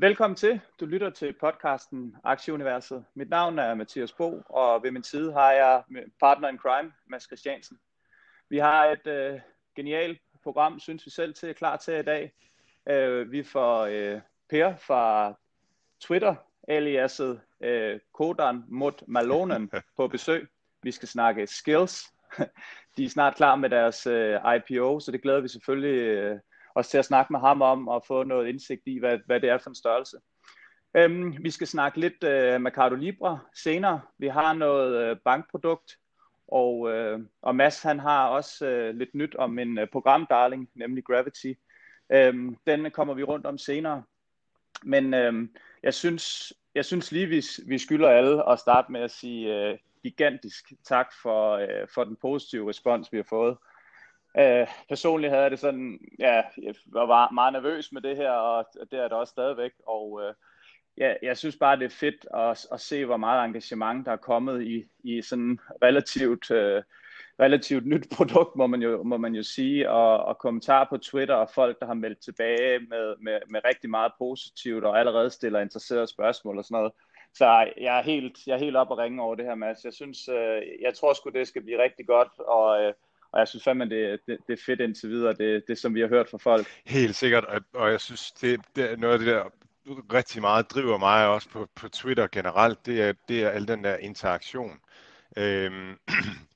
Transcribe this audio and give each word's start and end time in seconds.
Velkommen 0.00 0.36
til. 0.36 0.60
Du 0.80 0.86
lytter 0.86 1.10
til 1.10 1.34
podcasten 1.40 2.16
Aktieuniverset. 2.24 3.04
Mit 3.14 3.28
navn 3.28 3.58
er 3.58 3.74
Mathias 3.74 4.12
Bo, 4.12 4.42
og 4.48 4.82
ved 4.82 4.90
min 4.90 5.02
side 5.02 5.32
har 5.32 5.52
jeg 5.52 5.82
partner 6.20 6.48
in 6.48 6.58
crime, 6.58 6.92
Mads 7.06 7.22
Christiansen. 7.22 7.78
Vi 8.48 8.58
har 8.58 8.84
et 8.84 9.06
øh, 9.06 9.40
genialt 9.76 10.20
program, 10.42 10.80
synes 10.80 11.06
vi 11.06 11.10
selv, 11.10 11.34
til 11.34 11.54
klar 11.54 11.76
til 11.76 11.94
i 11.94 12.02
dag. 12.02 12.32
Øh, 12.88 13.32
vi 13.32 13.42
får 13.42 13.84
øh, 13.84 14.20
Per 14.50 14.76
fra 14.76 15.34
Twitter, 16.00 16.34
aliaset 16.68 17.40
øh, 17.60 18.00
Kodan 18.12 18.64
mod 18.68 18.92
Malonen 19.06 19.70
på 19.96 20.08
besøg. 20.08 20.48
Vi 20.82 20.90
skal 20.90 21.08
snakke 21.08 21.46
skills. 21.46 22.02
De 22.96 23.04
er 23.04 23.08
snart 23.08 23.36
klar 23.36 23.56
med 23.56 23.70
deres 23.70 24.06
øh, 24.06 24.40
IPO, 24.56 25.00
så 25.00 25.12
det 25.12 25.22
glæder 25.22 25.40
vi 25.40 25.48
selvfølgelig 25.48 26.00
øh, 26.00 26.38
os 26.78 26.88
til 26.88 26.98
at 26.98 27.04
snakke 27.04 27.32
med 27.32 27.40
ham 27.40 27.62
om 27.62 27.88
og 27.88 28.04
få 28.06 28.24
noget 28.24 28.48
indsigt 28.48 28.82
i, 28.86 28.98
hvad, 28.98 29.18
hvad 29.26 29.40
det 29.40 29.50
er 29.50 29.58
for 29.58 29.70
en 29.70 29.74
størrelse. 29.74 30.16
Øhm, 30.94 31.36
vi 31.40 31.50
skal 31.50 31.66
snakke 31.66 32.00
lidt 32.00 32.24
øh, 32.24 32.60
Mercado 32.60 32.94
Libre 32.94 33.40
senere. 33.54 34.00
Vi 34.18 34.28
har 34.28 34.52
noget 34.52 35.02
øh, 35.02 35.16
bankprodukt, 35.24 35.98
og, 36.48 36.90
øh, 36.90 37.20
og 37.42 37.56
Mads 37.56 37.82
han 37.82 37.98
har 37.98 38.26
også 38.26 38.66
øh, 38.66 38.94
lidt 38.94 39.14
nyt 39.14 39.34
om 39.34 39.58
en 39.58 39.78
øh, 39.78 39.86
programdarling, 39.92 40.68
nemlig 40.74 41.04
Gravity. 41.04 41.52
Øhm, 42.12 42.56
den 42.66 42.90
kommer 42.90 43.14
vi 43.14 43.22
rundt 43.22 43.46
om 43.46 43.58
senere. 43.58 44.02
Men 44.82 45.14
øh, 45.14 45.48
jeg, 45.82 45.94
synes, 45.94 46.52
jeg 46.74 46.84
synes 46.84 47.12
lige, 47.12 47.26
vi, 47.26 47.44
vi 47.66 47.78
skylder 47.78 48.08
alle 48.08 48.50
at 48.50 48.58
starte 48.58 48.92
med 48.92 49.00
at 49.00 49.10
sige 49.10 49.54
øh, 49.54 49.78
gigantisk 50.02 50.72
tak 50.84 51.12
for, 51.22 51.52
øh, 51.52 51.88
for 51.94 52.04
den 52.04 52.16
positive 52.16 52.68
respons, 52.68 53.12
vi 53.12 53.16
har 53.16 53.26
fået. 53.28 53.56
Øh, 54.36 54.66
personligt 54.88 55.30
havde 55.30 55.42
jeg 55.42 55.50
det 55.50 55.58
sådan, 55.58 55.98
ja, 56.18 56.42
jeg 56.62 56.74
var 56.86 57.30
meget 57.30 57.52
nervøs 57.52 57.92
med 57.92 58.02
det 58.02 58.16
her, 58.16 58.30
og 58.30 58.66
det 58.90 58.98
er 58.98 59.02
det 59.02 59.12
også 59.12 59.30
stadigvæk, 59.30 59.72
og 59.86 60.20
øh, 60.22 60.34
ja, 60.96 61.14
jeg 61.22 61.36
synes 61.36 61.56
bare, 61.56 61.76
det 61.76 61.84
er 61.84 61.96
fedt 62.00 62.26
at, 62.34 62.66
at 62.72 62.80
se, 62.80 63.04
hvor 63.04 63.16
meget 63.16 63.44
engagement 63.44 64.06
der 64.06 64.12
er 64.12 64.16
kommet 64.16 64.62
i, 64.62 64.84
i 65.04 65.22
sådan 65.22 65.58
relativt, 65.82 66.50
øh, 66.50 66.82
relativt 67.40 67.86
nyt 67.86 68.06
produkt, 68.16 68.56
må 68.56 68.66
man 68.66 68.82
jo, 68.82 69.02
må 69.02 69.16
man 69.16 69.34
jo 69.34 69.42
sige, 69.42 69.90
og, 69.90 70.24
og 70.24 70.38
kommentarer 70.38 70.86
på 70.88 70.96
Twitter 70.96 71.34
og 71.34 71.50
folk, 71.50 71.80
der 71.80 71.86
har 71.86 71.94
meldt 71.94 72.20
tilbage 72.20 72.78
med, 72.78 73.14
med, 73.20 73.38
med 73.48 73.60
rigtig 73.64 73.90
meget 73.90 74.12
positivt 74.18 74.84
og 74.84 74.98
allerede 74.98 75.30
stiller 75.30 75.60
interesserede 75.60 76.06
spørgsmål 76.06 76.58
og 76.58 76.64
sådan 76.64 76.76
noget. 76.76 76.92
Så 77.34 77.72
jeg 77.80 77.98
er 77.98 78.02
helt, 78.02 78.46
jeg 78.46 78.54
er 78.54 78.58
helt 78.58 78.76
op 78.76 78.90
og 78.90 78.98
ringe 78.98 79.22
over 79.22 79.34
det 79.34 79.44
her, 79.44 79.54
Mads. 79.54 79.84
Jeg 79.84 79.92
synes, 79.92 80.28
øh, 80.28 80.62
jeg 80.80 80.94
tror 80.94 81.12
sgu, 81.12 81.30
det 81.30 81.48
skal 81.48 81.62
blive 81.62 81.82
rigtig 81.82 82.06
godt, 82.06 82.38
og, 82.38 82.82
øh, 82.82 82.92
og 83.32 83.40
jeg 83.40 83.48
synes 83.48 83.64
fandme, 83.64 83.88
det, 83.88 84.20
det, 84.26 84.38
det 84.46 84.52
er 84.52 84.62
fedt 84.66 84.80
indtil 84.80 85.10
videre, 85.10 85.34
det, 85.34 85.64
det 85.68 85.78
som 85.78 85.94
vi 85.94 86.00
har 86.00 86.08
hørt 86.08 86.28
fra 86.30 86.38
folk. 86.38 86.66
Helt 86.86 87.16
sikkert, 87.16 87.44
og, 87.44 87.60
og 87.74 87.90
jeg 87.90 88.00
synes, 88.00 88.32
det, 88.32 88.60
det 88.76 88.90
er 88.90 88.96
noget 88.96 89.12
af 89.12 89.18
det 89.18 89.28
der 89.28 89.44
rigtig 90.12 90.40
meget 90.40 90.70
driver 90.70 90.98
mig 90.98 91.28
også 91.28 91.48
på, 91.48 91.68
på 91.74 91.88
Twitter 91.88 92.26
generelt, 92.32 92.86
det 92.86 93.02
er, 93.02 93.12
det 93.28 93.42
er 93.42 93.48
al 93.48 93.68
den 93.68 93.84
der 93.84 93.96
interaktion. 93.96 94.80
Øhm, 95.36 95.98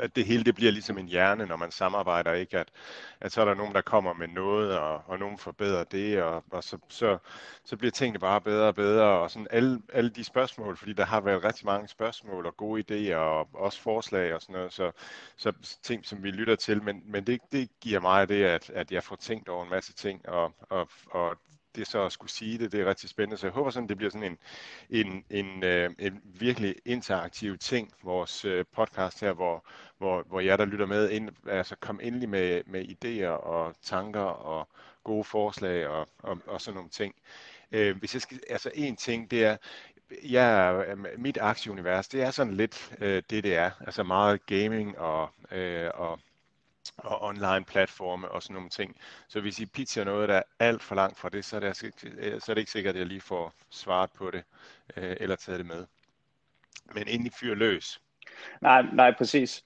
at 0.00 0.16
det 0.16 0.24
hele 0.24 0.44
det 0.44 0.54
bliver 0.54 0.72
ligesom 0.72 0.98
en 0.98 1.06
hjerne, 1.06 1.46
når 1.46 1.56
man 1.56 1.70
samarbejder, 1.70 2.32
ikke? 2.32 2.58
At, 2.58 2.68
at 3.20 3.32
så 3.32 3.40
er 3.40 3.44
der 3.44 3.54
nogen, 3.54 3.74
der 3.74 3.80
kommer 3.80 4.12
med 4.12 4.28
noget, 4.28 4.78
og, 4.78 5.02
og 5.06 5.18
nogen 5.18 5.38
forbedrer 5.38 5.84
det, 5.84 6.22
og, 6.22 6.44
og 6.50 6.64
så, 6.64 6.78
så, 6.88 7.18
så 7.64 7.76
bliver 7.76 7.90
tingene 7.90 8.18
bare 8.18 8.40
bedre 8.40 8.68
og 8.68 8.74
bedre, 8.74 9.04
og 9.04 9.30
sådan 9.30 9.46
alle, 9.50 9.82
alle 9.92 10.10
de 10.10 10.24
spørgsmål, 10.24 10.76
fordi 10.76 10.92
der 10.92 11.04
har 11.04 11.20
været 11.20 11.44
rigtig 11.44 11.66
mange 11.66 11.88
spørgsmål 11.88 12.46
og 12.46 12.56
gode 12.56 12.84
idéer, 13.12 13.16
og 13.16 13.48
også 13.54 13.80
forslag 13.80 14.34
og 14.34 14.42
sådan 14.42 14.54
noget, 14.54 14.72
så, 14.72 14.92
så 15.36 15.52
ting, 15.82 16.06
som 16.06 16.22
vi 16.22 16.30
lytter 16.30 16.56
til, 16.56 16.82
men, 16.82 17.02
men 17.06 17.26
det, 17.26 17.40
det 17.52 17.68
giver 17.80 18.00
mig 18.00 18.28
det, 18.28 18.44
at, 18.44 18.70
at 18.70 18.92
jeg 18.92 19.02
får 19.02 19.16
tænkt 19.16 19.48
over 19.48 19.64
en 19.64 19.70
masse 19.70 19.92
ting, 19.92 20.28
og, 20.28 20.54
og, 20.60 20.88
og 21.10 21.36
det 21.76 21.86
så 21.86 22.04
at 22.04 22.12
skulle 22.12 22.30
sige 22.30 22.58
det, 22.58 22.72
det 22.72 22.80
er 22.80 22.86
rigtig 22.86 23.08
spændende. 23.08 23.36
Så 23.36 23.46
jeg 23.46 23.52
håber 23.52 23.70
sådan, 23.70 23.88
det 23.88 23.96
bliver 23.96 24.10
sådan 24.10 24.26
en, 24.32 24.38
en, 24.90 25.24
en, 25.30 25.64
øh, 25.64 25.90
en 25.98 26.20
virkelig 26.24 26.76
interaktiv 26.84 27.58
ting, 27.58 27.92
vores 28.02 28.44
øh, 28.44 28.64
podcast 28.72 29.20
her, 29.20 29.32
hvor, 29.32 29.64
hvor, 29.98 30.22
hvor 30.22 30.40
jeg, 30.40 30.58
der 30.58 30.64
lytter 30.64 30.86
med, 30.86 31.10
ind, 31.10 31.30
altså 31.48 31.76
kom 31.80 32.00
endelig 32.02 32.28
med, 32.28 32.62
med 32.66 32.84
idéer 32.84 33.28
og 33.28 33.74
tanker 33.82 34.20
og 34.20 34.68
gode 35.04 35.24
forslag 35.24 35.88
og, 35.88 36.08
og, 36.18 36.38
og 36.46 36.60
sådan 36.60 36.74
nogle 36.74 36.90
ting. 36.90 37.14
Øh, 37.72 37.96
hvis 37.96 38.14
jeg 38.14 38.22
skal, 38.22 38.40
altså 38.50 38.70
en 38.74 38.96
ting, 38.96 39.30
det 39.30 39.44
er, 39.44 39.56
ja, 40.22 40.82
mit 41.16 41.38
aktieunivers, 41.40 42.08
det 42.08 42.22
er 42.22 42.30
sådan 42.30 42.54
lidt 42.54 42.92
øh, 43.00 43.22
det, 43.30 43.44
det 43.44 43.56
er. 43.56 43.70
Altså 43.80 44.02
meget 44.02 44.46
gaming 44.46 44.98
og, 44.98 45.30
øh, 45.50 45.90
og 45.94 46.20
og 46.96 47.22
online 47.22 47.64
platforme 47.64 48.28
og 48.28 48.42
sådan 48.42 48.54
nogle 48.54 48.70
ting. 48.70 48.96
Så 49.28 49.40
hvis 49.40 49.58
I 49.58 49.66
pitcher 49.66 50.04
noget, 50.04 50.28
der 50.28 50.34
er 50.34 50.42
alt 50.58 50.82
for 50.82 50.94
langt 50.94 51.18
fra 51.18 51.28
det, 51.28 51.44
så 51.44 51.56
er 51.56 51.60
det, 51.60 51.66
altså, 51.66 51.90
øh, 52.04 52.40
så 52.40 52.52
er 52.52 52.54
det 52.54 52.60
ikke 52.60 52.70
sikkert, 52.70 52.94
at 52.94 52.98
jeg 52.98 53.06
lige 53.06 53.20
får 53.20 53.54
svaret 53.70 54.10
på 54.12 54.30
det, 54.30 54.44
øh, 54.96 55.16
eller 55.20 55.36
taget 55.36 55.58
det 55.58 55.66
med. 55.66 55.86
Men 56.94 57.08
inden 57.08 57.26
I 57.26 57.30
fyrer 57.30 57.54
løs. 57.54 58.00
Nej, 58.60 58.82
nej, 58.82 59.14
præcis. 59.18 59.64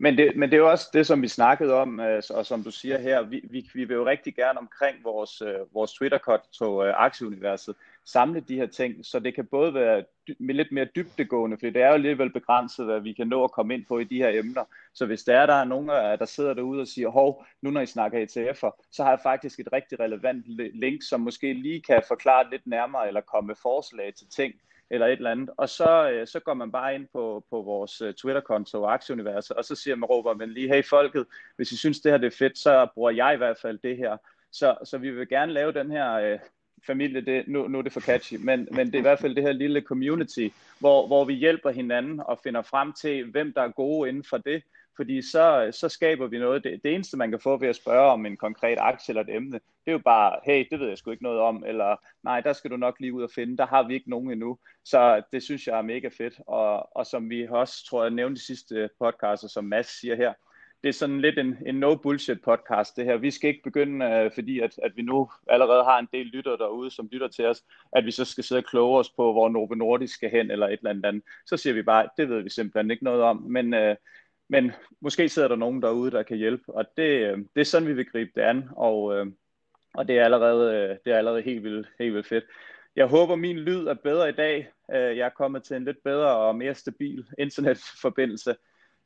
Men 0.00 0.18
det, 0.18 0.36
men 0.36 0.50
det 0.50 0.56
er 0.56 0.60
jo 0.60 0.70
også 0.70 0.90
det, 0.92 1.06
som 1.06 1.22
vi 1.22 1.28
snakkede 1.28 1.74
om, 1.74 2.00
øh, 2.00 2.22
og 2.30 2.46
som 2.46 2.62
du 2.62 2.70
siger 2.70 2.98
her, 2.98 3.22
vi, 3.22 3.40
vi, 3.50 3.70
vi 3.74 3.84
vil 3.84 3.94
jo 3.94 4.06
rigtig 4.06 4.34
gerne 4.34 4.58
omkring 4.58 5.04
vores, 5.04 5.42
øh, 5.42 5.74
vores 5.74 5.92
Twitter-konto, 5.92 6.84
øh, 6.84 6.94
Aktieuniverset, 6.96 7.76
samle 8.04 8.40
de 8.40 8.56
her 8.56 8.66
ting, 8.66 9.06
så 9.06 9.18
det 9.18 9.34
kan 9.34 9.46
både 9.46 9.74
være 9.74 10.04
med 10.38 10.54
lidt 10.54 10.72
mere 10.72 10.88
dybdegående, 10.96 11.56
for 11.56 11.66
det 11.66 11.82
er 11.82 11.86
jo 11.86 11.94
alligevel 11.94 12.32
begrænset, 12.32 12.86
hvad 12.86 13.00
vi 13.00 13.12
kan 13.12 13.26
nå 13.26 13.44
at 13.44 13.52
komme 13.52 13.74
ind 13.74 13.84
på 13.86 13.98
i 13.98 14.04
de 14.04 14.16
her 14.16 14.28
emner. 14.28 14.64
Så 14.94 15.06
hvis 15.06 15.24
der 15.24 15.38
er, 15.38 15.46
der 15.46 15.54
er 15.54 15.64
nogen, 15.64 15.88
der 15.88 16.24
sidder 16.24 16.54
derude 16.54 16.80
og 16.80 16.88
siger, 16.88 17.08
hov, 17.08 17.44
nu 17.62 17.70
når 17.70 17.80
I 17.80 17.86
snakker 17.86 18.18
ETF'er, 18.26 18.88
så 18.92 19.02
har 19.02 19.10
jeg 19.10 19.20
faktisk 19.22 19.60
et 19.60 19.68
rigtig 19.72 20.00
relevant 20.00 20.44
link, 20.74 21.02
som 21.08 21.20
måske 21.20 21.52
lige 21.52 21.82
kan 21.82 22.02
forklare 22.08 22.50
lidt 22.50 22.66
nærmere, 22.66 23.08
eller 23.08 23.20
komme 23.20 23.46
med 23.46 23.56
forslag 23.62 24.14
til 24.14 24.26
ting, 24.30 24.54
eller 24.90 25.06
et 25.06 25.12
eller 25.12 25.30
andet. 25.30 25.50
Og 25.56 25.68
så, 25.68 26.10
øh, 26.10 26.26
så 26.26 26.40
går 26.40 26.54
man 26.54 26.72
bare 26.72 26.94
ind 26.94 27.06
på, 27.12 27.44
på 27.50 27.62
vores 27.62 28.00
øh, 28.00 28.14
Twitter-konto, 28.14 28.84
Aktieuniverset, 28.86 29.56
og 29.56 29.64
så 29.64 29.74
siger 29.74 29.96
man, 29.96 30.06
råber 30.06 30.34
man 30.34 30.50
lige, 30.50 30.68
hey 30.68 30.84
folket, 30.84 31.26
hvis 31.56 31.72
I 31.72 31.76
synes 31.76 32.00
det 32.00 32.12
her 32.12 32.18
det 32.18 32.26
er 32.26 32.36
fedt, 32.38 32.58
så 32.58 32.86
bruger 32.94 33.10
jeg 33.10 33.34
i 33.34 33.36
hvert 33.36 33.58
fald 33.62 33.78
det 33.78 33.96
her. 33.96 34.16
Så, 34.52 34.76
så 34.84 34.98
vi 34.98 35.10
vil 35.10 35.28
gerne 35.28 35.52
lave 35.52 35.72
den 35.72 35.90
her 35.90 36.12
øh, 36.12 36.38
familie, 36.86 37.20
det, 37.20 37.48
nu, 37.48 37.68
nu 37.68 37.78
er 37.78 37.82
det 37.82 37.92
for 37.92 38.00
catchy, 38.00 38.34
men, 38.34 38.68
men 38.70 38.86
det 38.86 38.94
er 38.94 38.98
i 38.98 39.02
hvert 39.02 39.18
fald 39.18 39.34
det 39.34 39.42
her 39.42 39.52
lille 39.52 39.80
community, 39.80 40.48
hvor, 40.78 41.06
hvor 41.06 41.24
vi 41.24 41.34
hjælper 41.34 41.70
hinanden 41.70 42.20
og 42.20 42.38
finder 42.42 42.62
frem 42.62 42.92
til, 42.92 43.30
hvem 43.30 43.52
der 43.52 43.62
er 43.62 43.68
gode 43.68 44.08
inden 44.08 44.24
for 44.24 44.38
det, 44.38 44.62
fordi 44.98 45.22
så, 45.22 45.68
så 45.72 45.88
skaber 45.88 46.26
vi 46.26 46.38
noget. 46.38 46.64
Det, 46.64 46.80
det 46.84 46.94
eneste, 46.94 47.16
man 47.16 47.30
kan 47.30 47.40
få 47.40 47.56
ved 47.56 47.68
at 47.68 47.76
spørge 47.76 48.10
om 48.12 48.26
en 48.26 48.36
konkret 48.36 48.78
aktie 48.80 49.12
eller 49.12 49.22
et 49.22 49.36
emne, 49.36 49.52
det 49.52 49.86
er 49.86 49.92
jo 49.92 49.98
bare, 50.04 50.40
hey, 50.44 50.66
det 50.70 50.80
ved 50.80 50.88
jeg 50.88 50.98
sgu 50.98 51.10
ikke 51.10 51.22
noget 51.22 51.40
om, 51.40 51.64
eller 51.66 51.96
nej, 52.22 52.40
der 52.40 52.52
skal 52.52 52.70
du 52.70 52.76
nok 52.76 53.00
lige 53.00 53.12
ud 53.12 53.22
og 53.22 53.30
finde, 53.34 53.56
der 53.56 53.66
har 53.66 53.82
vi 53.82 53.94
ikke 53.94 54.10
nogen 54.10 54.30
endnu. 54.30 54.58
Så 54.84 55.22
det 55.32 55.42
synes 55.42 55.66
jeg 55.66 55.78
er 55.78 55.82
mega 55.82 56.08
fedt, 56.18 56.40
og, 56.46 56.96
og 56.96 57.06
som 57.06 57.30
vi 57.30 57.48
også, 57.48 57.86
tror 57.86 58.02
jeg, 58.02 58.10
nævnte 58.10 58.38
i 58.38 58.46
sidste 58.46 58.90
podcast, 59.00 59.44
og 59.44 59.50
som 59.50 59.64
Mads 59.64 60.00
siger 60.00 60.16
her, 60.16 60.32
det 60.82 60.88
er 60.88 60.92
sådan 60.92 61.20
lidt 61.20 61.38
en, 61.38 61.56
en 61.66 61.84
no-bullshit 61.84 62.40
podcast, 62.44 62.96
det 62.96 63.04
her. 63.04 63.16
Vi 63.16 63.30
skal 63.30 63.50
ikke 63.50 63.62
begynde, 63.64 64.06
øh, 64.06 64.30
fordi 64.34 64.60
at, 64.60 64.78
at 64.82 64.92
vi 64.96 65.02
nu 65.02 65.30
allerede 65.48 65.84
har 65.84 65.98
en 65.98 66.08
del 66.12 66.26
lyttere 66.26 66.56
derude, 66.56 66.90
som 66.90 67.08
lytter 67.12 67.28
til 67.28 67.46
os, 67.46 67.62
at 67.92 68.04
vi 68.04 68.10
så 68.10 68.24
skal 68.24 68.44
sidde 68.44 68.58
og 68.58 68.64
kloge 68.64 68.98
os 68.98 69.10
på, 69.10 69.32
hvor 69.32 69.48
Novo 69.48 69.74
Nordisk 69.74 70.14
skal 70.14 70.30
hen, 70.30 70.50
eller 70.50 70.66
et 70.66 70.78
eller 70.78 71.08
andet. 71.08 71.22
Så 71.46 71.56
siger 71.56 71.74
vi 71.74 71.82
bare, 71.82 72.08
det 72.16 72.28
ved 72.28 72.42
vi 72.42 72.50
simpelthen 72.50 72.90
ikke 72.90 73.04
noget 73.04 73.22
om, 73.22 73.36
men, 73.36 73.74
øh, 73.74 73.96
men 74.48 74.72
måske 75.00 75.28
sidder 75.28 75.48
der 75.48 75.56
nogen 75.56 75.82
derude, 75.82 76.10
der 76.10 76.22
kan 76.22 76.36
hjælpe, 76.36 76.62
og 76.68 76.84
det, 76.96 77.02
øh, 77.02 77.38
det 77.38 77.60
er 77.60 77.64
sådan, 77.64 77.88
vi 77.88 77.92
vil 77.92 78.10
gribe 78.10 78.30
det 78.34 78.40
an, 78.40 78.68
og, 78.76 79.14
øh, 79.16 79.26
og 79.94 80.08
det 80.08 80.18
er 80.18 80.24
allerede, 80.24 80.74
øh, 80.74 80.96
det 81.04 81.12
er 81.12 81.18
allerede 81.18 81.42
helt, 81.42 81.62
vildt, 81.62 81.88
helt 81.98 82.14
vildt 82.14 82.26
fedt. 82.26 82.44
Jeg 82.96 83.06
håber, 83.06 83.36
min 83.36 83.58
lyd 83.58 83.86
er 83.86 83.94
bedre 83.94 84.28
i 84.28 84.32
dag. 84.32 84.72
Jeg 84.88 85.18
er 85.18 85.28
kommet 85.28 85.62
til 85.62 85.76
en 85.76 85.84
lidt 85.84 86.02
bedre 86.04 86.36
og 86.36 86.56
mere 86.56 86.74
stabil 86.74 87.24
internetforbindelse. 87.38 88.56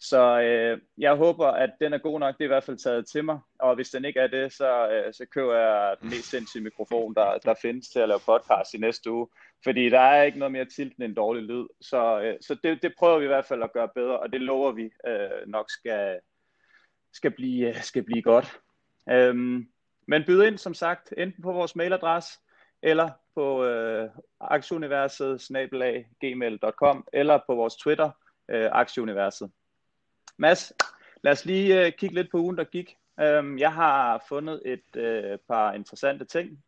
Så 0.09 0.41
øh, 0.41 0.81
jeg 0.99 1.15
håber, 1.15 1.47
at 1.47 1.71
den 1.81 1.93
er 1.93 1.99
god 1.99 2.21
nok. 2.21 2.35
Det 2.35 2.41
er 2.41 2.45
i 2.45 2.55
hvert 2.55 2.65
fald 2.65 2.77
taget 2.77 3.07
til 3.07 3.25
mig. 3.25 3.39
Og 3.59 3.75
hvis 3.75 3.91
den 3.91 4.05
ikke 4.05 4.21
er 4.21 4.27
det, 4.27 4.53
så, 4.53 4.89
øh, 4.89 5.15
så 5.15 5.27
køber 5.27 5.55
jeg 5.55 5.97
den 6.01 6.09
mest 6.11 6.31
sindssyge 6.31 6.65
mikrofon, 6.65 7.15
der, 7.15 7.39
der 7.39 7.55
findes 7.63 7.89
til 7.89 7.99
at 7.99 8.09
lave 8.09 8.21
podcast 8.27 8.75
i 8.75 8.79
næste 8.79 9.11
uge. 9.11 9.29
Fordi 9.65 9.89
der 9.89 10.01
er 10.01 10.23
ikke 10.23 10.39
noget 10.39 10.53
mere 10.53 10.65
til 10.65 10.87
end 10.87 11.03
en 11.03 11.15
dårlig 11.15 11.43
lyd. 11.43 11.67
Så, 11.81 12.21
øh, 12.21 12.37
så 12.41 12.57
det, 12.63 12.83
det 12.83 12.95
prøver 12.99 13.19
vi 13.19 13.25
i 13.25 13.29
hvert 13.29 13.45
fald 13.45 13.63
at 13.63 13.73
gøre 13.73 13.89
bedre, 13.95 14.19
og 14.19 14.33
det 14.33 14.41
lover 14.41 14.73
vi 14.73 14.91
øh, 15.07 15.47
nok 15.47 15.71
skal, 15.71 16.21
skal, 17.13 17.31
blive, 17.31 17.69
øh, 17.69 17.83
skal 17.83 18.03
blive 18.03 18.23
godt. 18.23 18.61
Øhm, 19.11 19.69
men 20.07 20.25
byd 20.27 20.43
ind, 20.43 20.59
som 20.59 20.75
sagt, 20.75 21.15
enten 21.17 21.43
på 21.43 21.53
vores 21.53 21.77
mailadresse, 21.77 22.39
eller 22.83 23.11
på 23.35 23.65
øh, 23.65 24.11
aktieuniverset 24.41 25.41
gmail.com 26.21 27.09
eller 27.13 27.39
på 27.47 27.55
vores 27.55 27.77
Twitter, 27.77 28.11
øh, 28.49 28.69
aktieuniverset. 28.73 29.51
Mads, 30.39 30.73
lad 31.25 31.33
os 31.33 31.45
lige 31.45 31.87
øh, 31.87 31.93
kigge 31.93 32.15
lidt 32.15 32.31
på 32.31 32.39
ugen, 32.39 32.59
der 32.59 32.65
gik. 32.65 32.97
Øhm, 33.21 33.59
jeg 33.59 33.73
har 33.73 34.25
fundet 34.29 34.63
et 34.65 34.97
øh, 34.97 35.39
par 35.49 35.73
interessante 35.73 36.25
ting. 36.25 36.65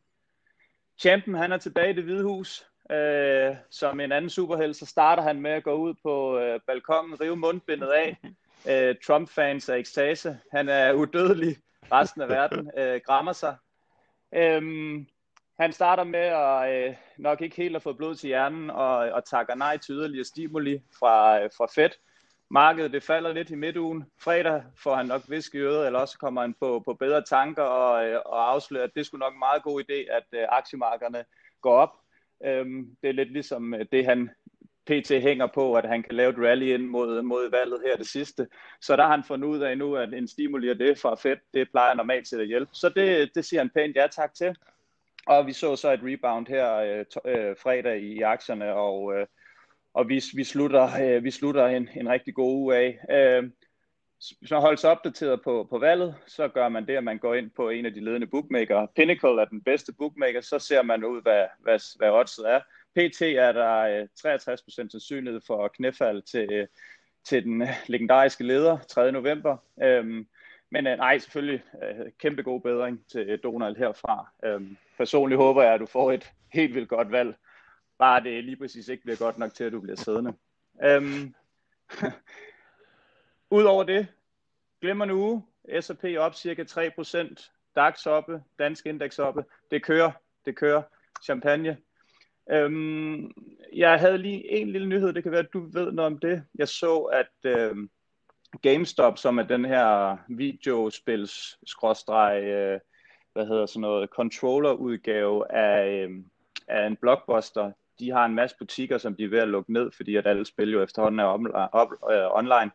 Champion, 0.99 1.34
han 1.34 1.52
er 1.52 1.58
tilbage 1.58 1.90
i 1.90 1.96
det 1.96 2.05
hvide 2.05 2.25
hus. 2.25 2.66
Øh, 2.90 3.56
som 3.70 4.00
en 4.00 4.12
anden 4.12 4.31
superheld, 4.31 4.75
så 4.75 4.87
starter 4.87 5.22
han 5.22 5.40
med 5.40 5.50
at 5.50 5.64
gå 5.64 5.75
ud 5.75 5.94
på 6.02 6.38
øh, 6.38 6.61
balkongen, 6.66 7.20
rive 7.20 7.37
mundbindet 7.37 7.88
af. 7.88 8.16
Øh, 8.69 8.96
Trump-fans 9.06 9.69
er 9.69 9.75
ekstase. 9.75 10.38
Han 10.52 10.69
er 10.69 10.93
udødelig. 10.93 11.56
Resten 11.93 12.22
af 12.22 12.28
verden 12.28 12.70
øh, 12.78 13.00
grammer 13.06 13.32
sig. 13.32 13.56
Øhm, 14.34 15.06
han 15.60 15.72
starter 15.72 16.05
med 16.05 16.20
at 16.20 16.88
øh, 16.88 16.96
nok 17.19 17.40
ikke 17.40 17.56
helt 17.56 17.76
at 17.76 17.82
få 17.82 17.93
blod 17.93 18.14
til 18.14 18.26
hjernen 18.26 18.70
og, 18.70 18.96
og 18.96 19.25
takker 19.25 19.55
nej 19.55 19.76
til 19.76 19.94
yderligere 19.94 20.25
stimuli 20.25 20.81
fra, 20.99 21.43
øh, 21.43 21.50
fra 21.56 21.67
Fed. 21.75 21.90
Markedet 22.50 22.93
det 22.93 23.02
falder 23.02 23.32
lidt 23.32 23.50
i 23.50 23.55
midtugen. 23.55 24.05
Fredag 24.20 24.62
får 24.76 24.94
han 24.94 25.06
nok 25.06 25.23
visk 25.29 25.55
i 25.55 25.58
øret, 25.58 25.87
eller 25.87 25.99
også 25.99 26.19
kommer 26.19 26.41
han 26.41 26.55
på, 26.61 26.82
på 26.85 26.94
bedre 26.94 27.23
tanker 27.23 27.62
og, 27.62 28.06
øh, 28.06 28.20
og 28.26 28.52
afslører, 28.52 28.85
at 28.85 28.94
det 28.96 29.06
skulle 29.06 29.20
nok 29.20 29.32
en 29.32 29.38
meget 29.38 29.62
god 29.62 29.82
idé, 29.82 30.14
at 30.17 30.25
øh, 30.32 30.46
aktiemarkederne 30.49 31.25
går 31.61 31.76
op. 31.76 31.91
Øhm, 32.44 32.96
det 33.02 33.08
er 33.08 33.12
lidt 33.12 33.32
ligesom 33.32 33.75
øh, 33.75 33.87
det, 33.93 34.05
han 34.05 34.31
PT 34.87 35.11
hænger 35.11 35.46
på, 35.46 35.75
at 35.75 35.88
han 35.88 36.02
kan 36.02 36.14
lave 36.14 36.31
et 36.31 36.38
rally 36.38 36.75
ind 36.75 36.87
mod, 36.87 37.23
mod 37.23 37.50
valget 37.50 37.81
her 37.87 37.96
det 37.96 38.06
sidste. 38.06 38.49
Så 38.81 38.96
der 38.96 39.02
har 39.02 39.11
han 39.11 39.25
fundet 39.25 39.49
ud 39.49 39.61
af 39.61 39.79
nu, 39.79 39.96
at 39.96 40.14
en 40.14 40.29
stimuli 40.29 40.69
af 40.69 40.79
det 40.79 40.99
fra 40.99 41.14
Fed, 41.14 41.37
det 41.55 41.70
plejer 41.70 41.94
normalt 41.94 42.29
til 42.29 42.41
at 42.41 42.46
hjælpe. 42.46 42.70
Så 42.75 42.88
det, 42.88 43.31
det 43.35 43.44
siger 43.44 43.61
han 43.61 43.70
pænt 43.70 43.96
ja 43.96 44.06
tak 44.06 44.35
til. 44.35 44.56
Og 45.26 45.46
vi 45.46 45.52
så 45.52 45.76
så 45.76 45.93
et 45.93 46.00
rebound 46.02 46.46
her 46.46 46.75
øh, 46.76 47.05
øh, 47.25 47.56
fredag 47.56 48.00
i 48.02 48.20
aktierne, 48.20 48.75
og, 48.75 49.14
øh, 49.14 49.26
og 49.94 50.08
vi, 50.08 50.23
vi 50.35 50.44
slutter, 50.44 50.88
øh, 51.02 51.25
vi 51.25 51.31
slutter 51.31 51.67
en, 51.67 51.88
en 51.96 52.08
rigtig 52.08 52.35
god 52.35 52.52
uge 52.52 52.76
af. 52.76 52.99
Øh, 53.11 53.50
hvis 54.38 54.50
man 54.50 54.61
holder 54.61 54.76
sig 54.76 54.91
opdateret 54.91 55.43
på, 55.43 55.67
på 55.70 55.79
valget, 55.79 56.14
så 56.26 56.49
gør 56.49 56.69
man 56.69 56.87
det, 56.87 56.96
at 56.96 57.05
man 57.05 57.19
går 57.19 57.35
ind 57.35 57.50
på 57.56 57.69
en 57.69 57.87
af 57.87 57.94
de 57.94 58.05
ledende 58.05 58.26
bookmaker. 58.26 58.87
Pinnacle 58.96 59.41
er 59.41 59.44
den 59.44 59.62
bedste 59.62 59.93
bookmaker, 59.93 60.41
så 60.41 60.58
ser 60.58 60.82
man 60.82 61.05
ud, 61.05 61.23
hvad, 61.23 61.44
hvad, 61.58 61.79
hvad 61.99 62.11
oddset 62.11 62.50
er. 62.50 62.61
PT 62.96 63.23
er 63.23 63.52
der 63.52 63.79
øh, 63.79 64.08
63% 64.26 64.75
sandsynlighed 64.75 65.41
for 65.46 65.69
knæfald 65.69 66.23
til, 66.23 66.52
øh, 66.52 66.67
til 67.25 67.44
den 67.44 67.62
øh, 67.62 67.69
legendariske 67.87 68.44
leder 68.44 68.79
3. 68.79 69.12
november. 69.12 69.56
Øhm, 69.82 70.26
men 70.70 70.87
øh, 70.87 70.96
nej, 70.96 71.19
selvfølgelig 71.19 71.62
øh, 71.82 72.06
kæmpe 72.19 72.43
god 72.43 72.61
bedring 72.61 73.06
til 73.12 73.38
Donald 73.43 73.76
herfra. 73.76 74.32
Øhm, 74.44 74.76
personligt 74.96 75.41
håber 75.41 75.62
jeg, 75.62 75.75
at 75.75 75.81
du 75.81 75.87
får 75.87 76.12
et 76.12 76.32
helt 76.52 76.75
vildt 76.75 76.88
godt 76.88 77.12
valg. 77.12 77.35
Bare 77.99 78.25
det 78.25 78.44
lige 78.44 78.56
præcis 78.56 78.88
ikke 78.88 79.02
bliver 79.02 79.17
godt 79.17 79.38
nok 79.38 79.55
til, 79.55 79.64
at 79.64 79.73
du 79.73 79.81
bliver 79.81 79.96
siddende. 79.96 80.35
Øhm, 80.85 81.35
Udover 83.50 83.85
det, 83.85 84.06
glemmer 84.81 85.05
nu 85.05 85.14
uge. 85.14 85.43
S&P 85.81 86.05
op 86.19 86.35
cirka 86.35 86.64
3%, 86.64 87.50
DAX 87.76 88.06
oppe, 88.06 88.43
dansk 88.58 88.87
indeks 88.87 89.19
oppe. 89.19 89.44
Det 89.70 89.82
kører, 89.82 90.11
det 90.46 90.56
kører. 90.56 90.82
Champagne. 91.25 91.76
Øhm, 92.50 93.31
jeg 93.73 94.00
havde 94.00 94.19
lige 94.19 94.50
en 94.50 94.70
lille 94.70 94.88
nyhed, 94.88 95.12
det 95.12 95.23
kan 95.23 95.32
være, 95.32 95.41
at 95.41 95.52
du 95.52 95.61
ved 95.61 95.93
noget 95.93 96.12
om 96.12 96.19
det. 96.19 96.44
Jeg 96.55 96.69
så, 96.69 96.99
at 96.99 97.50
øhm, 97.50 97.91
GameStop, 98.62 99.19
som 99.19 99.38
er 99.38 99.43
den 99.43 99.64
her 99.64 100.17
videospils 100.29 101.58
skråstreg, 101.67 102.44
øh, 102.44 102.81
hvad 103.32 103.46
hedder 103.46 103.67
sådan 103.67 103.81
noget, 103.81 104.11
controller-udgave 104.11 105.52
af, 105.52 105.88
øh, 105.88 106.11
af 106.69 106.87
en 106.87 106.96
blockbuster, 106.96 107.73
de 107.99 108.11
har 108.11 108.25
en 108.25 108.35
masse 108.35 108.56
butikker, 108.58 108.99
som 108.99 109.17
de 109.17 109.25
er 109.25 109.29
ved 109.29 109.38
at 109.38 109.49
lukke 109.49 109.73
ned, 109.73 109.91
fordi 109.96 110.17
at 110.17 110.26
alle 110.26 110.46
spil 110.46 110.73
jo 110.73 110.82
efterhånden 110.82 111.20
er 111.20 111.25
op, 111.73 111.91
øh, 112.11 112.38
online. 112.38 112.70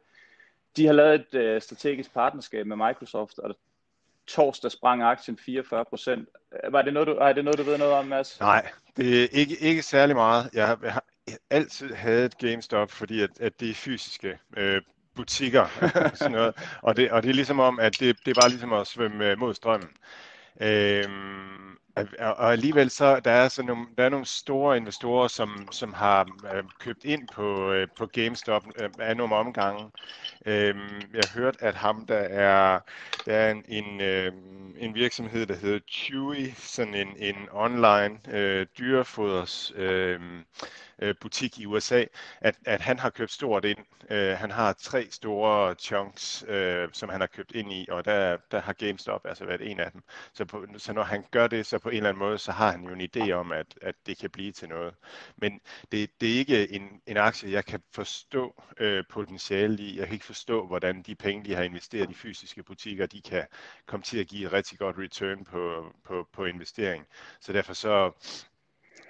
De 0.77 0.85
har 0.85 0.93
lavet 0.93 1.15
et 1.15 1.39
øh, 1.39 1.61
strategisk 1.61 2.13
partnerskab 2.13 2.65
med 2.65 2.75
Microsoft, 2.75 3.39
og 3.39 3.55
torsdag 4.27 4.71
sprang 4.71 5.03
aktien 5.03 5.37
44 5.37 5.85
procent. 5.85 6.29
Øh, 6.63 6.73
var 6.73 6.81
det 6.81 6.93
noget, 6.93 7.07
du, 7.07 7.13
er 7.13 7.33
det 7.33 7.43
noget, 7.43 7.57
du 7.57 7.63
ved 7.63 7.77
noget 7.77 7.93
om, 7.93 8.05
Mads? 8.05 8.39
Nej, 8.39 8.69
det 8.97 9.23
er 9.23 9.27
ikke, 9.31 9.57
ikke 9.59 9.81
særlig 9.81 10.15
meget. 10.15 10.49
Jeg 10.53 10.67
har, 10.67 10.79
jeg 10.83 10.93
har 10.93 11.03
altid 11.49 11.93
hadet 11.93 12.37
GameStop, 12.37 12.91
fordi 12.91 13.21
at, 13.21 13.29
at 13.39 13.59
det 13.59 13.69
er 13.69 13.73
fysiske 13.73 14.39
øh, 14.57 14.81
butikker. 15.15 15.65
sådan 16.15 16.31
noget. 16.31 16.55
Og, 16.81 16.97
det, 16.97 17.11
og 17.11 17.23
det 17.23 17.29
er 17.29 17.33
ligesom 17.33 17.59
om, 17.59 17.79
at 17.79 17.99
det, 17.99 18.17
det 18.25 18.37
er 18.37 18.41
bare 18.41 18.49
ligesom 18.49 18.73
at 18.73 18.87
svømme 18.87 19.31
øh, 19.31 19.39
mod 19.39 19.53
strømmen. 19.53 19.89
Øh, 20.61 21.03
og 22.19 22.51
alligevel 22.51 22.89
så 22.89 23.19
der 23.19 23.31
er 23.31 23.47
så 23.47 23.63
nogle, 23.63 23.87
der 23.97 24.03
er 24.03 24.09
nogle 24.09 24.25
store 24.25 24.77
investorer, 24.77 25.27
som, 25.27 25.67
som 25.71 25.93
har 25.93 26.27
øh, 26.55 26.63
købt 26.79 27.03
ind 27.03 27.27
på, 27.27 27.71
øh, 27.71 27.87
på 27.97 28.05
GameStop 28.05 28.63
øh, 28.79 28.89
af 28.99 29.17
nogle 29.17 29.35
omgange. 29.35 29.91
Øhm, 30.45 31.01
jeg 31.13 31.27
har 31.27 31.39
hørt, 31.39 31.57
at 31.59 31.75
ham 31.75 32.05
der 32.05 32.15
er, 32.17 32.79
der 33.25 33.35
er 33.35 33.51
en, 33.51 33.63
en, 33.67 34.01
øh, 34.01 34.33
en 34.77 34.95
virksomhed, 34.95 35.45
der 35.45 35.55
hedder 35.55 35.79
Chewy, 35.89 36.51
sådan 36.55 36.93
en, 36.95 37.17
en 37.17 37.35
online 37.51 38.19
øh, 38.29 38.67
dyrefoders 38.77 39.71
øhm, 39.75 40.45
øh, 41.01 41.15
butik 41.21 41.59
i 41.59 41.65
USA, 41.65 42.05
at, 42.41 42.55
at 42.65 42.81
han 42.81 42.99
har 42.99 43.09
købt 43.09 43.31
stort 43.31 43.65
ind. 43.65 43.77
Øh, 44.09 44.37
han 44.37 44.51
har 44.51 44.73
tre 44.73 45.07
store 45.11 45.75
chunks, 45.75 46.45
øh, 46.47 46.89
som 46.93 47.09
han 47.09 47.19
har 47.19 47.27
købt 47.27 47.51
ind 47.51 47.73
i, 47.73 47.87
og 47.91 48.05
der, 48.05 48.37
der 48.51 48.61
har 48.61 48.73
GameStop 48.73 49.25
altså 49.25 49.45
været 49.45 49.71
en 49.71 49.79
af 49.79 49.91
dem. 49.91 50.01
Så, 50.33 50.45
på, 50.45 50.65
så 50.77 50.93
når 50.93 51.03
han 51.03 51.25
gør 51.31 51.47
det, 51.47 51.65
så 51.65 51.79
på 51.79 51.89
en 51.89 51.95
eller 51.95 52.09
anden 52.09 52.19
måde, 52.19 52.37
så 52.37 52.51
har 52.51 52.71
han 52.71 52.83
jo 52.83 52.89
en 52.93 53.09
idé 53.15 53.31
om, 53.31 53.51
at, 53.51 53.67
at 53.81 53.95
det 54.05 54.17
kan 54.17 54.29
blive 54.29 54.51
til 54.51 54.69
noget. 54.69 54.93
Men 55.37 55.59
det, 55.91 56.21
det 56.21 56.33
er 56.33 56.37
ikke 56.39 56.71
en, 56.71 57.01
en 57.07 57.17
aktie, 57.17 57.51
jeg 57.51 57.65
kan 57.65 57.81
forstå 57.93 58.63
øh, 58.79 59.03
potentiale 59.09 59.83
i. 59.83 59.97
Jeg 59.99 60.05
kan 60.07 60.13
ikke 60.13 60.25
forstå, 60.29 60.67
hvordan 60.67 61.01
de 61.01 61.15
penge, 61.15 61.45
de 61.45 61.55
har 61.55 61.63
investeret 61.63 62.09
i 62.09 62.13
fysiske 62.13 62.63
butikker, 62.63 63.05
de 63.05 63.21
kan 63.21 63.45
komme 63.85 64.03
til 64.03 64.19
at 64.19 64.27
give 64.27 64.45
et 64.45 64.53
rigtig 64.53 64.79
godt 64.79 64.97
return 64.97 65.45
på, 65.45 65.93
på, 66.03 66.27
på 66.33 66.45
investering. 66.45 67.07
Så 67.39 67.53
derfor 67.53 67.73
så, 67.73 68.11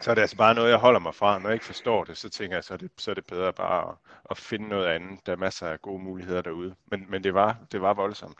så 0.01 0.12
er 0.12 0.16
det 0.16 0.21
altså 0.21 0.38
bare 0.38 0.56
noget, 0.56 0.69
jeg 0.69 0.77
holder 0.77 1.00
mig 1.00 1.16
fra. 1.16 1.39
Når 1.39 1.50
jeg 1.50 1.54
ikke 1.54 1.66
forstår 1.66 2.04
det, 2.04 2.18
så 2.18 2.30
tænker 2.30 2.57
jeg, 2.57 2.63
så 2.63 2.74
er 2.74 2.77
det, 2.77 2.92
så 2.98 3.12
er 3.12 3.16
det 3.16 3.25
bedre 3.25 3.54
bare 3.54 3.89
at, 3.89 3.95
at 4.31 4.38
finde 4.38 4.68
noget 4.69 4.88
andet. 4.88 5.25
Der 5.25 5.31
er 5.31 5.38
masser 5.38 5.68
af 5.68 5.81
gode 5.81 6.04
muligheder 6.04 6.42
derude. 6.42 6.75
Men, 6.86 7.06
men 7.10 7.24
det, 7.24 7.33
var, 7.33 7.57
det 7.72 7.81
var 7.81 7.94
voldsomt. 7.94 8.39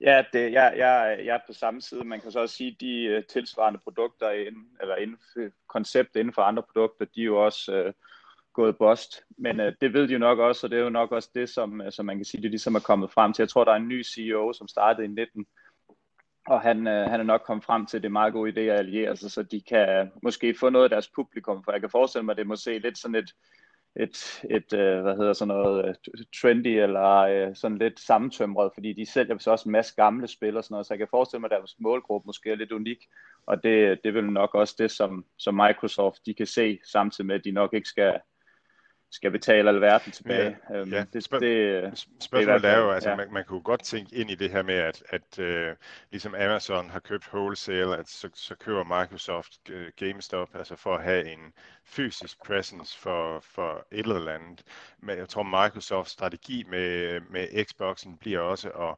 Ja, 0.00 0.24
det, 0.32 0.52
jeg, 0.52 0.74
jeg, 0.76 1.20
jeg 1.24 1.34
er 1.34 1.40
på 1.46 1.52
samme 1.52 1.80
side. 1.80 2.04
Man 2.04 2.20
kan 2.20 2.32
så 2.32 2.40
også 2.40 2.56
sige, 2.56 2.70
at 2.70 2.80
de 2.80 3.04
øh, 3.04 3.24
tilsvarende 3.24 3.80
produkter, 3.84 4.30
inden, 4.30 4.68
eller 4.80 4.96
inden, 4.96 5.18
koncept 5.66 6.16
inden 6.16 6.34
for 6.34 6.42
andre 6.42 6.62
produkter, 6.62 7.04
de 7.04 7.20
er 7.20 7.24
jo 7.24 7.44
også 7.44 7.72
øh, 7.72 7.92
gået 8.52 8.78
bost. 8.78 9.24
Men 9.38 9.60
øh, 9.60 9.72
det 9.80 9.92
ved 9.92 10.08
de 10.08 10.12
jo 10.12 10.18
nok 10.18 10.38
også, 10.38 10.66
og 10.66 10.70
det 10.70 10.78
er 10.78 10.82
jo 10.82 10.90
nok 10.90 11.12
også 11.12 11.30
det, 11.34 11.48
som, 11.48 11.80
øh, 11.80 11.92
som 11.92 12.06
man 12.06 12.16
kan 12.16 12.24
sige, 12.24 12.42
det 12.42 12.50
ligesom 12.50 12.74
er 12.74 12.80
kommet 12.80 13.10
frem 13.10 13.32
til. 13.32 13.42
Jeg 13.42 13.48
tror, 13.48 13.64
der 13.64 13.72
er 13.72 13.76
en 13.76 13.88
ny 13.88 14.04
CEO, 14.04 14.52
som 14.52 14.68
startede 14.68 15.04
i 15.04 15.08
19, 15.08 15.46
og 16.46 16.60
han, 16.60 16.86
øh, 16.86 17.10
han 17.10 17.20
er 17.20 17.24
nok 17.24 17.42
kommet 17.46 17.64
frem 17.64 17.86
til, 17.86 17.96
at 17.96 18.02
det 18.02 18.08
er 18.08 18.12
meget 18.12 18.32
god 18.32 18.52
idé 18.52 18.60
at 18.60 18.78
alliere 18.78 19.16
sig, 19.16 19.30
så 19.30 19.42
de 19.42 19.60
kan 19.60 19.88
øh, 19.88 20.06
måske 20.22 20.54
få 20.60 20.70
noget 20.70 20.84
af 20.84 20.90
deres 20.90 21.08
publikum, 21.08 21.64
for 21.64 21.72
jeg 21.72 21.80
kan 21.80 21.90
forestille 21.90 22.24
mig, 22.24 22.32
at 22.32 22.38
det 22.38 22.46
må 22.46 22.56
se 22.56 22.78
lidt 22.78 22.98
sådan 22.98 23.14
et, 23.14 23.34
et, 23.96 24.42
et 24.50 24.72
øh, 24.72 25.02
hvad 25.02 25.16
hedder 25.16 25.32
sådan 25.32 25.54
noget, 25.54 25.88
øh, 25.88 25.94
trendy 26.40 26.66
eller 26.66 27.16
øh, 27.16 27.56
sådan 27.56 27.78
lidt 27.78 28.00
sammentømret, 28.00 28.70
fordi 28.74 28.92
de 28.92 29.06
sælger 29.06 29.38
så 29.38 29.50
også 29.50 29.68
en 29.68 29.72
masse 29.72 29.94
gamle 29.96 30.28
spil 30.28 30.56
og 30.56 30.64
sådan 30.64 30.74
noget, 30.74 30.86
så 30.86 30.94
jeg 30.94 30.98
kan 30.98 31.08
forestille 31.10 31.40
mig, 31.40 31.52
at 31.52 31.58
deres 31.58 31.76
målgruppe 31.78 32.26
måske 32.26 32.50
er 32.50 32.54
lidt 32.54 32.72
unik, 32.72 32.98
og 33.46 33.62
det, 33.62 34.00
det 34.04 34.14
vil 34.14 34.24
nok 34.24 34.54
også 34.54 34.74
det, 34.78 34.90
som, 34.90 35.24
som 35.38 35.54
Microsoft 35.54 36.26
de 36.26 36.34
kan 36.34 36.46
se, 36.46 36.78
samtidig 36.92 37.26
med, 37.26 37.34
at 37.34 37.44
de 37.44 37.50
nok 37.50 37.74
ikke 37.74 37.88
skal 37.88 38.20
skal 39.12 39.30
betale 39.30 39.68
alverden 39.70 40.12
tilbage. 40.12 40.56
Ja, 40.70 40.76
øhm, 40.76 40.92
ja. 40.92 41.04
Det, 41.12 41.24
spørg- 41.24 41.40
det, 41.40 42.06
spørgsmålet 42.20 42.64
er 42.64 42.78
jo, 42.78 42.90
altså 42.90 43.10
ja. 43.10 43.16
man, 43.16 43.32
man 43.32 43.44
kunne 43.44 43.60
godt 43.62 43.82
tænke 43.84 44.16
ind 44.16 44.30
i 44.30 44.34
det 44.34 44.50
her 44.50 44.62
med, 44.62 44.74
at, 44.74 45.02
at 45.08 45.38
uh, 45.38 45.76
ligesom 46.10 46.34
Amazon 46.34 46.90
har 46.90 47.00
købt 47.00 47.28
wholesale, 47.32 47.96
at 47.96 48.08
så, 48.08 48.28
så 48.34 48.54
køber 48.54 49.00
Microsoft 49.00 49.70
uh, 49.70 49.86
GameStop, 49.96 50.48
altså 50.54 50.76
for 50.76 50.94
at 50.94 51.04
have 51.04 51.32
en 51.32 51.52
fysisk 51.84 52.44
presence 52.46 52.98
for, 52.98 53.40
for 53.40 53.86
et 53.90 54.06
eller 54.06 54.32
andet. 54.32 54.62
Men 55.02 55.18
jeg 55.18 55.28
tror, 55.28 55.42
Microsofts 55.42 56.12
strategi 56.12 56.64
med, 56.68 57.20
med 57.20 57.64
Xboxen 57.64 58.16
bliver 58.16 58.40
også 58.40 58.68
at 58.68 58.94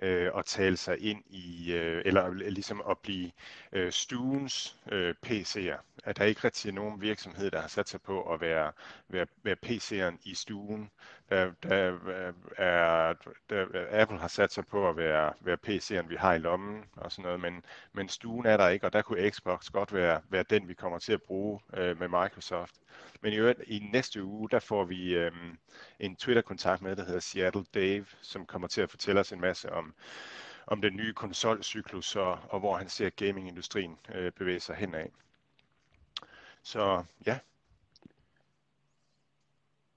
øh, 0.00 0.30
at 0.36 0.44
tale 0.44 0.76
sig 0.76 0.98
ind 1.00 1.22
i, 1.30 1.72
øh, 1.72 2.02
eller 2.04 2.30
ligesom 2.32 2.82
at 2.90 2.98
blive 2.98 3.30
øh, 3.72 3.92
stuens 3.92 4.76
øh, 4.92 5.14
PC'er. 5.26 5.78
At 6.04 6.16
der 6.18 6.24
ikke 6.24 6.44
rigtig 6.44 6.68
er 6.68 6.72
nogen 6.72 7.00
virksomhed, 7.00 7.50
der 7.50 7.60
har 7.60 7.68
sat 7.68 7.88
sig 7.88 8.00
på 8.02 8.32
at 8.32 8.40
være, 8.40 8.72
være, 9.08 9.26
være 9.42 9.56
PC'eren 9.66 10.16
i 10.24 10.34
stuen. 10.34 10.90
Øh, 11.34 11.52
der, 11.62 11.68
der, 11.68 11.94
øh, 12.28 12.34
er, 12.56 13.12
der, 13.50 13.66
øh, 13.74 13.86
Apple 13.90 14.18
har 14.18 14.28
sat 14.28 14.52
sig 14.52 14.66
på 14.66 14.88
at 14.88 14.96
være, 14.96 15.32
være 15.40 15.58
PC'en, 15.66 16.08
vi 16.08 16.16
har 16.16 16.34
i 16.34 16.38
lommen 16.38 16.84
og 16.96 17.12
sådan 17.12 17.22
noget, 17.22 17.40
men, 17.40 17.64
men 17.92 18.08
stuen 18.08 18.46
er 18.46 18.56
der 18.56 18.68
ikke, 18.68 18.86
og 18.86 18.92
der 18.92 19.02
kunne 19.02 19.30
Xbox 19.30 19.70
godt 19.70 19.94
være, 19.94 20.20
være 20.28 20.44
den, 20.50 20.68
vi 20.68 20.74
kommer 20.74 20.98
til 20.98 21.12
at 21.12 21.22
bruge 21.22 21.60
øh, 21.74 21.98
med 22.00 22.08
Microsoft. 22.08 22.74
Men 23.20 23.32
i 23.32 23.36
øvrigt, 23.36 23.60
i 23.66 23.88
næste 23.92 24.22
uge, 24.22 24.50
der 24.50 24.58
får 24.58 24.84
vi 24.84 25.14
øh, 25.14 25.32
en 26.00 26.16
Twitter-kontakt 26.16 26.82
med, 26.82 26.96
der 26.96 27.04
hedder 27.04 27.20
Seattle 27.20 27.64
Dave, 27.74 28.06
som 28.22 28.46
kommer 28.46 28.68
til 28.68 28.80
at 28.80 28.90
fortælle 28.90 29.20
os 29.20 29.32
en 29.32 29.40
masse 29.40 29.72
om, 29.72 29.94
om 30.66 30.80
den 30.80 30.96
nye 30.96 31.12
konsolcyklus, 31.12 32.16
og, 32.16 32.38
og 32.48 32.60
hvor 32.60 32.76
han 32.76 32.88
ser 32.88 33.10
gamingindustrien 33.10 33.98
øh, 34.14 34.32
bevæge 34.32 34.60
sig 34.60 34.76
henad. 34.76 35.06
Så 36.62 37.04
ja. 37.26 37.38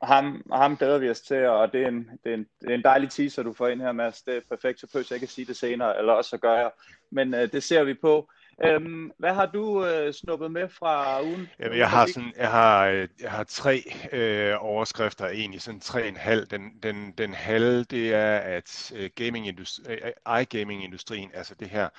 Ham, 0.03 0.51
ham 0.53 0.77
glæder 0.77 0.97
vi 0.97 1.09
os 1.09 1.21
til, 1.21 1.45
og 1.45 1.73
det 1.73 1.83
er, 1.83 1.87
en, 1.87 2.09
det, 2.23 2.29
er 2.29 2.33
en, 2.33 2.47
det 2.61 2.69
er 2.69 2.75
en 2.75 2.83
dejlig 2.83 3.09
teaser, 3.09 3.43
du 3.43 3.53
får 3.53 3.67
ind 3.67 3.81
her, 3.81 3.91
Mads. 3.91 4.21
Det 4.21 4.37
er 4.37 4.41
perfekt, 4.49 4.79
så 4.79 4.87
jeg 4.93 5.11
ikke 5.11 5.23
at 5.23 5.29
sige 5.29 5.45
det 5.45 5.57
senere, 5.57 5.97
eller 5.97 6.13
også 6.13 6.29
så 6.29 6.37
gør 6.37 6.57
jeg. 6.57 6.71
Men 7.09 7.33
øh, 7.33 7.51
det 7.51 7.63
ser 7.63 7.83
vi 7.83 7.93
på. 7.93 8.29
Øhm, 8.65 9.11
hvad 9.17 9.33
har 9.33 9.45
du 9.45 9.85
øh, 9.85 10.13
snuppet 10.13 10.51
med 10.51 10.69
fra 10.69 11.21
ugen? 11.23 11.49
Jamen, 11.59 11.77
jeg 11.77 11.89
har 11.89 12.05
sådan, 12.05 12.33
jeg 12.37 12.51
har, 12.51 12.87
øh, 12.87 13.07
jeg 13.21 13.31
har 13.31 13.43
tre 13.43 13.83
øh, 14.11 14.55
overskrifter, 14.59 15.27
egentlig 15.27 15.61
sådan 15.61 15.79
tre 15.79 16.07
en 16.07 16.15
halv. 16.17 16.47
Den, 16.47 16.61
den, 16.83 17.13
den 17.17 17.33
halve, 17.33 17.83
det 17.83 18.13
er, 18.13 18.37
at 18.37 18.91
øh, 18.95 19.09
gaming 19.15 19.47
industri, 19.47 19.93
øh, 19.93 20.41
iGaming-industrien, 20.41 21.31
altså 21.33 21.55
det 21.59 21.69
her 21.69 21.89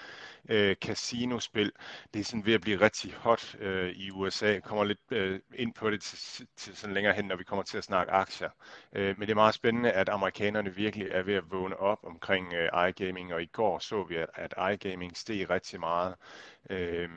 øh, 0.48 0.76
casinospil, 0.76 1.72
det 2.14 2.20
er 2.20 2.24
sådan 2.24 2.46
ved 2.46 2.54
at 2.54 2.60
blive 2.60 2.80
rigtig 2.80 3.12
hot 3.14 3.56
øh, 3.60 3.90
i 3.90 4.10
USA. 4.10 4.46
Jeg 4.52 4.62
kommer 4.62 4.84
lidt 4.84 4.98
øh, 5.10 5.40
ind 5.54 5.74
på 5.74 5.90
det 5.90 6.02
til, 6.02 6.46
til 6.56 6.76
sådan 6.76 6.94
længere 6.94 7.14
hen, 7.14 7.24
når 7.24 7.36
vi 7.36 7.44
kommer 7.44 7.62
til 7.62 7.78
at 7.78 7.84
snakke 7.84 8.12
aktier. 8.12 8.50
Øh, 8.92 9.18
men 9.18 9.20
det 9.20 9.30
er 9.30 9.34
meget 9.34 9.54
spændende, 9.54 9.92
at 9.92 10.08
amerikanerne 10.08 10.74
virkelig 10.74 11.08
er 11.10 11.22
ved 11.22 11.34
at 11.34 11.50
vågne 11.50 11.76
op 11.76 11.98
omkring 12.02 12.52
øh, 12.54 12.88
iGaming, 12.88 13.34
og 13.34 13.42
i 13.42 13.46
går 13.46 13.78
så 13.78 14.02
vi, 14.02 14.16
at, 14.16 14.28
at 14.34 14.54
iGaming 14.74 15.16
steg 15.16 15.50
rigtig 15.50 15.80
meget. 15.80 16.14
Øh, 16.70 17.08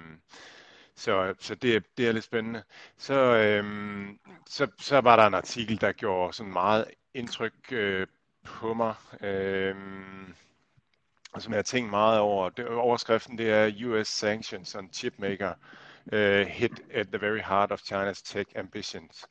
så, 0.95 1.33
så 1.39 1.55
det, 1.55 1.83
det 1.97 2.07
er 2.07 2.11
lidt 2.11 2.23
spændende. 2.23 2.63
Så, 2.97 3.13
øhm, 3.13 4.19
så, 4.47 4.67
så 4.79 5.01
var 5.01 5.15
der 5.15 5.27
en 5.27 5.33
artikel, 5.33 5.81
der 5.81 5.91
gjorde 5.91 6.33
sådan 6.33 6.53
meget 6.53 6.85
indtryk 7.13 7.53
øh, 7.71 8.07
på 8.43 8.73
mig. 8.73 8.95
Øhm, 9.21 10.35
som 11.39 11.53
jeg 11.53 11.57
har 11.57 11.63
tænkt 11.63 11.89
meget 11.89 12.19
over. 12.19 12.49
Det, 12.49 12.67
overskriften 12.67 13.37
det 13.37 13.51
er 13.51 13.85
US 13.85 14.07
sanctions 14.07 14.75
on 14.75 14.89
chipmaker 14.93 15.53
uh, 16.13 16.47
hit 16.47 16.81
at 16.93 17.07
the 17.07 17.21
very 17.21 17.39
heart 17.39 17.71
of 17.71 17.81
China's 17.81 18.21
tech 18.23 18.49
ambitions. 18.55 19.25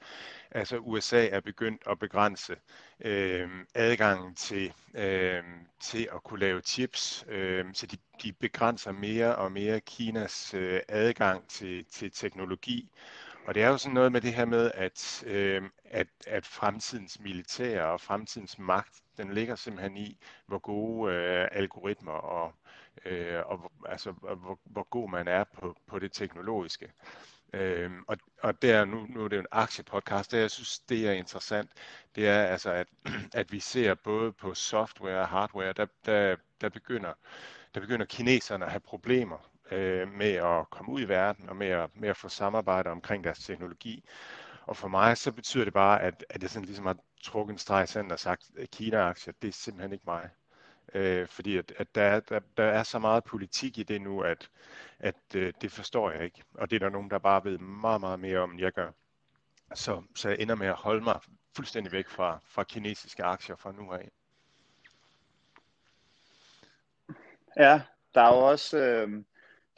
Altså 0.50 0.78
USA 0.78 1.26
er 1.28 1.40
begyndt 1.40 1.82
at 1.90 1.98
begrænse 1.98 2.56
øh, 3.00 3.48
adgangen 3.74 4.34
til, 4.34 4.72
øh, 4.94 5.42
til 5.80 6.08
at 6.14 6.22
kunne 6.22 6.40
lave 6.40 6.60
chips, 6.60 7.24
øh, 7.28 7.64
så 7.72 7.86
de, 7.86 7.96
de 8.22 8.32
begrænser 8.32 8.92
mere 8.92 9.36
og 9.36 9.52
mere 9.52 9.80
Kinas 9.80 10.54
øh, 10.54 10.80
adgang 10.88 11.48
til, 11.48 11.84
til 11.84 12.10
teknologi. 12.10 12.88
Og 13.50 13.54
det 13.54 13.62
er 13.62 13.68
jo 13.68 13.78
sådan 13.78 13.94
noget 13.94 14.12
med 14.12 14.20
det 14.20 14.34
her 14.34 14.44
med, 14.44 14.70
at, 14.74 15.24
øh, 15.26 15.62
at, 15.84 16.06
at 16.26 16.46
fremtidens 16.46 17.20
militær 17.20 17.82
og 17.82 18.00
fremtidens 18.00 18.58
magt, 18.58 19.00
den 19.16 19.34
ligger 19.34 19.54
simpelthen 19.54 19.96
i, 19.96 20.18
hvor 20.46 20.58
gode 20.58 21.14
øh, 21.14 21.48
algoritmer 21.52 22.12
og, 22.12 22.52
øh, 23.04 23.42
og 23.46 23.72
altså, 23.86 24.10
hvor, 24.10 24.60
hvor 24.64 24.88
god 24.90 25.10
man 25.10 25.28
er 25.28 25.44
på, 25.44 25.76
på 25.86 25.98
det 25.98 26.12
teknologiske. 26.12 26.92
Øh, 27.52 27.90
og, 28.08 28.16
og 28.42 28.62
der, 28.62 28.84
nu, 28.84 29.06
nu 29.06 29.24
er 29.24 29.28
det 29.28 29.36
jo 29.36 29.40
en 29.40 29.46
aktiepodcast, 29.50 30.32
det 30.32 30.40
jeg 30.40 30.50
synes, 30.50 30.78
det 30.78 31.08
er 31.08 31.12
interessant, 31.12 31.70
det 32.14 32.28
er 32.28 32.42
altså, 32.42 32.70
at, 32.72 32.86
at 33.40 33.52
vi 33.52 33.60
ser 33.60 33.94
både 33.94 34.32
på 34.32 34.54
software 34.54 35.20
og 35.20 35.28
hardware, 35.28 35.72
der, 35.72 35.86
der, 36.06 36.36
der, 36.60 36.68
begynder, 36.68 37.12
der 37.74 37.80
begynder 37.80 38.06
kineserne 38.06 38.64
at 38.64 38.70
have 38.70 38.80
problemer 38.80 39.49
øh, 39.70 40.12
med 40.12 40.32
at 40.32 40.70
komme 40.70 40.92
ud 40.92 41.00
i 41.00 41.08
verden 41.08 41.48
og 41.48 41.56
med 41.56 41.66
at, 41.66 41.90
med 41.94 42.08
at 42.08 42.16
få 42.16 42.28
samarbejde 42.28 42.90
omkring 42.90 43.24
deres 43.24 43.38
teknologi. 43.38 44.04
Og 44.66 44.76
for 44.76 44.88
mig 44.88 45.16
så 45.18 45.32
betyder 45.32 45.64
det 45.64 45.72
bare, 45.72 46.02
at, 46.02 46.24
at 46.28 46.40
det 46.40 46.50
sådan 46.50 46.66
ligesom 46.66 46.86
har 46.86 46.96
trukket 47.22 47.52
en 47.52 47.58
streg 47.58 47.84
i 47.84 47.86
sandet 47.86 48.12
og 48.12 48.20
sagt, 48.20 48.50
at 48.58 48.70
Kina-aktier, 48.70 49.32
det 49.42 49.48
er 49.48 49.52
simpelthen 49.52 49.92
ikke 49.92 50.04
mig. 50.06 50.30
Øh, 50.94 51.28
fordi 51.28 51.56
at, 51.56 51.72
at 51.78 51.94
der, 51.94 52.20
der, 52.20 52.40
der 52.56 52.64
er 52.64 52.82
så 52.82 52.98
meget 52.98 53.24
politik 53.24 53.78
i 53.78 53.82
det 53.82 54.02
nu, 54.02 54.20
at, 54.20 54.50
at 54.98 55.16
øh, 55.34 55.52
det 55.60 55.72
forstår 55.72 56.10
jeg 56.10 56.24
ikke. 56.24 56.42
Og 56.54 56.70
det 56.70 56.76
er 56.76 56.80
der 56.80 56.88
nogen, 56.88 57.10
der 57.10 57.18
bare 57.18 57.44
ved 57.44 57.58
meget, 57.58 58.00
meget 58.00 58.20
mere 58.20 58.38
om, 58.38 58.50
end 58.50 58.60
jeg 58.60 58.72
gør. 58.72 58.90
Så, 59.74 60.02
så 60.14 60.28
jeg 60.28 60.38
ender 60.40 60.54
med 60.54 60.66
at 60.66 60.74
holde 60.74 61.04
mig 61.04 61.20
fuldstændig 61.56 61.92
væk 61.92 62.08
fra, 62.08 62.38
fra 62.44 62.62
kinesiske 62.62 63.24
aktier 63.24 63.56
fra 63.56 63.72
nu 63.72 63.92
af. 63.92 64.10
Ja, 67.56 67.82
der 68.14 68.20
er 68.20 68.36
jo 68.36 68.40
også, 68.40 68.78
øh, 68.78 69.24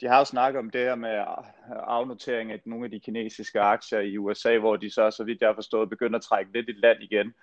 de 0.01 0.07
har 0.07 0.19
jo 0.19 0.25
snakket 0.25 0.59
om 0.59 0.69
det 0.69 0.81
her 0.81 0.95
med 0.95 1.23
afnotering 1.69 2.51
af 2.51 2.59
nogle 2.65 2.85
af 2.85 2.91
de 2.91 2.99
kinesiske 2.99 3.59
aktier 3.59 3.99
i 3.99 4.17
USA, 4.17 4.57
hvor 4.57 4.75
de 4.75 4.89
så, 4.89 5.11
så 5.11 5.23
vidt 5.23 5.41
jeg 5.41 5.49
har 5.49 5.55
forstået, 5.55 5.89
begynder 5.89 6.19
at 6.19 6.23
trække 6.23 6.53
lidt 6.53 6.69
i 6.69 6.71
land 6.71 7.03
igen. 7.03 7.33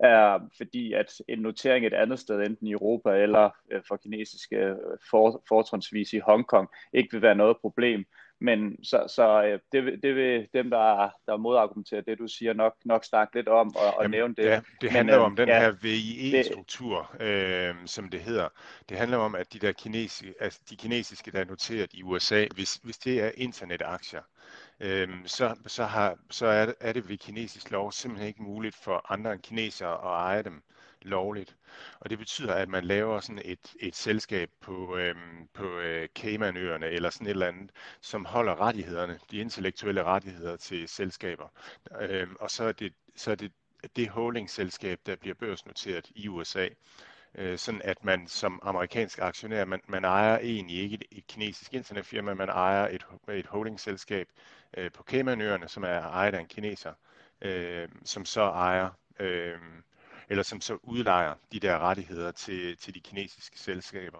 Er, 0.00 0.48
fordi 0.56 0.92
at 0.92 1.12
en 1.28 1.38
notering 1.38 1.86
et 1.86 1.94
andet 1.94 2.18
sted, 2.18 2.40
enten 2.40 2.66
i 2.66 2.72
Europa 2.72 3.22
eller 3.22 3.50
øh, 3.70 3.82
for 3.88 3.96
kinesiske 3.96 4.76
for, 5.10 5.42
fortrinsvis 5.48 6.12
i 6.12 6.18
Hongkong, 6.18 6.68
ikke 6.92 7.12
vil 7.12 7.22
være 7.22 7.34
noget 7.34 7.56
problem. 7.60 8.04
Men 8.40 8.84
så, 8.84 9.04
så 9.08 9.42
øh, 9.44 9.60
det, 9.72 10.02
det 10.02 10.14
vil 10.14 10.48
dem, 10.54 10.70
der, 10.70 11.10
der 11.26 11.36
modargumenterer 11.36 12.00
det, 12.00 12.18
du 12.18 12.28
siger, 12.28 12.52
nok, 12.52 12.74
nok 12.84 13.04
snakke 13.04 13.34
lidt 13.34 13.48
om 13.48 13.76
og, 13.76 13.86
og 13.86 14.02
Jamen, 14.02 14.10
nævne 14.10 14.34
det. 14.34 14.44
Ja, 14.44 14.60
det 14.80 14.90
handler 14.90 15.16
Men, 15.16 15.24
om 15.24 15.36
den 15.36 15.48
ja, 15.48 15.60
her 15.60 15.70
VIE-struktur, 15.70 17.16
øh, 17.20 17.74
som 17.86 18.08
det 18.08 18.20
hedder. 18.20 18.48
Det 18.88 18.96
handler 18.96 19.18
om, 19.18 19.34
at 19.34 19.52
de 19.52 19.58
der 19.58 19.72
kinesiske, 19.72 20.34
altså 20.40 20.60
de 20.70 20.76
kinesiske, 20.76 21.30
der 21.30 21.40
er 21.40 21.44
noteret 21.44 21.90
i 21.94 22.02
USA, 22.02 22.46
hvis, 22.54 22.74
hvis 22.74 22.98
det 22.98 23.22
er 23.22 23.30
internetaktier, 23.34 24.22
øh, 24.80 25.08
så, 25.26 25.54
så, 25.66 25.84
har, 25.84 26.16
så 26.30 26.46
er, 26.46 26.66
det, 26.66 26.74
er 26.80 26.92
det 26.92 27.08
ved 27.08 27.16
kinesisk 27.16 27.70
lov 27.70 27.92
simpelthen 27.92 28.28
ikke 28.28 28.42
muligt 28.42 28.76
for 28.76 29.12
andre 29.12 29.32
end 29.32 29.42
kinesere 29.42 29.92
at 29.92 30.04
eje 30.04 30.42
dem 30.42 30.62
lovligt. 31.02 31.56
Og 32.00 32.10
det 32.10 32.18
betyder, 32.18 32.54
at 32.54 32.68
man 32.68 32.84
laver 32.84 33.20
sådan 33.20 33.42
et, 33.44 33.74
et 33.80 33.96
selskab 33.96 34.50
på, 34.60 34.96
øhm, 34.96 35.48
på 35.54 35.78
øh, 35.78 36.08
Caymanøerne 36.14 36.86
eller 36.86 37.10
sådan 37.10 37.26
et 37.26 37.30
eller 37.30 37.46
andet, 37.46 37.70
som 38.00 38.24
holder 38.24 38.60
rettighederne, 38.60 39.18
de 39.30 39.38
intellektuelle 39.38 40.04
rettigheder 40.04 40.56
til 40.56 40.88
selskaber. 40.88 41.48
Øhm, 42.00 42.36
og 42.40 42.50
så 42.50 42.64
er 42.64 42.72
det, 42.72 42.92
så 43.16 43.30
er 43.30 43.34
det 43.34 43.52
det 43.96 44.08
holdingselskab, 44.08 45.00
der 45.06 45.16
bliver 45.16 45.34
børsnoteret 45.34 46.10
i 46.14 46.28
USA 46.28 46.68
øh, 47.34 47.58
sådan 47.58 47.82
at 47.84 48.04
man 48.04 48.26
som 48.26 48.60
amerikansk 48.62 49.18
aktionær, 49.18 49.64
man, 49.64 49.80
man 49.88 50.04
ejer 50.04 50.38
egentlig 50.38 50.78
ikke 50.78 50.94
et, 50.94 51.04
et 51.10 51.26
kinesisk 51.26 51.74
internetfirma, 51.74 52.34
man 52.34 52.48
ejer 52.48 52.88
et, 52.88 53.06
et 53.28 53.46
holdingselskab 53.46 54.28
øh, 54.76 54.92
på 54.92 55.02
Caymanøerne, 55.02 55.68
som 55.68 55.84
er 55.84 56.00
ejet 56.00 56.34
af 56.34 56.40
en 56.40 56.46
kineser, 56.46 56.92
øh, 57.42 57.88
som 58.04 58.24
så 58.24 58.42
ejer 58.42 58.90
øh, 59.20 59.58
eller 60.28 60.42
som 60.42 60.60
så 60.60 60.78
udlejer 60.82 61.34
de 61.52 61.60
der 61.60 61.78
rettigheder 61.78 62.30
til, 62.30 62.76
til 62.76 62.94
de 62.94 63.00
kinesiske 63.00 63.58
selskaber. 63.58 64.18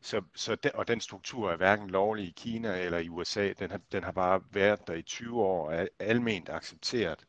Så, 0.00 0.22
så 0.34 0.54
den, 0.54 0.70
og 0.74 0.88
den 0.88 1.00
struktur 1.00 1.50
er 1.50 1.56
hverken 1.56 1.90
lovlig 1.90 2.24
i 2.24 2.34
Kina 2.36 2.80
eller 2.80 2.98
i 2.98 3.08
USA, 3.08 3.52
den 3.58 3.70
har, 3.70 3.80
den 3.92 4.04
har 4.04 4.12
bare 4.12 4.42
været 4.52 4.86
der 4.86 4.94
i 4.94 5.02
20 5.02 5.42
år 5.42 5.66
og 5.66 5.74
er 5.74 5.86
alment 5.98 6.48
accepteret. 6.48 7.26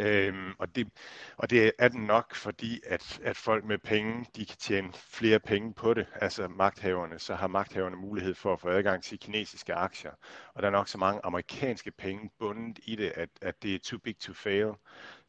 Øhm, 0.00 0.52
og, 0.58 0.76
det, 0.76 0.88
og 1.36 1.50
det 1.50 1.72
er 1.78 1.88
den 1.88 2.04
nok, 2.04 2.34
fordi 2.34 2.80
at, 2.86 3.20
at 3.24 3.36
folk 3.36 3.64
med 3.64 3.78
penge, 3.78 4.26
de 4.36 4.46
kan 4.46 4.56
tjene 4.56 4.92
flere 4.92 5.40
penge 5.40 5.74
på 5.74 5.94
det, 5.94 6.06
altså 6.14 6.48
magthaverne, 6.48 7.18
så 7.18 7.34
har 7.34 7.46
magthaverne 7.46 7.96
mulighed 7.96 8.34
for 8.34 8.52
at 8.52 8.60
få 8.60 8.68
adgang 8.68 9.02
til 9.02 9.18
kinesiske 9.18 9.74
aktier. 9.74 10.12
Og 10.54 10.62
der 10.62 10.68
er 10.68 10.72
nok 10.72 10.88
så 10.88 10.98
mange 10.98 11.20
amerikanske 11.24 11.90
penge 11.90 12.30
bundet 12.38 12.78
i 12.82 12.96
det, 12.96 13.12
at, 13.14 13.28
at 13.42 13.62
det 13.62 13.74
er 13.74 13.78
too 13.78 13.98
big 13.98 14.18
to 14.18 14.32
fail. 14.32 14.72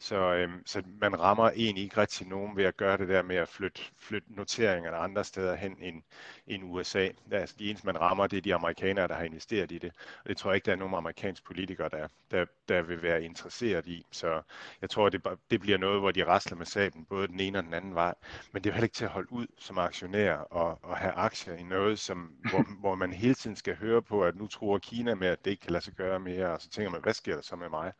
Så, 0.01 0.33
øhm, 0.33 0.65
så 0.65 0.83
man 1.01 1.19
rammer 1.19 1.49
egentlig 1.49 1.83
ikke 1.83 1.97
rigtig 1.97 2.27
nogen 2.27 2.57
ved 2.57 2.63
at 2.63 2.77
gøre 2.77 2.97
det 2.97 3.07
der 3.07 3.21
med 3.21 3.35
at 3.35 3.47
flytte, 3.47 3.81
flytte 3.97 4.33
noteringerne 4.33 4.97
andre 4.97 5.23
steder 5.23 5.55
hen 5.55 5.77
end, 5.81 6.03
end 6.47 6.63
USA. 6.65 7.09
Altså, 7.31 7.55
de 7.59 7.69
eneste, 7.69 7.85
man 7.85 8.01
rammer, 8.01 8.27
det 8.27 8.37
er 8.37 8.41
de 8.41 8.55
amerikanere, 8.55 9.07
der 9.07 9.15
har 9.15 9.23
investeret 9.23 9.71
i 9.71 9.77
det. 9.77 9.91
Og 10.23 10.29
det 10.29 10.37
tror 10.37 10.51
jeg 10.51 10.55
ikke, 10.55 10.65
der 10.65 10.71
er 10.71 10.75
nogen 10.75 10.95
amerikanske 10.95 11.45
politikere, 11.45 11.89
der, 11.89 12.07
der, 12.31 12.45
der 12.69 12.81
vil 12.81 13.01
være 13.01 13.23
interesseret 13.23 13.87
i. 13.87 14.05
Så 14.11 14.41
jeg 14.81 14.89
tror, 14.89 15.09
det, 15.09 15.21
det 15.51 15.59
bliver 15.61 15.77
noget, 15.77 15.99
hvor 15.99 16.11
de 16.11 16.25
rasler 16.25 16.57
med 16.57 16.65
saben, 16.65 17.05
både 17.05 17.27
den 17.27 17.39
ene 17.39 17.57
og 17.57 17.63
den 17.63 17.73
anden 17.73 17.95
vej. 17.95 18.15
Men 18.51 18.63
det 18.63 18.69
er 18.69 18.73
heller 18.73 18.85
ikke 18.85 18.95
til 18.95 19.05
at 19.05 19.11
holde 19.11 19.31
ud 19.31 19.47
som 19.57 19.77
aktionær 19.77 20.33
og, 20.35 20.79
og 20.83 20.97
have 20.97 21.13
aktier 21.13 21.53
i 21.53 21.63
noget, 21.63 21.99
som, 21.99 22.17
hvor, 22.49 22.65
hvor 22.81 22.95
man 22.95 23.13
hele 23.13 23.33
tiden 23.33 23.55
skal 23.55 23.75
høre 23.75 24.01
på, 24.01 24.23
at 24.23 24.35
nu 24.35 24.47
tror 24.47 24.77
Kina 24.77 25.15
med, 25.15 25.27
at 25.27 25.45
det 25.45 25.51
ikke 25.51 25.61
kan 25.61 25.71
lade 25.71 25.83
sig 25.83 25.93
gøre 25.93 26.19
mere. 26.19 26.51
Og 26.51 26.61
så 26.61 26.69
tænker 26.69 26.91
man, 26.91 27.01
hvad 27.01 27.13
sker 27.13 27.35
der 27.35 27.41
så 27.41 27.55
med 27.55 27.69
mig? 27.69 27.91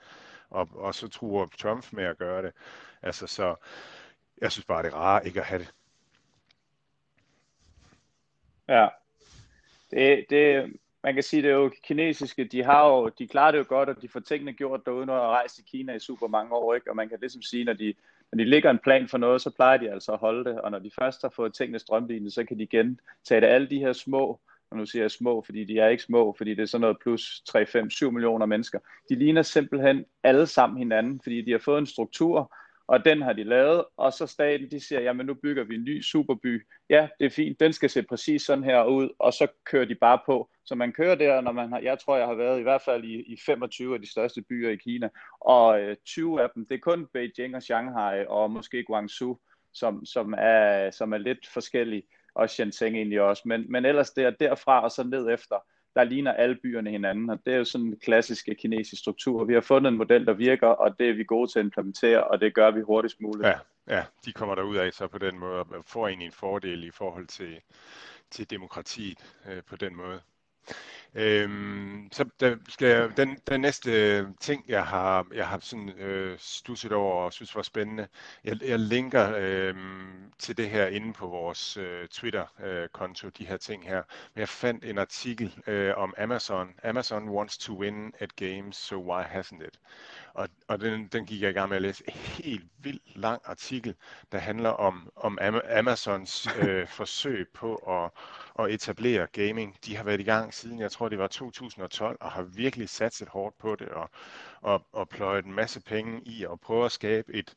Og, 0.50 0.70
og 0.74 0.96
så 0.96 1.08
tror 1.08 1.50
Trump 1.58 1.94
med 1.94 2.03
at 2.03 2.18
gøre 2.18 2.41
det. 2.41 2.51
Altså, 3.01 3.27
så 3.27 3.56
jeg 4.41 4.51
synes 4.51 4.65
bare, 4.65 4.84
det 4.84 4.94
er 4.94 4.98
rart 4.98 5.25
ikke 5.25 5.39
at 5.39 5.46
have 5.46 5.60
det. 5.60 5.74
Ja, 8.68 8.88
det, 9.91 10.25
det, 10.29 10.74
man 11.03 11.13
kan 11.13 11.24
sige, 11.24 11.41
det 11.41 11.51
er 11.51 11.56
jo 11.56 11.72
kinesiske, 11.84 12.44
de 12.44 12.63
har 12.63 12.88
jo, 12.88 13.10
de 13.10 13.27
klarer 13.27 13.51
det 13.51 13.60
jo 13.60 13.65
godt, 13.68 13.89
og 13.89 14.01
de 14.01 14.10
får 14.10 14.20
tingene 14.20 14.53
gjort 14.53 14.86
derude, 14.86 15.06
når 15.06 15.15
de 15.15 15.22
rejse 15.22 15.62
i 15.62 15.70
Kina 15.70 15.94
i 15.94 16.00
super 16.00 16.27
mange 16.27 16.53
år, 16.53 16.75
ikke? 16.75 16.89
og 16.89 16.96
man 16.96 17.10
kan 17.10 17.18
ligesom 17.20 17.41
sige, 17.41 17.63
når 17.65 17.74
de, 17.74 17.94
når 18.32 18.38
de 18.38 18.50
ligger 18.50 18.70
en 18.70 18.79
plan 18.79 19.08
for 19.08 19.18
noget, 19.18 19.41
så 19.41 19.50
plejer 19.50 19.77
de 19.77 19.91
altså 19.91 20.12
at 20.12 20.20
holde 20.20 20.50
det, 20.50 20.62
og 20.62 20.72
når 20.72 20.79
de 20.79 20.91
først 21.00 21.22
har 21.22 21.29
fået 21.29 21.53
tingene 21.53 21.79
strømlignet, 21.79 22.34
så 22.34 22.44
kan 22.44 22.60
de 22.60 22.68
gentage 22.68 23.41
det 23.41 23.48
alle 23.48 23.70
de 23.70 23.79
her 23.79 23.94
små 23.94 24.39
og 24.72 24.78
nu 24.78 24.86
siger 24.86 25.04
jeg 25.04 25.12
små, 25.12 25.44
fordi 25.46 25.64
de 25.64 25.80
er 25.80 25.88
ikke 25.88 26.04
små, 26.04 26.36
fordi 26.38 26.56
det 26.56 26.60
er 26.62 26.66
sådan 26.66 26.82
noget 26.82 26.98
plus 27.02 27.42
3, 27.48 27.66
5, 27.66 27.90
7 27.90 28.12
millioner 28.12 28.46
mennesker. 28.46 28.80
De 29.10 29.16
ligner 29.16 29.42
simpelthen 29.42 30.06
alle 30.24 30.48
sammen 30.48 30.78
hinanden, 30.78 31.20
fordi 31.24 31.42
de 31.42 31.52
har 31.52 31.60
fået 31.60 31.80
en 31.80 31.86
struktur, 31.86 32.56
og 32.90 33.06
den 33.06 33.22
har 33.22 33.34
de 33.34 33.44
lavet, 33.44 33.86
og 33.98 34.14
så 34.14 34.28
staten, 34.28 34.72
de 34.72 34.80
siger, 34.80 35.02
jamen 35.02 35.26
nu 35.26 35.34
bygger 35.34 35.64
vi 35.64 35.76
en 35.76 35.84
ny 35.84 36.02
superby. 36.02 36.68
Ja, 36.90 37.08
det 37.20 37.26
er 37.26 37.30
fint, 37.30 37.60
den 37.60 37.74
skal 37.74 37.90
se 37.90 38.04
præcis 38.04 38.42
sådan 38.42 38.64
her 38.64 38.84
ud, 38.84 39.10
og 39.20 39.34
så 39.34 39.48
kører 39.66 39.86
de 39.86 39.96
bare 39.96 40.20
på. 40.26 40.50
Så 40.66 40.76
man 40.76 40.92
kører 40.92 41.16
der, 41.16 41.42
når 41.42 41.52
man 41.52 41.72
har, 41.72 41.80
jeg 41.80 42.00
tror, 42.00 42.18
jeg 42.18 42.28
har 42.28 42.34
været 42.34 42.60
i 42.60 42.64
hvert 42.64 42.82
fald 42.82 43.04
i, 43.04 43.34
i 43.34 43.38
25 43.46 43.94
af 43.94 44.02
de 44.02 44.12
største 44.12 44.42
byer 44.42 44.70
i 44.70 44.76
Kina, 44.76 45.10
og 45.42 45.82
øh, 45.82 45.96
20 46.06 46.42
af 46.42 46.50
dem, 46.56 46.66
det 46.66 46.76
er 46.76 46.80
kun 46.80 47.08
Beijing 47.14 47.56
og 47.56 47.64
Shanghai, 47.64 48.26
og 48.28 48.52
måske 48.52 48.84
Guangzhou, 48.84 49.38
som, 49.74 50.06
som, 50.06 50.34
er, 50.38 50.92
som 50.92 51.14
er 51.14 51.18
lidt 51.18 51.48
forskellige 51.48 52.04
og 52.36 52.50
Shenzhen 52.50 52.96
egentlig 52.96 53.22
også. 53.22 53.42
Men, 53.46 53.72
men 53.72 53.86
ellers 53.86 54.12
der, 54.12 54.30
derfra 54.30 54.84
og 54.84 54.92
så 54.92 55.04
ned 55.04 55.30
efter, 55.30 55.56
der 55.96 56.04
ligner 56.04 56.34
alle 56.34 56.56
byerne 56.64 56.90
hinanden, 56.90 57.30
og 57.30 57.40
det 57.46 57.54
er 57.54 57.58
jo 57.58 57.66
sådan 57.66 57.88
en 57.88 58.00
klassisk 58.04 58.50
kinesisk 58.60 59.02
struktur. 59.02 59.44
Vi 59.44 59.54
har 59.54 59.62
fundet 59.62 59.92
en 59.92 59.98
model, 59.98 60.26
der 60.26 60.34
virker, 60.34 60.68
og 60.68 61.00
det 61.00 61.10
er 61.10 61.14
vi 61.14 61.24
gode 61.24 61.52
til 61.52 61.60
at 61.60 61.66
implementere, 61.66 62.24
og 62.24 62.42
det 62.42 62.54
gør 62.54 62.72
vi 62.72 62.82
hurtigst 62.82 63.22
muligt. 63.22 63.48
Ja, 63.48 63.58
ja 63.88 64.04
de 64.26 64.34
kommer 64.34 64.56
der 64.56 64.64
ud 64.64 64.76
af 64.76 64.94
så 64.94 65.08
på 65.08 65.18
den 65.18 65.40
måde, 65.40 65.60
og 65.60 65.86
får 65.86 66.08
egentlig 66.08 66.26
en 66.26 66.32
fordel 66.32 66.84
i 66.84 66.92
forhold 66.92 67.28
til, 67.28 67.62
til 68.32 68.50
demokratiet 68.50 69.36
øh, 69.50 69.64
på 69.64 69.76
den 69.76 69.96
måde. 69.96 70.22
Øhm, 71.16 72.10
så 72.12 72.25
der 72.39 72.56
skal 72.68 72.88
jeg, 72.88 73.18
den, 73.18 73.38
den 73.50 73.62
næste 73.62 74.34
ting, 74.39 74.66
jeg 74.68 74.86
har, 74.86 75.28
jeg 75.34 75.48
har 75.48 75.60
sådan, 75.62 75.89
øh, 75.89 76.38
stusset 76.39 76.92
over 76.92 77.24
og 77.25 77.34
synes 77.34 77.56
var 77.56 77.62
spændende, 77.62 78.08
jeg, 78.44 78.58
jeg 78.63 78.80
linker 78.80 79.34
øh, 79.38 79.75
til 80.39 80.58
det 80.58 80.70
her 80.70 80.88
inde 80.88 81.13
på 81.13 81.28
vores 81.28 81.78
øh, 81.78 82.08
Twitter-konto, 82.08 83.28
øh, 83.28 83.34
de 83.38 83.46
her 83.46 83.58
ting 83.58 83.84
her. 83.88 84.04
Men 84.34 84.39
jeg 84.39 84.50
fandt 84.50 84.86
en 84.86 84.98
artikel 84.98 85.54
øh, 85.68 85.94
om 85.98 86.13
Amazon. 86.18 86.70
Amazon 86.84 87.30
wants 87.30 87.58
to 87.58 87.74
win 87.74 88.13
at 88.20 88.36
games, 88.36 88.75
so 88.75 88.96
why 88.96 89.24
hasn't 89.24 89.68
it? 89.68 89.80
Og, 90.39 90.50
og 90.67 90.81
den, 90.81 91.08
den 91.08 91.25
gik 91.25 91.41
jeg 91.41 91.50
i 91.50 91.53
gang 91.53 91.69
med 91.69 91.75
at 91.75 91.81
læse. 91.81 92.03
Helt 92.12 92.65
vildt 92.77 93.17
lang 93.17 93.41
artikel, 93.46 93.96
der 94.31 94.38
handler 94.38 94.69
om, 94.69 95.12
om 95.15 95.38
Amazons 95.69 96.48
øh, 96.62 96.88
forsøg 96.88 97.48
på 97.53 97.75
at, 97.75 98.12
at 98.60 98.74
etablere 98.74 99.27
gaming. 99.27 99.77
De 99.86 99.96
har 99.96 100.03
været 100.03 100.19
i 100.19 100.24
gang 100.24 100.53
siden, 100.53 100.79
jeg 100.79 100.91
tror 100.91 101.10
det 101.10 101.17
var 101.17 101.27
2012, 101.27 102.17
og 102.22 102.31
har 102.31 102.41
virkelig 102.41 102.89
sat 102.89 103.22
et 103.22 103.27
hårdt 103.27 103.58
på 103.58 103.75
det, 103.75 103.89
og, 103.89 104.10
og, 104.62 104.86
og 104.91 105.10
pløjet 105.10 105.46
en 105.46 105.53
masse 105.53 105.81
penge 105.81 106.22
i 106.25 106.43
at 106.43 106.60
prøve 106.60 106.86
at 106.86 106.91
skabe 106.91 107.34
et, 107.34 107.53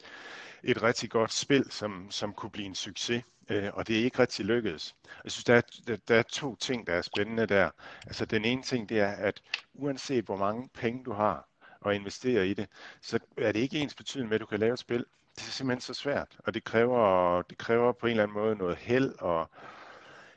et 0.62 0.82
rigtig 0.82 1.10
godt 1.10 1.32
spil, 1.32 1.70
som, 1.70 2.10
som 2.10 2.32
kunne 2.32 2.50
blive 2.50 2.66
en 2.66 2.74
succes. 2.74 3.24
Øh, 3.50 3.70
og 3.72 3.88
det 3.88 4.00
er 4.00 4.04
ikke 4.04 4.18
rigtig 4.18 4.44
lykkedes. 4.44 4.94
Jeg 5.24 5.32
synes, 5.32 5.44
der 5.44 5.54
er, 5.54 5.62
der, 5.86 5.96
der 6.08 6.16
er 6.16 6.22
to 6.22 6.56
ting, 6.56 6.86
der 6.86 6.94
er 6.94 7.02
spændende 7.02 7.46
der. 7.46 7.70
Altså 8.06 8.24
den 8.24 8.44
ene 8.44 8.62
ting, 8.62 8.88
det 8.88 9.00
er, 9.00 9.12
at 9.12 9.42
uanset 9.74 10.24
hvor 10.24 10.36
mange 10.36 10.68
penge 10.74 11.04
du 11.04 11.12
har, 11.12 11.51
og 11.82 11.94
investere 11.94 12.48
i 12.48 12.54
det, 12.54 12.68
så 13.00 13.18
er 13.36 13.52
det 13.52 13.60
ikke 13.60 13.78
ens 13.78 13.94
betydende 13.94 14.28
med, 14.28 14.34
at 14.34 14.40
du 14.40 14.46
kan 14.46 14.60
lave 14.60 14.72
et 14.72 14.78
spil. 14.78 15.04
Det 15.34 15.42
er 15.42 15.50
simpelthen 15.50 15.80
så 15.80 15.94
svært, 15.94 16.36
og 16.38 16.54
det 16.54 16.64
kræver, 16.64 17.42
det 17.42 17.58
kræver 17.58 17.92
på 17.92 18.06
en 18.06 18.10
eller 18.10 18.22
anden 18.22 18.34
måde 18.34 18.56
noget 18.56 18.76
held 18.76 19.14
og, 19.18 19.50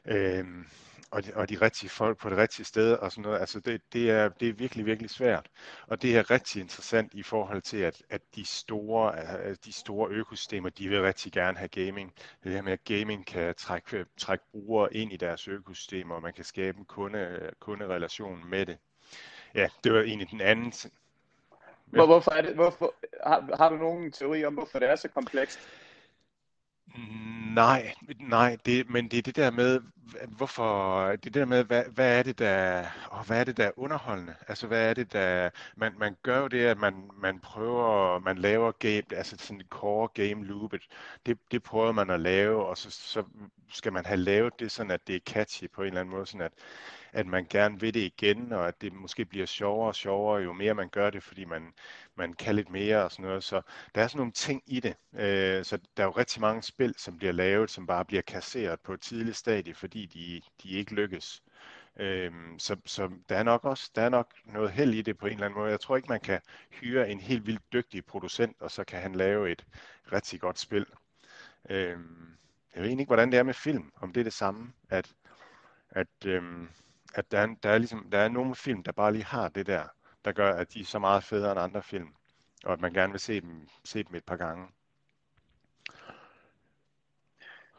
øh, 0.05 0.45
og, 1.11 1.25
de, 1.25 1.31
og 1.35 1.49
de 1.49 1.61
rigtige 1.61 1.89
folk 1.89 2.17
på 2.17 2.29
det 2.29 2.37
rigtige 2.37 2.65
sted 2.65 2.93
og 2.93 3.11
sådan 3.11 3.21
noget. 3.21 3.39
Altså 3.39 3.59
det, 3.59 3.81
det, 3.93 4.11
er, 4.11 4.29
det 4.29 4.49
er 4.49 4.53
virkelig, 4.53 4.85
virkelig 4.85 5.09
svært. 5.09 5.49
Og 5.87 6.01
det 6.01 6.17
er 6.17 6.31
rigtig 6.31 6.61
interessant 6.61 7.13
i 7.13 7.23
forhold 7.23 7.61
til, 7.61 7.77
at, 7.77 8.03
at 8.09 8.21
de, 8.35 8.45
store, 8.45 9.13
øh, 9.45 9.55
de 9.65 9.73
store 9.73 10.09
økosystemer, 10.09 10.69
de 10.69 10.89
vil 10.89 11.01
rigtig 11.01 11.31
gerne 11.31 11.57
have 11.57 11.67
gaming. 11.67 12.13
Det 12.43 12.51
her 12.51 12.61
med, 12.61 12.73
at 12.73 12.83
gaming 12.83 13.25
kan 13.25 13.55
trække, 13.55 14.05
trække 14.17 14.45
brugere 14.51 14.93
ind 14.93 15.13
i 15.13 15.17
deres 15.17 15.47
økosystemer, 15.47 16.15
og 16.15 16.21
man 16.21 16.33
kan 16.33 16.43
skabe 16.43 16.77
en 16.77 16.85
kunde, 16.85 17.19
øh, 17.19 17.51
kunderelation 17.59 18.49
med 18.49 18.65
det. 18.65 18.77
Ja, 19.55 19.67
det 19.83 19.93
var 19.93 20.01
egentlig 20.01 20.31
den 20.31 20.41
anden 20.41 20.71
hvor, 21.85 22.05
hvorfor 22.05 22.31
er 22.31 22.41
det, 22.41 22.55
hvorfor, 22.55 22.93
har, 23.23 23.55
har 23.57 23.69
du 23.69 23.75
nogen 23.75 24.11
teori 24.11 24.45
om, 24.45 24.53
hvorfor 24.53 24.79
det 24.79 24.89
er 24.89 24.95
så 24.95 25.07
komplekst? 25.07 25.59
Nej, 27.55 27.93
nej, 28.19 28.57
det, 28.65 28.89
men 28.89 29.07
det 29.07 29.17
er 29.17 29.21
det 29.21 29.35
der 29.35 29.51
med, 29.51 29.81
hvorfor, 30.27 31.15
det 31.15 31.33
der 31.33 31.45
med, 31.45 31.63
hvad, 31.63 31.83
hvad 31.85 32.19
er 32.19 32.23
det 32.23 32.39
der, 32.39 32.85
og 33.09 33.25
hvad 33.25 33.39
er 33.39 33.43
det 33.43 33.57
der 33.57 33.65
er 33.65 33.71
underholdende? 33.79 34.35
Altså, 34.47 34.67
hvad 34.67 34.89
er 34.89 34.93
det 34.93 35.13
der, 35.13 35.49
man, 35.75 35.93
man 35.97 36.17
gør 36.23 36.39
jo 36.39 36.47
det, 36.47 36.65
at 36.65 36.77
man, 36.77 37.09
man 37.17 37.39
prøver, 37.39 38.19
man 38.19 38.37
laver 38.37 38.71
game, 38.71 39.03
altså 39.11 39.35
sådan 39.39 39.61
et 39.61 39.67
core 39.69 40.07
game 40.07 40.45
loopet, 40.45 40.81
det, 41.25 41.37
det 41.51 41.63
prøver 41.63 41.91
man 41.91 42.09
at 42.09 42.19
lave, 42.19 42.65
og 42.65 42.77
så, 42.77 42.91
så 42.91 43.23
skal 43.73 43.93
man 43.93 44.05
have 44.05 44.17
lavet 44.17 44.59
det 44.59 44.71
sådan, 44.71 44.91
at 44.91 45.07
det 45.07 45.15
er 45.15 45.19
catchy 45.19 45.69
på 45.73 45.81
en 45.81 45.87
eller 45.87 46.01
anden 46.01 46.15
måde, 46.15 46.25
sådan 46.25 46.41
at, 46.45 46.53
at 47.13 47.27
man 47.27 47.45
gerne 47.49 47.79
vil 47.79 47.93
det 47.93 47.99
igen, 47.99 48.51
og 48.51 48.67
at 48.67 48.81
det 48.81 48.93
måske 48.93 49.25
bliver 49.25 49.45
sjovere 49.45 49.87
og 49.87 49.95
sjovere, 49.95 50.41
jo 50.41 50.53
mere 50.53 50.73
man 50.73 50.89
gør 50.89 51.09
det, 51.09 51.23
fordi 51.23 51.45
man, 51.45 51.73
man 52.17 52.33
kan 52.33 52.55
lidt 52.55 52.69
mere 52.69 53.03
og 53.03 53.11
sådan 53.11 53.25
noget. 53.25 53.43
Så 53.43 53.61
der 53.95 54.03
er 54.03 54.07
sådan 54.07 54.17
nogle 54.17 54.31
ting 54.31 54.63
i 54.65 54.79
det. 54.79 54.95
Øh, 55.13 55.65
så 55.65 55.77
der 55.97 56.03
er 56.03 56.07
jo 56.07 56.11
rigtig 56.11 56.41
mange 56.41 56.63
spil, 56.63 56.95
som 56.97 57.17
bliver 57.17 57.33
lavet, 57.33 57.71
som 57.71 57.87
bare 57.87 58.05
bliver 58.05 58.21
kasseret 58.21 58.79
på 58.79 58.93
et 58.93 59.01
tidligt 59.01 59.37
stadie, 59.37 59.73
fordi 59.73 60.05
de, 60.05 60.41
de 60.63 60.69
ikke 60.69 60.93
lykkes. 60.93 61.43
Øhm, 61.99 62.59
så, 62.59 62.77
så 62.85 63.09
der 63.29 63.37
er 63.37 63.43
nok 63.43 63.65
også 63.65 63.91
der 63.95 64.01
er 64.01 64.09
nok 64.09 64.33
noget 64.45 64.71
held 64.71 64.93
i 64.93 65.01
det 65.01 65.17
på 65.17 65.25
en 65.25 65.33
eller 65.33 65.45
anden 65.45 65.59
måde. 65.59 65.71
Jeg 65.71 65.79
tror 65.79 65.95
ikke, 65.95 66.09
man 66.09 66.19
kan 66.19 66.41
hyre 66.69 67.09
en 67.09 67.19
helt 67.19 67.47
vildt 67.47 67.73
dygtig 67.73 68.05
producent, 68.05 68.55
og 68.61 68.71
så 68.71 68.83
kan 68.83 69.01
han 69.01 69.15
lave 69.15 69.51
et 69.51 69.65
rigtig 70.11 70.41
godt 70.41 70.59
spil. 70.59 70.85
Øhm, 71.69 72.37
jeg 72.75 72.83
ved 72.83 72.89
ikke, 72.89 73.05
hvordan 73.05 73.31
det 73.31 73.39
er 73.39 73.43
med 73.43 73.53
film, 73.53 73.91
om 73.95 74.13
det 74.13 74.19
er 74.19 74.23
det 74.23 74.33
samme, 74.33 74.73
at, 74.89 75.13
at 75.89 76.07
øhm, 76.25 76.69
at 77.15 77.31
der 77.31 77.39
er, 77.39 77.55
der, 77.63 77.69
er 77.69 77.77
ligesom, 77.77 78.07
der 78.11 78.19
er 78.19 78.29
nogle 78.29 78.55
film, 78.55 78.83
der 78.83 78.91
bare 78.91 79.13
lige 79.13 79.25
har 79.25 79.49
det 79.49 79.67
der, 79.67 79.83
der 80.25 80.31
gør, 80.31 80.53
at 80.53 80.73
de 80.73 80.79
er 80.79 80.85
så 80.85 80.99
meget 80.99 81.23
federe 81.23 81.51
end 81.51 81.59
andre 81.59 81.83
film, 81.83 82.07
og 82.65 82.73
at 82.73 82.81
man 82.81 82.93
gerne 82.93 83.11
vil 83.11 83.19
se 83.19 83.41
dem, 83.41 83.67
se 83.83 84.03
dem 84.03 84.15
et 84.15 84.25
par 84.25 84.35
gange. 84.35 84.67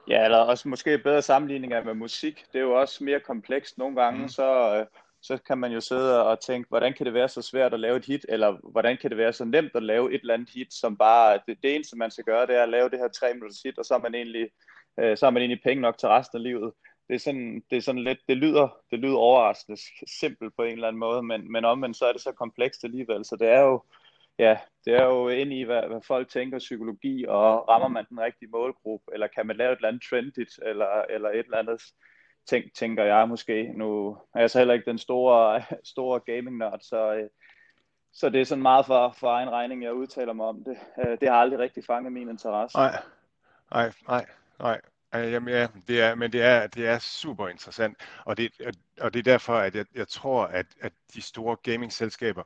Ja, 0.09 0.25
eller 0.25 0.39
også 0.39 0.69
måske 0.69 0.99
bedre 0.99 1.23
sammenligninger 1.23 1.85
med 1.85 1.95
musik. 1.95 2.45
Det 2.53 2.59
er 2.59 2.63
jo 2.63 2.81
også 2.81 3.05
mere 3.05 3.21
komplekst. 3.21 3.79
Nogle 3.79 4.03
gange, 4.03 4.23
mm. 4.23 4.29
så, 4.29 4.77
øh, 4.77 4.87
så 5.23 5.39
kan 5.47 5.59
man 5.59 5.73
jo 5.73 5.81
sidde 5.81 6.25
og 6.25 6.41
tænke, 6.41 6.69
hvordan 6.69 6.93
kan 6.93 7.07
det 7.07 7.15
være 7.15 7.29
så 7.29 7.43
svært 7.43 7.75
at 7.75 7.81
lave 7.81 7.97
et 7.97 8.05
hit, 8.05 8.27
eller 8.29 8.71
hvordan 8.71 8.99
kan 9.01 9.11
det 9.11 9.19
være 9.19 9.33
så 9.33 9.45
nemt 9.45 9.73
at 9.75 9.83
lave 9.83 10.15
et 10.15 10.21
eller 10.21 10.35
andet 10.35 10.51
hit, 10.51 10.75
som 10.75 10.97
bare, 10.97 11.41
det, 11.47 11.59
det 11.63 11.75
eneste 11.75 11.97
man 11.97 12.11
skal 12.11 12.25
gøre, 12.25 12.47
det 12.47 12.57
er 12.57 12.63
at 12.63 12.69
lave 12.69 12.91
det 12.91 12.99
her 12.99 13.09
tre 13.09 13.35
minutters 13.35 13.63
hit, 13.63 13.79
og 13.79 13.85
så 13.85 13.95
er 13.95 13.99
man 13.99 14.15
egentlig, 14.15 14.49
øh, 15.01 15.17
så 15.17 15.27
er 15.27 15.31
man 15.31 15.43
egentlig 15.43 15.63
penge 15.63 15.83
nok 15.83 15.99
til 15.99 16.09
resten 16.09 16.39
af 16.39 16.43
livet 16.43 16.73
det 17.09 17.15
er 17.15 17.19
sådan, 17.19 17.63
det 17.71 17.77
er 17.77 17.81
sådan 17.81 18.03
lidt, 18.03 18.19
det 18.29 18.37
lyder, 18.37 18.69
det 18.91 18.99
lyder 18.99 19.17
overraskende 19.17 19.81
simpelt 20.21 20.57
på 20.57 20.63
en 20.63 20.73
eller 20.73 20.89
anden 20.89 21.01
måde, 21.01 21.23
men, 21.23 21.53
men 21.53 21.65
omvendt 21.65 21.97
så 21.97 22.07
er 22.07 22.13
det 22.13 22.21
så 22.21 22.33
komplekst 22.33 22.85
alligevel, 22.85 23.25
så 23.25 23.37
det 23.37 23.49
er 23.49 23.61
jo, 23.61 23.83
ja, 24.39 24.59
det 24.85 24.95
er 24.95 25.05
jo 25.05 25.29
ind 25.29 25.53
i, 25.53 25.63
hvad, 25.63 25.83
hvad 25.89 26.01
folk 26.07 26.29
tænker 26.29 26.59
psykologi, 26.59 27.25
og 27.29 27.69
rammer 27.69 27.89
man 27.89 28.05
den 28.09 28.21
rigtige 28.21 28.51
målgruppe, 28.51 29.13
eller 29.13 29.27
kan 29.27 29.47
man 29.47 29.57
lave 29.57 29.73
et 29.73 29.77
eller 29.77 29.89
andet 29.89 30.03
trendigt, 30.11 30.59
eller, 30.63 31.03
eller 31.11 31.29
et 31.29 31.45
eller 31.45 31.59
andet, 31.59 31.83
tænk, 32.47 32.75
tænker 32.75 33.05
jeg 33.05 33.29
måske. 33.29 33.73
Nu 33.75 34.19
er 34.35 34.41
jeg 34.41 34.51
så 34.51 34.59
heller 34.59 34.75
ikke 34.75 34.91
den 34.91 34.99
store, 34.99 35.63
store 35.95 36.21
gaming-nørd, 36.21 36.81
så, 36.81 37.15
øh, 37.15 37.29
så 38.13 38.31
det 38.31 38.41
er 38.41 38.45
sådan 38.45 38.63
meget 38.63 38.87
for, 38.87 39.15
for 39.19 39.29
egen 39.29 39.51
regning, 39.51 39.83
jeg 39.83 39.95
udtaler 39.95 40.33
mig 40.33 40.47
om 40.47 40.65
det. 40.65 40.77
Øh, 40.99 41.21
det 41.21 41.29
har 41.29 41.37
aldrig 41.37 41.59
rigtig 41.59 41.85
fanget 41.85 42.13
min 42.13 42.29
interesse. 42.29 42.77
Nej, 42.77 43.03
nej, 43.71 43.93
nej, 44.09 44.27
nej. 44.59 44.81
Jamen 45.19 45.55
ja, 45.55 45.69
det 45.89 46.01
er, 46.01 46.15
men 46.15 46.33
det 46.33 46.43
er, 46.43 46.67
det 46.67 46.87
er 46.87 46.99
super 46.99 47.49
interessant, 47.49 47.97
og 48.25 48.37
det, 48.37 48.53
og 49.01 49.15
det 49.15 49.19
er 49.19 49.23
derfor, 49.33 49.55
at 49.57 49.75
jeg, 49.75 49.87
jeg 49.95 50.09
tror, 50.09 50.45
at, 50.45 50.67
at 50.81 50.93
de 51.15 51.23
store 51.23 51.57
gaming-selskaber, 51.57 52.43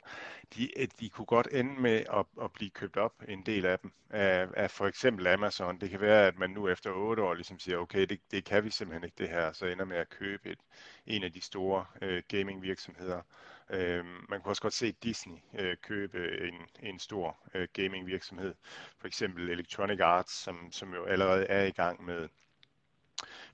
de, 0.56 0.68
de 1.00 1.10
kunne 1.10 1.26
godt 1.26 1.48
ende 1.52 1.80
med 1.80 2.04
at, 2.12 2.26
at 2.42 2.52
blive 2.52 2.70
købt 2.70 2.96
op, 2.96 3.12
en 3.28 3.42
del 3.46 3.66
af 3.66 3.78
dem, 3.78 3.92
af, 4.10 4.48
af 4.56 4.70
for 4.70 4.86
eksempel 4.86 5.26
Amazon. 5.26 5.80
Det 5.80 5.90
kan 5.90 6.00
være, 6.00 6.26
at 6.26 6.38
man 6.38 6.50
nu 6.50 6.68
efter 6.68 6.90
otte 6.92 7.22
år 7.22 7.34
ligesom 7.34 7.58
siger, 7.58 7.78
okay, 7.78 8.06
det, 8.06 8.20
det 8.30 8.44
kan 8.44 8.64
vi 8.64 8.70
simpelthen 8.70 9.04
ikke 9.04 9.16
det 9.18 9.28
her, 9.28 9.52
så 9.52 9.66
ender 9.66 9.84
med 9.84 9.96
at 9.96 10.08
købe 10.08 10.50
et, 10.50 10.58
en 11.06 11.24
af 11.24 11.32
de 11.32 11.40
store 11.40 11.84
øh, 12.02 12.22
gaming-virksomheder. 12.28 13.22
Øh, 13.70 14.04
man 14.04 14.40
kunne 14.40 14.52
også 14.52 14.62
godt 14.62 14.74
se 14.74 14.92
Disney 14.92 15.36
øh, 15.58 15.76
købe 15.82 16.48
en, 16.48 16.54
en 16.82 16.98
stor 16.98 17.38
øh, 17.54 17.68
gaming-virksomhed, 17.72 18.54
for 18.98 19.06
eksempel 19.06 19.50
Electronic 19.50 20.00
Arts, 20.00 20.32
som, 20.32 20.68
som 20.72 20.94
jo 20.94 21.04
allerede 21.04 21.46
er 21.46 21.64
i 21.64 21.70
gang 21.70 22.04
med 22.04 22.28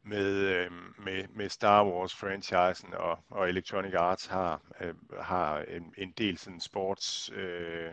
med, 0.07 0.35
øh, 0.35 0.71
med, 0.99 1.25
med 1.29 1.49
Star 1.49 1.85
Wars-franchisen, 1.85 2.95
og, 2.95 3.19
og 3.31 3.49
Electronic 3.49 3.95
Arts 3.95 4.27
har, 4.27 4.61
øh, 4.81 4.95
har 5.21 5.59
en, 5.59 5.95
en 5.99 6.11
del 6.19 6.39
sådan 6.39 6.61
sports 6.61 7.31
øh, 7.33 7.91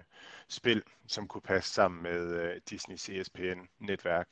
spil, 0.47 0.83
som 1.07 1.27
kunne 1.27 1.41
passe 1.41 1.73
sammen 1.73 2.03
med 2.03 2.41
øh, 2.41 2.61
Disney's 2.71 3.11
ESPN-netværk. 3.11 4.27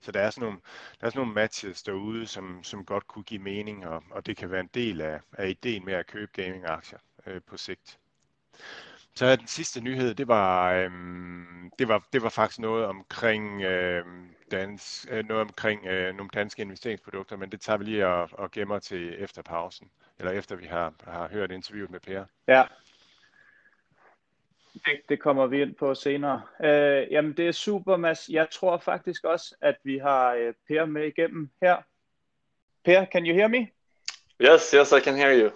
Så 0.00 0.12
der 0.12 0.20
er 0.20 0.30
sådan 0.30 0.46
nogle, 0.46 0.60
der 1.00 1.06
er 1.06 1.10
sådan 1.10 1.20
nogle 1.20 1.34
matches 1.34 1.82
derude, 1.82 2.26
som, 2.26 2.64
som 2.64 2.84
godt 2.84 3.06
kunne 3.06 3.24
give 3.24 3.42
mening, 3.42 3.86
og, 3.86 4.02
og 4.10 4.26
det 4.26 4.36
kan 4.36 4.50
være 4.50 4.60
en 4.60 4.70
del 4.74 5.00
af, 5.00 5.20
af 5.32 5.48
ideen 5.48 5.84
med 5.84 5.94
at 5.94 6.06
købe 6.06 6.42
gaming-aktier 6.42 6.98
øh, 7.26 7.40
på 7.46 7.56
sigt. 7.56 7.98
Så 9.16 9.36
den 9.36 9.46
sidste 9.46 9.80
nyhed, 9.80 10.14
det 10.14 10.28
var, 10.28 10.72
øhm, 10.72 11.70
det 11.78 11.88
var, 11.88 12.06
det 12.12 12.22
var 12.22 12.28
faktisk 12.28 12.58
noget 12.58 12.84
omkring, 12.84 13.62
øhm, 13.62 14.34
dans, 14.50 15.06
øh, 15.10 15.24
noget 15.28 15.40
omkring 15.40 15.86
øh, 15.86 16.14
nogle 16.14 16.30
danske 16.34 16.62
investeringsprodukter, 16.62 17.36
men 17.36 17.50
det 17.50 17.60
tager 17.60 17.76
vi 17.76 17.84
lige 17.84 18.06
og, 18.06 18.28
og 18.32 18.50
gemmer 18.50 18.78
til 18.78 19.22
efter 19.22 19.42
pausen, 19.42 19.90
eller 20.18 20.32
efter 20.32 20.56
vi 20.56 20.66
har, 20.66 20.92
har 21.04 21.28
hørt 21.28 21.50
interviewet 21.50 21.90
med 21.90 22.00
Per. 22.00 22.24
Ja, 22.48 22.64
det, 24.74 25.00
det 25.08 25.20
kommer 25.20 25.46
vi 25.46 25.62
ind 25.62 25.74
på 25.74 25.94
senere. 25.94 26.42
Øh, 26.64 27.12
jamen 27.12 27.32
det 27.36 27.48
er 27.48 27.52
super, 27.52 27.96
Mads. 27.96 28.28
Jeg 28.28 28.50
tror 28.50 28.78
faktisk 28.78 29.24
også, 29.24 29.54
at 29.60 29.76
vi 29.82 29.98
har 29.98 30.34
øh, 30.34 30.54
Per 30.68 30.84
med 30.84 31.06
igennem 31.06 31.50
her. 31.62 31.76
Per, 32.84 33.04
can 33.04 33.26
you 33.26 33.34
hear 33.34 33.48
me? 33.48 33.68
Yes, 34.40 34.70
yes, 34.70 34.92
I 34.92 35.00
can 35.00 35.16
hear 35.16 35.40
you. 35.42 35.50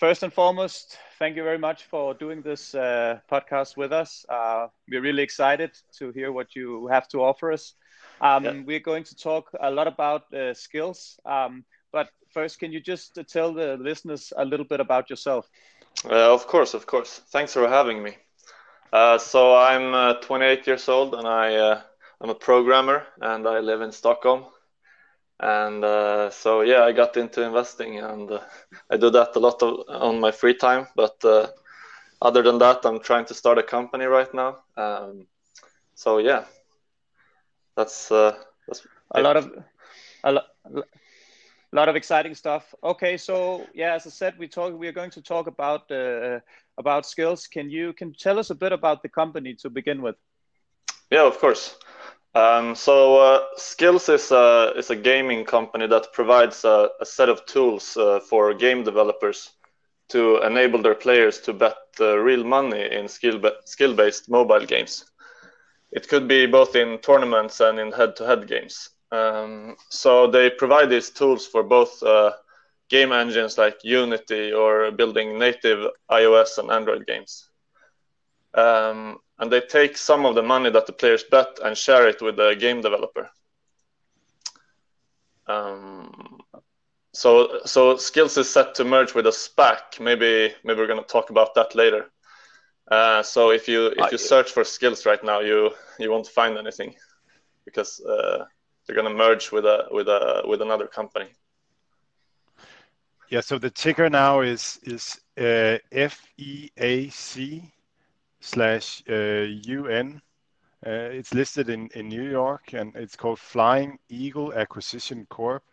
First 0.00 0.24
and 0.24 0.32
foremost, 0.32 0.98
thank 1.18 1.36
you 1.36 1.42
very 1.42 1.58
much 1.58 1.84
for 1.84 2.14
doing 2.14 2.42
this 2.42 2.74
uh, 2.74 3.18
podcast 3.30 3.76
with 3.76 3.92
us. 3.92 4.24
Uh, 4.28 4.68
we're 4.88 5.00
really 5.00 5.22
excited 5.22 5.70
to 5.98 6.10
hear 6.10 6.32
what 6.32 6.54
you 6.54 6.86
have 6.88 7.08
to 7.08 7.22
offer 7.22 7.52
us. 7.52 7.74
Um, 8.20 8.44
yeah. 8.44 8.62
We're 8.64 8.80
going 8.80 9.04
to 9.04 9.16
talk 9.16 9.50
a 9.60 9.70
lot 9.70 9.86
about 9.86 10.32
uh, 10.32 10.54
skills, 10.54 11.18
um, 11.24 11.64
but 11.92 12.08
first, 12.32 12.58
can 12.58 12.72
you 12.72 12.80
just 12.80 13.18
tell 13.28 13.52
the 13.52 13.76
listeners 13.76 14.32
a 14.36 14.44
little 14.44 14.66
bit 14.66 14.80
about 14.80 15.10
yourself? 15.10 15.48
Uh, 16.04 16.32
of 16.34 16.46
course, 16.46 16.74
of 16.74 16.86
course. 16.86 17.20
Thanks 17.30 17.52
for 17.52 17.68
having 17.68 18.02
me. 18.02 18.16
Uh, 18.92 19.18
so 19.18 19.56
I'm 19.56 19.94
uh, 19.94 20.14
28 20.20 20.66
years 20.66 20.88
old, 20.88 21.14
and 21.14 21.26
I 21.26 21.56
uh, 21.56 21.80
I'm 22.20 22.30
a 22.30 22.34
programmer, 22.34 23.06
and 23.20 23.46
I 23.46 23.60
live 23.60 23.82
in 23.82 23.92
Stockholm. 23.92 24.44
And 25.38 25.84
uh, 25.84 26.30
so 26.30 26.62
yeah, 26.62 26.82
I 26.84 26.92
got 26.92 27.16
into 27.16 27.42
investing, 27.42 27.98
and 27.98 28.30
uh, 28.30 28.40
I 28.90 28.96
do 28.96 29.10
that 29.10 29.36
a 29.36 29.38
lot 29.38 29.62
of, 29.62 29.84
on 29.88 30.18
my 30.20 30.32
free 30.32 30.54
time. 30.54 30.86
But 30.96 31.22
other 32.22 32.42
than 32.42 32.58
that, 32.58 32.84
I'm 32.84 33.00
trying 33.00 33.26
to 33.26 33.34
start 33.34 33.58
a 33.58 33.62
company 33.62 34.06
right 34.06 34.32
now. 34.32 34.58
Um, 34.76 35.26
so 35.94 36.18
yeah, 36.18 36.44
that's 37.76 38.08
that's 38.08 38.86
a 39.14 39.20
lot 39.20 39.36
of 39.36 39.52
a 40.24 40.32
lot 40.32 40.44
a 41.72 41.76
lot 41.76 41.88
of 41.88 41.96
exciting 41.96 42.34
stuff. 42.34 42.74
Okay, 42.82 43.16
so 43.16 43.66
yeah, 43.74 43.94
as 43.94 44.06
I 44.06 44.10
said, 44.10 44.38
we 44.38 44.48
talk. 44.48 44.78
We 44.78 44.88
are 44.88 44.92
going 44.92 45.10
to 45.10 45.20
talk 45.20 45.46
about 45.46 45.90
uh, 45.90 46.40
about 46.78 47.06
skills. 47.06 47.46
Can 47.46 47.70
you 47.70 47.92
can 47.92 48.14
tell 48.14 48.38
us 48.38 48.50
a 48.50 48.54
bit 48.54 48.72
about 48.72 49.02
the 49.02 49.08
company 49.08 49.54
to 49.54 49.70
begin 49.70 50.00
with? 50.02 50.16
Yeah, 51.10 51.26
of 51.26 51.38
course. 51.38 51.76
Um, 52.36 52.74
so 52.74 53.18
uh, 53.18 53.44
Skillz 53.58 54.12
is 54.12 54.30
a 54.30 54.74
is 54.76 54.90
a 54.90 54.96
gaming 54.96 55.44
company 55.46 55.86
that 55.86 56.12
provides 56.12 56.64
a, 56.64 56.90
a 57.00 57.06
set 57.06 57.30
of 57.30 57.46
tools 57.46 57.96
uh, 57.96 58.20
for 58.20 58.52
game 58.54 58.84
developers 58.84 59.52
to 60.10 60.38
enable 60.42 60.82
their 60.82 60.94
players 60.94 61.40
to 61.40 61.54
bet 61.54 61.78
uh, 62.00 62.18
real 62.18 62.44
money 62.44 62.92
in 62.92 63.08
skill 63.08 63.40
skill 63.64 63.94
based 63.94 64.28
mobile 64.28 64.66
games. 64.66 65.04
It 65.92 66.08
could 66.08 66.28
be 66.28 66.46
both 66.46 66.76
in 66.76 66.98
tournaments 66.98 67.60
and 67.60 67.78
in 67.80 67.92
head 67.92 68.16
to 68.16 68.26
head 68.26 68.46
games. 68.46 68.90
Um, 69.12 69.76
so 69.88 70.26
they 70.26 70.50
provide 70.50 70.90
these 70.90 71.10
tools 71.10 71.46
for 71.46 71.62
both 71.62 72.02
uh, 72.02 72.32
game 72.90 73.12
engines 73.12 73.56
like 73.56 73.78
Unity 73.82 74.52
or 74.52 74.90
building 74.92 75.38
native 75.38 75.86
iOS 76.10 76.58
and 76.58 76.70
Android 76.70 77.06
games. 77.06 77.48
Um, 78.54 79.20
and 79.38 79.52
they 79.52 79.60
take 79.60 79.96
some 79.96 80.24
of 80.24 80.34
the 80.34 80.42
money 80.42 80.70
that 80.70 80.86
the 80.86 80.92
players 80.92 81.24
bet 81.24 81.58
and 81.64 81.76
share 81.76 82.08
it 82.08 82.22
with 82.22 82.36
the 82.36 82.54
game 82.58 82.80
developer. 82.80 83.30
Um, 85.46 86.40
so, 87.12 87.60
so 87.64 87.94
Skillz 87.94 88.36
is 88.38 88.48
set 88.50 88.74
to 88.76 88.84
merge 88.84 89.14
with 89.14 89.26
a 89.26 89.30
SPAC. 89.30 90.00
Maybe, 90.00 90.54
maybe 90.64 90.80
we're 90.80 90.86
going 90.86 91.02
to 91.02 91.06
talk 91.06 91.30
about 91.30 91.54
that 91.54 91.74
later. 91.74 92.06
Uh, 92.90 93.22
so 93.22 93.50
if 93.50 93.66
you 93.66 93.92
if 93.96 94.12
you 94.12 94.18
search 94.18 94.52
for 94.52 94.62
skills 94.62 95.06
right 95.06 95.22
now, 95.24 95.40
you 95.40 95.70
you 95.98 96.10
won't 96.10 96.28
find 96.28 96.56
anything 96.56 96.94
because 97.64 98.00
uh, 98.00 98.44
they're 98.86 98.94
going 98.94 99.08
to 99.08 99.14
merge 99.14 99.50
with 99.50 99.64
a 99.64 99.86
with 99.90 100.08
a 100.08 100.42
with 100.46 100.62
another 100.62 100.86
company. 100.86 101.26
Yeah. 103.28 103.40
So 103.40 103.58
the 103.58 103.70
ticker 103.70 104.08
now 104.08 104.40
is 104.40 104.78
is 104.84 105.18
uh, 105.36 105.78
FEAC 105.92 107.72
slash 108.46 109.02
UN. 109.08 110.22
Uh, 110.84 110.88
uh, 110.88 111.08
it's 111.10 111.34
listed 111.34 111.68
in, 111.68 111.88
in 111.94 112.08
New 112.08 112.22
York 112.22 112.72
and 112.72 112.94
it's 112.94 113.16
called 113.16 113.38
Flying 113.38 113.98
Eagle 114.08 114.52
Acquisition 114.54 115.26
Corp. 115.28 115.64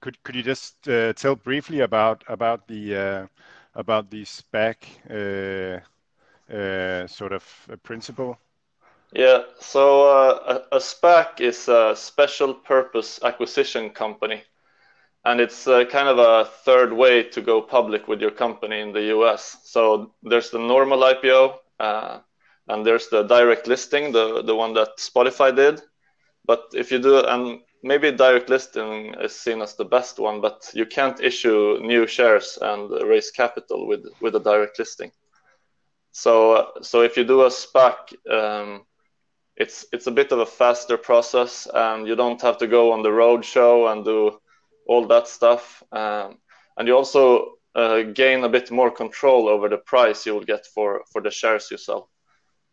Could 0.00 0.22
could 0.22 0.36
you 0.36 0.42
just 0.42 0.88
uh, 0.88 1.12
tell 1.14 1.34
briefly 1.34 1.80
about 1.80 2.22
about 2.28 2.68
the 2.68 3.28
about 3.74 4.10
the 4.10 4.24
SPAC 4.24 4.76
sort 7.08 7.32
of 7.32 7.68
principle? 7.82 8.38
Yeah, 9.14 9.42
so 9.58 10.06
a, 10.70 10.78
SPAC 10.78 11.40
is 11.40 11.68
a 11.68 11.94
special 11.96 12.54
purpose 12.54 13.20
acquisition 13.22 13.90
company, 13.90 14.42
and 15.24 15.40
it's 15.40 15.64
kind 15.64 16.08
of 16.08 16.18
a 16.18 16.44
third 16.64 16.92
way 16.92 17.22
to 17.22 17.40
go 17.40 17.62
public 17.62 18.06
with 18.08 18.20
your 18.20 18.30
company 18.30 18.80
in 18.80 18.92
the 18.92 19.04
US. 19.16 19.56
So 19.64 20.12
there's 20.22 20.50
the 20.50 20.58
normal 20.58 21.00
IPO, 21.00 21.58
and 22.68 22.86
there's 22.86 23.08
the 23.08 23.22
direct 23.24 23.66
listing, 23.66 24.12
the 24.12 24.42
the 24.42 24.54
one 24.54 24.74
that 24.74 24.98
Spotify 24.98 25.54
did. 25.54 25.82
But 26.44 26.62
if 26.74 26.90
you 26.90 26.98
do, 26.98 27.24
and 27.24 27.60
maybe 27.82 28.10
direct 28.12 28.48
listing 28.48 29.14
is 29.20 29.34
seen 29.34 29.62
as 29.62 29.74
the 29.74 29.84
best 29.84 30.18
one, 30.18 30.40
but 30.40 30.70
you 30.74 30.86
can't 30.86 31.20
issue 31.20 31.78
new 31.82 32.06
shares 32.06 32.58
and 32.60 32.90
raise 33.08 33.30
capital 33.30 33.86
with 33.86 34.04
with 34.20 34.34
a 34.36 34.40
direct 34.40 34.78
listing. 34.78 35.12
So 36.12 36.72
so 36.82 37.02
if 37.02 37.16
you 37.16 37.24
do 37.24 37.42
a 37.42 37.50
SPAC. 37.50 37.96
Um, 38.30 38.86
it's 39.56 39.84
it's 39.92 40.06
a 40.06 40.10
bit 40.10 40.32
of 40.32 40.38
a 40.38 40.46
faster 40.46 40.96
process, 40.96 41.68
and 41.72 42.06
you 42.06 42.16
don't 42.16 42.40
have 42.40 42.58
to 42.58 42.66
go 42.66 42.92
on 42.92 43.02
the 43.02 43.12
road 43.12 43.44
show 43.44 43.88
and 43.88 44.04
do 44.04 44.40
all 44.86 45.06
that 45.06 45.28
stuff. 45.28 45.82
Um, 45.92 46.38
and 46.76 46.88
you 46.88 46.96
also 46.96 47.58
uh, 47.74 48.02
gain 48.02 48.44
a 48.44 48.48
bit 48.48 48.70
more 48.70 48.90
control 48.90 49.48
over 49.48 49.68
the 49.68 49.78
price 49.78 50.26
you 50.26 50.34
will 50.34 50.44
get 50.44 50.66
for 50.66 51.02
for 51.10 51.22
the 51.22 51.30
shares 51.30 51.70
you 51.70 51.78
sell. 51.78 52.10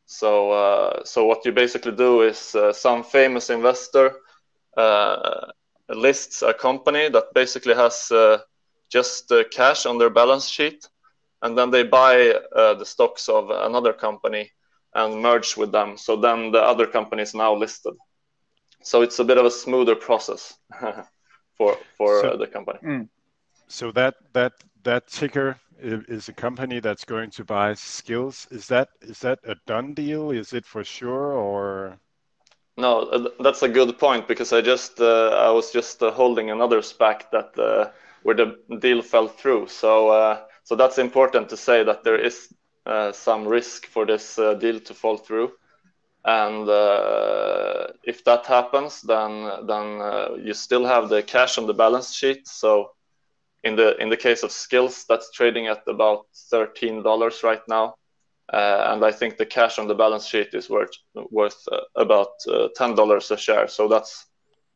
So 0.05 0.51
uh, 0.51 1.03
so 1.05 1.25
what 1.25 1.45
you 1.45 1.51
basically 1.51 1.95
do 1.95 2.21
is 2.23 2.55
uh, 2.55 2.73
some 2.73 3.03
famous 3.03 3.49
investor 3.49 4.15
uh, 4.75 5.51
lists 5.87 6.41
a 6.41 6.53
company 6.53 7.09
that 7.09 7.33
basically 7.33 7.75
has 7.75 8.11
uh, 8.11 8.39
just 8.89 9.31
uh, 9.31 9.43
cash 9.51 9.85
on 9.85 9.97
their 9.97 10.09
balance 10.09 10.47
sheet, 10.47 10.87
and 11.41 11.57
then 11.57 11.71
they 11.71 11.83
buy 11.83 12.33
the 12.51 12.85
stocks 12.85 13.29
of 13.29 13.49
another 13.49 13.93
company 13.93 14.51
and 14.95 15.21
merge 15.21 15.55
with 15.55 15.71
them. 15.71 15.97
So 15.97 16.15
then 16.15 16.51
the 16.51 16.61
other 16.61 16.87
company 16.87 17.21
is 17.21 17.35
now 17.35 17.53
listed. 17.55 17.93
So 18.81 19.01
it's 19.01 19.19
a 19.19 19.23
bit 19.23 19.37
of 19.37 19.45
a 19.45 19.51
smoother 19.51 19.95
process 19.95 20.57
for 21.57 21.77
for 21.97 22.21
so, 22.21 22.37
the 22.37 22.47
company. 22.47 22.79
Mm. 22.83 23.09
So 23.67 23.91
that 23.91 24.15
that 24.33 24.53
that 24.83 25.07
ticker 25.07 25.59
is 25.81 26.29
a 26.29 26.33
company 26.33 26.79
that's 26.79 27.05
going 27.05 27.29
to 27.31 27.43
buy 27.43 27.73
skills. 27.73 28.47
Is 28.51 28.67
that 28.67 28.89
is 29.01 29.19
that 29.19 29.39
a 29.43 29.55
done 29.65 29.93
deal? 29.93 30.31
Is 30.31 30.53
it 30.53 30.65
for 30.65 30.83
sure 30.83 31.33
or? 31.33 31.99
No, 32.77 33.01
uh, 33.01 33.29
that's 33.39 33.61
a 33.63 33.69
good 33.69 33.97
point 33.97 34.27
because 34.27 34.53
I 34.53 34.61
just 34.61 34.99
uh, 34.99 35.29
I 35.29 35.51
was 35.51 35.71
just 35.71 36.01
uh, 36.01 36.11
holding 36.11 36.49
another 36.49 36.79
SPAC 36.79 37.29
that 37.31 37.57
uh, 37.59 37.91
where 38.23 38.35
the 38.35 38.57
deal 38.79 39.01
fell 39.01 39.27
through. 39.27 39.67
So 39.67 40.09
uh, 40.09 40.41
so 40.63 40.75
that's 40.75 40.97
important 40.97 41.49
to 41.49 41.57
say 41.57 41.83
that 41.83 42.03
there 42.03 42.17
is 42.17 42.53
uh, 42.85 43.11
some 43.11 43.47
risk 43.47 43.85
for 43.85 44.05
this 44.05 44.35
deal 44.35 44.79
to 44.79 44.93
fall 44.93 45.17
through. 45.17 45.51
And 46.25 46.67
if 48.03 48.23
that 48.25 48.45
happens, 48.45 49.01
then 49.01 49.65
then 49.65 50.45
you 50.45 50.53
still 50.53 50.85
have 50.85 51.09
the 51.09 51.23
cash 51.23 51.57
on 51.57 51.67
the 51.67 51.73
balance 51.73 52.13
sheet. 52.13 52.47
So 52.47 52.91
in 53.63 53.75
the 53.75 53.97
in 53.97 54.09
the 54.09 54.17
case 54.17 54.43
of 54.43 54.51
skills, 54.51 55.05
that's 55.09 55.31
trading 55.31 55.67
at 55.67 55.83
about 55.87 56.25
thirteen 56.49 57.03
dollars 57.03 57.43
right 57.43 57.61
now, 57.67 57.95
uh, 58.53 58.91
and 58.93 59.03
I 59.03 59.11
think 59.11 59.37
the 59.37 59.45
cash 59.45 59.79
on 59.79 59.87
the 59.87 59.95
balance 59.95 60.25
sheet 60.25 60.53
is 60.53 60.69
worth 60.69 60.91
worth 61.31 61.61
uh, 61.71 61.79
about 61.95 62.31
uh, 62.47 62.69
ten 62.75 62.95
dollars 62.95 63.31
a 63.31 63.37
share. 63.37 63.67
So 63.67 63.87
that's 63.87 64.25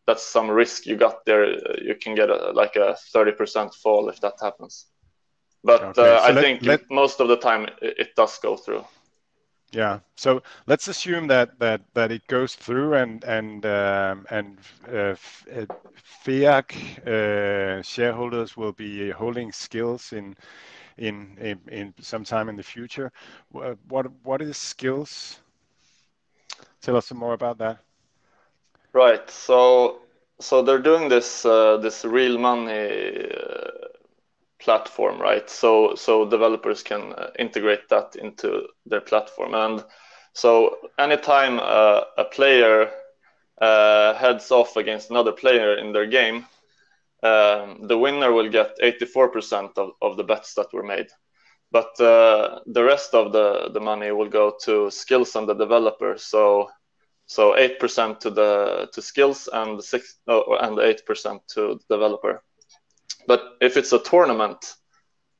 that's 0.06 0.24
some 0.24 0.50
risk 0.50 0.86
you 0.86 0.98
got 0.98 1.26
there. 1.26 1.46
You 1.82 1.96
can 1.96 2.16
get 2.16 2.30
a, 2.30 2.52
like 2.52 2.76
a 2.76 2.96
thirty 3.14 3.32
percent 3.32 3.74
fall 3.74 4.10
if 4.10 4.20
that 4.22 4.34
happens 4.42 4.88
but 5.64 5.82
okay. 5.82 5.90
uh, 5.90 5.94
so 5.94 6.16
I 6.16 6.32
let, 6.32 6.44
think 6.44 6.64
let, 6.64 6.92
most 6.92 7.20
of 7.20 7.28
the 7.28 7.38
time 7.38 7.66
it, 7.82 7.96
it, 7.98 8.16
does 8.16 8.38
go 8.40 8.58
through. 8.58 8.84
Yeah. 9.74 10.00
So 10.16 10.44
let's 10.68 10.88
assume 10.88 11.28
that 11.28 11.60
that 11.60 11.82
that 11.96 12.12
it 12.12 12.28
goes 12.28 12.56
through 12.56 12.96
and 12.96 13.24
and 13.26 13.66
um, 13.66 14.26
and 14.30 14.60
uh, 14.88 15.16
FEAC 15.96 16.76
uh, 17.06 17.12
uh, 17.12 17.82
shareholders 17.84 18.58
will 18.58 18.74
be 18.74 19.12
holding 19.12 19.52
skills 19.52 20.14
in 20.14 20.36
in 20.98 21.38
in, 21.40 21.60
in 21.70 21.94
some 22.02 22.24
time 22.26 22.50
in 22.50 22.56
the 22.58 22.64
future. 22.64 23.12
What 23.52 23.78
what 23.90 24.08
what 24.24 24.42
is 24.42 24.58
skills? 24.58 25.40
Tell 26.82 26.98
us 26.98 27.08
some 27.08 27.18
more 27.18 27.34
about 27.34 27.58
that. 27.60 27.80
Right. 28.94 29.30
So 29.30 30.00
so 30.40 30.62
they're 30.62 30.80
doing 30.80 31.10
this 31.10 31.46
uh, 31.46 31.78
this 31.78 32.06
real 32.06 32.38
money 32.38 33.30
uh, 33.30 33.83
platform, 34.64 35.20
right? 35.22 35.50
So 35.50 35.96
so 35.96 36.30
developers 36.30 36.84
can 36.84 37.14
uh, 37.14 37.32
integrate 37.40 37.90
that 37.90 38.16
into 38.16 38.68
their 38.86 39.02
platform, 39.02 39.54
and 39.54 39.84
so 40.34 40.78
anytime 40.98 41.60
uh, 41.60 42.02
a 42.18 42.26
player 42.26 42.90
uh, 43.62 44.14
heads 44.16 44.52
off 44.52 44.78
against 44.78 45.10
another 45.10 45.32
player 45.32 45.78
in 45.78 45.94
their 45.94 46.08
game, 46.08 46.46
um, 47.24 47.88
the 47.88 47.98
winner 47.98 48.32
will 48.32 48.50
get 48.50 48.78
84% 48.82 49.78
of, 49.78 49.92
of 50.02 50.18
the 50.18 50.24
bets 50.24 50.56
that 50.56 50.74
were 50.74 50.84
made. 50.84 51.08
But 51.72 52.00
uh, 52.00 52.60
the 52.66 52.84
rest 52.84 53.14
of 53.14 53.32
the, 53.32 53.70
the 53.74 53.80
money 53.80 54.12
will 54.12 54.30
go 54.30 54.56
to 54.64 54.92
skills 54.92 55.36
and 55.36 55.48
the 55.48 55.54
developer. 55.56 56.18
So 56.18 56.70
so 57.26 57.56
8% 57.56 58.20
to 58.20 58.30
the 58.30 58.90
to 58.94 59.02
skills 59.02 59.48
and 59.52 59.82
six 59.84 60.20
oh, 60.28 60.58
and 60.62 60.78
8% 60.78 61.40
to 61.54 61.80
the 61.88 61.96
developer. 61.96 62.44
But 63.28 63.58
if 63.62 63.78
it's 63.78 63.94
a 63.94 64.00
tournament 64.00 64.76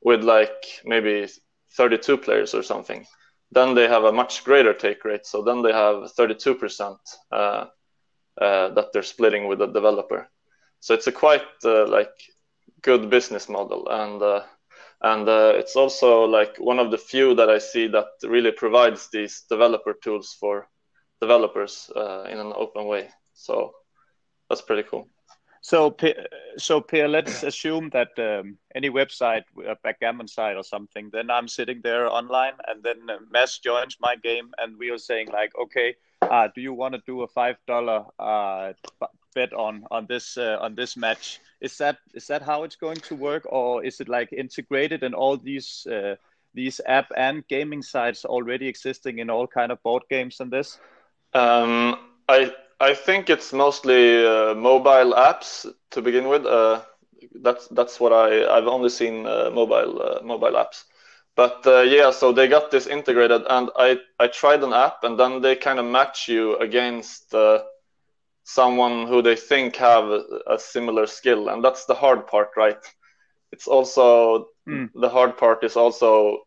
with 0.02 0.22
like 0.22 0.64
maybe 0.84 1.28
32 1.76 2.18
players 2.18 2.54
or 2.54 2.62
something, 2.62 3.06
then 3.50 3.74
they 3.74 3.88
have 3.88 4.04
a 4.04 4.12
much 4.12 4.44
greater 4.44 4.74
take 4.74 5.04
rate. 5.04 5.26
So 5.26 5.42
then 5.42 5.62
they 5.62 5.72
have 5.72 6.12
32% 6.18 6.96
uh, 7.32 7.36
uh, 7.36 7.66
that 8.40 8.92
they're 8.92 9.02
splitting 9.02 9.46
with 9.48 9.58
the 9.58 9.66
developer. 9.66 10.28
So 10.80 10.94
it's 10.94 11.06
a 11.06 11.12
quite 11.12 11.46
uh, 11.64 11.86
like 11.86 12.12
good 12.82 13.08
business 13.08 13.48
model 13.48 13.88
and 13.88 14.22
uh, 14.22 14.42
and 15.00 15.28
uh, 15.28 15.52
it's 15.54 15.76
also 15.76 16.24
like 16.24 16.56
one 16.58 16.78
of 16.78 16.90
the 16.90 16.98
few 16.98 17.34
that 17.34 17.50
I 17.50 17.58
see 17.58 17.88
that 17.88 18.06
really 18.22 18.52
provides 18.52 19.08
these 19.12 19.44
developer 19.50 19.94
tools 20.02 20.34
for 20.40 20.66
developers 21.20 21.90
uh, 21.94 22.24
in 22.30 22.38
an 22.38 22.52
open 22.56 22.86
way. 22.86 23.10
So 23.34 23.72
that's 24.48 24.62
pretty 24.62 24.88
cool. 24.90 25.08
So, 25.64 25.96
so 26.58 26.82
Per, 26.82 27.08
let's 27.08 27.42
assume 27.42 27.88
that 27.94 28.10
um, 28.18 28.58
any 28.74 28.90
website, 28.90 29.44
a 29.66 29.74
backgammon 29.82 30.28
site 30.28 30.58
or 30.58 30.62
something, 30.62 31.08
then 31.10 31.30
I'm 31.30 31.48
sitting 31.48 31.80
there 31.82 32.06
online, 32.06 32.52
and 32.68 32.82
then 32.82 32.98
Mass 33.30 33.60
joins 33.60 33.96
my 33.98 34.14
game, 34.16 34.50
and 34.58 34.78
we 34.78 34.90
are 34.90 34.98
saying 34.98 35.28
like, 35.32 35.52
okay, 35.58 35.94
uh, 36.20 36.48
do 36.54 36.60
you 36.60 36.74
want 36.74 36.94
to 36.96 37.00
do 37.06 37.22
a 37.22 37.26
five 37.26 37.56
dollar 37.66 38.04
uh, 38.18 38.74
bet 39.34 39.54
on 39.54 39.86
on 39.90 40.04
this 40.06 40.36
uh, 40.36 40.58
on 40.60 40.74
this 40.74 40.98
match? 40.98 41.40
Is 41.62 41.78
that 41.78 41.96
is 42.12 42.26
that 42.26 42.42
how 42.42 42.64
it's 42.64 42.76
going 42.76 43.00
to 43.08 43.14
work, 43.14 43.46
or 43.48 43.82
is 43.82 44.02
it 44.02 44.08
like 44.08 44.34
integrated 44.34 45.02
in 45.02 45.14
all 45.14 45.38
these 45.38 45.86
uh, 45.90 46.16
these 46.52 46.78
app 46.84 47.10
and 47.16 47.42
gaming 47.48 47.80
sites 47.80 48.26
already 48.26 48.68
existing 48.68 49.18
in 49.18 49.30
all 49.30 49.46
kind 49.46 49.72
of 49.72 49.82
board 49.82 50.02
games 50.10 50.40
and 50.40 50.52
this? 50.52 50.78
Um, 51.32 51.96
I 52.28 52.52
I 52.84 52.92
think 52.92 53.30
it's 53.30 53.52
mostly 53.52 54.26
uh, 54.26 54.54
mobile 54.54 55.14
apps 55.14 55.66
to 55.92 56.02
begin 56.02 56.28
with. 56.28 56.44
Uh, 56.44 56.82
that's 57.42 57.66
that's 57.68 57.98
what 57.98 58.12
I 58.12 58.46
I've 58.54 58.66
only 58.66 58.90
seen 58.90 59.26
uh, 59.26 59.50
mobile 59.50 60.02
uh, 60.02 60.22
mobile 60.22 60.52
apps. 60.52 60.84
But 61.34 61.66
uh, 61.66 61.80
yeah, 61.80 62.10
so 62.10 62.32
they 62.32 62.46
got 62.46 62.70
this 62.70 62.86
integrated, 62.86 63.42
and 63.48 63.70
I 63.76 63.98
I 64.20 64.26
tried 64.26 64.62
an 64.62 64.74
app, 64.74 65.02
and 65.02 65.18
then 65.18 65.40
they 65.40 65.56
kind 65.56 65.78
of 65.78 65.86
match 65.86 66.28
you 66.28 66.58
against 66.58 67.34
uh, 67.34 67.62
someone 68.44 69.06
who 69.06 69.22
they 69.22 69.36
think 69.36 69.76
have 69.76 70.04
a, 70.04 70.22
a, 70.46 70.58
similar 70.58 71.06
skill, 71.06 71.48
and 71.48 71.64
that's 71.64 71.86
the 71.86 71.94
hard 71.94 72.26
part, 72.26 72.50
right? 72.54 72.82
It's 73.50 73.66
also 73.66 74.48
mm. 74.68 74.90
the 74.94 75.08
hard 75.08 75.38
part 75.38 75.64
is 75.64 75.76
also 75.76 76.44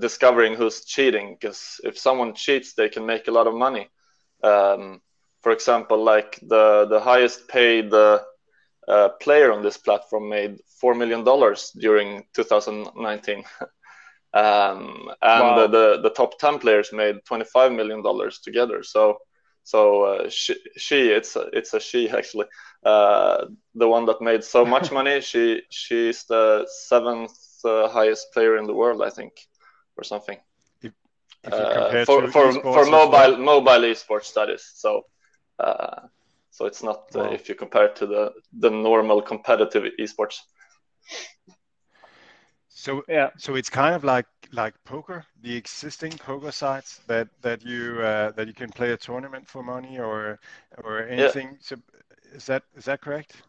discovering 0.00 0.54
who's 0.54 0.84
cheating, 0.84 1.36
because 1.40 1.80
if 1.82 1.98
someone 1.98 2.34
cheats, 2.34 2.74
they 2.74 2.88
can 2.88 3.04
make 3.04 3.26
a 3.26 3.32
lot 3.32 3.48
of 3.48 3.54
money. 3.54 3.88
Um, 4.44 5.00
for 5.42 5.52
example, 5.52 6.02
like 6.02 6.38
the 6.42 6.86
the 6.88 7.00
highest 7.00 7.48
paid 7.48 7.92
uh, 7.92 8.20
uh, 8.88 9.10
player 9.20 9.52
on 9.52 9.62
this 9.62 9.76
platform 9.76 10.28
made 10.28 10.58
four 10.80 10.94
million 10.94 11.24
dollars 11.24 11.70
during 11.78 12.24
2019, 12.34 13.44
um, 14.34 15.10
and 15.22 15.42
wow. 15.42 15.66
the, 15.66 16.00
the, 16.02 16.10
top 16.10 16.38
ten 16.38 16.58
players 16.58 16.92
made 16.92 17.16
25 17.26 17.72
million 17.72 18.02
dollars 18.02 18.40
together. 18.40 18.82
So 18.82 19.18
so 19.68 20.04
uh, 20.04 20.30
she, 20.30 20.56
she 20.78 21.10
it's 21.10 21.36
a, 21.36 21.50
it's 21.52 21.74
a 21.74 21.80
she 21.80 22.08
actually 22.18 22.46
uh, 22.84 23.44
the 23.74 23.86
one 23.86 24.06
that 24.06 24.22
made 24.22 24.42
so 24.42 24.64
much 24.64 24.90
money. 24.98 25.20
She 25.20 25.62
she's 25.68 26.24
the 26.24 26.66
seventh 26.88 27.36
uh, 27.64 27.88
highest 27.88 28.32
player 28.32 28.56
in 28.56 28.66
the 28.66 28.74
world, 28.74 29.02
I 29.02 29.10
think, 29.10 29.32
or 29.96 30.04
something. 30.04 30.38
If, 30.80 30.92
if 31.44 31.52
uh, 31.52 32.04
for 32.06 32.28
for, 32.28 32.52
for 32.52 32.86
mobile 32.86 33.10
well. 33.12 33.36
mobile 33.36 33.84
esports 33.90 34.24
studies. 34.24 34.64
So 34.74 35.04
so 36.50 36.66
it's 36.66 36.82
not 36.82 37.04
uh, 37.14 37.20
wow. 37.20 37.32
if 37.32 37.48
you 37.48 37.54
compare 37.54 37.86
it 37.86 37.96
to 37.96 38.06
the 38.06 38.32
the 38.58 38.70
normal 38.70 39.22
competitive 39.22 39.84
esports. 39.98 40.40
So 42.68 43.02
yeah, 43.08 43.30
so 43.38 43.56
it's 43.56 43.70
kind 43.70 43.94
of 43.94 44.04
like 44.04 44.26
like 44.52 44.74
poker, 44.84 45.24
the 45.42 45.56
existing 45.56 46.12
poker 46.12 46.52
sites 46.52 47.00
that 47.06 47.28
that 47.42 47.64
you 47.64 48.00
uh, 48.00 48.30
that 48.32 48.46
you 48.46 48.54
can 48.54 48.70
play 48.70 48.92
a 48.92 48.96
tournament 48.96 49.48
for 49.48 49.62
money 49.62 49.98
or 49.98 50.38
or 50.84 51.02
anything. 51.08 51.48
Yeah. 51.48 51.58
So 51.60 51.76
is 52.34 52.46
that 52.46 52.62
is 52.76 52.84
that 52.84 53.00
correct? 53.00 53.42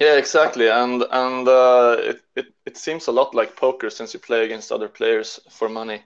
Yeah, 0.00 0.16
exactly, 0.16 0.68
and 0.68 1.02
and 1.10 1.48
uh, 1.48 1.96
it, 1.98 2.20
it 2.36 2.46
it 2.66 2.76
seems 2.76 3.08
a 3.08 3.12
lot 3.12 3.34
like 3.34 3.56
poker 3.56 3.90
since 3.90 4.14
you 4.14 4.20
play 4.20 4.44
against 4.44 4.70
other 4.70 4.88
players 4.88 5.40
for 5.50 5.68
money, 5.68 6.02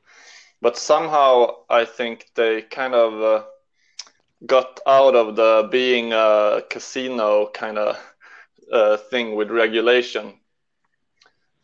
but 0.61 0.79
somehow 0.79 1.65
I 1.69 1.85
think 1.85 2.31
they 2.35 2.63
kind 2.63 2.95
of 2.95 3.21
uh, 3.21 3.45
got 4.47 4.81
out 4.87 5.15
of 5.15 5.37
the 5.37 5.69
being 5.71 6.13
a 6.13 6.63
casino 6.71 7.51
kind 7.53 7.79
of 7.79 7.97
uh, 8.73 8.97
thing 8.97 9.37
with 9.37 9.51
regulation. 9.51 10.35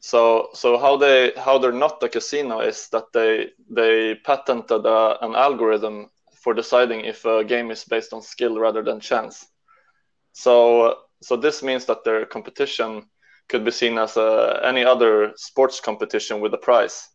So 0.01 0.51
so 0.55 0.79
how 0.79 0.97
they 0.97 1.33
how 1.37 1.59
they're 1.59 1.73
not 1.73 2.03
a 2.03 2.09
casino 2.09 2.61
is 2.61 2.88
that 2.91 3.12
they 3.12 3.51
they 3.69 4.14
patented 4.14 4.87
a, 4.87 4.88
uh, 4.88 5.19
an 5.23 5.35
algorithm 5.35 6.11
for 6.35 6.55
deciding 6.55 7.01
if 7.05 7.25
a 7.25 7.45
game 7.45 7.71
is 7.71 7.85
based 7.85 8.12
on 8.12 8.23
skill 8.23 8.59
rather 8.59 8.83
than 8.83 9.01
chance. 9.01 9.47
So 10.33 10.99
so 11.21 11.37
this 11.37 11.62
means 11.62 11.87
that 11.87 12.05
their 12.05 12.27
competition 12.27 13.09
could 13.49 13.64
be 13.64 13.71
seen 13.71 13.99
as 13.99 14.17
a, 14.17 14.61
any 14.62 14.85
other 14.85 15.33
sports 15.37 15.81
competition 15.81 16.41
with 16.41 16.55
a 16.55 16.59
prize, 16.59 17.09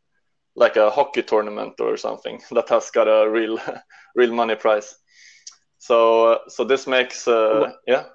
like 0.56 0.76
a 0.76 0.90
hockey 0.90 1.24
tournament 1.24 1.80
or 1.80 1.96
something 1.96 2.42
that 2.52 2.68
has 2.70 2.92
got 2.92 3.08
a 3.08 3.30
real 3.30 3.60
real 4.16 4.34
money 4.34 4.56
prize. 4.56 4.96
So 5.84 6.40
so 6.48 6.64
this 6.64 6.88
makes 6.88 7.28
uh, 7.28 7.74
yeah. 7.86 8.06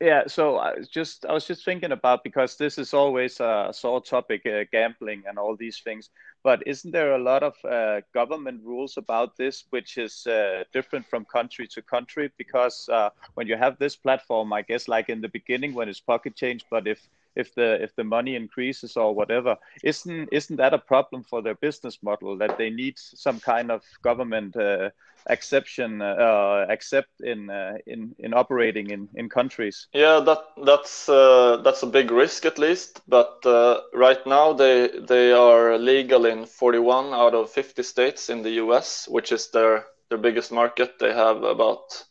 Yeah, 0.00 0.24
so 0.28 0.56
I 0.56 0.74
was 0.78 0.88
just 0.88 1.24
I 1.26 1.32
was 1.32 1.46
just 1.46 1.64
thinking 1.64 1.92
about 1.92 2.24
because 2.24 2.56
this 2.56 2.78
is 2.78 2.94
always 2.94 3.40
a 3.40 3.68
sore 3.72 4.00
topic, 4.00 4.46
uh, 4.46 4.64
gambling 4.72 5.24
and 5.28 5.38
all 5.38 5.56
these 5.56 5.80
things. 5.80 6.10
But 6.42 6.62
isn't 6.66 6.90
there 6.92 7.14
a 7.14 7.18
lot 7.22 7.42
of 7.42 7.54
uh, 7.64 8.00
government 8.14 8.62
rules 8.64 8.96
about 8.96 9.36
this, 9.36 9.64
which 9.70 9.98
is 9.98 10.26
uh, 10.26 10.64
different 10.72 11.06
from 11.06 11.26
country 11.26 11.66
to 11.74 11.82
country? 11.82 12.30
Because 12.38 12.88
uh, 12.90 13.10
when 13.34 13.46
you 13.46 13.56
have 13.56 13.78
this 13.78 13.96
platform, 13.96 14.52
I 14.52 14.62
guess 14.62 14.88
like 14.88 15.10
in 15.10 15.20
the 15.20 15.28
beginning 15.28 15.74
when 15.74 15.88
it's 15.88 16.00
pocket 16.00 16.34
change, 16.34 16.64
but 16.70 16.86
if 16.86 17.08
if 17.36 17.54
the 17.54 17.82
if 17.82 17.94
the 17.96 18.04
money 18.04 18.34
increases 18.36 18.96
or 18.96 19.14
whatever 19.14 19.56
isn't 19.82 20.28
isn't 20.32 20.56
that 20.56 20.74
a 20.74 20.78
problem 20.78 21.22
for 21.22 21.42
their 21.42 21.54
business 21.54 21.98
model 22.02 22.36
that 22.38 22.58
they 22.58 22.70
need 22.70 22.94
some 22.98 23.40
kind 23.40 23.70
of 23.70 23.82
government 24.02 24.56
uh, 24.56 24.90
exception 25.28 26.00
uh, 26.00 26.66
accept 26.68 27.20
in 27.20 27.50
uh, 27.50 27.74
in 27.86 28.14
in 28.18 28.34
operating 28.34 28.90
in 28.90 29.08
in 29.14 29.28
countries 29.28 29.86
yeah 29.92 30.20
that 30.20 30.42
that's 30.64 31.08
uh, 31.08 31.58
that's 31.64 31.82
a 31.82 31.86
big 31.86 32.10
risk 32.10 32.46
at 32.46 32.58
least 32.58 33.00
but 33.06 33.44
uh, 33.44 33.80
right 33.94 34.26
now 34.26 34.52
they 34.52 34.88
they 35.08 35.32
are 35.32 35.78
legal 35.78 36.26
in 36.26 36.46
41 36.46 37.12
out 37.12 37.34
of 37.34 37.50
50 37.50 37.82
states 37.82 38.30
in 38.30 38.42
the 38.42 38.52
US 38.62 39.06
which 39.08 39.32
is 39.32 39.50
their 39.50 39.84
their 40.08 40.18
biggest 40.18 40.50
market 40.50 40.98
they 40.98 41.12
have 41.12 41.42
about 41.44 42.04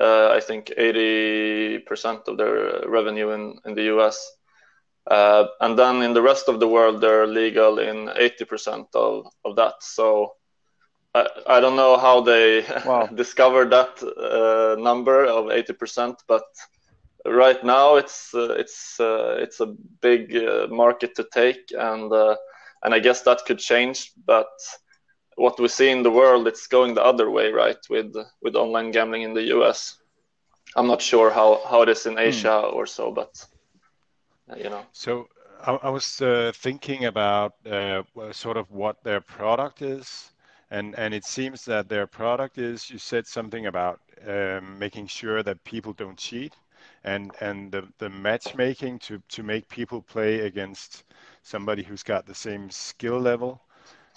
uh, 0.00 0.32
I 0.34 0.40
think 0.40 0.72
80% 0.78 2.28
of 2.28 2.38
their 2.38 2.88
revenue 2.88 3.30
in, 3.30 3.58
in 3.66 3.74
the 3.74 3.94
US. 3.96 4.32
Uh, 5.10 5.46
and 5.60 5.76
then 5.76 6.02
in 6.02 6.14
the 6.14 6.22
rest 6.22 6.48
of 6.48 6.60
the 6.60 6.68
world, 6.68 7.00
they're 7.00 7.26
legal 7.26 7.80
in 7.80 8.06
80% 8.06 8.86
of, 8.94 9.26
of 9.44 9.56
that. 9.56 9.74
So 9.80 10.34
I, 11.14 11.26
I 11.48 11.60
don't 11.60 11.74
know 11.74 11.96
how 11.96 12.20
they 12.20 12.64
wow. 12.86 13.06
discovered 13.06 13.70
that 13.70 14.00
uh, 14.02 14.80
number 14.80 15.24
of 15.24 15.46
80%, 15.46 16.14
but 16.28 16.44
right 17.26 17.62
now 17.64 17.96
it's 17.96 18.32
uh, 18.34 18.54
it's 18.56 18.98
uh, 19.00 19.36
it's 19.40 19.60
a 19.60 19.74
big 20.00 20.36
uh, 20.36 20.68
market 20.70 21.14
to 21.16 21.26
take, 21.32 21.72
and 21.76 22.12
uh, 22.12 22.36
and 22.84 22.94
I 22.94 23.00
guess 23.00 23.22
that 23.22 23.44
could 23.46 23.58
change. 23.58 24.12
But 24.26 24.48
what 25.34 25.58
we 25.58 25.68
see 25.68 25.90
in 25.90 26.02
the 26.02 26.10
world, 26.10 26.46
it's 26.46 26.66
going 26.66 26.94
the 26.94 27.04
other 27.04 27.30
way, 27.30 27.50
right? 27.50 27.78
With 27.88 28.14
with 28.42 28.54
online 28.54 28.90
gambling 28.92 29.22
in 29.22 29.34
the 29.34 29.48
U.S. 29.56 29.98
I'm 30.76 30.86
not 30.86 31.02
sure 31.02 31.30
how 31.30 31.62
how 31.68 31.82
it 31.82 31.88
is 31.88 32.06
in 32.06 32.12
hmm. 32.12 32.20
Asia 32.20 32.62
mm. 32.64 32.72
or 32.72 32.86
so, 32.86 33.10
but 33.10 33.44
you 34.56 34.68
know. 34.70 34.84
So 34.92 35.28
I, 35.64 35.72
I 35.72 35.88
was 35.90 36.20
uh, 36.20 36.52
thinking 36.54 37.04
about 37.04 37.54
uh, 37.66 38.02
sort 38.32 38.56
of 38.56 38.70
what 38.70 39.02
their 39.04 39.20
product 39.20 39.82
is, 39.82 40.32
and 40.70 40.94
and 40.96 41.14
it 41.14 41.24
seems 41.24 41.64
that 41.66 41.88
their 41.88 42.06
product 42.06 42.58
is. 42.58 42.90
You 42.90 42.98
said 42.98 43.26
something 43.26 43.66
about 43.66 44.00
um, 44.26 44.78
making 44.78 45.06
sure 45.08 45.42
that 45.42 45.64
people 45.64 45.92
don't 45.92 46.18
cheat, 46.18 46.54
and 47.04 47.32
and 47.40 47.72
the 47.72 47.88
the 47.98 48.08
matchmaking 48.10 48.98
to 49.00 49.22
to 49.28 49.42
make 49.42 49.68
people 49.68 50.02
play 50.02 50.40
against 50.40 51.04
somebody 51.42 51.82
who's 51.82 52.02
got 52.02 52.26
the 52.26 52.34
same 52.34 52.70
skill 52.70 53.18
level 53.20 53.60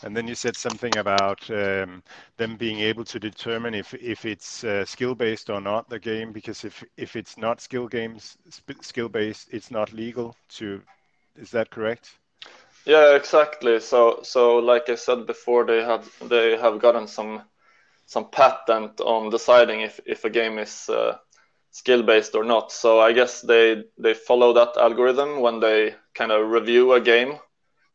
and 0.03 0.15
then 0.15 0.27
you 0.27 0.35
said 0.35 0.57
something 0.57 0.97
about 0.97 1.49
um, 1.51 2.03
them 2.37 2.57
being 2.57 2.79
able 2.79 3.03
to 3.05 3.19
determine 3.19 3.73
if 3.73 3.93
if 3.95 4.25
it's 4.25 4.63
uh, 4.63 4.85
skill 4.85 5.15
based 5.15 5.49
or 5.49 5.61
not 5.61 5.89
the 5.89 5.99
game, 5.99 6.31
because 6.31 6.63
if 6.65 6.83
if 6.97 7.15
it's 7.15 7.37
not 7.37 7.61
skill 7.61 7.87
games 7.87 8.37
skill 8.81 9.09
based, 9.09 9.49
it's 9.51 9.71
not 9.71 9.93
legal 9.93 10.35
to. 10.49 10.81
Is 11.35 11.51
that 11.51 11.69
correct? 11.71 12.17
Yeah, 12.85 13.15
exactly. 13.15 13.79
So 13.79 14.21
so 14.23 14.57
like 14.57 14.89
I 14.89 14.95
said 14.95 15.25
before, 15.25 15.65
they 15.65 15.81
have 15.83 16.09
they 16.21 16.57
have 16.57 16.79
gotten 16.79 17.07
some 17.07 17.41
some 18.05 18.29
patent 18.29 19.01
on 19.01 19.29
deciding 19.29 19.81
if 19.81 19.99
if 20.05 20.25
a 20.25 20.29
game 20.29 20.59
is 20.59 20.89
uh, 20.89 21.17
skill 21.71 22.03
based 22.03 22.35
or 22.35 22.43
not. 22.43 22.71
So 22.71 22.99
I 22.99 23.13
guess 23.13 23.41
they 23.41 23.83
they 23.97 24.13
follow 24.13 24.53
that 24.53 24.77
algorithm 24.77 25.39
when 25.41 25.59
they 25.59 25.95
kind 26.15 26.31
of 26.31 26.49
review 26.49 26.93
a 26.93 27.01
game 27.01 27.39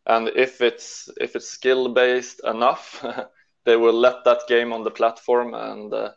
and 0.09 0.29
if 0.37 0.61
it's 0.61 1.09
if 1.21 1.37
it's 1.37 1.49
skill 1.49 1.89
based 1.89 2.41
enough 2.45 3.05
they 3.67 3.77
will 3.77 3.95
let 3.95 4.25
that 4.25 4.41
game 4.49 4.73
on 4.73 4.85
the 4.85 4.91
platform 4.91 5.55
and 5.55 5.93
uh, 5.95 6.11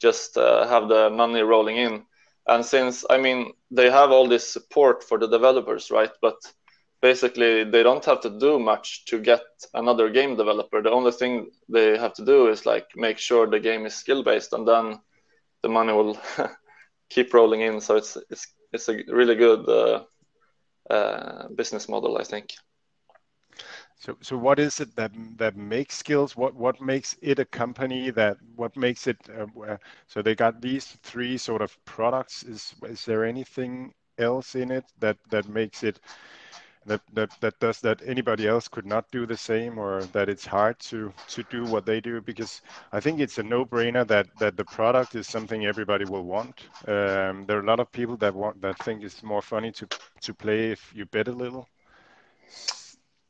just 0.00 0.36
uh, 0.38 0.66
have 0.68 0.88
the 0.88 1.10
money 1.10 1.40
rolling 1.42 1.76
in 1.76 2.04
And 2.48 2.64
since 2.64 3.04
I 3.10 3.18
mean 3.18 3.52
they 3.70 3.90
have 3.90 4.10
all 4.12 4.28
this 4.28 4.52
support 4.52 5.02
for 5.04 5.18
the 5.18 5.28
developers, 5.28 5.90
right? 5.90 6.10
But 6.22 6.36
basically 7.02 7.64
they 7.64 7.82
don't 7.82 8.04
have 8.04 8.20
to 8.22 8.30
do 8.30 8.58
much 8.58 9.04
to 9.06 9.18
get 9.20 9.42
another 9.74 10.08
game 10.10 10.36
developer. 10.36 10.82
The 10.82 10.90
only 10.90 11.12
thing 11.12 11.50
they 11.68 11.98
have 11.98 12.14
to 12.14 12.24
do 12.24 12.48
is 12.48 12.66
like 12.66 12.86
make 12.96 13.18
sure 13.18 13.46
the 13.46 13.60
game 13.60 13.86
is 13.86 13.94
skill 13.94 14.22
based, 14.22 14.52
and 14.52 14.66
then 14.66 14.98
the 15.62 15.68
money 15.68 15.92
will 15.92 16.18
keep 17.10 17.32
rolling 17.34 17.62
in. 17.62 17.80
So 17.80 17.96
it's 17.96 18.16
it's 18.30 18.46
it's 18.72 18.88
a 18.88 18.96
really 19.08 19.36
good 19.36 19.68
uh, 19.68 20.04
uh, 20.90 21.48
business 21.56 21.88
model, 21.88 22.18
I 22.18 22.24
think. 22.24 22.50
So, 23.98 24.16
so 24.20 24.36
what 24.36 24.58
is 24.58 24.80
it 24.80 24.94
that 24.96 25.12
that 25.38 25.56
makes 25.56 25.96
skills? 25.96 26.36
What 26.36 26.54
what 26.54 26.80
makes 26.80 27.16
it 27.22 27.38
a 27.38 27.44
company? 27.44 28.10
That 28.10 28.36
what 28.54 28.76
makes 28.76 29.06
it? 29.06 29.18
Uh, 29.28 29.76
so 30.06 30.22
they 30.22 30.34
got 30.34 30.60
these 30.60 30.86
three 31.02 31.36
sort 31.38 31.62
of 31.62 31.76
products. 31.84 32.42
Is 32.42 32.74
is 32.84 33.04
there 33.04 33.24
anything 33.24 33.92
else 34.18 34.54
in 34.54 34.70
it 34.70 34.84
that 35.00 35.18
that 35.30 35.48
makes 35.48 35.82
it 35.82 36.00
that 36.86 37.02
that 37.14 37.30
that 37.40 37.58
does 37.60 37.80
that 37.82 38.02
anybody 38.06 38.46
else 38.48 38.68
could 38.68 38.86
not 38.86 39.10
do 39.12 39.26
the 39.26 39.36
same, 39.36 39.78
or 39.78 40.04
that 40.12 40.28
it's 40.28 40.46
hard 40.46 40.78
to 40.90 41.12
to 41.28 41.42
do 41.44 41.64
what 41.66 41.86
they 41.86 42.00
do? 42.00 42.20
Because 42.20 42.62
I 42.92 43.00
think 43.00 43.20
it's 43.20 43.38
a 43.38 43.42
no-brainer 43.44 44.06
that 44.08 44.28
that 44.38 44.56
the 44.56 44.64
product 44.64 45.14
is 45.16 45.26
something 45.28 45.66
everybody 45.66 46.04
will 46.06 46.24
want. 46.24 46.56
Um, 46.88 47.46
there 47.46 47.58
are 47.58 47.64
a 47.66 47.70
lot 47.72 47.80
of 47.80 47.92
people 47.92 48.16
that 48.18 48.34
want 48.34 48.60
that 48.62 48.78
think 48.84 49.02
it's 49.04 49.22
more 49.22 49.42
funny 49.42 49.72
to 49.72 49.88
to 50.22 50.34
play 50.34 50.72
if 50.72 50.92
you 50.94 51.06
bet 51.06 51.28
a 51.28 51.32
little. 51.32 51.68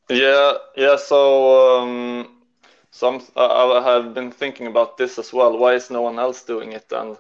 Yeah, 0.08 0.52
yeah. 0.76 0.96
So, 0.96 1.80
um, 1.80 2.28
some 2.90 3.20
I 3.36 3.82
have 3.84 4.14
been 4.14 4.30
thinking 4.30 4.66
about 4.66 4.96
this 4.96 5.18
as 5.18 5.32
well. 5.32 5.58
Why 5.58 5.74
is 5.74 5.90
no 5.90 6.02
one 6.02 6.18
else 6.18 6.42
doing 6.44 6.72
it? 6.72 6.86
And 6.92 7.16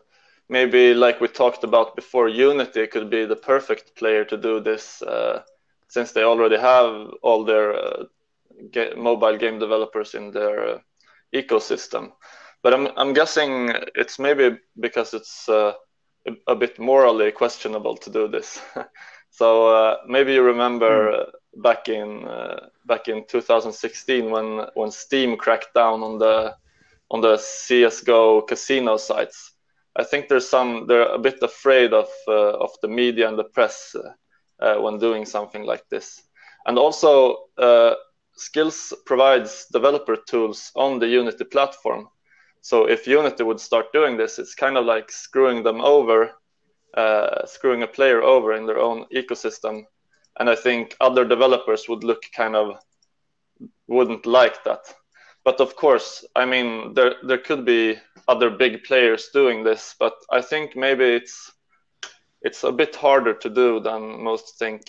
maybe, 0.48 0.94
like 0.94 1.20
we 1.20 1.28
talked 1.28 1.64
about 1.64 1.96
before, 1.96 2.28
Unity 2.28 2.86
could 2.86 3.10
be 3.10 3.24
the 3.26 3.36
perfect 3.36 3.96
player 3.96 4.24
to 4.26 4.36
do 4.36 4.60
this, 4.60 5.02
uh, 5.02 5.42
since 5.88 6.12
they 6.12 6.22
already 6.22 6.56
have 6.58 7.10
all 7.22 7.44
their 7.44 7.74
uh, 7.74 8.04
mobile 8.96 9.36
game 9.36 9.58
developers 9.58 10.14
in 10.14 10.30
their 10.30 10.74
uh, 10.76 10.78
ecosystem. 11.34 12.12
But 12.62 12.74
I'm 12.74 12.88
I'm 12.96 13.12
guessing 13.14 13.72
it's 13.94 14.18
maybe 14.18 14.58
because 14.78 15.14
it's 15.14 15.48
uh, 15.48 15.72
a, 16.46 16.54
bit 16.56 16.78
morally 16.78 17.32
questionable 17.32 17.96
to 17.98 18.10
do 18.10 18.28
this. 18.28 18.60
so 19.30 19.68
uh, 19.68 19.96
maybe 20.08 20.34
you 20.34 20.42
remember. 20.42 21.10
Mm 21.12 21.30
back 21.62 21.88
in 21.88 22.26
uh, 22.26 22.68
back 22.86 23.08
in 23.08 23.24
2016 23.26 24.30
when 24.30 24.66
when 24.74 24.90
Steam 24.90 25.36
cracked 25.36 25.74
down 25.74 26.02
on 26.02 26.18
the 26.18 26.54
on 27.10 27.20
the 27.20 27.36
CS:GO 27.36 28.42
casino 28.42 28.96
sites. 28.96 29.52
I 29.96 30.04
think 30.04 30.28
there's 30.28 30.48
some 30.48 30.86
they're 30.86 31.14
a 31.14 31.18
bit 31.18 31.42
afraid 31.42 31.92
of 31.92 32.08
uh, 32.28 32.58
of 32.58 32.70
the 32.82 32.88
media 32.88 33.28
and 33.28 33.38
the 33.38 33.44
press 33.44 33.94
uh, 34.60 34.76
when 34.76 34.98
doing 34.98 35.24
something 35.24 35.64
like 35.64 35.88
this. 35.88 36.22
And 36.66 36.78
also, 36.78 37.48
Skillz 38.36 38.92
provides 39.06 39.66
developer 39.72 40.16
tools 40.16 40.70
on 40.74 40.98
the 40.98 41.06
Unity 41.06 41.44
platform. 41.44 42.08
So 42.60 42.88
if 42.88 43.06
Unity 43.06 43.44
would 43.44 43.60
start 43.60 43.92
doing 43.92 44.16
this, 44.16 44.38
it's 44.38 44.54
kind 44.54 44.76
of 44.76 44.84
like 44.84 45.10
screwing 45.10 45.62
them 45.62 45.80
over, 45.80 46.32
uh, 46.94 47.46
screwing 47.46 47.82
a 47.82 47.86
player 47.86 48.22
over 48.22 48.54
in 48.54 48.66
their 48.66 48.78
own 48.78 49.06
ecosystem 49.14 49.84
and 50.38 50.50
I 50.50 50.54
think 50.54 50.96
other 51.00 51.24
developers 51.24 51.88
would 51.88 52.04
look 52.04 52.22
kind 52.34 52.56
of 52.56 52.78
wouldn't 53.86 54.26
like 54.26 54.64
that. 54.64 54.94
But 55.44 55.60
of 55.60 55.76
course, 55.76 56.24
I 56.34 56.44
mean, 56.44 56.94
there 56.94 57.14
there 57.22 57.38
could 57.38 57.64
be 57.64 57.98
other 58.28 58.50
big 58.50 58.84
players 58.84 59.30
doing 59.32 59.64
this, 59.64 59.94
but 59.98 60.14
I 60.30 60.42
think 60.42 60.76
maybe 60.76 61.04
it's 61.04 61.52
it's 62.42 62.64
a 62.64 62.72
bit 62.72 62.96
harder 62.96 63.34
to 63.34 63.48
do 63.48 63.80
than 63.80 64.22
most 64.22 64.58
think. 64.58 64.82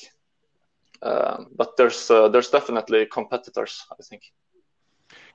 Uh, 1.01 1.43
but 1.55 1.77
there's 1.77 2.10
uh, 2.10 2.27
there's 2.27 2.49
definitely 2.49 3.05
competitors, 3.05 3.86
I 3.91 4.03
think. 4.03 4.23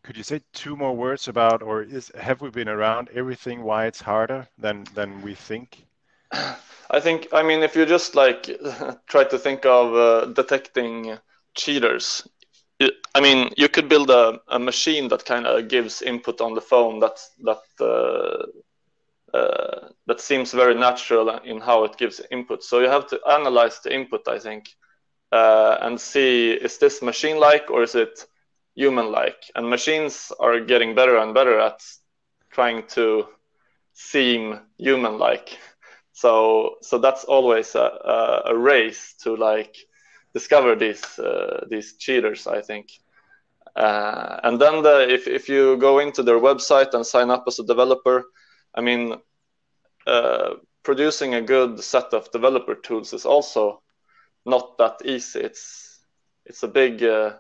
Could 0.03 0.17
you 0.17 0.25
say 0.25 0.41
two 0.53 0.77
more 0.77 0.97
words 0.97 1.29
about, 1.29 1.63
or 1.63 1.83
is 1.83 2.11
have 2.19 2.41
we 2.41 2.51
been 2.51 2.69
around 2.69 3.09
everything? 3.15 3.63
Why 3.63 3.87
it's 3.87 4.03
harder 4.03 4.49
than 4.59 4.85
than 4.95 5.23
we 5.23 5.35
think? 5.35 5.87
I 6.91 7.01
think, 7.01 7.29
I 7.33 7.43
mean, 7.43 7.63
if 7.63 7.77
you 7.77 7.87
just 7.87 8.15
like 8.15 8.45
try 9.09 9.25
to 9.25 9.39
think 9.39 9.65
of 9.67 9.95
uh, 9.95 10.27
detecting 10.27 11.19
cheaters, 11.55 12.27
I 13.15 13.21
mean, 13.21 13.51
you 13.57 13.69
could 13.69 13.89
build 13.89 14.11
a, 14.11 14.41
a 14.49 14.59
machine 14.59 15.09
that 15.09 15.25
kind 15.25 15.47
of 15.47 15.69
gives 15.69 16.03
input 16.03 16.41
on 16.41 16.55
the 16.55 16.61
phone 16.61 17.01
that 17.01 17.19
that 17.45 17.63
uh, 17.81 18.47
uh, 19.37 19.89
that 20.07 20.21
seems 20.21 20.53
very 20.53 20.75
natural 20.75 21.31
in 21.45 21.61
how 21.61 21.85
it 21.85 21.97
gives 21.97 22.21
input. 22.31 22.63
So 22.63 22.81
you 22.81 22.89
have 22.89 23.07
to 23.09 23.21
analyze 23.29 23.81
the 23.81 23.95
input, 23.95 24.29
I 24.29 24.39
think, 24.39 24.67
uh, 25.33 25.79
and 25.81 26.01
see 26.01 26.53
is 26.53 26.79
this 26.79 27.03
machine-like 27.03 27.71
or 27.71 27.83
is 27.83 27.95
it 27.95 28.27
human-like? 28.75 29.43
And 29.55 29.69
machines 29.71 30.33
are 30.41 30.61
getting 30.61 30.95
better 30.95 31.17
and 31.19 31.35
better 31.35 31.59
at 31.59 31.81
trying 32.51 32.87
to 32.89 33.27
seem 33.93 34.61
human-like. 34.79 35.59
So 36.13 36.77
so 36.83 36.99
that's 36.99 37.25
always 37.25 37.75
a, 37.75 38.43
a, 38.47 38.57
race 38.57 39.15
to 39.23 39.35
like 39.35 39.77
discover 40.35 40.77
these 40.77 41.19
uh, 41.19 41.65
these 41.71 41.97
cheaters, 41.97 42.47
I 42.47 42.61
think. 42.61 42.89
Uh, 43.75 44.39
and 44.45 44.61
then 44.61 44.83
the, 44.83 45.09
if 45.09 45.27
if 45.27 45.49
you 45.49 45.79
go 45.79 45.99
into 45.99 46.23
their 46.23 46.39
website 46.39 46.93
and 46.93 47.07
sign 47.07 47.31
up 47.31 47.45
as 47.47 47.59
a 47.59 47.65
developer, 47.65 48.25
I 48.75 48.83
mean, 48.83 49.17
uh, 50.07 50.55
producing 50.83 51.35
a 51.35 51.43
good 51.43 51.83
set 51.83 52.13
of 52.13 52.31
developer 52.31 52.75
tools 52.75 53.15
is 53.15 53.25
also 53.25 53.83
not 54.45 54.77
that 54.79 55.01
easy. 55.05 55.41
It's 55.41 56.01
it's 56.45 56.63
a 56.63 56.69
big 56.69 57.03
uh, 57.03 57.37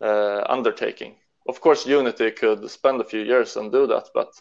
uh, 0.00 0.44
undertaking. 0.48 1.16
Of 1.48 1.60
course, 1.60 1.86
Unity 1.86 2.32
could 2.32 2.68
spend 2.70 3.00
a 3.00 3.04
few 3.04 3.20
years 3.20 3.56
and 3.56 3.70
do 3.70 3.86
that, 3.86 4.08
but 4.14 4.32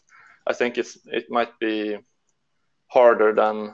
I 0.47 0.53
think 0.53 0.77
it's 0.77 0.97
it 1.05 1.29
might 1.29 1.59
be 1.59 1.99
harder 2.93 3.33
than 3.33 3.73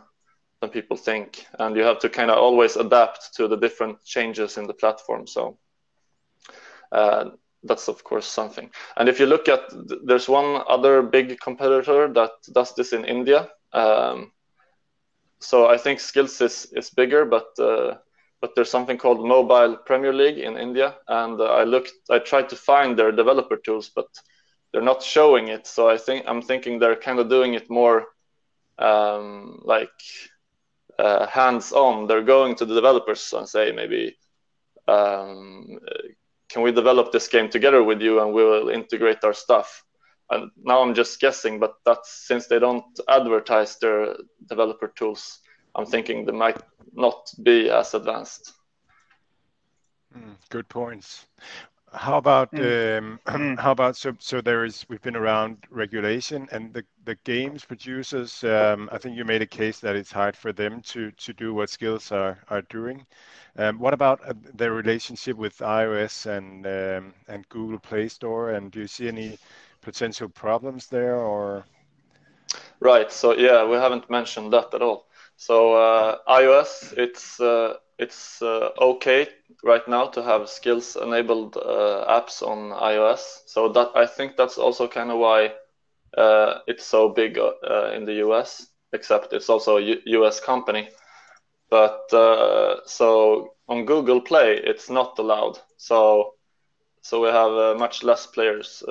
than 0.62 0.70
people 0.70 0.98
think. 0.98 1.46
And 1.60 1.76
you 1.76 1.84
have 1.84 2.00
to 2.00 2.10
kind 2.10 2.32
of 2.32 2.38
always 2.38 2.76
adapt 2.78 3.36
to 3.36 3.48
the 3.48 3.58
different 3.58 4.04
changes 4.06 4.58
in 4.58 4.68
the 4.68 4.74
platform. 4.74 5.28
So 5.28 5.58
uh, 6.92 7.26
that's 7.64 7.88
of 7.88 8.04
course 8.04 8.26
something. 8.26 8.70
And 8.98 9.10
if 9.10 9.20
you 9.20 9.26
look 9.26 9.48
at 9.50 9.62
there's 10.06 10.30
one 10.30 10.62
other 10.68 11.02
big 11.02 11.40
competitor 11.40 12.12
that 12.14 12.32
does 12.54 12.74
this 12.76 12.94
in 12.94 13.06
india. 13.06 13.50
Um, 13.74 14.32
so 15.42 15.68
i 15.68 15.78
think 15.78 16.00
skills 16.00 16.42
is, 16.42 16.68
is 16.74 16.90
bigger 16.90 17.26
but 17.26 17.48
uh, 17.60 17.96
but 18.42 18.52
there's 18.56 18.72
something 18.72 18.98
called 18.98 19.26
mobile 19.26 19.78
premier 19.86 20.14
league 20.14 20.38
in 20.38 20.58
india. 20.58 20.96
And 21.08 21.40
uh, 21.40 21.46
i 21.62 21.64
looked 21.64 21.94
i 22.10 22.20
tried 22.20 22.50
to 22.50 22.56
find 22.56 22.98
their 22.98 23.12
developer 23.12 23.58
tools 23.58 23.92
but 23.96 24.08
they're 24.72 24.82
not 24.94 25.02
showing 25.04 25.48
it. 25.50 25.68
So 25.68 25.90
i 25.90 25.98
think 25.98 26.26
i'm 26.28 26.42
thinking 26.42 26.80
they're 26.80 26.96
kind 27.08 27.20
of 27.20 27.30
doing 27.30 27.54
it 27.54 27.70
more 27.70 28.08
um, 28.80 29.62
like 29.64 29.90
uh, 30.98 31.28
hands-on. 31.28 32.08
They're 32.08 32.24
going 32.24 32.56
to 32.56 32.66
the 32.66 32.76
developers 32.76 33.34
and 33.34 33.48
say 33.48 33.72
maybe, 33.72 34.18
um, 34.88 35.80
can 36.50 36.62
we 36.64 36.72
develop 36.72 37.12
this 37.12 37.28
game 37.28 37.50
together 37.50 37.84
with 37.84 38.02
you 38.02 38.22
and 38.22 38.34
we 38.34 38.44
will 38.44 38.70
integrate 38.70 39.24
our 39.24 39.34
stuff. 39.34 39.84
And 40.32 40.52
now 40.64 40.82
I'm 40.82 40.94
just 40.94 41.20
guessing, 41.20 41.60
but 41.60 41.74
that's 41.86 42.28
since 42.28 42.48
they 42.48 42.60
don't 42.60 42.84
advertise 43.08 43.78
their 43.78 44.16
developer 44.48 44.92
tools. 44.96 45.40
I'm 45.76 45.86
thinking 45.86 46.26
they 46.26 46.32
might 46.32 46.62
not 46.94 47.32
be 47.44 47.70
as 47.70 47.94
advanced. 47.94 48.54
Mm, 50.16 50.36
good 50.50 50.68
points. 50.70 51.26
How 51.94 52.18
about 52.18 52.52
mm. 52.52 52.98
Um, 52.98 53.20
mm. 53.28 53.60
how 53.60 53.72
about 53.72 53.98
so 53.98 54.14
so 54.20 54.42
there 54.42 54.64
is 54.66 54.86
we've 54.90 55.02
been 55.02 55.16
around 55.16 55.58
regulation 55.70 56.48
and 56.52 56.74
the 56.74 56.84
the 57.06 57.16
games 57.24 57.66
producers. 57.66 58.44
Um, 58.44 58.90
I 58.92 58.98
think 58.98 59.18
you 59.18 59.26
made 59.26 59.42
a 59.42 59.48
case 59.48 59.80
that 59.80 59.96
it's 59.96 60.12
hard 60.12 60.36
for 60.36 60.54
them 60.54 60.82
to 60.82 61.12
to 61.12 61.34
do 61.34 61.54
what 61.54 61.70
skills 61.70 62.12
are 62.12 62.38
are 62.50 62.62
doing. 62.64 63.06
Um, 63.58 63.80
what 63.80 63.94
about 63.94 64.20
uh, 64.28 64.34
their 64.54 64.74
relationship 64.74 65.36
with 65.38 65.58
iOS 65.58 66.26
and 66.26 66.66
um, 66.68 67.14
and 67.28 67.48
Google 67.50 67.80
Play 67.80 68.08
Store? 68.08 68.52
And 68.52 68.72
do 68.72 68.80
you 68.82 68.88
see 68.88 69.08
any 69.08 69.38
potential 69.82 70.30
problems 70.30 70.88
there 70.88 71.16
or? 71.16 71.66
Right. 72.80 73.12
So 73.12 73.36
yeah, 73.36 73.66
we 73.66 73.78
haven't 73.78 74.10
mentioned 74.10 74.54
that 74.54 74.74
at 74.74 74.82
all. 74.82 75.08
So 75.38 75.74
uh, 75.74 76.18
iOS, 76.28 76.94
it's 76.98 77.40
uh, 77.40 77.76
it's 78.00 78.42
uh, 78.42 78.70
okay 78.82 79.28
right 79.64 79.88
now 79.88 80.08
to 80.08 80.24
have 80.24 80.50
skills 80.50 80.96
enabled 80.98 81.58
uh, 81.58 82.06
apps 82.10 82.42
on 82.42 82.72
iOS. 82.72 83.42
So 83.48 83.70
that 83.74 83.92
I 83.96 84.08
think 84.08 84.38
that's 84.38 84.58
also 84.58 84.88
kind 84.88 85.12
of 85.12 85.20
why 85.20 85.54
uh, 86.18 86.60
it's 86.68 86.86
so 86.86 87.10
big 87.10 87.38
uh, 87.40 87.92
in 87.96 88.06
the 88.06 88.16
US. 88.26 88.68
Except 88.94 89.34
it's 89.34 89.50
also 89.50 89.78
a 89.78 89.82
U- 89.82 90.02
US 90.24 90.40
company. 90.40 90.90
But 91.70 92.12
uh, 92.14 92.78
so 92.86 93.54
on 93.68 93.86
Google 93.86 94.22
Play, 94.22 94.58
it's 94.64 94.90
not 94.90 95.18
allowed. 95.20 95.60
So 95.78 96.34
so 97.02 97.22
we 97.22 97.30
have 97.30 97.52
uh, 97.54 97.76
much 97.78 98.04
less 98.04 98.26
players 98.28 98.84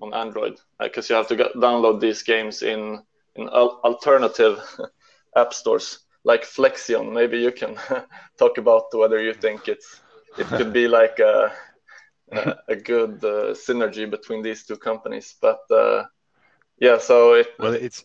on 0.00 0.14
Android 0.14 0.58
because 0.80 1.08
you 1.10 1.16
have 1.16 1.28
to 1.28 1.36
get, 1.36 1.54
download 1.54 2.00
these 2.00 2.22
games 2.22 2.62
in 2.62 3.02
in 3.36 3.48
alternative 3.48 4.58
app 5.36 5.52
stores 5.54 6.05
like 6.26 6.44
Flexion. 6.44 7.12
Maybe 7.14 7.38
you 7.38 7.52
can 7.52 7.78
talk 8.38 8.58
about 8.58 8.84
whether 8.92 9.22
you 9.22 9.32
think 9.32 9.68
it's 9.68 10.02
it 10.36 10.46
could 10.48 10.72
be 10.72 10.88
like 10.88 11.18
a 11.20 11.52
a, 12.68 12.76
good 12.76 13.24
uh, 13.24 13.54
synergy 13.54 14.10
between 14.10 14.42
these 14.42 14.64
two 14.66 14.76
companies. 14.76 15.36
But 15.40 15.60
uh, 15.70 16.04
yeah, 16.78 16.98
so 16.98 17.34
it 17.34 17.46
well, 17.58 17.72
it's 17.72 18.04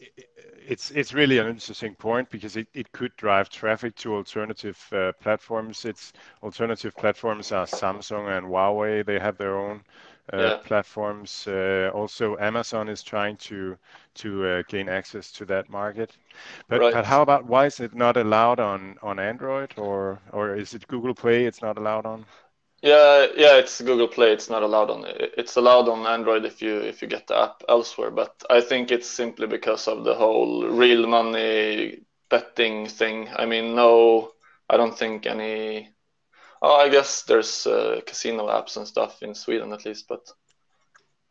it's 0.68 0.92
it's 0.92 1.14
really 1.14 1.40
an 1.40 1.48
interesting 1.48 1.96
point 1.96 2.30
because 2.30 2.56
it, 2.56 2.68
it 2.74 2.92
could 2.92 3.16
drive 3.18 3.50
traffic 3.50 3.96
to 3.96 4.14
alternative 4.14 4.80
uh, 4.94 5.12
platforms. 5.20 5.84
It's 5.86 6.14
alternative 6.44 6.96
platforms 6.96 7.52
are 7.52 7.66
Samsung 7.66 8.38
and 8.38 8.46
Huawei. 8.46 9.04
They 9.04 9.20
have 9.20 9.38
their 9.38 9.58
own 9.58 9.82
yeah. 10.34 10.58
platforms. 10.64 11.48
Uh, 11.48 11.92
also, 11.94 12.38
Amazon 12.38 12.90
is 12.90 13.04
trying 13.04 13.38
to 13.38 13.78
to 14.16 14.46
uh, 14.46 14.64
gain 14.68 14.90
access 14.90 15.32
to 15.34 15.46
that 15.46 15.70
market. 15.70 16.18
But 16.68 16.80
right. 16.82 16.94
but 16.94 17.06
how 17.06 17.22
about 17.22 17.46
why 17.46 17.66
is 17.66 17.80
it 17.80 17.94
not 17.94 18.18
allowed 18.18 18.60
on 18.60 18.98
on 19.02 19.20
Android 19.20 19.74
or 19.78 20.20
or 20.32 20.56
is 20.56 20.74
it 20.74 20.88
Google 20.88 21.16
Play? 21.16 21.46
It's 21.46 21.62
not 21.62 21.78
allowed 21.78 22.06
on. 22.06 22.26
Yeah, 22.82 23.28
yeah, 23.36 23.58
it's 23.58 23.80
Google 23.80 24.08
Play. 24.08 24.32
It's 24.32 24.50
not 24.50 24.64
allowed 24.64 24.90
on. 24.90 25.06
It's 25.08 25.56
allowed 25.56 25.88
on 25.88 26.08
Android 26.08 26.46
if 26.46 26.62
you 26.62 26.80
if 26.80 27.02
you 27.02 27.08
get 27.08 27.28
the 27.28 27.38
app 27.38 27.64
elsewhere. 27.70 28.10
But 28.10 28.44
I 28.50 28.62
think 28.62 28.92
it's 28.92 29.08
simply 29.08 29.48
because 29.48 29.88
of 29.88 30.04
the 30.04 30.16
whole 30.16 30.66
real 30.68 31.06
money 31.08 32.02
betting 32.30 32.88
thing. 32.88 33.30
I 33.36 33.46
mean, 33.46 33.76
no, 33.76 34.32
I 34.70 34.78
don't 34.78 34.98
think 34.98 35.28
any. 35.28 35.90
Oh, 36.62 36.76
I 36.76 36.90
guess 36.90 37.24
there's 37.24 37.66
uh, 37.66 38.02
casino 38.06 38.48
apps 38.48 38.78
and 38.78 38.88
stuff 38.88 39.24
in 39.24 39.34
Sweden 39.34 39.74
at 39.74 39.86
least, 39.86 40.08
but 40.08 40.32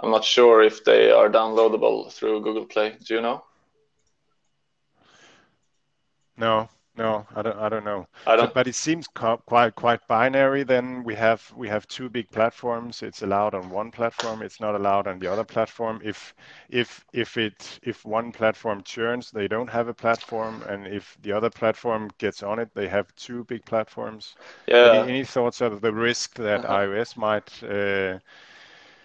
I'm 0.01 0.11
not 0.11 0.25
sure 0.25 0.63
if 0.63 0.85
they 0.85 1.13
are 1.13 1.29
downloadable 1.29 2.11
through 2.11 2.43
Google 2.43 2.67
Play. 2.67 2.97
Do 3.07 3.15
you 3.15 3.21
know? 3.21 3.45
No, 6.37 6.69
no, 7.01 7.27
I 7.35 7.41
don't. 7.41 7.59
I 7.59 7.69
don't 7.71 7.85
know. 7.85 8.07
I 8.27 8.37
don't. 8.37 8.53
but 8.53 8.69
it 8.69 8.75
seems 8.75 9.07
quite 9.07 9.75
quite 9.75 10.07
binary. 10.07 10.65
Then 10.65 11.03
we 11.03 11.15
have 11.15 11.51
we 11.57 11.67
have 11.67 11.89
two 11.89 12.11
big 12.11 12.31
platforms. 12.31 13.03
It's 13.03 13.23
allowed 13.23 13.55
on 13.55 13.71
one 13.71 13.91
platform. 13.91 14.43
It's 14.43 14.61
not 14.61 14.75
allowed 14.75 15.07
on 15.07 15.19
the 15.19 15.27
other 15.27 15.45
platform. 15.45 16.03
If 16.05 16.35
if 16.69 17.03
if 17.15 17.39
it 17.39 17.81
if 17.83 18.05
one 18.05 18.33
platform 18.33 18.83
churns, 18.83 19.31
they 19.31 19.49
don't 19.49 19.71
have 19.71 19.89
a 19.89 19.95
platform, 19.95 20.63
and 20.69 20.87
if 20.87 21.17
the 21.23 21.33
other 21.33 21.49
platform 21.49 22.11
gets 22.19 22.43
on 22.43 22.59
it, 22.59 22.69
they 22.75 22.89
have 22.89 23.15
two 23.17 23.45
big 23.45 23.65
platforms. 23.65 24.35
Yeah. 24.69 24.93
Any, 24.93 25.13
any 25.13 25.25
thoughts 25.25 25.63
of 25.63 25.81
the 25.81 25.93
risk 25.93 26.35
that 26.35 26.67
uh-huh. 26.67 26.81
iOS 26.81 27.17
might 27.17 27.51
uh, 27.63 28.19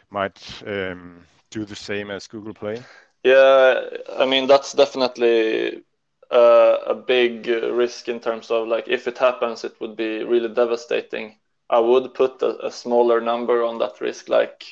might 0.10 0.40
um, 0.68 1.24
do 1.50 1.64
the 1.64 1.78
same 1.78 2.12
as 2.12 2.28
Google 2.28 2.54
Play? 2.54 2.84
Yeah, 3.24 3.80
I 4.20 4.26
mean 4.26 4.48
that's 4.48 4.74
definitely 4.74 5.85
uh, 6.32 6.78
a 6.88 6.96
big 6.96 7.48
risk 7.48 8.08
in 8.08 8.20
terms 8.20 8.52
of 8.52 8.68
like 8.68 8.88
if 8.88 9.08
it 9.08 9.18
happens, 9.18 9.64
it 9.64 9.80
would 9.80 9.96
be 9.96 10.24
really 10.24 10.50
devastating. 10.54 11.36
I 11.70 11.80
would 11.80 12.14
put 12.14 12.42
a, 12.42 12.68
a 12.68 12.72
smaller 12.72 13.22
number 13.22 13.64
on 13.64 13.80
that 13.80 14.02
risk, 14.02 14.30
like 14.30 14.64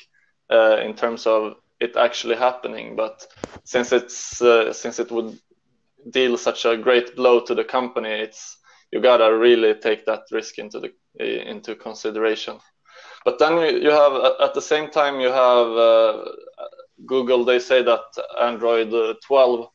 uh, 0.50 0.78
in 0.78 0.94
terms 0.94 1.26
of 1.26 1.56
it 1.80 1.96
actually 1.96 2.36
happening. 2.36 2.96
But 2.96 3.26
since 3.64 3.92
it's 3.92 4.40
uh, 4.40 4.72
since 4.72 4.98
it 4.98 5.10
would 5.10 5.38
deal 6.10 6.36
such 6.36 6.64
a 6.64 6.76
great 6.76 7.16
blow 7.16 7.40
to 7.40 7.54
the 7.54 7.64
company, 7.64 8.10
it's 8.10 8.58
you 8.92 9.00
gotta 9.00 9.36
really 9.36 9.74
take 9.74 10.06
that 10.06 10.22
risk 10.30 10.58
into 10.58 10.80
the 10.80 10.92
into 11.50 11.74
consideration. 11.74 12.58
But 13.24 13.38
then 13.38 13.58
you 13.82 13.90
have 13.90 14.12
at 14.40 14.54
the 14.54 14.62
same 14.62 14.90
time 14.90 15.20
you 15.20 15.28
have 15.28 15.68
uh, 15.68 16.24
Google. 17.06 17.44
They 17.44 17.58
say 17.58 17.82
that 17.82 18.04
Android 18.40 19.16
12 19.26 19.68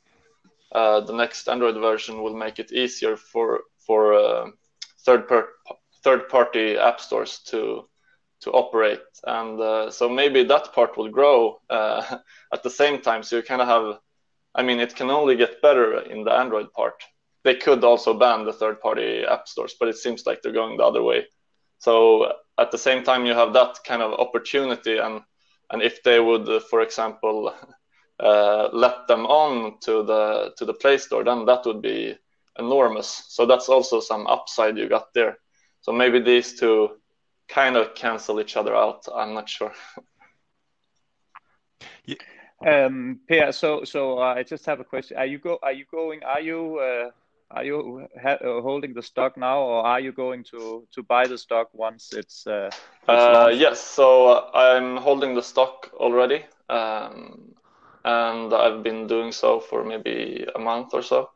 uh, 0.74 1.02
the 1.02 1.14
next 1.14 1.48
Android 1.50 1.76
version 1.76 2.22
will 2.22 2.36
make 2.36 2.60
it 2.60 2.72
easier 2.72 3.16
for 3.18 3.62
for 3.86 4.14
uh, 4.14 4.48
third 5.06 5.28
per- 5.28 5.54
third 6.04 6.30
party 6.30 6.78
app 6.78 7.00
stores 7.00 7.40
to 7.50 7.88
to 8.42 8.52
operate, 8.52 9.02
and 9.26 9.60
uh, 9.60 9.92
so 9.92 10.08
maybe 10.10 10.44
that 10.44 10.74
part 10.74 10.98
will 10.98 11.10
grow 11.10 11.60
uh, 11.70 12.18
at 12.54 12.64
the 12.64 12.70
same 12.70 13.02
time. 13.02 13.24
So 13.24 13.38
you 13.38 13.44
kind 13.44 13.62
of 13.62 13.68
have, 13.68 14.00
I 14.56 14.64
mean, 14.64 14.80
it 14.80 14.96
can 14.96 15.10
only 15.10 15.36
get 15.36 15.62
better 15.62 16.00
in 16.00 16.24
the 16.24 16.32
Android 16.32 16.72
part. 16.74 17.04
They 17.44 17.56
could 17.56 17.84
also 17.84 18.14
ban 18.14 18.46
the 18.46 18.54
third 18.54 18.80
party 18.82 19.24
app 19.26 19.48
stores, 19.48 19.76
but 19.80 19.90
it 19.90 19.98
seems 19.98 20.26
like 20.26 20.42
they're 20.42 20.54
going 20.54 20.78
the 20.78 20.84
other 20.86 21.04
way. 21.04 21.26
So 21.80 22.34
at 22.58 22.72
the 22.72 22.78
same 22.78 23.04
time, 23.04 23.26
you 23.26 23.34
have 23.34 23.54
that 23.54 23.80
kind 23.86 24.02
of 24.02 24.14
opportunity, 24.20 24.98
and 24.98 25.22
and 25.72 25.82
if 25.82 26.04
they 26.04 26.20
would, 26.20 26.48
uh, 26.50 26.60
for 26.60 26.82
example, 26.82 27.54
uh, 28.20 28.70
let 28.74 29.08
them 29.08 29.26
on 29.26 29.80
to 29.82 30.04
the 30.04 30.54
to 30.58 30.66
the 30.66 30.74
Play 30.74 30.98
Store, 30.98 31.24
then 31.24 31.46
that 31.46 31.66
would 31.66 31.82
be 31.82 32.18
enormous. 32.58 33.24
So 33.28 33.46
that's 33.46 33.70
also 33.70 34.00
some 34.00 34.28
upside 34.28 34.78
you 34.78 34.90
got 34.90 35.14
there. 35.14 35.38
So 35.82 35.92
maybe 35.92 36.20
these 36.20 36.60
two 36.60 36.98
kind 37.48 37.76
of 37.78 37.96
cancel 37.96 38.40
each 38.40 38.58
other 38.58 38.76
out. 38.76 39.08
I'm 39.14 39.34
not 39.34 39.50
sure. 39.50 39.72
yeah. 42.06 42.16
Um, 42.66 43.22
Per, 43.28 43.52
so 43.54 43.86
so 43.86 44.20
uh, 44.20 44.34
I 44.36 44.44
just 44.44 44.66
have 44.66 44.82
a 44.82 44.84
question. 44.84 45.18
Are 45.18 45.26
you 45.26 45.40
go? 45.40 45.58
Are 45.64 45.72
you 45.72 45.86
going? 45.90 46.24
Are 46.24 46.42
you 46.42 46.80
uh, 46.80 47.12
are 47.52 47.64
you 47.64 48.08
ha- 48.22 48.38
uh, 48.44 48.62
holding 48.62 48.94
the 48.94 49.02
stock 49.02 49.38
now, 49.38 49.62
or 49.62 49.86
are 49.86 50.00
you 50.02 50.12
going 50.12 50.44
to 50.52 50.86
to 50.92 51.04
buy 51.04 51.26
the 51.26 51.38
stock 51.38 51.70
once 51.74 52.12
it's? 52.14 52.46
Uh, 52.46 52.70
uh 53.08 53.50
yes. 53.54 53.80
So 53.80 54.28
uh, 54.28 54.52
I'm 54.54 54.98
holding 54.98 55.36
the 55.36 55.42
stock 55.42 55.90
already. 55.94 56.44
Um, 56.68 57.56
and 58.04 58.54
I've 58.54 58.84
been 58.84 59.08
doing 59.08 59.32
so 59.32 59.60
for 59.60 59.84
maybe 59.84 60.46
a 60.56 60.60
month 60.60 60.94
or 60.94 61.02
so. 61.02 61.30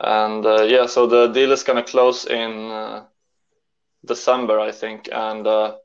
And 0.00 0.44
uh, 0.44 0.62
yeah, 0.62 0.86
so 0.86 1.06
the 1.06 1.28
deal 1.28 1.52
is 1.52 1.62
gonna 1.62 1.82
close 1.82 2.26
in 2.26 2.70
uh, 2.70 3.04
December, 4.04 4.60
I 4.60 4.72
think, 4.72 5.08
and 5.12 5.46
uh, 5.46 5.76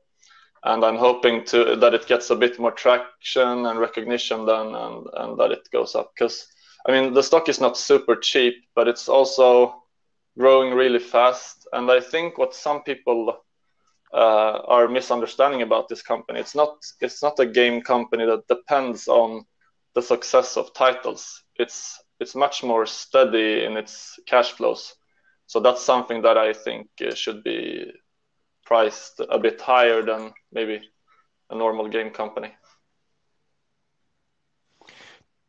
and 0.64 0.84
I'm 0.84 0.96
hoping 0.96 1.44
to 1.46 1.76
that 1.76 1.94
it 1.94 2.06
gets 2.06 2.30
a 2.30 2.36
bit 2.36 2.58
more 2.58 2.72
traction 2.72 3.66
and 3.66 3.78
recognition 3.78 4.46
then, 4.46 4.74
and 4.74 5.06
and 5.14 5.38
that 5.38 5.52
it 5.52 5.68
goes 5.72 5.94
up 5.94 6.12
because 6.14 6.46
I 6.86 6.92
mean 6.92 7.14
the 7.14 7.22
stock 7.22 7.48
is 7.48 7.60
not 7.60 7.76
super 7.76 8.16
cheap, 8.16 8.54
but 8.74 8.88
it's 8.88 9.08
also 9.08 9.82
growing 10.38 10.74
really 10.74 10.98
fast. 10.98 11.66
And 11.72 11.90
I 11.90 12.00
think 12.00 12.36
what 12.38 12.54
some 12.54 12.82
people 12.82 13.38
uh, 14.12 14.58
are 14.66 14.88
misunderstanding 14.88 15.62
about 15.62 15.88
this 15.88 16.02
company, 16.02 16.40
it's 16.40 16.54
not 16.54 16.76
it's 17.00 17.22
not 17.22 17.38
a 17.38 17.46
game 17.46 17.80
company 17.80 18.26
that 18.26 18.48
depends 18.48 19.08
on 19.08 19.44
the 19.94 20.02
success 20.02 20.56
of 20.56 20.72
titles. 20.74 21.42
It's 21.56 21.98
it's 22.20 22.34
much 22.34 22.62
more 22.62 22.86
steady 22.86 23.64
in 23.64 23.76
its 23.76 24.18
cash 24.26 24.52
flows. 24.52 24.94
So 25.46 25.58
that's 25.60 25.82
something 25.82 26.22
that 26.22 26.36
I 26.36 26.52
think 26.52 26.88
uh, 27.00 27.14
should 27.14 27.42
be 27.42 27.90
priced 28.64 29.20
a 29.30 29.38
bit 29.38 29.60
higher 29.60 30.02
than 30.02 30.32
maybe 30.52 30.80
a 31.50 31.56
normal 31.56 31.88
game 31.88 32.10
company. 32.10 32.52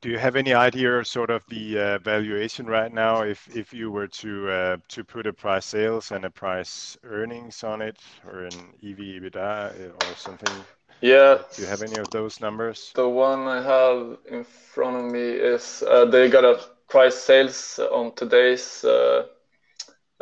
Do 0.01 0.09
you 0.09 0.17
have 0.17 0.35
any 0.35 0.55
idea 0.55 1.05
sort 1.05 1.29
of 1.29 1.43
the 1.47 1.77
uh, 1.77 1.97
valuation 1.99 2.65
right 2.65 2.91
now 2.91 3.21
if 3.21 3.47
if 3.55 3.71
you 3.71 3.91
were 3.91 4.07
to 4.07 4.49
uh, 4.49 4.77
to 4.89 5.03
put 5.03 5.27
a 5.27 5.33
price 5.33 5.67
sales 5.67 6.11
and 6.11 6.25
a 6.25 6.31
price 6.31 6.97
earnings 7.03 7.63
on 7.63 7.81
it 7.83 7.99
or 8.25 8.45
an 8.45 8.73
EV 8.83 8.97
EBITDA 8.97 9.93
or 9.99 10.15
something 10.15 10.65
yeah. 11.01 11.39
Do 11.55 11.61
you 11.61 11.67
have 11.67 11.81
any 11.81 11.97
of 11.97 12.09
those 12.11 12.39
numbers? 12.39 12.91
The 12.95 13.07
one 13.07 13.47
I 13.47 13.61
have 13.61 14.17
in 14.29 14.43
front 14.43 14.97
of 14.97 15.11
me 15.11 15.21
is 15.21 15.83
uh, 15.87 16.05
they 16.05 16.29
got 16.29 16.45
a 16.45 16.59
price 16.89 17.15
sales 17.15 17.79
on 17.91 18.13
today's 18.15 18.83
uh, 18.83 19.25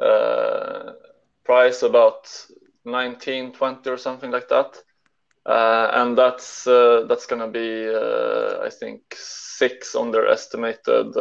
uh, 0.02 0.94
price 1.44 1.84
about 1.84 2.30
19, 2.86 3.52
20 3.54 3.90
or 3.90 3.98
something 3.98 4.32
like 4.32 4.48
that. 4.50 4.78
Uh, 5.46 5.90
and 5.94 6.18
that's 6.18 6.68
uh, 6.68 7.06
that's 7.08 7.26
gonna 7.26 7.48
be 7.48 7.88
uh, 7.88 8.60
I 8.64 8.70
think 8.70 9.02
six 9.16 9.96
on 9.96 10.12
their 10.12 10.28
estimated 10.28 11.14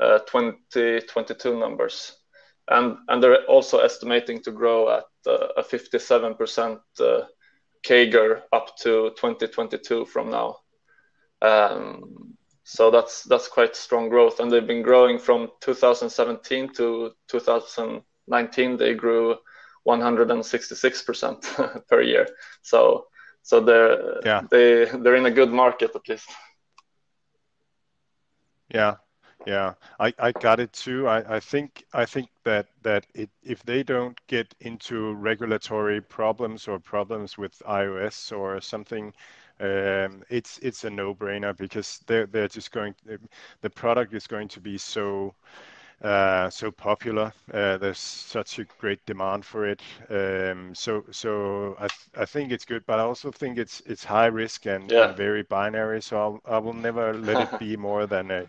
2022 0.00 1.58
numbers, 1.58 2.16
and 2.68 2.96
and 3.08 3.22
they're 3.22 3.44
also 3.44 3.80
estimating 3.80 4.42
to 4.42 4.52
grow 4.52 4.88
at 4.90 5.04
a 5.26 5.62
57 5.62 6.34
percent 6.36 6.80
CAGR 7.86 8.42
up 8.52 8.76
to 8.78 9.10
2022 9.16 10.06
from 10.06 10.30
now. 10.30 10.58
Um, 11.40 12.34
so 12.64 12.90
that's 12.90 13.22
that's 13.22 13.46
quite 13.46 13.76
strong 13.76 14.08
growth, 14.08 14.40
and 14.40 14.50
they've 14.50 14.66
been 14.66 14.82
growing 14.82 15.18
from 15.18 15.50
2017 15.60 16.74
to 16.74 17.12
2019. 17.28 18.76
They 18.76 18.94
grew 18.94 19.36
166 19.84 21.02
percent 21.02 21.46
per 21.88 22.02
year. 22.02 22.26
So 22.62 23.06
so 23.42 23.60
they're 23.60 24.20
yeah. 24.24 24.42
they 24.50 24.86
they're 24.86 25.14
in 25.14 25.26
a 25.26 25.30
good 25.30 25.52
market 25.52 25.94
at 25.94 26.08
least. 26.08 26.28
Yeah, 28.68 28.96
yeah, 29.46 29.74
I, 30.00 30.14
I 30.18 30.32
got 30.32 30.60
it 30.60 30.72
too. 30.74 31.08
I, 31.08 31.36
I 31.36 31.40
think 31.40 31.84
I 31.94 32.06
think 32.06 32.28
that 32.44 32.68
that 32.82 33.06
it, 33.14 33.30
if 33.44 33.64
they 33.64 33.82
don't 33.84 34.18
get 34.28 34.54
into 34.60 35.14
regulatory 35.14 36.00
problems 36.02 36.68
or 36.68 36.78
problems 36.80 37.38
with 37.38 37.62
iOS 37.66 38.36
or 38.36 38.60
something, 38.60 39.14
um, 39.60 40.24
it's 40.30 40.58
it's 40.60 40.84
a 40.84 40.90
no-brainer 40.90 41.56
because 41.56 42.00
they're 42.06 42.26
they're 42.26 42.48
just 42.48 42.72
going 42.72 42.94
the 43.62 43.70
product 43.70 44.14
is 44.14 44.26
going 44.28 44.48
to 44.48 44.60
be 44.60 44.78
so 44.78 45.34
uh, 46.02 46.50
so 46.50 46.70
popular. 46.70 47.32
Uh, 47.52 47.78
there's 47.78 47.98
such 47.98 48.58
a 48.58 48.64
great 48.64 48.96
demand 49.06 49.36
for 49.36 49.58
it. 49.60 49.74
Um, 50.02 50.74
so 50.74 51.04
so 51.10 51.76
I, 51.78 51.88
th- 51.88 52.08
I 52.16 52.24
think 52.26 52.52
it's 52.52 52.64
good, 52.64 52.84
but 52.86 52.98
I 52.98 53.02
also 53.02 53.30
think 53.30 53.58
it's 53.58 53.80
it's 53.86 54.04
high 54.04 54.26
risk 54.26 54.66
and, 54.66 54.92
Yeah. 54.92 55.12
and 55.12 55.16
very 55.16 55.42
binary. 55.42 56.02
So 56.02 56.18
I'll, 56.18 56.40
I 56.54 56.58
will 56.58 56.74
never 56.74 57.14
let 57.14 57.40
it 57.40 57.56
be 57.58 57.76
more 57.76 58.06
than 58.06 58.30
a, 58.30 58.48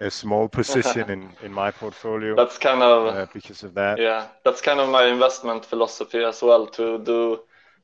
a 0.00 0.10
small 0.10 0.48
position 0.48 1.10
in, 1.16 1.30
in 1.42 1.52
my 1.52 1.70
portfolio 1.70 2.34
That's 2.36 2.58
kind 2.58 2.82
of 2.82 3.14
uh, 3.14 3.26
because 3.32 3.62
of 3.62 3.74
that. 3.74 3.98
Yeah, 3.98 4.28
that's 4.44 4.60
kind 4.60 4.80
of 4.80 4.88
my 4.88 5.06
investment 5.06 5.64
philosophy 5.64 6.22
as 6.24 6.42
well 6.42 6.66
to 6.68 6.98
do 6.98 7.40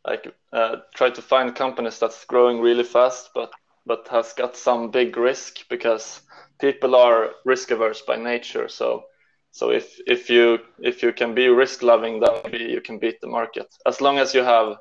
like 0.06 0.32
uh, 0.52 0.76
try 0.94 1.10
to 1.10 1.22
find 1.22 1.54
companies 1.54 1.98
that's 1.98 2.24
growing 2.26 2.60
really 2.60 2.84
fast 2.84 3.30
but 3.34 3.50
but 3.86 4.08
has 4.08 4.32
got 4.32 4.56
some 4.56 4.90
big 4.90 5.16
risk 5.16 5.68
because 5.68 6.22
people 6.60 6.94
are 6.94 7.30
risk 7.44 7.70
averse 7.70 8.02
by 8.02 8.16
nature. 8.16 8.68
So 8.68 9.04
so 9.50 9.70
if 9.70 9.98
if 10.06 10.30
you 10.30 10.58
if 10.80 11.02
you 11.02 11.12
can 11.12 11.34
be 11.34 11.48
risk 11.48 11.82
loving, 11.82 12.20
then 12.20 12.30
maybe 12.44 12.64
you 12.64 12.80
can 12.80 12.98
beat 12.98 13.20
the 13.20 13.28
market 13.28 13.66
as 13.86 14.00
long 14.00 14.18
as 14.18 14.34
you 14.34 14.42
have 14.42 14.76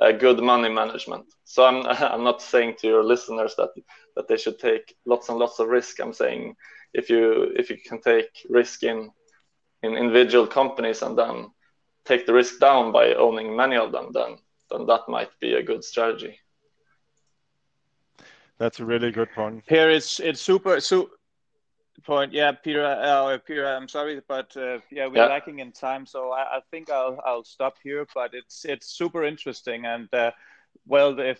a 0.00 0.12
good 0.12 0.40
money 0.40 0.68
management. 0.68 1.26
So 1.44 1.64
I'm 1.64 1.86
I'm 2.14 2.24
not 2.24 2.42
saying 2.42 2.76
to 2.80 2.86
your 2.88 3.04
listeners 3.04 3.54
that 3.56 3.70
that 4.16 4.28
they 4.28 4.36
should 4.36 4.58
take 4.58 4.94
lots 5.06 5.28
and 5.28 5.38
lots 5.38 5.58
of 5.58 5.68
risk. 5.68 6.00
I'm 6.00 6.12
saying 6.12 6.56
if 6.94 7.10
you 7.10 7.52
if 7.56 7.70
you 7.70 7.76
can 7.86 8.00
take 8.00 8.30
risk 8.48 8.82
in 8.82 9.10
in 9.82 9.96
individual 9.96 10.46
companies 10.46 11.02
and 11.02 11.16
then 11.16 11.50
take 12.04 12.26
the 12.26 12.32
risk 12.32 12.58
down 12.60 12.92
by 12.92 13.14
owning 13.14 13.54
many 13.56 13.76
of 13.76 13.92
them, 13.92 14.10
then 14.12 14.38
then 14.70 14.86
that 14.86 15.08
might 15.08 15.30
be 15.40 15.54
a 15.54 15.62
good 15.62 15.84
strategy. 15.84 16.38
That's 18.58 18.80
a 18.80 18.84
really 18.84 19.10
good 19.12 19.30
point. 19.32 19.64
Here 19.68 19.90
it's 19.90 20.20
it's 20.20 20.40
super 20.40 20.80
so 20.80 21.10
point. 22.04 22.32
Yeah, 22.32 22.52
Peter. 22.52 22.84
Uh, 22.84 23.38
Peter, 23.38 23.66
I'm 23.66 23.88
sorry, 23.88 24.20
but 24.28 24.56
uh, 24.56 24.78
yeah, 24.90 25.06
we're 25.06 25.16
Yeah. 25.16 25.26
lacking 25.26 25.58
in 25.60 25.72
time, 25.72 26.06
so 26.06 26.30
I, 26.32 26.58
I 26.58 26.60
think 26.70 26.90
I'll 26.90 27.20
I'll 27.24 27.44
stop 27.44 27.74
here. 27.82 28.06
But 28.14 28.34
it's 28.34 28.64
it's 28.64 28.86
super 28.96 29.24
interesting, 29.24 29.84
and 29.86 30.08
uh, 30.12 30.30
well, 30.86 31.18
if 31.18 31.38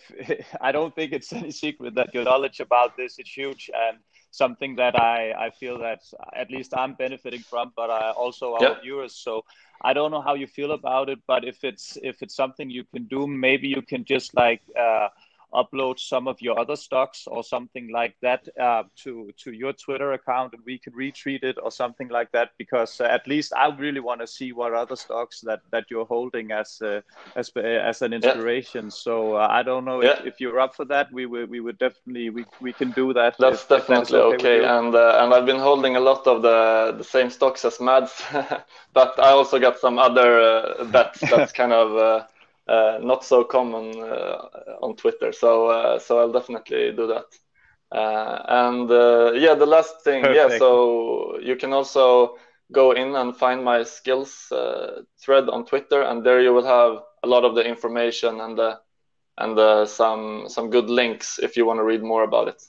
I 0.61 0.71
don't 0.71 0.93
think 0.95 1.13
it's 1.13 1.33
any 1.41 1.51
secret 1.51 1.95
that 1.95 2.13
your 2.13 2.23
knowledge 2.23 2.59
about 2.59 2.95
this 2.97 3.19
is 3.19 3.29
huge 3.29 3.69
and 3.73 3.97
something 4.31 4.75
that 4.75 4.95
I 4.95 5.31
I 5.31 5.49
feel 5.51 5.79
that 5.79 6.01
at 6.33 6.49
least 6.51 6.73
I'm 6.75 6.93
benefiting 6.93 7.43
from, 7.49 7.71
but 7.75 7.89
I 7.89 8.11
also 8.11 8.53
our 8.53 8.73
Yeah. 8.73 8.79
viewers. 8.81 9.13
So 9.15 9.43
I 9.81 9.93
don't 9.93 10.11
know 10.11 10.21
how 10.21 10.35
you 10.35 10.47
feel 10.47 10.71
about 10.71 11.09
it, 11.09 11.19
but 11.27 11.43
if 11.45 11.63
it's 11.63 11.97
if 12.01 12.21
it's 12.21 12.35
something 12.35 12.69
you 12.69 12.83
can 12.83 13.05
do, 13.05 13.27
maybe 13.27 13.67
you 13.67 13.81
can 13.81 14.05
just 14.05 14.35
like. 14.35 14.61
Uh, 14.77 15.09
upload 15.53 15.99
some 15.99 16.27
of 16.27 16.41
your 16.41 16.59
other 16.59 16.75
stocks 16.75 17.27
or 17.27 17.43
something 17.43 17.89
like 17.91 18.15
that 18.21 18.47
uh, 18.59 18.83
to 19.03 19.31
to 19.43 19.51
your 19.51 19.73
Twitter 19.73 20.13
account, 20.13 20.53
and 20.53 20.63
we 20.65 20.77
can 20.79 20.93
retweet 20.93 21.43
it 21.43 21.57
or 21.61 21.71
something 21.71 22.07
like 22.09 22.31
that. 22.31 22.49
Because 22.57 22.99
uh, 22.99 23.05
at 23.05 23.27
least 23.27 23.53
I 23.55 23.67
really 23.75 23.99
want 23.99 24.21
to 24.21 24.27
see 24.27 24.51
what 24.51 24.73
other 24.73 24.95
stocks 24.95 25.41
that 25.41 25.59
that 25.71 25.85
you're 25.89 26.05
holding 26.05 26.51
as 26.51 26.81
uh, 26.81 27.01
as 27.35 27.51
as 27.55 28.01
an 28.01 28.13
inspiration. 28.13 28.89
So 28.89 29.35
uh, 29.35 29.47
I 29.49 29.63
don't 29.63 29.85
know 29.85 30.01
if, 30.01 30.15
Yeah. 30.19 30.25
if 30.25 30.39
you're 30.39 30.59
up 30.59 30.75
for 30.75 30.85
that. 30.85 31.11
We 31.11 31.25
would 31.25 31.49
we 31.49 31.59
would 31.59 31.77
definitely 31.77 32.29
we 32.29 32.45
we 32.61 32.73
can 32.73 32.91
do 32.91 33.13
that. 33.13 33.35
That's 33.39 33.63
if- 33.63 33.71
if 33.73 33.87
that 33.87 34.01
is 34.01 34.11
definitely 34.11 34.19
okay. 34.35 34.63
And 34.63 34.93
uh, 34.95 35.19
and 35.21 35.33
I've 35.33 35.45
been 35.45 35.59
holding 35.59 35.95
a 35.95 35.99
lot 35.99 36.27
of 36.27 36.41
the 36.41 36.93
the 36.97 37.03
same 37.03 37.29
stocks 37.29 37.65
as 37.65 37.79
Mads, 37.79 38.23
but 38.93 39.19
I 39.19 39.29
also 39.31 39.59
got 39.59 39.77
some 39.79 39.97
other 39.99 40.39
uh, 40.39 40.83
bets 40.85 41.21
that's 41.29 41.51
kind 41.51 41.73
of 41.73 41.95
uh, 41.95 42.01
uh, 42.01 42.23
not 43.01 43.23
so 43.23 43.43
common 43.43 43.99
uh, 43.99 44.37
on 44.81 44.95
Twitter. 44.95 45.31
So 45.31 45.67
uh, 45.67 45.99
so 45.99 46.19
I'll 46.19 46.31
definitely 46.31 46.91
do 46.91 47.07
that. 47.07 47.25
Uh, 47.91 48.43
and 48.47 48.91
uh, 48.91 49.31
yeah, 49.33 49.55
the 49.55 49.65
last 49.65 50.03
thing, 50.03 50.23
yeah. 50.23 50.57
So 50.57 51.39
you 51.39 51.55
can 51.55 51.73
also 51.73 52.37
go 52.71 52.91
in 52.91 53.15
and 53.15 53.35
find 53.35 53.63
my 53.63 53.83
skills 53.83 54.51
uh, 54.51 55.01
thread 55.17 55.49
on 55.49 55.65
Twitter, 55.65 56.03
and 56.03 56.23
there 56.23 56.41
you 56.41 56.53
will 56.53 56.65
have 56.65 57.01
a 57.23 57.27
lot 57.27 57.43
of 57.43 57.55
the 57.55 57.65
information 57.65 58.41
and 58.41 58.57
the 58.57 58.79
and 59.37 59.57
uh, 59.57 59.85
some 59.85 60.45
some 60.47 60.69
good 60.69 60.89
links 60.89 61.39
if 61.39 61.57
you 61.57 61.65
want 61.65 61.79
to 61.79 61.83
read 61.83 62.03
more 62.03 62.23
about 62.23 62.47
it. 62.47 62.61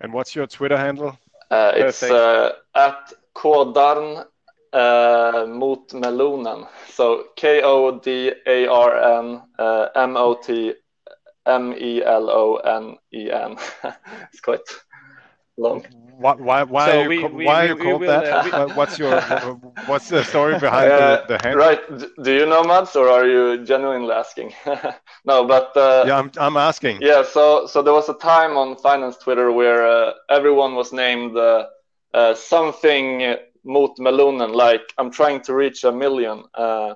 And 0.00 0.12
what's 0.12 0.34
your 0.34 0.46
Twitter 0.46 0.76
handle? 0.76 1.18
Uh, 1.50 1.72
it's 1.74 2.02
uh, 2.02 2.52
at 2.74 3.12
Kodarn 3.34 4.26
uh, 4.72 5.46
mot 5.48 5.88
melonen. 5.92 6.66
So 6.88 7.24
K 7.36 7.62
O 7.62 7.98
D 7.98 8.32
A 8.46 8.66
R 8.68 9.18
N 9.20 9.42
uh, 9.58 9.86
M 9.94 10.16
O 10.16 10.34
T 10.34 10.72
M 11.46 11.74
E 11.74 12.02
L 12.04 12.30
O 12.30 12.56
N 12.56 12.96
E 13.12 13.30
N. 13.30 13.56
It's 14.32 14.40
quite 14.40 14.66
long. 15.56 15.82
Why 16.18 16.34
why 16.34 16.62
why 16.64 16.84
So 16.84 16.92
are 16.92 16.96
you, 17.04 17.10
we- 17.10 17.28
ca- 17.28 17.28
we- 17.28 17.44
why 17.46 17.54
we- 17.54 17.64
are 17.64 17.68
you 17.68 17.76
we 17.84 17.92
called 17.92 18.02
will, 18.02 18.22
that? 18.22 18.26
uh, 18.54 18.68
what's 18.68 18.98
your 18.98 19.20
what's 19.84 20.08
the 20.08 20.24
story 20.24 20.56
behind 20.56 20.96
Uh, 20.96 20.96
the, 20.96 21.20
the 21.26 21.38
handle? 21.38 21.62
right. 21.62 21.80
Do 22.22 22.32
you 22.32 22.46
know 22.46 22.62
Mads 22.64 22.96
or 22.96 23.08
are 23.08 23.26
you 23.26 23.64
genuinely 23.64 24.12
asking? 24.12 24.52
no, 25.24 25.44
but 25.46 25.76
uh, 25.76 26.06
Yeah, 26.06 26.18
I'm 26.18 26.30
I'm 26.38 26.56
asking. 26.56 27.02
Yeah, 27.02 27.22
so 27.24 27.66
so 27.66 27.82
there 27.82 27.92
was 27.94 28.08
a 28.08 28.14
time 28.14 28.56
on 28.56 28.76
finance 28.76 29.16
Twitter 29.18 29.50
where 29.52 29.86
uh, 29.86 30.12
everyone 30.30 30.74
was 30.74 30.92
named 30.92 31.36
uh, 31.36 31.66
uh, 32.14 32.34
something 32.34 33.36
mot 33.68 33.96
melonen, 33.98 34.54
like 34.54 34.92
I'm 34.98 35.10
trying 35.10 35.40
to 35.42 35.54
reach 35.54 35.84
a 35.84 35.92
million, 35.92 36.44
uh, 36.54 36.94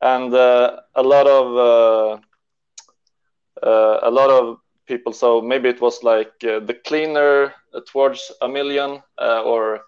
and 0.00 0.32
uh, 0.34 0.80
a 0.94 1.02
lot 1.02 1.26
of 1.26 1.56
uh, 1.56 3.66
uh, 3.66 3.98
a 4.02 4.10
lot 4.10 4.30
of 4.30 4.58
people. 4.86 5.12
So 5.12 5.40
maybe 5.40 5.68
it 5.68 5.80
was 5.80 6.02
like 6.02 6.32
uh, 6.44 6.60
the 6.60 6.74
cleaner 6.84 7.52
towards 7.86 8.32
a 8.42 8.48
million, 8.48 9.02
uh, 9.20 9.42
or 9.42 9.82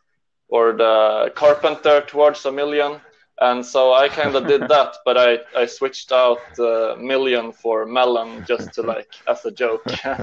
or 0.49 0.73
the 0.73 1.33
carpenter 1.35 2.03
towards 2.07 2.45
a 2.47 2.53
million. 2.53 3.01
And 3.41 3.65
so 3.65 3.93
I 3.93 4.09
kind 4.09 4.35
of 4.35 4.47
did 4.47 4.69
that, 4.75 4.97
but 5.05 5.17
I, 5.17 5.39
I 5.57 5.67
switched 5.67 6.13
out 6.13 6.59
uh, 6.59 6.97
million 6.99 7.53
for 7.53 7.87
melon 7.87 8.45
just 8.45 8.75
to 8.75 8.83
like 8.83 9.13
as 9.29 9.45
a 9.45 9.51
joke. 9.51 9.85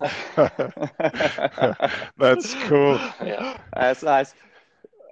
That's 2.18 2.54
cool. 2.68 2.98
yeah. 3.24 3.44
That's 3.74 4.02
nice. 4.02 4.34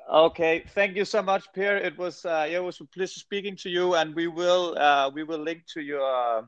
Okay, 0.08 0.62
thank 0.74 0.96
you 0.96 1.04
so 1.04 1.22
much, 1.22 1.44
Pierre. 1.52 1.78
It 1.78 1.98
was 1.98 2.24
uh, 2.24 2.46
yeah, 2.48 2.58
it 2.58 2.64
was 2.64 2.80
a 2.80 2.84
pleasure 2.84 3.18
speaking 3.20 3.56
to 3.56 3.68
you, 3.68 3.94
and 3.94 4.14
we 4.14 4.28
will 4.28 4.76
uh, 4.78 5.10
we 5.14 5.24
will 5.24 5.40
link 5.42 5.64
to 5.74 5.80
your 5.80 6.00
uh, 6.00 6.42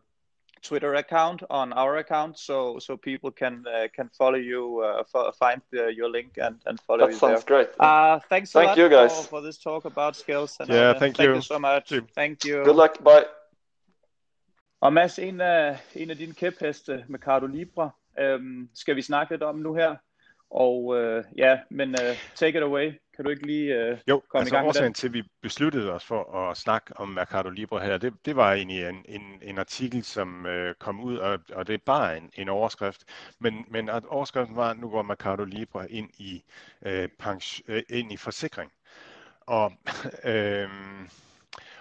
Twitter 0.62 0.94
account 0.94 1.42
on 1.50 1.72
our 1.72 1.96
account, 1.96 2.38
so 2.38 2.78
so 2.78 2.96
people 2.96 3.32
can 3.32 3.64
uh, 3.66 3.88
can 3.96 4.08
follow 4.18 4.38
you, 4.38 4.80
uh, 4.84 5.02
fo- 5.12 5.32
find 5.32 5.60
uh, 5.76 5.86
your 5.88 6.08
link 6.08 6.38
and 6.38 6.56
and 6.66 6.78
follow 6.86 7.06
That 7.06 7.12
you 7.14 7.18
sounds 7.18 7.44
there. 7.44 7.64
great. 7.64 7.68
Uh, 7.80 8.20
thanks 8.28 8.54
a 8.54 8.58
Thank 8.58 8.68
lot 8.68 8.78
you, 8.78 8.88
guys. 8.88 9.12
For, 9.16 9.24
for 9.28 9.40
this 9.40 9.58
talk 9.58 9.84
about 9.84 10.14
skills. 10.16 10.56
And 10.60 10.68
Yeah, 10.68 10.88
all 10.92 10.98
thank 11.00 11.16
thank 11.16 11.28
you. 11.28 11.34
you 11.34 11.42
so 11.42 11.58
much. 11.58 11.88
Too. 11.88 12.06
Thank 12.14 12.44
you. 12.44 12.62
Good 12.64 12.76
luck. 12.76 13.02
Bye. 13.02 13.24
Og 14.80 14.92
Mads, 14.92 15.18
en 15.18 15.40
af, 15.40 15.78
en 15.94 16.10
af 16.10 16.16
dine 16.16 16.34
kæpheste, 16.34 17.04
Mercado 17.08 17.46
Libre, 17.46 17.90
øhm, 18.18 18.68
skal 18.74 18.96
vi 18.96 19.02
snakke 19.02 19.32
lidt 19.32 19.42
om 19.42 19.56
nu 19.56 19.74
her. 19.74 19.96
Og 20.50 20.96
øh, 20.96 21.24
ja, 21.36 21.58
men 21.70 21.90
øh, 21.90 22.16
take 22.34 22.58
it 22.58 22.64
away. 22.64 22.92
Kan 23.16 23.24
du 23.24 23.30
ikke 23.30 23.46
lige 23.46 23.74
øh, 23.74 23.98
Jo, 24.08 24.22
komme 24.28 24.40
altså 24.40 24.54
i 24.54 24.56
gang 24.56 24.64
med 24.64 24.68
årsagen 24.68 24.84
den? 24.84 24.94
til, 24.94 25.06
at 25.06 25.12
vi 25.12 25.22
besluttede 25.42 25.92
os 25.92 26.04
for 26.04 26.34
at 26.34 26.56
snakke 26.56 26.96
om 26.96 27.08
Mercado 27.08 27.48
Libre 27.48 27.80
her, 27.80 27.98
det, 27.98 28.14
det 28.24 28.36
var 28.36 28.52
egentlig 28.52 28.88
en, 28.88 29.04
en, 29.08 29.22
en 29.42 29.58
artikel, 29.58 30.04
som 30.04 30.46
øh, 30.46 30.74
kom 30.74 31.00
ud, 31.00 31.16
og, 31.16 31.38
og 31.52 31.66
det 31.66 31.74
er 31.74 31.78
bare 31.86 32.16
en, 32.16 32.30
en 32.34 32.48
overskrift, 32.48 33.04
men, 33.38 33.64
men 33.68 33.88
at 33.88 34.04
overskriften 34.04 34.56
var, 34.56 34.70
at 34.70 34.78
nu 34.78 34.88
går 34.88 35.02
Mercado 35.02 35.44
Libre 35.44 35.90
ind 35.90 36.10
i, 36.18 36.42
øh, 36.82 37.08
pension, 37.18 37.64
øh, 37.68 37.82
ind 37.88 38.12
i 38.12 38.16
forsikring. 38.16 38.72
Og, 39.40 39.72
øh, 40.24 40.68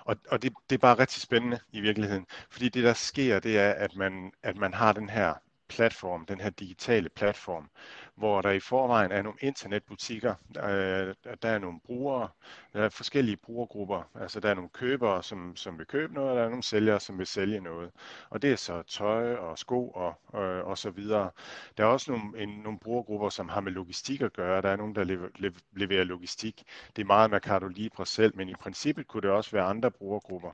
og, 0.05 0.15
og 0.29 0.41
det, 0.41 0.53
det 0.69 0.75
er 0.75 0.79
bare 0.79 0.99
rigtig 0.99 1.21
spændende 1.21 1.59
i 1.71 1.79
virkeligheden, 1.79 2.25
fordi 2.49 2.69
det 2.69 2.83
der 2.83 2.93
sker, 2.93 3.39
det 3.39 3.59
er, 3.59 3.71
at 3.71 3.95
man, 3.95 4.31
at 4.43 4.57
man 4.57 4.73
har 4.73 4.91
den 4.91 5.09
her 5.09 5.33
platform, 5.69 6.25
den 6.25 6.41
her 6.41 6.49
digitale 6.49 7.09
platform, 7.09 7.69
hvor 8.17 8.41
der 8.41 8.51
i 8.51 8.59
forvejen 8.59 9.11
er 9.11 9.21
nogle 9.21 9.37
internetbutikker, 9.41 10.35
øh, 10.57 11.15
der 11.41 11.49
er 11.49 11.59
nogle 11.59 11.79
brugere, 11.85 12.29
der 12.73 12.83
er 12.83 12.89
forskellige 12.89 13.37
brugergrupper, 13.37 14.09
altså 14.15 14.39
der 14.39 14.49
er 14.49 14.53
nogle 14.53 14.69
købere, 14.69 15.23
som, 15.23 15.55
som 15.55 15.77
vil 15.77 15.85
købe 15.85 16.13
noget, 16.13 16.29
og 16.29 16.35
der 16.35 16.43
er 16.43 16.49
nogle 16.49 16.63
sælgere, 16.63 16.99
som 16.99 17.17
vil 17.17 17.27
sælge 17.27 17.59
noget. 17.59 17.91
Og 18.29 18.41
det 18.41 18.51
er 18.51 18.55
så 18.55 18.81
tøj 18.81 19.35
og 19.35 19.59
sko 19.59 19.89
og, 19.89 20.41
øh, 20.41 20.65
og 20.65 20.77
så 20.77 20.89
videre. 20.89 21.29
Der 21.77 21.83
er 21.83 21.87
også 21.87 22.11
nogle, 22.11 22.43
en, 22.43 22.49
nogle 22.49 22.79
brugergrupper, 22.79 23.29
som 23.29 23.49
har 23.49 23.61
med 23.61 23.71
logistik 23.71 24.21
at 24.21 24.33
gøre. 24.33 24.61
Der 24.61 24.69
er 24.69 24.75
nogen, 24.75 24.95
der 24.95 25.03
lever, 25.03 25.27
leverer 25.73 26.03
logistik. 26.03 26.63
Det 26.95 27.01
er 27.01 27.05
meget 27.05 27.31
Mercado 27.31 27.67
Libre 27.67 28.05
selv, 28.05 28.35
men 28.35 28.49
i 28.49 28.55
princippet 28.55 29.07
kunne 29.07 29.21
det 29.21 29.29
også 29.29 29.51
være 29.51 29.63
andre 29.63 29.91
brugergrupper. 29.91 30.51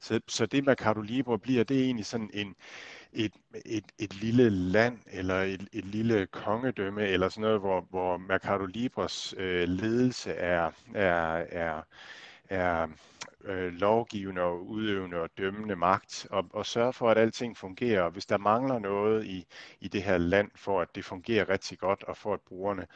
Så, 0.00 0.20
så 0.28 0.46
det 0.46 0.64
Mercado 0.64 1.00
Libre 1.00 1.38
bliver, 1.38 1.64
det 1.64 1.80
er 1.80 1.84
egentlig 1.84 2.06
sådan 2.06 2.30
en, 2.34 2.54
et, 3.12 3.32
et, 3.66 3.84
et 3.98 4.14
lille 4.14 4.50
land 4.50 4.98
eller 5.12 5.34
et, 5.42 5.68
et 5.72 5.84
lille 5.84 6.26
kongedømme 6.26 7.02
eller 7.02 7.28
sådan 7.28 7.42
noget, 7.42 7.60
hvor, 7.60 7.86
hvor 7.90 8.16
Mercado 8.16 8.66
Libres 8.66 9.34
øh, 9.38 9.68
ledelse 9.68 10.30
er, 10.32 10.70
er, 10.94 11.44
er, 11.50 11.82
er 12.48 12.86
øh, 13.46 13.72
lovgivende 13.72 14.42
og 14.42 14.66
udøvende 14.66 15.16
og 15.16 15.30
dømmende 15.38 15.76
magt, 15.76 16.26
og, 16.30 16.44
og 16.52 16.66
sørge 16.66 16.92
for, 16.92 17.10
at 17.10 17.18
alting 17.18 17.56
fungerer. 17.56 18.02
Og 18.02 18.10
hvis 18.10 18.26
der 18.26 18.38
mangler 18.38 18.78
noget 18.78 19.24
i, 19.24 19.46
i 19.80 19.88
det 19.88 20.02
her 20.02 20.18
land, 20.18 20.50
for 20.54 20.80
at 20.80 20.94
det 20.94 21.04
fungerer 21.04 21.48
rigtig 21.48 21.78
godt, 21.78 22.02
og 22.02 22.16
for 22.16 22.34
at 22.34 22.40
brugerne 22.40 22.86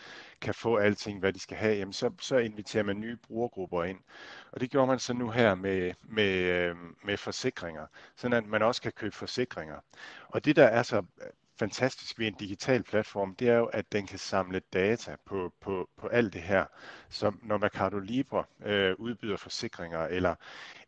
kan 0.40 0.54
få 0.54 0.76
alting, 0.76 1.18
hvad 1.20 1.32
de 1.32 1.40
skal 1.40 1.56
have, 1.56 1.76
jamen 1.76 1.92
så, 1.92 2.10
så 2.20 2.36
inviterer 2.36 2.84
man 2.84 3.00
nye 3.00 3.16
brugergrupper 3.16 3.84
ind. 3.84 3.98
Og 4.52 4.60
det 4.60 4.70
gjorde 4.70 4.86
man 4.86 4.98
så 4.98 5.12
nu 5.12 5.30
her 5.30 5.54
med, 5.54 5.92
med, 6.02 6.34
øh, 6.34 6.76
med 7.04 7.16
forsikringer, 7.16 7.86
sådan 8.16 8.36
at 8.36 8.46
man 8.46 8.62
også 8.62 8.82
kan 8.82 8.92
købe 8.92 9.16
forsikringer. 9.16 9.76
Og 10.28 10.44
det, 10.44 10.56
der 10.56 10.64
er 10.64 10.82
så 10.82 11.02
fantastisk 11.60 12.18
ved 12.18 12.26
en 12.26 12.34
digital 12.34 12.82
platform, 12.82 13.34
det 13.34 13.48
er 13.48 13.56
jo, 13.56 13.66
at 13.66 13.92
den 13.92 14.06
kan 14.06 14.18
samle 14.18 14.60
data 14.72 15.16
på, 15.26 15.52
på, 15.60 15.88
på 15.96 16.06
alt 16.06 16.32
det 16.32 16.42
her. 16.42 16.64
Så 17.08 17.32
når 17.42 17.58
Mercado 17.58 17.98
Libre 17.98 18.44
øh, 18.64 18.94
udbyder 18.98 19.36
forsikringer, 19.36 19.98
eller, 19.98 20.34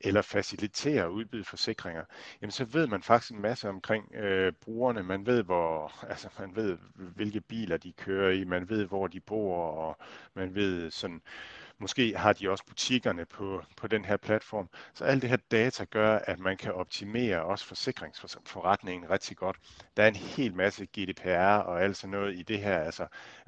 eller 0.00 0.22
faciliterer 0.22 1.06
udbyde 1.06 1.44
forsikringer, 1.44 2.04
jamen 2.40 2.50
så 2.50 2.64
ved 2.64 2.86
man 2.86 3.02
faktisk 3.02 3.32
en 3.32 3.42
masse 3.42 3.68
omkring 3.68 4.14
øh, 4.14 4.52
brugerne. 4.52 5.02
Man 5.02 5.26
ved, 5.26 5.42
hvor, 5.42 5.92
altså 6.10 6.28
man 6.38 6.56
ved, 6.56 6.78
hvilke 6.94 7.40
biler 7.40 7.76
de 7.76 7.92
kører 7.92 8.30
i, 8.30 8.44
man 8.44 8.68
ved, 8.68 8.86
hvor 8.86 9.06
de 9.06 9.20
bor, 9.20 9.66
og 9.66 9.96
man 10.34 10.54
ved 10.54 10.90
sådan, 10.90 11.16
øh, 11.16 11.61
Måske 11.82 12.16
har 12.16 12.32
de 12.32 12.50
også 12.50 12.64
butikkerne 12.66 13.24
på, 13.24 13.62
på 13.76 13.86
den 13.86 14.04
her 14.04 14.16
platform. 14.16 14.68
Så 14.94 15.04
alt 15.04 15.22
det 15.22 15.30
her 15.30 15.36
data 15.36 15.84
gør, 15.84 16.18
at 16.18 16.38
man 16.38 16.56
kan 16.56 16.72
optimere 16.72 17.42
også 17.42 17.66
forsikringsforretningen 17.66 19.10
rigtig 19.10 19.36
godt. 19.36 19.56
Der 19.96 20.02
er 20.02 20.08
en 20.08 20.16
hel 20.16 20.54
masse 20.54 20.86
GDPR 20.86 21.56
og 21.56 21.82
alt 21.82 21.96
sådan 21.96 22.10
noget 22.10 22.38
i 22.38 22.42
det 22.42 22.58
her, 22.58 22.78
altså 22.78 23.06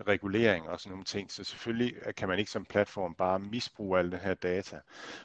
regulering 0.09 0.69
og 0.69 0.81
sådan 0.81 0.91
nogle 0.91 1.05
ting. 1.05 1.33
Så 1.33 1.45
selvfølgelig 1.45 1.95
kan 2.17 2.29
man 2.29 2.39
ikke 2.39 2.51
som 2.51 2.65
platform 2.65 3.15
bare 3.15 3.39
misbruge 3.39 3.99
alle 3.99 4.11
den 4.11 4.21
her 4.21 4.35
data. 4.35 4.81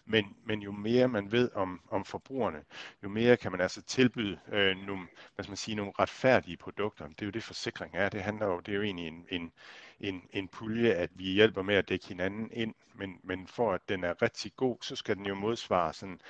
Men, 0.05 0.36
men 0.45 0.62
jo 0.62 0.72
mere 0.72 1.07
man 1.07 1.32
ved 1.32 1.49
om, 1.53 1.82
om 1.91 2.05
forbrugerne, 2.05 2.64
jo 3.03 3.10
mere 3.10 3.38
kan 3.38 3.51
man 3.51 3.62
altså 3.62 3.82
tilbyde 3.82 4.39
øh, 4.51 4.78
nogle, 4.78 5.07
hvad 5.36 5.43
skal 5.43 5.51
man 5.51 5.57
sige, 5.57 5.76
nogle 5.76 5.91
retfærdige 5.99 6.57
produkter. 6.57 7.07
Det 7.07 7.22
er 7.22 7.26
jo 7.26 7.32
det 7.32 7.43
forsikring 7.43 7.95
er. 7.95 8.10
Det 8.10 8.22
handler 8.22 8.45
jo, 8.45 8.60
det 8.60 8.72
er 8.72 8.76
jo 8.76 8.84
egentlig 8.84 9.07
en, 9.07 9.26
en 9.30 9.51
en, 10.00 10.24
en 10.34 10.47
pulje, 10.47 10.93
at 10.93 11.10
vi 11.14 11.24
hjælper 11.24 11.62
med 11.62 11.76
at 11.76 11.89
dække 11.89 12.08
hinanden 12.08 12.50
ind, 12.54 12.74
men, 12.95 13.20
men 13.24 13.47
for 13.47 13.74
at 13.74 13.82
den 13.89 14.04
er 14.04 14.22
rigtig 14.22 14.52
god, 14.56 14.78
så 14.82 14.95
skal 14.95 15.16
den 15.16 15.26
jo 15.26 15.36
modsvare 15.36 15.93
sådan, 15.93 16.22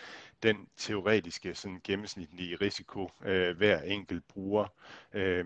den 0.43 0.67
teoretiske 0.77 1.55
sådan 1.55 1.81
gennemsnitlige 1.83 2.55
risiko, 2.55 3.11
øh, 3.25 3.57
hver 3.57 3.81
enkelt 3.81 4.27
bruger 4.27 4.67
øh, 5.13 5.45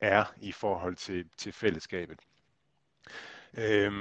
er 0.00 0.24
i 0.40 0.52
forhold 0.52 0.96
til, 0.96 1.26
til 1.36 1.52
fællesskabet. 1.52 2.18
Øh, 3.54 3.92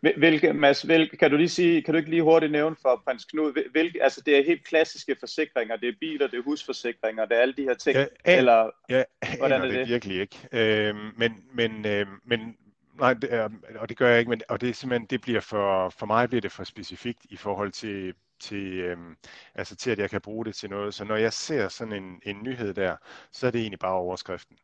hvilke, 0.00 0.52
Mads, 0.52 0.82
hvilke, 0.82 1.16
kan 1.16 1.30
du 1.30 1.36
lige 1.36 1.48
sige, 1.48 1.82
kan 1.82 1.94
du 1.94 1.98
ikke 1.98 2.10
lige 2.10 2.22
hurtigt 2.22 2.52
nævne 2.52 2.76
for 2.82 3.02
prins 3.04 3.24
Knud, 3.24 3.70
hvilke, 3.70 4.02
altså 4.02 4.20
det 4.26 4.38
er 4.38 4.44
helt 4.44 4.64
klassiske 4.64 5.16
forsikringer, 5.20 5.76
det 5.76 5.88
er 5.88 5.92
biler, 6.00 6.26
det 6.26 6.38
er 6.38 6.42
husforsikringer, 6.42 7.26
det 7.26 7.36
er 7.36 7.40
alle 7.40 7.54
de 7.54 7.62
her 7.62 7.74
ting, 7.74 7.96
jeg, 7.96 8.08
eller 8.24 8.70
jeg, 8.88 9.04
hvordan 9.38 9.62
er 9.62 9.66
det? 9.66 9.74
det 9.74 9.88
virkelig 9.88 10.20
ikke, 10.20 10.48
øh, 10.52 10.96
men, 11.16 11.44
men, 11.52 11.86
øh, 11.86 12.06
men 12.24 12.56
nej, 12.98 13.14
det 13.14 13.32
er, 13.32 13.48
og 13.76 13.88
det 13.88 13.96
gør 13.96 14.08
jeg 14.08 14.18
ikke, 14.18 14.30
men, 14.30 14.40
og 14.48 14.60
det 14.60 14.68
er 14.68 14.74
simpelthen, 14.74 15.06
det 15.06 15.20
bliver 15.20 15.40
for, 15.40 15.90
for 15.90 16.06
mig 16.06 16.28
bliver 16.28 16.40
det 16.40 16.52
for 16.52 16.64
specifikt 16.64 17.26
i 17.30 17.36
forhold 17.36 17.72
til, 17.72 18.14
til, 18.40 18.72
øhm, 18.72 19.16
altså 19.54 19.76
til, 19.76 19.90
at 19.90 19.98
jeg 19.98 20.10
kan 20.10 20.20
bruge 20.20 20.44
det 20.44 20.54
til 20.54 20.70
noget. 20.70 20.94
Så 20.94 21.04
når 21.04 21.16
jeg 21.16 21.32
ser 21.32 21.68
sådan 21.68 21.92
en, 21.92 22.20
en 22.22 22.42
nyhed 22.42 22.74
der, 22.74 22.96
så 23.32 23.46
er 23.46 23.50
det 23.50 23.60
egentlig 23.60 23.78
bare 23.78 23.94
overskriften 23.94 24.56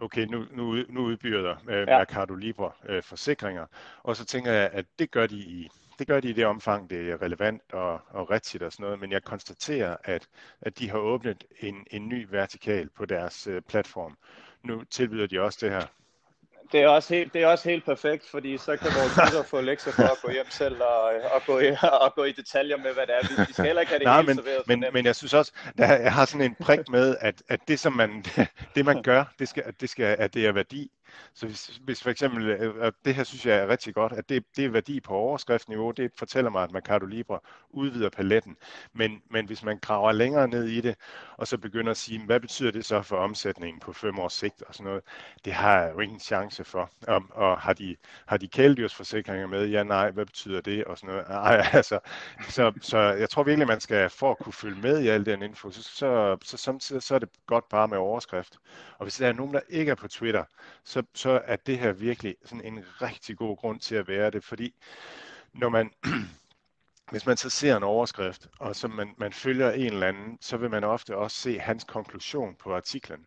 okay, 0.00 0.26
nu, 0.26 0.44
nu, 0.50 0.84
nu 0.88 1.00
udbyder 1.00 1.56
øh, 1.68 1.88
ja. 1.88 1.98
Mercado 1.98 2.34
Libre 2.34 2.72
øh, 2.88 3.02
forsikringer, 3.02 3.66
og 4.02 4.16
så 4.16 4.24
tænker 4.24 4.52
jeg, 4.52 4.70
at 4.72 4.86
det 4.98 5.10
gør 5.10 5.26
de 5.26 5.36
i 5.36 5.68
det 5.98 6.08
gør 6.08 6.20
de 6.20 6.28
i 6.28 6.32
det 6.32 6.46
omfang, 6.46 6.90
det 6.90 7.10
er 7.10 7.22
relevant 7.22 7.62
og, 7.72 8.00
og 8.08 8.30
rigtigt 8.30 8.62
og 8.62 8.72
sådan 8.72 8.84
noget, 8.84 9.00
men 9.00 9.12
jeg 9.12 9.24
konstaterer, 9.24 9.96
at, 10.04 10.28
at 10.60 10.78
de 10.78 10.90
har 10.90 10.98
åbnet 10.98 11.44
en, 11.60 11.86
en 11.90 12.08
ny 12.08 12.26
vertikal 12.30 12.88
på 12.88 13.04
deres 13.04 13.46
øh, 13.46 13.62
platform. 13.62 14.16
Nu 14.62 14.84
tilbyder 14.84 15.26
de 15.26 15.40
også 15.40 15.58
det 15.62 15.70
her 15.70 15.86
det 16.72 16.80
er, 16.80 16.88
også 16.88 17.14
helt, 17.14 17.32
det 17.34 17.42
er 17.42 17.46
også 17.46 17.68
helt 17.68 17.84
perfekt, 17.84 18.28
fordi 18.30 18.58
så 18.58 18.76
kan 18.76 18.90
vores 18.96 19.16
lytter 19.26 19.42
få 19.42 19.60
lektier 19.60 19.92
for 19.92 20.02
at 20.02 20.18
gå 20.22 20.30
hjem 20.30 20.50
selv 20.50 20.82
og, 20.82 21.02
og, 21.34 21.42
gå, 21.46 21.58
i, 21.58 21.70
og 22.06 22.14
gå 22.14 22.24
i 22.24 22.32
detaljer 22.32 22.76
med, 22.76 22.92
hvad 22.94 23.06
det 23.06 23.14
er. 23.14 23.46
Vi, 23.46 23.52
skal 23.52 23.64
heller 23.64 23.80
ikke 23.80 23.90
have 23.90 23.98
det 23.98 24.06
Nej, 24.06 24.16
helt 24.16 24.26
men, 24.26 24.36
serveret. 24.36 24.62
Men, 24.66 24.84
men 24.92 25.04
jeg 25.04 25.16
synes 25.16 25.34
også, 25.34 25.52
der, 25.78 25.96
jeg 25.96 26.12
har 26.12 26.24
sådan 26.24 26.46
en 26.46 26.56
prik 26.60 26.88
med, 26.88 27.16
at, 27.20 27.42
at 27.48 27.60
det, 27.68 27.80
som 27.80 27.92
man, 27.92 28.24
det, 28.74 28.84
man 28.84 29.02
gør, 29.02 29.24
det 29.38 29.48
skal, 29.48 29.64
det 29.80 29.90
skal, 29.90 30.16
at 30.18 30.34
det 30.34 30.46
er 30.46 30.52
værdi. 30.52 30.90
Så 31.34 31.46
hvis, 31.46 31.80
hvis 31.84 32.02
for 32.02 32.10
eksempel, 32.10 32.48
øh, 32.48 32.60
øh, 32.60 32.74
og 32.76 32.92
det 33.04 33.14
her 33.14 33.24
synes 33.24 33.46
jeg 33.46 33.56
er 33.56 33.68
rigtig 33.68 33.94
godt, 33.94 34.12
at 34.12 34.28
det, 34.28 34.44
det 34.56 34.64
er 34.64 34.68
værdi 34.68 35.00
på 35.00 35.14
overskriftniveau, 35.14 35.90
det 35.90 36.10
fortæller 36.18 36.50
mig, 36.50 36.62
at 36.62 36.72
Mercado 36.72 37.06
Libre 37.06 37.38
udvider 37.70 38.10
paletten. 38.10 38.56
Men, 38.92 39.22
men 39.30 39.46
hvis 39.46 39.62
man 39.62 39.78
graver 39.78 40.12
længere 40.12 40.48
ned 40.48 40.64
i 40.64 40.80
det, 40.80 40.96
og 41.36 41.46
så 41.46 41.58
begynder 41.58 41.90
at 41.90 41.96
sige, 41.96 42.26
hvad 42.26 42.40
betyder 42.40 42.70
det 42.70 42.84
så 42.84 43.02
for 43.02 43.16
omsætningen 43.16 43.80
på 43.80 43.92
fem 43.92 44.18
års 44.18 44.32
sigt 44.32 44.62
og 44.62 44.74
sådan 44.74 44.84
noget, 44.84 45.02
det 45.44 45.52
har 45.52 45.80
jeg 45.80 45.92
jo 45.94 46.00
ingen 46.00 46.20
chance 46.20 46.64
for. 46.64 46.90
Og, 47.06 47.22
og 47.30 47.60
har 47.60 47.72
de, 47.72 47.96
har 48.26 48.36
de 48.36 48.48
kæledyrsforsikringer 48.48 49.46
med? 49.46 49.66
Ja, 49.66 49.82
nej, 49.82 50.10
hvad 50.10 50.26
betyder 50.26 50.60
det? 50.60 50.84
Og 50.84 50.98
sådan 50.98 51.14
noget. 51.14 51.26
Ej, 51.50 51.66
altså, 51.72 51.98
så, 52.48 52.72
så 52.80 52.98
jeg 52.98 53.30
tror 53.30 53.42
virkelig, 53.42 53.68
man 53.68 53.80
skal, 53.80 54.10
for 54.10 54.30
at 54.30 54.38
kunne 54.38 54.52
følge 54.52 54.80
med 54.80 55.02
i 55.02 55.08
al 55.08 55.26
den 55.26 55.42
info, 55.42 55.70
så, 55.70 55.82
så, 55.82 56.36
så 56.44 56.56
samtidig 56.56 57.02
så 57.02 57.14
er 57.14 57.18
det 57.18 57.28
godt 57.46 57.68
bare 57.68 57.88
med 57.88 57.98
overskrift. 57.98 58.58
Og 58.98 59.04
hvis 59.04 59.16
der 59.16 59.28
er 59.28 59.32
nogen, 59.32 59.54
der 59.54 59.60
ikke 59.68 59.90
er 59.90 59.94
på 59.94 60.08
Twitter, 60.08 60.44
så, 60.84 60.99
så 61.14 61.42
er 61.44 61.56
det 61.56 61.78
her 61.78 61.92
virkelig 61.92 62.36
sådan 62.44 62.64
en 62.64 62.84
rigtig 63.02 63.36
god 63.36 63.56
grund 63.56 63.80
til 63.80 63.94
at 63.94 64.08
være 64.08 64.30
det, 64.30 64.44
fordi 64.44 64.74
når 65.54 65.68
man 65.68 65.90
hvis 67.10 67.26
man 67.26 67.36
så 67.36 67.50
ser 67.50 67.76
en 67.76 67.82
overskrift, 67.82 68.48
og 68.58 68.76
så 68.76 68.88
man, 68.88 69.14
man 69.18 69.32
følger 69.32 69.70
en 69.70 69.92
eller 69.92 70.06
anden, 70.06 70.38
så 70.40 70.56
vil 70.56 70.70
man 70.70 70.84
ofte 70.84 71.16
også 71.16 71.36
se 71.36 71.58
hans 71.58 71.84
konklusion 71.84 72.54
på 72.54 72.74
artiklen. 72.76 73.26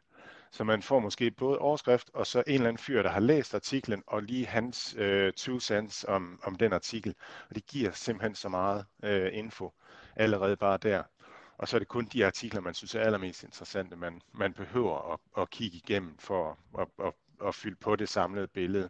Så 0.52 0.64
man 0.64 0.84
får 0.84 1.00
måske 1.00 1.32
både 1.32 1.60
overskrift, 1.60 2.10
og 2.14 2.28
så 2.28 2.44
en 2.48 2.54
eller 2.54 2.68
anden 2.68 2.84
fyr, 2.84 3.02
der 3.02 3.10
har 3.10 3.20
læst 3.20 3.56
artiklen, 3.56 4.04
og 4.08 4.24
lige 4.24 4.46
hans 4.46 4.96
øh, 4.98 5.34
two 5.34 5.60
cents 5.60 6.06
om, 6.08 6.40
om 6.44 6.56
den 6.56 6.74
artikel. 6.74 7.16
Og 7.50 7.56
det 7.56 7.66
giver 7.66 7.92
simpelthen 7.92 8.36
så 8.36 8.50
meget 8.50 8.86
øh, 9.04 9.30
info 9.34 9.74
allerede 10.16 10.58
bare 10.58 10.78
der. 10.78 11.04
Og 11.58 11.68
så 11.68 11.78
er 11.78 11.80
det 11.80 11.88
kun 11.88 12.06
de 12.06 12.26
artikler, 12.26 12.62
man 12.62 12.74
synes 12.74 12.96
er 12.96 13.02
allermest 13.02 13.44
interessante, 13.44 13.96
man, 13.96 14.22
man 14.34 14.54
behøver 14.54 15.14
at, 15.14 15.20
at 15.42 15.50
kigge 15.50 15.78
igennem 15.78 16.18
for 16.18 16.58
at, 16.80 16.88
at, 17.00 17.08
at, 17.08 17.14
at 17.48 17.56
fylde 17.56 17.76
på 17.76 17.96
det 17.96 18.10
samlede 18.10 18.48
billede. 18.48 18.90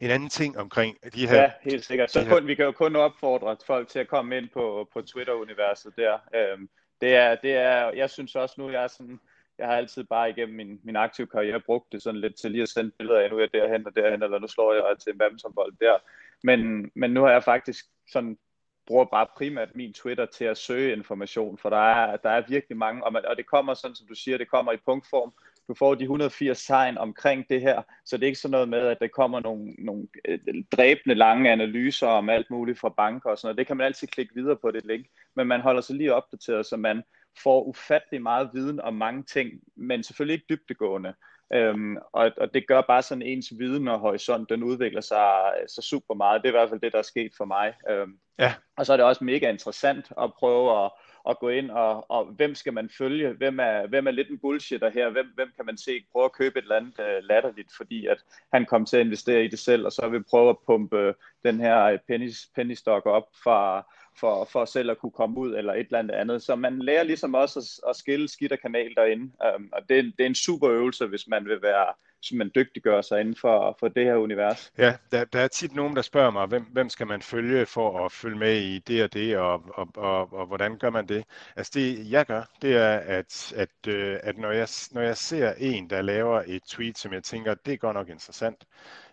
En 0.00 0.10
anden 0.10 0.28
ting 0.28 0.58
omkring 0.58 0.98
de 1.14 1.28
her... 1.28 1.42
Ja, 1.42 1.52
helt 1.62 1.84
sikkert. 1.84 2.10
Så 2.10 2.26
kun, 2.28 2.46
vi 2.46 2.54
kan 2.54 2.64
jo 2.64 2.72
kun 2.72 2.96
opfordre 2.96 3.56
folk 3.66 3.88
til 3.88 3.98
at 3.98 4.08
komme 4.08 4.38
ind 4.38 4.48
på, 4.48 4.88
på 4.92 5.02
Twitter-universet 5.02 5.96
der. 5.96 6.18
Øhm, 6.34 6.68
det 7.00 7.14
er, 7.14 7.34
det 7.34 7.52
er, 7.52 7.90
jeg 7.90 8.10
synes 8.10 8.34
også 8.34 8.54
nu, 8.58 8.70
jeg 8.70 8.84
er 8.84 8.88
sådan, 8.88 9.20
jeg 9.58 9.66
har 9.66 9.76
altid 9.76 10.04
bare 10.04 10.30
igennem 10.30 10.56
min, 10.56 10.80
min 10.82 10.96
aktive 10.96 11.26
karriere 11.26 11.60
brugt 11.60 11.92
det 11.92 12.02
sådan 12.02 12.20
lidt 12.20 12.36
til 12.36 12.50
lige 12.50 12.62
at 12.62 12.68
sende 12.68 12.90
billeder 12.90 13.20
af, 13.20 13.30
nu 13.30 13.36
er 13.36 13.40
jeg 13.40 13.52
derhen 13.52 13.86
og 13.86 13.96
derhen, 13.96 14.22
eller 14.22 14.38
nu 14.38 14.46
slår 14.46 14.74
jeg 14.74 14.98
til 14.98 15.12
en 15.12 15.18
badmintonbold 15.18 15.72
der. 15.80 15.98
Men, 16.42 16.90
men 16.94 17.10
nu 17.10 17.22
har 17.22 17.30
jeg 17.30 17.44
faktisk 17.44 17.84
sådan 18.08 18.38
bruger 18.86 19.04
bare 19.04 19.26
primært 19.36 19.74
min 19.74 19.92
Twitter 19.92 20.26
til 20.26 20.44
at 20.44 20.58
søge 20.58 20.92
information, 20.92 21.58
for 21.58 21.70
der 21.70 21.76
er, 21.76 22.16
der 22.16 22.30
er 22.30 22.42
virkelig 22.48 22.76
mange, 22.78 23.04
og, 23.04 23.12
man, 23.12 23.24
og 23.24 23.36
det 23.36 23.46
kommer 23.46 23.74
sådan, 23.74 23.94
som 23.94 24.06
du 24.06 24.14
siger, 24.14 24.38
det 24.38 24.50
kommer 24.50 24.72
i 24.72 24.76
punktform. 24.76 25.32
Du 25.68 25.74
får 25.74 25.94
de 25.94 26.02
180 26.02 26.66
tegn 26.66 26.98
omkring 26.98 27.48
det 27.48 27.60
her, 27.60 27.82
så 28.04 28.16
det 28.16 28.22
er 28.22 28.26
ikke 28.26 28.38
sådan 28.38 28.50
noget 28.50 28.68
med, 28.68 28.78
at 28.78 29.00
der 29.00 29.08
kommer 29.08 29.40
nogle, 29.40 29.74
nogle 29.78 30.06
øh, 30.28 30.38
dræbende 30.72 31.14
lange 31.14 31.50
analyser 31.50 32.06
om 32.06 32.28
alt 32.28 32.50
muligt 32.50 32.78
fra 32.78 32.88
banker 32.88 33.30
og 33.30 33.38
sådan 33.38 33.46
noget. 33.46 33.58
Det 33.58 33.66
kan 33.66 33.76
man 33.76 33.86
altid 33.86 34.08
klikke 34.08 34.34
videre 34.34 34.56
på 34.56 34.70
det 34.70 34.84
link, 34.84 35.06
men 35.36 35.46
man 35.46 35.60
holder 35.60 35.80
sig 35.80 35.96
lige 35.96 36.14
opdateret, 36.14 36.66
så 36.66 36.76
man 36.76 37.02
får 37.42 37.64
ufattelig 37.64 38.22
meget 38.22 38.50
viden 38.52 38.80
om 38.80 38.94
mange 38.94 39.22
ting, 39.22 39.50
men 39.76 40.02
selvfølgelig 40.02 40.34
ikke 40.34 40.46
dybtegående. 40.48 41.14
Øhm, 41.54 41.96
og, 42.12 42.30
og 42.36 42.54
det 42.54 42.66
gør 42.66 42.80
bare 42.80 43.02
sådan 43.02 43.22
ens 43.22 43.52
viden 43.58 43.88
og 43.88 43.98
horisont, 43.98 44.50
den 44.50 44.62
udvikler 44.62 45.00
sig 45.00 45.52
så 45.68 45.82
super 45.82 46.14
meget. 46.14 46.42
Det 46.42 46.48
er 46.48 46.52
i 46.52 46.58
hvert 46.58 46.68
fald 46.68 46.80
det, 46.80 46.92
der 46.92 46.98
er 46.98 47.02
sket 47.02 47.32
for 47.36 47.44
mig. 47.44 47.74
Øhm, 47.90 48.18
ja. 48.38 48.54
Og 48.76 48.86
så 48.86 48.92
er 48.92 48.96
det 48.96 49.06
også 49.06 49.24
mega 49.24 49.50
interessant 49.50 50.12
at 50.22 50.32
prøve 50.38 50.84
at, 50.84 50.90
at 51.28 51.38
gå 51.38 51.48
ind 51.48 51.70
og, 51.70 52.10
og 52.10 52.24
hvem 52.24 52.54
skal 52.54 52.72
man 52.72 52.90
følge? 52.98 53.32
Hvem 53.32 53.58
er, 53.60 53.86
hvem 53.86 54.06
er 54.06 54.10
lidt 54.10 54.30
en 54.30 54.38
bullshitter 54.38 54.90
her? 54.90 55.10
Hvem, 55.10 55.26
hvem 55.34 55.52
kan 55.56 55.66
man 55.66 55.76
se 55.76 56.04
prøve 56.12 56.24
at 56.24 56.32
købe 56.32 56.58
et 56.58 56.62
eller 56.62 56.76
andet 56.76 56.98
uh, 56.98 57.24
latterligt, 57.28 57.72
fordi 57.76 58.06
at 58.06 58.18
han 58.52 58.66
kom 58.66 58.86
til 58.86 58.96
at 58.96 59.06
investere 59.06 59.44
i 59.44 59.48
det 59.48 59.58
selv, 59.58 59.86
og 59.86 59.92
så 59.92 60.08
vil 60.08 60.24
prøve 60.24 60.50
at 60.50 60.58
pumpe 60.66 60.98
øh, 60.98 61.14
den 61.44 61.60
her 61.60 61.84
øh, 61.84 61.98
penny, 62.08 62.30
penny 62.54 62.74
stock 62.74 63.06
op 63.06 63.28
fra 63.44 63.86
for, 64.16 64.44
for 64.44 64.64
selv 64.64 64.90
at 64.90 64.98
kunne 64.98 65.12
komme 65.12 65.38
ud 65.38 65.54
eller 65.54 65.72
et 65.74 65.86
eller 65.86 66.14
andet. 66.14 66.42
Så 66.42 66.56
man 66.56 66.78
lærer 66.78 67.02
ligesom 67.02 67.34
også 67.34 67.58
at, 67.58 67.90
at 67.90 67.96
skille 67.96 68.28
skidt 68.28 68.52
og 68.52 68.58
kanal 68.58 68.94
derinde, 68.94 69.32
um, 69.56 69.68
og 69.72 69.88
det, 69.88 70.04
det 70.04 70.22
er 70.22 70.26
en 70.26 70.34
super 70.34 70.70
øvelse, 70.70 71.06
hvis 71.06 71.28
man 71.28 71.44
vil 71.44 71.62
være 71.62 71.86
som 72.22 72.38
man 72.38 72.50
dygtiggør 72.54 73.02
sig 73.02 73.20
inden 73.20 73.36
for, 73.36 73.76
for 73.80 73.88
det 73.88 74.04
her 74.04 74.16
univers. 74.16 74.72
Ja, 74.78 74.96
der, 75.12 75.24
der 75.24 75.40
er 75.40 75.48
tit 75.48 75.74
nogen, 75.74 75.96
der 75.96 76.02
spørger 76.02 76.30
mig, 76.30 76.46
hvem, 76.46 76.62
hvem 76.62 76.88
skal 76.88 77.06
man 77.06 77.22
følge 77.22 77.66
for 77.66 78.04
at 78.04 78.12
følge 78.12 78.38
med 78.38 78.60
i 78.60 78.78
det 78.78 79.02
og 79.02 79.12
det, 79.12 79.36
og, 79.36 79.62
og, 79.74 79.88
og, 79.94 80.32
og 80.32 80.46
hvordan 80.46 80.78
gør 80.78 80.90
man 80.90 81.08
det? 81.08 81.24
Altså 81.56 81.72
det, 81.74 82.10
jeg 82.10 82.26
gør, 82.26 82.42
det 82.62 82.76
er, 82.76 82.96
at, 82.96 83.52
at, 83.56 83.88
øh, 83.88 84.18
at 84.22 84.38
når, 84.38 84.50
jeg, 84.52 84.68
når 84.92 85.00
jeg 85.00 85.16
ser 85.16 85.54
en, 85.58 85.90
der 85.90 86.02
laver 86.02 86.42
et 86.46 86.62
tweet, 86.62 86.98
som 86.98 87.12
jeg 87.12 87.22
tænker, 87.22 87.54
det 87.54 87.72
er 87.72 87.76
godt 87.76 87.94
nok 87.94 88.08
interessant, 88.08 88.64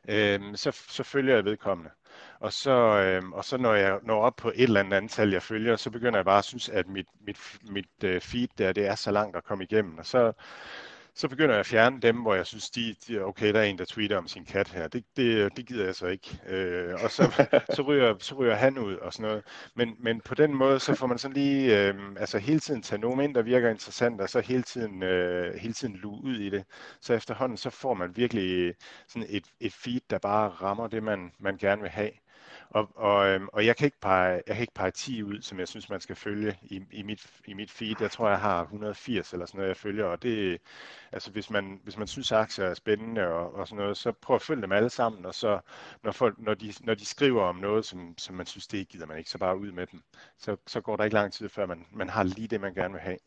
øh, 0.10 0.40
så, 0.56 0.72
så 0.72 1.04
følger 1.04 1.36
jeg 1.36 1.46
vedkommende. 1.46 1.92
Og 2.40 2.54
så, 2.54 2.72
øh, 2.72 3.30
og 3.30 3.46
så 3.46 3.58
når 3.58 3.74
jeg 3.74 4.00
når 4.04 4.22
op 4.22 4.36
på 4.36 4.50
et 4.50 4.64
eller 4.64 4.80
andet 4.80 4.98
antal, 4.98 5.32
jeg 5.32 5.44
følger, 5.44 5.76
så 5.76 5.90
begynder 5.92 6.20
jeg 6.20 6.26
bare 6.26 6.38
at 6.38 6.46
synes, 6.46 6.70
at 6.70 6.88
mit, 6.88 7.08
mit, 7.22 7.38
mit 7.72 8.04
øh, 8.04 8.22
feed 8.22 8.48
der, 8.58 8.74
det 8.74 8.88
er 8.88 8.96
så 8.96 9.12
langt 9.12 9.36
at 9.38 9.44
komme 9.44 9.64
igennem. 9.64 9.98
Og 9.98 10.06
så, 10.06 10.34
så 11.16 11.28
begynder 11.28 11.54
jeg 11.54 11.60
at 11.60 11.66
fjerne 11.66 12.00
dem, 12.02 12.22
hvor 12.22 12.36
jeg 12.36 12.46
synes, 12.46 12.70
de, 12.70 12.96
de 13.08 13.22
okay, 13.22 13.54
der 13.54 13.60
er 13.60 13.64
en, 13.64 13.78
der 13.78 13.86
tweeter 13.86 14.18
om 14.18 14.28
sin 14.28 14.46
kat 14.46 14.70
her. 14.70 14.88
Det, 14.88 15.04
det, 15.18 15.58
det 15.58 15.66
gider 15.68 15.86
jeg 15.86 15.96
så 15.96 16.08
ikke. 16.08 16.40
Øh, 16.48 16.94
og 17.04 17.12
så, 17.12 17.48
så, 17.76 17.82
ryger, 17.82 18.16
så 18.20 18.36
ryger 18.36 18.56
han 18.56 18.78
ud 18.78 18.96
og 18.96 19.14
sådan 19.14 19.30
noget. 19.30 19.44
Men, 19.76 19.96
men 20.00 20.22
på 20.22 20.36
den 20.36 20.54
måde, 20.54 20.80
så 20.80 20.96
får 20.96 21.08
man 21.08 21.18
sådan 21.18 21.36
lige, 21.38 21.88
øh, 21.88 21.96
altså 22.18 22.38
hele 22.38 22.60
tiden 22.60 22.82
tage 22.82 23.02
nogen 23.02 23.20
ind, 23.22 23.36
der 23.36 23.42
virker 23.42 23.70
interessant, 23.70 24.22
og 24.22 24.30
så 24.30 24.40
hele 24.40 24.64
tiden, 24.64 25.04
øh, 25.04 25.56
hele 25.56 25.74
tiden 25.74 25.96
luge 25.96 26.24
ud 26.24 26.36
i 26.36 26.50
det. 26.50 26.64
Så 27.02 27.14
efterhånden, 27.14 27.58
så 27.58 27.70
får 27.70 27.94
man 27.94 28.16
virkelig 28.16 28.74
sådan 29.08 29.28
et, 29.30 29.46
et 29.60 29.74
feed, 29.74 30.02
der 30.10 30.20
bare 30.20 30.50
rammer 30.50 30.88
det, 30.88 31.04
man, 31.04 31.32
man 31.40 31.58
gerne 31.58 31.82
vil 31.82 31.92
have. 31.92 32.12
Og, 32.70 32.90
og, 32.96 33.28
øhm, 33.28 33.48
og 33.54 33.66
jeg, 33.66 33.76
kan 33.76 33.86
ikke 33.86 34.00
pege, 34.02 34.42
jeg 34.48 34.56
kan 34.56 34.62
ikke 34.62 34.74
pege 34.74 34.92
10 34.92 35.24
ud, 35.24 35.42
som 35.42 35.60
jeg 35.60 35.68
synes, 35.68 35.90
man 35.90 36.02
skal 36.02 36.16
følge 36.16 36.58
i, 36.62 36.82
i, 36.92 37.04
mit, 37.04 37.28
i 37.46 37.54
mit 37.54 37.72
feed. 37.72 37.96
Jeg 38.02 38.12
tror, 38.12 38.30
jeg 38.30 38.40
har 38.40 38.62
180 38.62 39.34
eller 39.34 39.46
sådan 39.46 39.58
noget, 39.58 39.70
jeg 39.70 39.78
følger. 39.78 40.06
Og 40.06 40.24
det, 40.24 40.62
altså 41.12 41.32
hvis 41.32 41.50
man, 41.50 41.80
hvis 41.84 41.98
man 41.98 42.08
synes, 42.08 42.32
aktier 42.32 42.66
er 42.66 42.74
spændende 42.74 43.28
og, 43.28 43.56
og 43.56 43.68
sådan 43.68 43.82
noget, 43.82 43.98
så 43.98 44.12
prøv 44.12 44.36
at 44.36 44.42
følge 44.42 44.62
dem 44.62 44.72
alle 44.72 44.90
sammen. 44.90 45.26
Og 45.26 45.36
så 45.36 45.60
når, 46.04 46.12
folk, 46.12 46.40
når, 46.40 46.54
de, 46.54 46.74
når 46.82 46.94
de 46.94 47.06
skriver 47.06 47.44
om 47.44 47.56
noget, 47.56 47.86
som, 47.86 48.18
som 48.18 48.36
man 48.36 48.46
synes, 48.46 48.68
det 48.68 48.88
gider 48.88 49.06
man 49.06 49.18
ikke, 49.18 49.30
så 49.30 49.38
bare 49.38 49.58
ud 49.58 49.72
med 49.72 49.88
dem. 49.88 50.04
Så, 50.38 50.58
så 50.68 50.82
går 50.82 50.98
der 50.98 51.04
ikke 51.04 51.16
lang 51.16 51.34
tid, 51.34 51.50
før 51.50 51.66
man, 51.66 51.86
man 51.92 52.10
har 52.10 52.24
lige 52.24 52.48
det, 52.48 52.62
man 52.62 52.74
gerne 52.74 52.94
vil 52.94 53.02
have. 53.02 53.18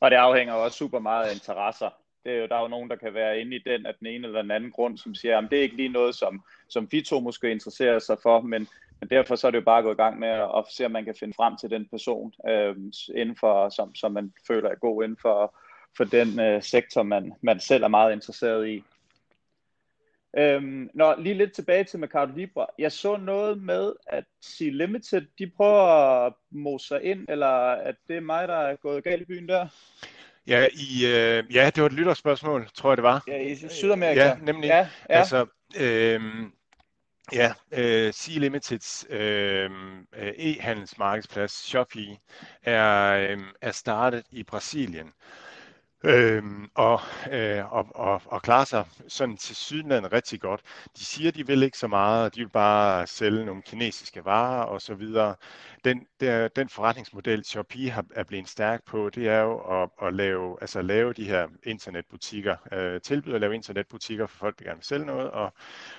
Og 0.00 0.10
det 0.10 0.16
afhænger 0.16 0.54
også 0.54 0.78
super 0.78 0.98
meget 0.98 1.24
af 1.28 1.34
interesser 1.34 1.90
det 2.24 2.32
er 2.32 2.36
jo, 2.36 2.46
der 2.46 2.56
er 2.56 2.62
jo 2.62 2.68
nogen, 2.68 2.90
der 2.90 2.96
kan 2.96 3.14
være 3.14 3.40
inde 3.40 3.56
i 3.56 3.62
den 3.66 3.86
af 3.86 3.94
den 3.94 4.06
ene 4.06 4.26
eller 4.26 4.42
den 4.42 4.50
anden 4.50 4.70
grund, 4.70 4.98
som 4.98 5.14
siger, 5.14 5.38
at 5.38 5.50
det 5.50 5.58
er 5.58 5.62
ikke 5.62 5.76
lige 5.76 5.88
noget, 5.88 6.14
som, 6.14 6.42
som 6.68 6.88
vi 6.90 7.02
to 7.02 7.20
måske 7.20 7.50
interesserer 7.50 7.98
sig 7.98 8.16
for, 8.22 8.40
men, 8.40 8.68
men 9.00 9.10
derfor 9.10 9.36
så 9.36 9.46
er 9.46 9.50
det 9.50 9.58
jo 9.58 9.64
bare 9.64 9.78
at 9.78 9.84
gå 9.84 9.92
i 9.92 10.02
gang 10.04 10.18
med 10.18 10.28
at, 10.28 10.50
at 10.56 10.64
se, 10.70 10.84
om 10.84 10.90
man 10.90 11.04
kan 11.04 11.14
finde 11.20 11.34
frem 11.34 11.56
til 11.56 11.70
den 11.70 11.88
person, 11.88 12.32
øh, 12.48 12.76
inden 13.14 13.36
for, 13.36 13.68
som, 13.68 13.94
som 13.94 14.12
man 14.12 14.32
føler 14.46 14.70
er 14.70 14.74
god 14.74 15.04
inden 15.04 15.18
for, 15.22 15.56
for 15.96 16.04
den 16.04 16.40
øh, 16.40 16.62
sektor, 16.62 17.02
man, 17.02 17.32
man 17.40 17.60
selv 17.60 17.84
er 17.84 17.88
meget 17.88 18.12
interesseret 18.12 18.68
i. 18.68 18.84
Øhm, 20.38 20.90
nå, 20.94 21.14
lige 21.18 21.34
lidt 21.34 21.52
tilbage 21.52 21.84
til 21.84 21.98
Mercado 21.98 22.32
Libre. 22.36 22.66
Jeg 22.78 22.92
så 22.92 23.16
noget 23.16 23.62
med, 23.62 23.92
at 24.06 24.24
C 24.44 24.68
Limited, 24.72 25.26
de 25.38 25.50
prøver 25.56 25.82
at 26.26 26.32
mose 26.50 26.88
sig 26.88 27.02
ind, 27.02 27.26
eller 27.28 27.46
at 27.72 27.94
det 28.08 28.16
er 28.16 28.20
mig, 28.20 28.48
der 28.48 28.54
er 28.54 28.76
gået 28.76 29.04
galt 29.04 29.22
i 29.22 29.24
byen 29.24 29.48
der? 29.48 29.68
Ja, 30.46 30.66
i, 30.72 31.06
øh, 31.06 31.54
ja, 31.54 31.70
det 31.74 31.82
var 31.82 31.86
et 31.86 31.92
lytterspørgsmål, 31.92 32.68
tror 32.74 32.90
jeg 32.90 32.96
det 32.96 33.02
var. 33.02 33.22
Ja, 33.26 33.38
i 33.38 33.68
Sydamerika. 33.68 34.24
Ja, 34.24 34.34
nemlig. 34.42 34.68
Ja, 34.68 34.78
ja. 34.78 34.86
Altså, 35.08 35.46
øh, 35.76 36.20
ja, 37.32 37.52
øh, 37.72 38.12
Sea 38.12 38.38
Limiteds 38.38 39.06
øh, 39.10 39.70
e-handelsmarkedsplads 40.38 41.52
Shopee 41.52 42.16
er, 42.62 43.12
øh, 43.12 43.38
er 43.60 43.72
startet 43.72 44.24
i 44.30 44.42
Brasilien. 44.42 45.12
Øhm, 46.06 46.68
og, 46.74 47.00
øh, 47.30 47.72
og, 47.72 47.86
og, 47.94 48.22
og 48.24 48.42
klarer 48.42 48.64
sig 48.64 48.84
sådan 49.08 49.36
til 49.36 49.56
sydlandet 49.56 50.12
rigtig 50.12 50.40
godt. 50.40 50.60
De 50.98 51.04
siger, 51.04 51.30
de 51.30 51.46
vil 51.46 51.62
ikke 51.62 51.78
så 51.78 51.86
meget, 51.86 52.34
de 52.34 52.40
vil 52.40 52.48
bare 52.48 53.06
sælge 53.06 53.44
nogle 53.44 53.62
kinesiske 53.62 54.24
varer 54.24 54.64
og 54.64 54.82
så 54.82 54.94
videre 54.94 55.34
den, 55.84 56.06
der, 56.20 56.48
den 56.48 56.68
forretningsmodel, 56.68 57.44
Shopee 57.44 57.90
har, 57.90 58.04
er 58.14 58.24
blevet 58.24 58.48
stærk 58.48 58.84
på, 58.84 59.10
det 59.10 59.28
er 59.28 59.40
jo 59.40 59.82
at, 59.82 59.90
at 60.02 60.14
lave, 60.14 60.58
altså 60.60 60.82
lave 60.82 61.12
de 61.12 61.24
her 61.24 61.48
internetbutikker, 61.62 62.56
øh, 62.72 63.00
tilbyde 63.00 63.34
at 63.34 63.40
lave 63.40 63.54
internetbutikker 63.54 64.26
for 64.26 64.38
folk, 64.38 64.58
der 64.58 64.64
gerne 64.64 64.76
vil 64.76 64.84
sælge 64.84 65.06
noget, 65.06 65.30
og, 65.30 65.52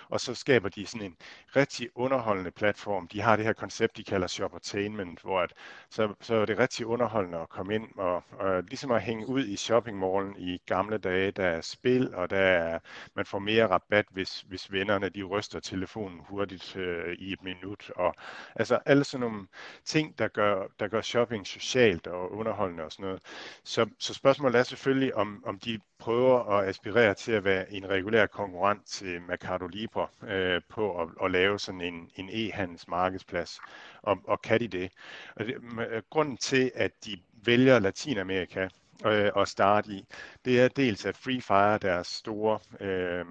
og 0.10 0.20
så 0.20 0.36
skaber 0.36 0.70
de 0.70 0.86
sådan 0.86 1.06
en 1.06 1.16
rigtig 1.56 1.90
underholdende 1.96 2.52
platform. 2.52 3.08
De 3.08 3.22
har 3.22 3.36
det 3.36 3.46
her 3.46 3.54
koncept, 3.54 3.98
de 3.98 4.04
kalder 4.04 4.28
shoppertainment, 4.28 5.22
hvor 5.22 5.40
at, 5.42 5.54
så, 5.90 6.14
så 6.22 6.36
er 6.36 6.46
det 6.46 6.60
rigtig 6.60 6.86
underholdende 6.86 7.38
at 7.38 7.50
komme 7.50 7.76
ind 7.76 7.88
og, 7.98 8.24
og 8.32 8.64
ligesom 8.64 8.92
at 8.92 9.02
hænge 9.02 9.28
ud 9.28 9.46
i 9.46 9.56
shoppingmallen 9.56 10.36
i 10.38 10.62
gamle 10.66 10.98
dage. 10.98 11.32
Der 11.32 11.46
er 11.46 11.62
spil, 11.62 12.16
og 12.16 12.30
der 12.30 12.38
er, 12.38 12.80
man 13.16 13.26
får 13.26 13.40
mere 13.40 13.68
rabat, 13.68 14.06
hvis, 14.12 14.42
hvis 14.42 14.72
vennerne 14.72 15.10
de 15.10 15.24
ryster 15.24 15.60
telefonen 15.60 16.20
hurtigt 16.30 16.76
øh, 16.76 17.16
i 17.20 17.34
et 17.34 17.44
minut. 17.44 17.92
Og, 17.96 18.16
altså 18.56 18.80
alle 18.86 19.04
sådan 19.04 19.20
nogle 19.30 19.48
ting, 19.86 20.20
der 20.20 20.28
gør, 20.28 20.68
der 20.80 20.88
gør 20.88 21.02
shopping 21.02 21.48
socialt 21.48 22.08
og 22.08 22.32
underholdende 22.32 22.84
og 22.84 22.92
sådan 22.92 23.06
noget. 23.06 23.22
Så, 23.64 23.90
så 24.00 24.14
spørgsmålet 24.14 24.60
er 24.60 24.64
selvfølgelig, 24.64 25.16
om, 25.16 25.44
om 25.46 25.60
de 25.60 25.80
prøver 26.00 26.44
at 26.50 26.68
aspirere 26.68 27.14
til 27.14 27.32
at 27.32 27.44
være 27.44 27.74
en 27.74 27.90
regulær 27.90 28.26
konkurrent 28.26 28.86
til 28.86 29.22
Mercado 29.22 29.68
Libre 29.68 30.08
øh, 30.28 30.62
på 30.70 31.02
at, 31.02 31.08
at 31.24 31.32
lave 31.32 31.60
sådan 31.60 31.82
en, 31.82 32.10
en 32.16 32.30
e-handels 32.30 32.84
markedsplads. 32.88 33.60
Og, 34.02 34.18
og 34.28 34.42
kan 34.42 34.60
de 34.60 34.68
det? 34.68 34.92
Og 35.36 35.46
det? 35.46 35.56
Øh, 35.92 36.02
grunden 36.10 36.38
til, 36.38 36.72
at 36.76 36.92
de 37.06 37.18
vælger 37.46 37.80
Latinamerika 37.80 38.68
øh, 39.06 39.32
at 39.38 39.48
starte 39.48 39.92
i, 39.92 40.06
det 40.46 40.62
er 40.62 40.68
dels, 40.68 41.06
at 41.06 41.18
Free 41.18 41.42
Fire, 41.42 41.78
deres 41.78 42.08
store 42.08 42.60
øh, 42.80 43.26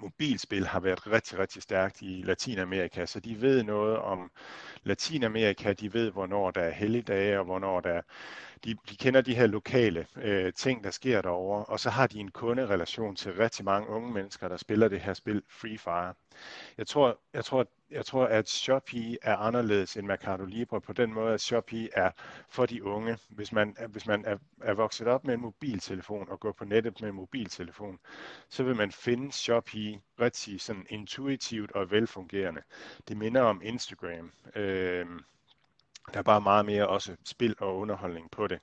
mobilspil 0.00 0.66
har 0.66 0.80
været 0.80 1.06
rigtig, 1.06 1.38
rigtig 1.38 1.62
stærkt 1.62 2.02
i 2.02 2.22
Latinamerika, 2.24 3.06
så 3.06 3.20
de 3.20 3.40
ved 3.40 3.62
noget 3.62 3.98
om 3.98 4.30
Latinamerika, 4.82 5.72
de 5.72 5.94
ved, 5.94 6.10
hvornår 6.10 6.50
der 6.50 6.60
er 6.60 6.70
helligdage, 6.70 7.38
og 7.38 7.44
hvornår 7.44 7.80
der 7.80 8.02
de, 8.64 8.76
de 8.90 8.96
kender 8.96 9.20
de 9.20 9.34
her 9.34 9.46
lokale 9.46 10.06
øh, 10.16 10.52
ting, 10.52 10.84
der 10.84 10.90
sker 10.90 11.22
derovre, 11.22 11.64
og 11.64 11.80
så 11.80 11.90
har 11.90 12.06
de 12.06 12.18
en 12.18 12.30
kunderelation 12.30 13.16
til 13.16 13.32
rigtig 13.32 13.64
mange 13.64 13.88
unge 13.88 14.12
mennesker, 14.12 14.48
der 14.48 14.56
spiller 14.56 14.88
det 14.88 15.00
her 15.00 15.14
spil 15.14 15.42
Free 15.48 15.78
Fire. 15.78 16.14
Jeg 16.78 16.86
tror, 16.86 17.18
jeg 17.32 17.44
tror, 17.44 17.66
jeg 17.90 18.06
tror 18.06 18.26
at 18.26 18.48
Shopee 18.48 19.18
er 19.22 19.36
anderledes 19.36 19.96
end 19.96 20.06
Mercado 20.06 20.44
Libre 20.44 20.80
på 20.80 20.92
den 20.92 21.12
måde, 21.12 21.34
at 21.34 21.40
Shopee 21.40 21.88
er 21.92 22.10
for 22.48 22.66
de 22.66 22.84
unge. 22.84 23.18
Hvis 23.28 23.52
man, 23.52 23.76
hvis 23.88 24.06
man 24.06 24.24
er, 24.24 24.36
er 24.62 24.74
vokset 24.74 25.06
op 25.06 25.24
med 25.24 25.34
en 25.34 25.40
mobiltelefon 25.40 26.28
og 26.28 26.40
går 26.40 26.52
på 26.52 26.64
nettet 26.64 27.00
med 27.00 27.08
en 27.08 27.14
mobiltelefon, 27.14 27.98
så 28.48 28.62
vil 28.62 28.76
man 28.76 28.92
finde 28.92 29.32
Shopee 29.32 30.00
rigtig 30.20 30.60
sådan 30.60 30.86
intuitivt 30.90 31.72
og 31.72 31.90
velfungerende. 31.90 32.62
Det 33.08 33.16
minder 33.16 33.40
om 33.40 33.60
Instagram. 33.64 34.32
Øh, 34.56 35.06
der 36.12 36.18
er 36.18 36.22
bare 36.22 36.40
meget 36.40 36.66
mere 36.66 36.88
også 36.88 37.16
spil 37.24 37.54
og 37.58 37.76
underholdning 37.76 38.30
på 38.30 38.46
det. 38.46 38.58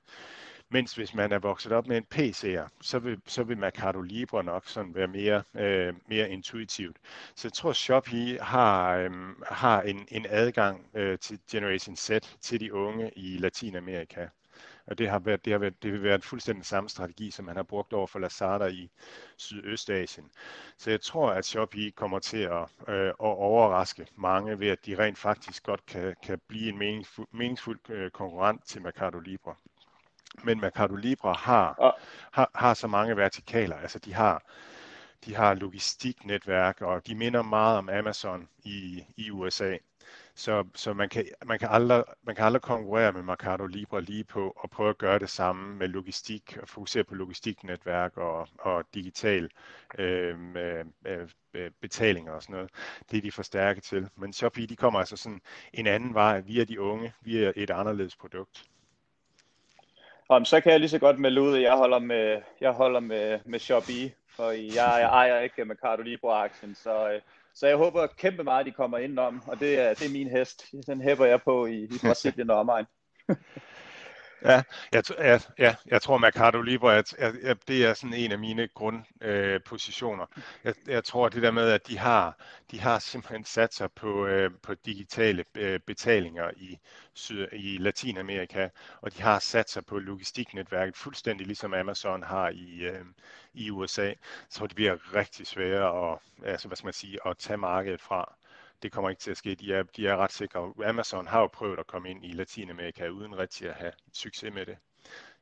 Mens 0.74 0.96
hvis 0.96 1.14
man 1.14 1.32
er 1.32 1.40
vokset 1.40 1.72
op 1.72 1.88
med 1.88 1.98
en 1.98 2.06
PC'er, 2.16 2.68
så 2.82 3.00
vil, 3.00 3.22
så 3.28 3.44
vil 3.44 3.58
Mercado 3.58 4.02
Libre 4.02 4.44
nok 4.44 4.68
sådan 4.68 4.96
være 4.96 5.08
mere, 5.08 5.44
øh, 5.56 5.94
mere 6.08 6.30
intuitivt. 6.30 6.98
Så 7.36 7.48
jeg 7.48 7.54
tror, 7.54 7.74
Shopee 7.74 8.40
har, 8.40 8.96
øh, 8.96 9.12
har 9.48 9.82
en, 9.82 10.08
en 10.12 10.26
adgang 10.30 10.86
øh, 10.94 11.20
til 11.20 11.40
Generation 11.52 11.96
Z 11.96 12.10
til 12.42 12.60
de 12.60 12.74
unge 12.74 13.12
i 13.16 13.38
Latinamerika. 13.38 14.28
Og 14.92 14.98
det 14.98 15.10
har 15.10 15.20
været, 15.20 15.46
det 15.46 15.54
har 15.54 15.58
været, 15.60 15.84
det 15.84 15.94
vil 15.94 16.04
være 16.04 16.16
en 16.16 16.22
fuldstændig 16.22 16.66
samme 16.66 16.90
strategi, 16.90 17.32
som 17.32 17.46
man 17.46 17.56
har 17.56 17.64
brugt 17.64 17.94
over 17.94 18.08
for 18.08 18.20
Lazada 18.20 18.66
i 18.66 18.90
Sydøstasien. 19.38 20.32
Så 20.78 20.90
jeg 20.90 21.02
tror, 21.02 21.32
at 21.32 21.46
Shopee 21.46 21.92
kommer 21.92 22.20
til 22.20 22.38
at, 22.38 22.68
øh, 22.88 23.08
at 23.08 23.16
overraske 23.20 24.08
mange 24.16 24.60
ved, 24.60 24.68
at 24.68 24.86
de 24.86 24.98
rent 25.00 25.18
faktisk 25.18 25.64
godt 25.64 25.86
kan, 25.86 26.16
kan 26.24 26.42
blive 26.48 26.70
en 26.70 26.78
meningsfuld, 26.78 27.28
meningsfuld 27.32 27.90
øh, 27.90 28.12
konkurrent 28.12 28.66
til 28.66 28.82
Mercado 28.82 29.20
Libre. 29.20 29.56
Men 30.44 30.62
Mercado 30.62 30.96
Libre 30.96 31.34
har, 31.34 31.96
har, 32.32 32.52
har 32.56 32.74
så 32.74 32.88
mange 32.88 33.18
vertikaler. 33.18 33.76
Altså 33.76 34.00
de 34.00 34.14
har, 34.14 34.44
de 35.26 35.36
har 35.36 35.54
logistiknetværk, 35.54 36.82
og 36.82 37.08
de 37.08 37.16
minder 37.16 37.42
meget 37.42 37.78
om 37.78 37.90
Amazon 37.90 38.50
i, 38.64 39.04
i 39.18 39.32
USA. 39.32 39.78
Så, 40.42 40.66
så 40.76 40.94
man, 40.94 41.10
kan, 41.10 41.26
man, 41.46 41.60
kan 41.60 41.70
aldrig, 41.72 42.04
man 42.24 42.36
kan 42.36 42.46
aldrig 42.46 42.62
konkurrere 42.62 43.12
med 43.12 43.22
Mercado 43.22 43.66
Libre 43.66 44.02
lige 44.02 44.24
på 44.24 44.54
og 44.58 44.70
prøve 44.70 44.90
at 44.90 44.98
gøre 44.98 45.20
det 45.20 45.30
samme 45.30 45.76
med 45.76 45.88
logistik 45.88 46.58
og 46.62 46.70
fokusere 46.70 47.04
på 47.04 47.16
logistiknetværk 47.16 48.18
og, 48.18 48.48
og 48.60 48.86
digital 48.94 49.50
øh, 49.98 50.36
øh, 51.06 51.72
betalinger 51.82 52.32
og 52.32 52.44
sådan 52.44 52.54
noget. 52.54 52.70
Det 53.12 53.18
er 53.18 53.22
de 53.22 53.32
for 53.32 53.44
stærke 53.44 53.82
til. 53.82 54.10
Men 54.16 54.34
Shopee 54.34 54.66
de 54.66 54.76
kommer 54.76 55.00
altså 55.00 55.18
sådan 55.18 55.42
en 55.74 55.88
anden 55.88 56.14
vej 56.14 56.40
via 56.40 56.64
de 56.64 56.82
unge, 56.82 57.14
via 57.22 57.52
et 57.56 57.70
anderledes 57.70 58.16
produkt. 58.16 58.64
Om, 60.30 60.46
så 60.46 60.62
kan 60.62 60.72
jeg 60.72 60.80
lige 60.80 60.90
så 60.90 61.00
godt 61.00 61.20
melde 61.20 61.42
ud, 61.42 61.56
at 61.56 61.62
jeg 61.62 61.78
holder 61.78 62.00
med, 62.00 62.42
jeg 62.62 62.72
holder 62.72 63.00
med, 63.00 63.40
med 63.46 63.60
Shopee, 63.60 64.12
for 64.30 64.52
jeg, 64.52 64.74
jeg 64.76 65.10
ejer 65.10 65.40
ikke 65.40 65.66
Mercado 65.66 66.02
Libre-aktien, 66.02 66.76
så, 66.76 67.12
øh, 67.12 67.22
så 67.56 67.68
jeg 67.68 67.78
håber 67.78 68.08
kæmpe 68.08 68.44
meget, 68.44 68.60
at 68.60 68.66
de 68.66 68.72
kommer 68.72 68.98
indenom, 68.98 69.44
og 69.48 69.60
det 69.60 69.80
er, 69.80 69.94
det 69.94 70.06
er 70.06 70.12
min 70.12 70.28
hest. 70.28 70.66
Den 70.88 71.02
hæpper 71.02 71.26
jeg 71.26 71.42
på 71.42 71.66
i, 71.66 71.84
i 71.84 72.00
Brasilien 72.04 72.50
og 72.50 72.60
omegn. 72.60 72.86
Ja, 74.46 74.64
jeg, 74.92 75.04
jeg, 75.18 75.42
ja, 75.58 75.76
jeg 75.86 76.02
tror 76.02 76.18
Mercado 76.18 76.62
Libre, 76.62 76.98
at, 76.98 77.14
at 77.44 77.58
det 77.68 77.86
er 77.86 77.94
sådan 77.94 78.14
en 78.14 78.32
af 78.32 78.40
mine 78.40 78.68
grundpositioner. 78.68 80.26
Øh, 80.38 80.44
jeg, 80.64 80.74
jeg 80.88 81.04
tror 81.04 81.30
det 81.30 81.44
der 81.44 81.52
med, 81.52 81.70
at 81.70 81.88
de 81.88 81.98
har, 81.98 82.38
de 82.72 82.80
har 82.80 83.00
simpelthen 83.00 83.46
sat 83.46 83.74
sig 83.74 83.92
på, 83.92 84.26
øh, 84.28 84.52
på 84.64 84.74
digitale 84.74 85.46
øh, 85.56 85.80
betalinger 85.80 86.52
i, 86.58 86.80
Syd, 87.14 87.48
i 87.52 87.78
Latinamerika, 87.78 88.70
og 89.02 89.14
de 89.18 89.22
har 89.22 89.40
sat 89.40 89.70
sig 89.70 89.86
på 89.86 90.00
logistiknetværket, 90.00 90.98
fuldstændig 90.98 91.48
ligesom 91.48 91.74
Amazon 91.74 92.24
har 92.24 92.50
i, 92.50 92.80
øh, 92.82 93.06
i 93.54 93.72
USA. 93.72 94.14
Så 94.50 94.68
det 94.68 94.76
bliver 94.76 95.16
rigtig 95.16 95.48
svære 95.48 96.12
at, 96.12 96.20
altså, 96.46 96.68
hvad 96.68 96.78
skal 96.78 96.88
man 96.88 96.94
sige, 96.94 97.20
at 97.26 97.38
tage 97.38 97.58
markedet 97.58 98.02
fra 98.02 98.36
det 98.84 98.92
kommer 98.92 99.10
ikke 99.10 99.20
til 99.20 99.32
at 99.32 99.38
ske. 99.38 99.56
De 99.56 99.74
er, 99.74 99.84
de 99.84 100.08
er 100.08 100.18
ret 100.18 100.32
sikre. 100.32 100.74
Amazon 100.86 101.28
har 101.28 101.42
jo 101.42 101.48
prøvet 101.48 101.80
at 101.80 101.88
komme 101.88 102.10
ind 102.10 102.26
i 102.26 102.32
Latinamerika 102.32 103.08
uden 103.08 103.38
rigtig 103.38 103.70
at 103.70 103.76
have 103.76 103.92
succes 104.14 104.54
med 104.54 104.66
det. 104.66 104.78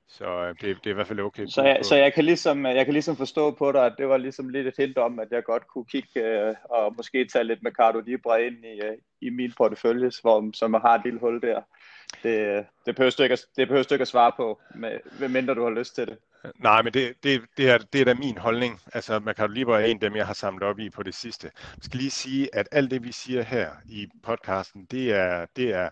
Så 0.07 0.25
øh, 0.25 0.55
det, 0.61 0.61
det 0.61 0.85
er 0.85 0.89
i 0.89 0.93
hvert 0.93 1.07
fald 1.07 1.19
okay. 1.19 1.45
Så 1.45 1.63
jeg, 1.63 1.79
så 1.81 1.95
jeg, 1.95 2.13
kan 2.13 2.25
ligesom, 2.25 2.65
jeg 2.65 2.85
kan 2.85 2.93
ligesom 2.93 3.15
forstå 3.15 3.51
på 3.51 3.71
dig, 3.71 3.85
at 3.85 3.93
det 3.97 4.09
var 4.09 4.17
ligesom 4.17 4.49
lidt 4.49 4.67
et 4.67 4.73
hint 4.77 4.97
om, 4.97 5.19
at 5.19 5.27
jeg 5.31 5.43
godt 5.43 5.67
kunne 5.67 5.85
kigge 5.85 6.19
øh, 6.19 6.55
og 6.69 6.93
måske 6.97 7.25
tage 7.25 7.43
lidt 7.43 7.63
med 7.63 7.71
Cardo 7.71 7.99
Libre 7.99 8.45
ind 8.45 8.65
i, 8.65 8.81
øh, 8.85 8.97
i 9.21 9.29
min 9.29 9.53
portefølje, 9.57 10.11
som, 10.11 10.53
som 10.53 10.73
har 10.73 10.95
et 10.95 11.01
lille 11.03 11.19
hul 11.19 11.41
der. 11.41 11.61
Det, 12.23 12.65
det, 12.85 12.95
behøver 12.95 13.15
du 13.17 13.23
ikke, 13.23 13.37
det 13.55 13.67
behøver 13.67 13.83
du 13.83 13.93
ikke 13.93 14.01
at 14.01 14.07
svare 14.07 14.31
på, 14.37 14.61
med, 14.75 15.29
mindre 15.29 15.55
du 15.55 15.63
har 15.63 15.69
lyst 15.69 15.95
til 15.95 16.07
det. 16.07 16.17
Nej, 16.59 16.81
men 16.81 16.93
det, 16.93 17.23
det, 17.23 17.41
det, 17.57 17.69
er, 17.69 17.77
det 17.77 18.01
er 18.01 18.05
da 18.05 18.13
min 18.13 18.37
holdning. 18.37 18.81
Altså, 18.93 19.19
Mercado 19.19 19.47
Libre 19.47 19.81
er 19.81 19.85
en 19.85 19.95
af 19.95 19.99
dem, 19.99 20.15
jeg 20.15 20.25
har 20.25 20.33
samlet 20.33 20.63
op 20.63 20.79
i 20.79 20.89
på 20.89 21.03
det 21.03 21.15
sidste. 21.15 21.51
Jeg 21.55 21.83
skal 21.83 21.97
lige 21.99 22.11
sige, 22.11 22.55
at 22.55 22.67
alt 22.71 22.91
det, 22.91 23.03
vi 23.03 23.11
siger 23.11 23.41
her 23.41 23.71
i 23.85 24.07
podcasten, 24.23 24.85
det 24.85 25.13
er, 25.13 25.45
det 25.55 25.73
er, 25.73 25.89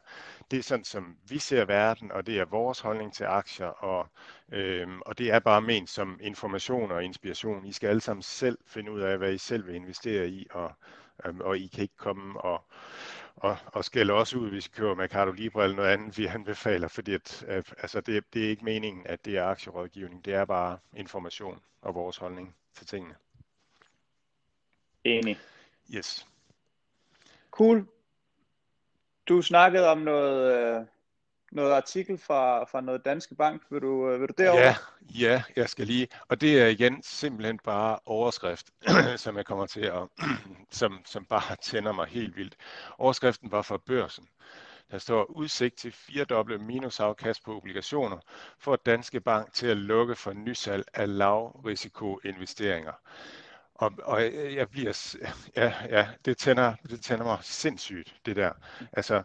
det 0.51 0.59
er 0.59 0.63
sådan, 0.63 0.85
som 0.85 1.17
vi 1.29 1.39
ser 1.39 1.65
verden, 1.65 2.11
og 2.11 2.27
det 2.27 2.39
er 2.39 2.45
vores 2.45 2.79
holdning 2.79 3.13
til 3.13 3.23
aktier, 3.23 3.67
og, 3.67 4.07
øhm, 4.51 5.01
og 5.01 5.17
det 5.17 5.31
er 5.31 5.39
bare 5.39 5.61
ment 5.61 5.89
som 5.89 6.19
information 6.21 6.91
og 6.91 7.03
inspiration. 7.03 7.65
I 7.65 7.71
skal 7.73 7.87
alle 7.87 8.01
sammen 8.01 8.23
selv 8.23 8.57
finde 8.67 8.91
ud 8.91 9.01
af, 9.01 9.17
hvad 9.17 9.33
I 9.33 9.37
selv 9.37 9.67
vil 9.67 9.75
investere 9.75 10.29
i, 10.29 10.47
og, 10.51 10.71
øhm, 11.25 11.41
og 11.41 11.57
I 11.57 11.67
kan 11.67 11.81
ikke 11.81 11.97
komme 11.97 12.41
og 12.41 12.63
og, 13.38 13.57
og 13.65 13.85
skælde 13.85 14.13
også 14.13 14.38
ud, 14.38 14.49
hvis 14.49 14.67
vi 14.67 14.73
køber 14.75 14.95
Mercado 14.95 15.31
Libre 15.31 15.63
eller 15.63 15.75
noget 15.75 15.89
andet, 15.89 16.17
vi 16.17 16.25
anbefaler, 16.25 16.88
fordi 16.88 17.13
at, 17.13 17.43
at, 17.47 17.75
altså 17.77 18.01
det, 18.01 18.33
det 18.33 18.45
er 18.45 18.49
ikke 18.49 18.65
meningen, 18.65 19.07
at 19.07 19.25
det 19.25 19.38
er 19.38 19.43
aktierådgivning. 19.45 20.25
Det 20.25 20.33
er 20.33 20.45
bare 20.45 20.77
information 20.93 21.61
og 21.81 21.95
vores 21.95 22.17
holdning 22.17 22.55
til 22.73 22.88
tingene. 22.88 23.15
Enig. 25.03 25.38
Yes. 25.95 26.27
Cool. 27.51 27.88
Du 29.27 29.41
snakkede 29.41 29.89
om 29.89 29.97
noget, 29.97 30.57
øh, 30.57 30.85
noget 31.58 31.74
artikel 31.74 32.18
fra, 32.18 32.64
fra 32.64 32.82
noget 32.82 33.05
Danske 33.05 33.36
Bank. 33.36 33.62
Vil 33.70 33.82
du, 33.82 34.10
øh, 34.10 34.22
vil 34.22 34.28
du 34.28 34.34
derover? 34.38 34.62
Ja, 34.62 34.76
ja, 35.20 35.43
jeg 35.55 35.70
skal 35.70 35.88
lige. 35.88 36.08
Og 36.28 36.41
det 36.41 36.62
er 36.62 36.68
igen 36.68 37.03
simpelthen 37.03 37.60
bare 37.64 37.99
overskrift, 38.05 38.68
som 39.24 39.38
jeg 39.38 39.45
kommer 39.45 39.66
til 39.66 39.82
at, 39.82 40.03
som, 40.80 41.01
som 41.05 41.26
bare 41.26 41.55
tænder 41.70 41.91
mig 41.91 42.08
helt 42.08 42.36
vildt. 42.36 42.55
Overskriften 42.97 43.51
var 43.51 43.62
fra 43.62 43.78
børsen. 43.78 44.28
Der 44.91 44.97
står 44.97 45.24
udsigt 45.24 45.76
til 45.78 45.91
firedoble 45.91 46.58
minusafkast 46.58 47.43
på 47.43 47.58
obligationer 47.58 48.18
for 48.60 48.76
Danske 48.76 49.20
Bank 49.20 49.53
til 49.53 49.68
at 49.68 49.78
lukke 49.78 50.16
for 50.16 50.34
nysalg 50.34 50.86
af 50.93 51.18
lavrisikoinvesteringer. 51.18 52.93
Og, 53.76 53.93
og 54.03 54.22
jeg 54.34 54.70
bliver, 54.70 55.16
ja, 55.55 55.74
ja, 55.89 56.08
det 56.26 56.38
tænder, 56.38 56.74
det 56.89 57.01
tænder 57.01 57.26
mig 57.26 57.38
sindssygt, 57.41 58.16
det 58.26 58.36
der. 58.36 58.51
Altså, 58.93 59.24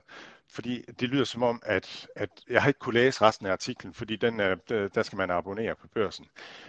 fordi 0.52 0.82
det 1.00 1.08
lyder 1.08 1.24
som 1.24 1.42
om, 1.42 1.62
at, 1.66 2.06
at 2.16 2.30
jeg 2.50 2.62
har 2.62 2.68
ikke 2.68 2.80
kunne 2.80 2.94
læse 2.94 3.22
resten 3.22 3.46
af 3.46 3.52
artiklen, 3.52 3.94
fordi 3.94 4.16
den 4.16 4.40
er, 4.40 4.54
der 4.94 5.02
skal 5.02 5.16
man 5.16 5.30
abonnere 5.30 5.74
på 5.74 5.88
børsen. 5.88 6.26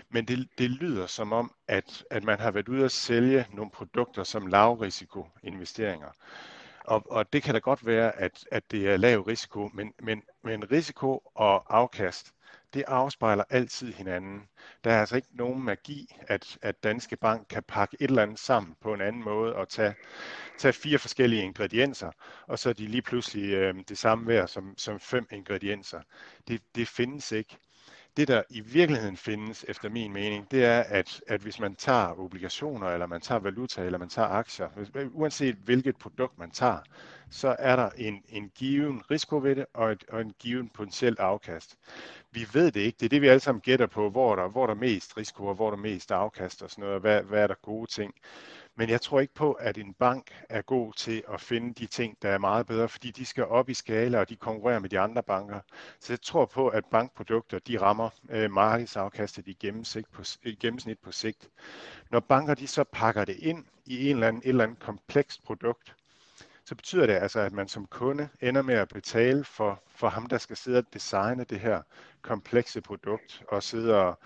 Men 0.09 0.25
det, 0.25 0.47
det 0.57 0.69
lyder 0.69 1.07
som 1.07 1.33
om, 1.33 1.53
at, 1.67 2.05
at 2.11 2.23
man 2.23 2.39
har 2.39 2.51
været 2.51 2.69
ude 2.69 2.85
at 2.85 2.91
sælge 2.91 3.47
nogle 3.53 3.71
produkter 3.71 4.23
som 4.23 4.47
lavrisiko 4.47 5.27
investeringer. 5.43 6.09
Og, 6.83 7.11
og 7.11 7.33
det 7.33 7.43
kan 7.43 7.53
da 7.53 7.59
godt 7.59 7.85
være, 7.85 8.19
at, 8.19 8.45
at 8.51 8.71
det 8.71 8.89
er 8.89 8.97
lav 8.97 9.21
risiko, 9.21 9.69
men, 9.73 9.93
men, 9.99 10.23
men 10.43 10.71
risiko 10.71 11.31
og 11.35 11.77
afkast, 11.77 12.33
det 12.73 12.83
afspejler 12.87 13.43
altid 13.49 13.93
hinanden. 13.93 14.41
Der 14.83 14.91
er 14.91 14.99
altså 14.99 15.15
ikke 15.15 15.27
nogen 15.31 15.63
magi, 15.63 16.15
at, 16.27 16.57
at 16.61 16.83
Danske 16.83 17.15
Bank 17.15 17.47
kan 17.49 17.63
pakke 17.63 17.97
et 17.99 18.09
eller 18.09 18.23
andet 18.23 18.39
sammen 18.39 18.75
på 18.81 18.93
en 18.93 19.01
anden 19.01 19.23
måde 19.23 19.55
og 19.55 19.69
tage, 19.69 19.95
tage 20.57 20.73
fire 20.73 20.99
forskellige 20.99 21.43
ingredienser, 21.43 22.11
og 22.47 22.59
så 22.59 22.69
er 22.69 22.73
de 22.73 22.87
lige 22.87 23.01
pludselig 23.01 23.53
øh, 23.53 23.75
det 23.89 23.97
samme 23.97 24.27
værd 24.27 24.47
som, 24.47 24.73
som 24.77 24.99
fem 24.99 25.27
ingredienser. 25.31 26.01
Det, 26.47 26.61
det 26.75 26.87
findes 26.87 27.31
ikke. 27.31 27.57
Det, 28.17 28.27
der 28.27 28.43
i 28.49 28.59
virkeligheden 28.59 29.17
findes, 29.17 29.65
efter 29.67 29.89
min 29.89 30.13
mening, 30.13 30.51
det 30.51 30.65
er, 30.65 30.79
at, 30.79 31.21
at 31.27 31.41
hvis 31.41 31.59
man 31.59 31.75
tager 31.75 32.19
obligationer, 32.19 32.87
eller 32.87 33.05
man 33.05 33.21
tager 33.21 33.39
valuta, 33.39 33.81
eller 33.81 33.99
man 33.99 34.09
tager 34.09 34.27
aktier, 34.27 34.67
uanset 35.13 35.55
hvilket 35.55 35.97
produkt 35.97 36.39
man 36.39 36.51
tager, 36.51 36.79
så 37.29 37.55
er 37.59 37.75
der 37.75 37.89
en, 37.97 38.23
en 38.29 38.51
given 38.55 39.01
risiko 39.11 39.37
ved 39.37 39.55
det, 39.55 39.65
og, 39.73 39.91
et, 39.91 40.03
og 40.09 40.21
en 40.21 40.33
given 40.39 40.69
potentiel 40.69 41.15
afkast. 41.19 41.77
Vi 42.31 42.47
ved 42.53 42.71
det 42.71 42.79
ikke. 42.79 42.97
Det 42.99 43.05
er 43.05 43.09
det, 43.09 43.21
vi 43.21 43.27
alle 43.27 43.39
sammen 43.39 43.61
gætter 43.61 43.87
på, 43.87 44.09
hvor 44.09 44.35
der, 44.35 44.47
hvor 44.47 44.67
der 44.67 44.73
mest 44.73 45.17
risiko, 45.17 45.45
og 45.45 45.55
hvor 45.55 45.69
der 45.69 45.77
mest 45.77 46.11
afkast 46.11 46.61
og 46.63 46.69
sådan 46.69 46.81
noget, 46.81 46.95
og 46.95 47.01
hvad, 47.01 47.23
hvad 47.23 47.43
er 47.43 47.47
der 47.47 47.55
gode 47.61 47.91
ting. 47.91 48.13
Men 48.75 48.89
jeg 48.89 49.01
tror 49.01 49.19
ikke 49.19 49.33
på, 49.33 49.53
at 49.53 49.77
en 49.77 49.93
bank 49.93 50.45
er 50.49 50.61
god 50.61 50.93
til 50.93 51.23
at 51.33 51.41
finde 51.41 51.73
de 51.73 51.85
ting, 51.85 52.17
der 52.21 52.29
er 52.29 52.37
meget 52.37 52.67
bedre, 52.67 52.89
fordi 52.89 53.11
de 53.11 53.25
skal 53.25 53.45
op 53.45 53.69
i 53.69 53.73
skala, 53.73 54.19
og 54.19 54.29
de 54.29 54.35
konkurrerer 54.35 54.79
med 54.79 54.89
de 54.89 54.99
andre 54.99 55.23
banker. 55.23 55.59
Så 55.99 56.13
jeg 56.13 56.21
tror 56.21 56.45
på, 56.45 56.67
at 56.67 56.85
bankprodukter 56.85 57.59
de 57.59 57.81
rammer 57.81 58.09
øh, 58.29 58.51
markedsafkastet 58.51 59.47
i 59.47 59.53
gennemsnit, 59.53 60.05
på, 60.05 60.23
i 60.43 60.55
gennemsnit 60.55 60.99
på 60.99 61.11
sigt. 61.11 61.49
Når 62.11 62.19
banker 62.19 62.53
de 62.53 62.67
så 62.67 62.83
pakker 62.83 63.25
det 63.25 63.35
ind 63.35 63.65
i 63.85 64.09
en 64.09 64.15
eller 64.15 64.27
anden, 64.27 64.41
et 64.45 64.49
eller 64.49 64.63
andet 64.63 64.79
komplekst 64.79 65.43
produkt, 65.43 65.95
så 66.65 66.75
betyder 66.75 67.05
det 67.05 67.13
altså, 67.13 67.39
at 67.39 67.51
man 67.51 67.67
som 67.67 67.85
kunde 67.85 68.29
ender 68.41 68.61
med 68.61 68.75
at 68.75 68.87
betale 68.87 69.43
for, 69.43 69.81
for 69.87 70.09
ham, 70.09 70.25
der 70.25 70.37
skal 70.37 70.57
sidde 70.57 70.77
og 70.77 70.85
designe 70.93 71.43
det 71.43 71.59
her 71.59 71.81
komplekse 72.21 72.81
produkt, 72.81 73.43
og 73.47 73.63
sidde 73.63 73.95
og 74.01 74.19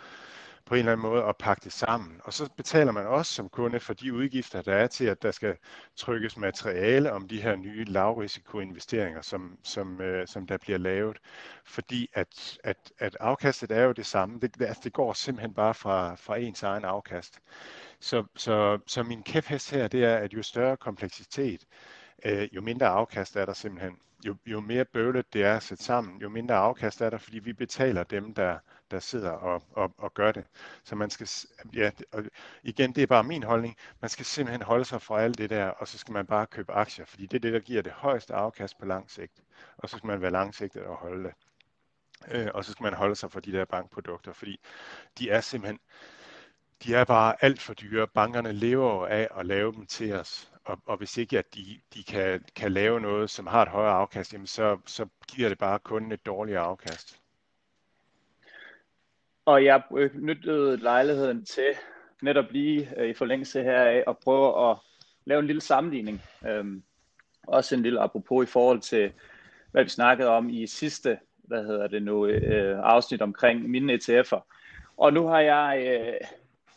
på 0.67 0.75
en 0.75 0.79
eller 0.79 0.91
anden 0.91 1.07
måde 1.09 1.23
at 1.23 1.37
pakke 1.37 1.63
det 1.63 1.73
sammen. 1.73 2.21
Og 2.23 2.33
så 2.33 2.49
betaler 2.57 2.91
man 2.91 3.05
også 3.05 3.33
som 3.33 3.49
kunde 3.49 3.79
for 3.79 3.93
de 3.93 4.13
udgifter, 4.13 4.61
der 4.61 4.73
er 4.73 4.87
til, 4.87 5.05
at 5.05 5.23
der 5.23 5.31
skal 5.31 5.57
trykkes 5.95 6.37
materiale 6.37 7.11
om 7.11 7.27
de 7.27 7.41
her 7.41 7.55
nye 7.55 7.83
lavrisikoinvesteringer, 7.83 9.21
som, 9.21 9.57
som, 9.63 10.01
øh, 10.01 10.27
som 10.27 10.47
der 10.47 10.57
bliver 10.57 10.77
lavet. 10.77 11.17
Fordi 11.65 12.09
at, 12.13 12.57
at, 12.63 12.77
at 12.99 13.17
afkastet 13.19 13.71
er 13.71 13.83
jo 13.83 13.91
det 13.91 14.05
samme. 14.05 14.39
Det, 14.39 14.61
altså 14.61 14.81
det 14.83 14.93
går 14.93 15.13
simpelthen 15.13 15.53
bare 15.53 15.73
fra, 15.73 16.15
fra 16.15 16.37
ens 16.37 16.63
egen 16.63 16.85
afkast. 16.85 17.39
Så, 17.99 18.23
så, 18.35 18.79
så 18.87 19.03
min 19.03 19.23
kæphest 19.23 19.71
her, 19.71 19.87
det 19.87 20.03
er, 20.03 20.17
at 20.17 20.33
jo 20.33 20.43
større 20.43 20.77
kompleksitet, 20.77 21.65
øh, 22.25 22.47
jo 22.55 22.61
mindre 22.61 22.87
afkast 22.87 23.35
er 23.35 23.45
der 23.45 23.53
simpelthen. 23.53 23.97
Jo, 24.25 24.35
jo 24.45 24.59
mere 24.59 24.85
bøvlet 24.85 25.33
det 25.33 25.43
er 25.43 25.55
at 25.55 25.63
sætte 25.63 25.83
sammen, 25.83 26.21
jo 26.21 26.29
mindre 26.29 26.55
afkast 26.55 27.01
er 27.01 27.09
der, 27.09 27.17
fordi 27.17 27.39
vi 27.39 27.53
betaler 27.53 28.03
dem, 28.03 28.33
der, 28.33 28.57
der 28.91 28.99
sidder 28.99 29.29
og, 29.31 29.63
og, 29.71 29.93
og 29.97 30.13
gør 30.13 30.31
det. 30.31 30.45
Så 30.83 30.95
man 30.95 31.09
skal, 31.09 31.29
ja, 31.73 31.91
og 32.11 32.23
igen, 32.63 32.95
det 32.95 33.03
er 33.03 33.07
bare 33.07 33.23
min 33.23 33.43
holdning, 33.43 33.75
man 34.01 34.09
skal 34.09 34.25
simpelthen 34.25 34.61
holde 34.61 34.85
sig 34.85 35.01
fra 35.01 35.21
alt 35.21 35.37
det 35.37 35.49
der, 35.49 35.65
og 35.65 35.87
så 35.87 35.97
skal 35.97 36.11
man 36.11 36.25
bare 36.25 36.45
købe 36.45 36.71
aktier, 36.71 37.05
fordi 37.05 37.25
det 37.25 37.37
er 37.37 37.39
det, 37.39 37.53
der 37.53 37.59
giver 37.59 37.81
det 37.81 37.91
højeste 37.91 38.33
afkast 38.33 38.79
på 38.79 38.85
lang 38.85 39.11
sigt. 39.11 39.43
Og 39.77 39.89
så 39.89 39.97
skal 39.97 40.07
man 40.07 40.21
være 40.21 40.31
langsigtet 40.31 40.83
og 40.83 40.95
holde 40.95 41.23
det. 41.23 41.33
Øh, 42.31 42.47
og 42.53 42.65
så 42.65 42.71
skal 42.71 42.83
man 42.83 42.93
holde 42.93 43.15
sig 43.15 43.31
fra 43.31 43.39
de 43.39 43.51
der 43.51 43.65
bankprodukter, 43.65 44.33
fordi 44.33 44.59
de 45.19 45.29
er 45.29 45.41
simpelthen, 45.41 45.79
de 46.83 46.95
er 46.95 47.05
bare 47.05 47.35
alt 47.43 47.61
for 47.61 47.73
dyre. 47.73 48.07
Bankerne 48.07 48.51
lever 48.51 48.93
jo 48.93 49.05
af 49.05 49.27
at 49.37 49.45
lave 49.45 49.73
dem 49.73 49.85
til 49.85 50.13
os, 50.13 50.51
og, 50.65 50.79
og 50.85 50.97
hvis 50.97 51.17
ikke 51.17 51.39
at 51.39 51.55
de, 51.55 51.81
de 51.93 52.03
kan, 52.03 52.45
kan 52.55 52.71
lave 52.71 53.01
noget, 53.01 53.29
som 53.29 53.47
har 53.47 53.61
et 53.61 53.69
højere 53.69 53.93
afkast, 53.93 54.33
jamen 54.33 54.47
så, 54.47 54.77
så 54.85 55.07
giver 55.27 55.49
det 55.49 55.57
bare 55.57 55.79
kun 55.79 56.11
et 56.11 56.25
dårligere 56.25 56.61
afkast. 56.61 57.21
Og 59.47 59.65
jeg 59.65 59.81
nyttede 60.13 60.77
lejligheden 60.77 61.45
til 61.45 61.75
netop 62.21 62.45
lige 62.51 62.89
øh, 62.97 63.09
i 63.09 63.13
forlængelse 63.13 63.63
heraf 63.63 64.03
at 64.07 64.17
prøve 64.17 64.69
at 64.69 64.77
lave 65.25 65.39
en 65.39 65.47
lille 65.47 65.61
sammenligning. 65.61 66.21
Øhm, 66.47 66.83
også 67.47 67.75
en 67.75 67.83
lille 67.83 67.99
apropos 67.99 68.49
i 68.49 68.51
forhold 68.51 68.81
til, 68.81 69.11
hvad 69.71 69.83
vi 69.83 69.89
snakkede 69.89 70.29
om 70.29 70.49
i 70.49 70.67
sidste 70.67 71.19
hvad 71.47 71.65
hedder 71.65 71.87
det 71.87 72.03
nu, 72.03 72.25
øh, 72.25 72.79
afsnit 72.83 73.21
omkring 73.21 73.69
mine 73.69 73.93
ETF'er. 73.93 74.39
Og 74.97 75.13
nu 75.13 75.27
har 75.27 75.39
jeg 75.39 75.87
øh, 75.87 76.27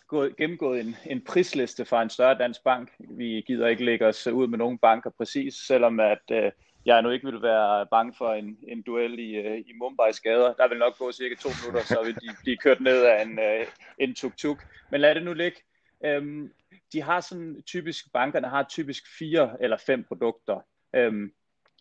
gået, 0.08 0.36
gennemgået 0.36 0.80
en, 0.80 0.96
en 1.06 1.24
prisliste 1.24 1.84
fra 1.84 2.02
en 2.02 2.10
større 2.10 2.38
dansk 2.38 2.64
bank. 2.64 2.92
Vi 2.98 3.44
gider 3.46 3.66
ikke 3.68 3.84
lægge 3.84 4.06
os 4.06 4.26
ud 4.26 4.46
med 4.46 4.58
nogen 4.58 4.78
banker 4.78 5.10
præcis, 5.10 5.54
selvom 5.54 6.00
at 6.00 6.22
øh, 6.32 6.52
jeg 6.86 7.02
nu 7.02 7.10
ikke 7.10 7.26
vil 7.26 7.42
være 7.42 7.86
bange 7.86 8.14
for 8.18 8.34
en, 8.34 8.58
en 8.68 8.82
duel 8.82 9.18
i, 9.18 9.34
øh, 9.34 9.58
i 9.58 9.72
Mumbai's 9.82 10.20
gader. 10.22 10.54
Der 10.54 10.68
vil 10.68 10.78
nok 10.78 10.98
gå 10.98 11.12
cirka 11.12 11.34
to 11.34 11.48
minutter, 11.62 11.86
så 11.86 12.02
vil 12.04 12.14
de 12.14 12.36
blive 12.42 12.56
kørt 12.56 12.80
ned 12.80 13.04
af 13.04 13.22
en, 13.22 13.38
øh, 13.38 13.66
en 13.98 14.14
tuk-tuk. 14.14 14.66
Men 14.90 15.00
lad 15.00 15.14
det 15.14 15.22
nu 15.22 15.32
ligge. 15.32 15.58
Øhm, 16.04 16.52
de 16.92 17.02
har 17.02 17.20
sådan 17.20 17.62
typisk, 17.66 18.12
bankerne 18.12 18.48
har 18.48 18.62
typisk 18.62 19.04
fire 19.18 19.56
eller 19.60 19.76
fem 19.76 20.04
produkter. 20.04 20.60
Øhm, 20.94 21.32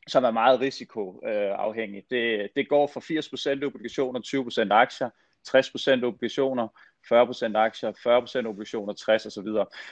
som 0.07 0.23
er 0.23 0.31
meget 0.31 0.59
risikoafhængige. 0.59 2.05
Det, 2.09 2.49
det 2.55 2.69
går 2.69 2.87
fra 2.87 2.99
80% 2.99 3.65
obligationer, 3.65 4.19
20% 4.69 4.71
aktier, 4.71 5.09
60% 5.47 6.03
obligationer, 6.03 6.67
40% 7.53 7.55
aktier, 7.55 7.91
40% 8.43 8.47
obligationer, 8.47 8.93
60 8.93 9.25
osv. 9.25 9.47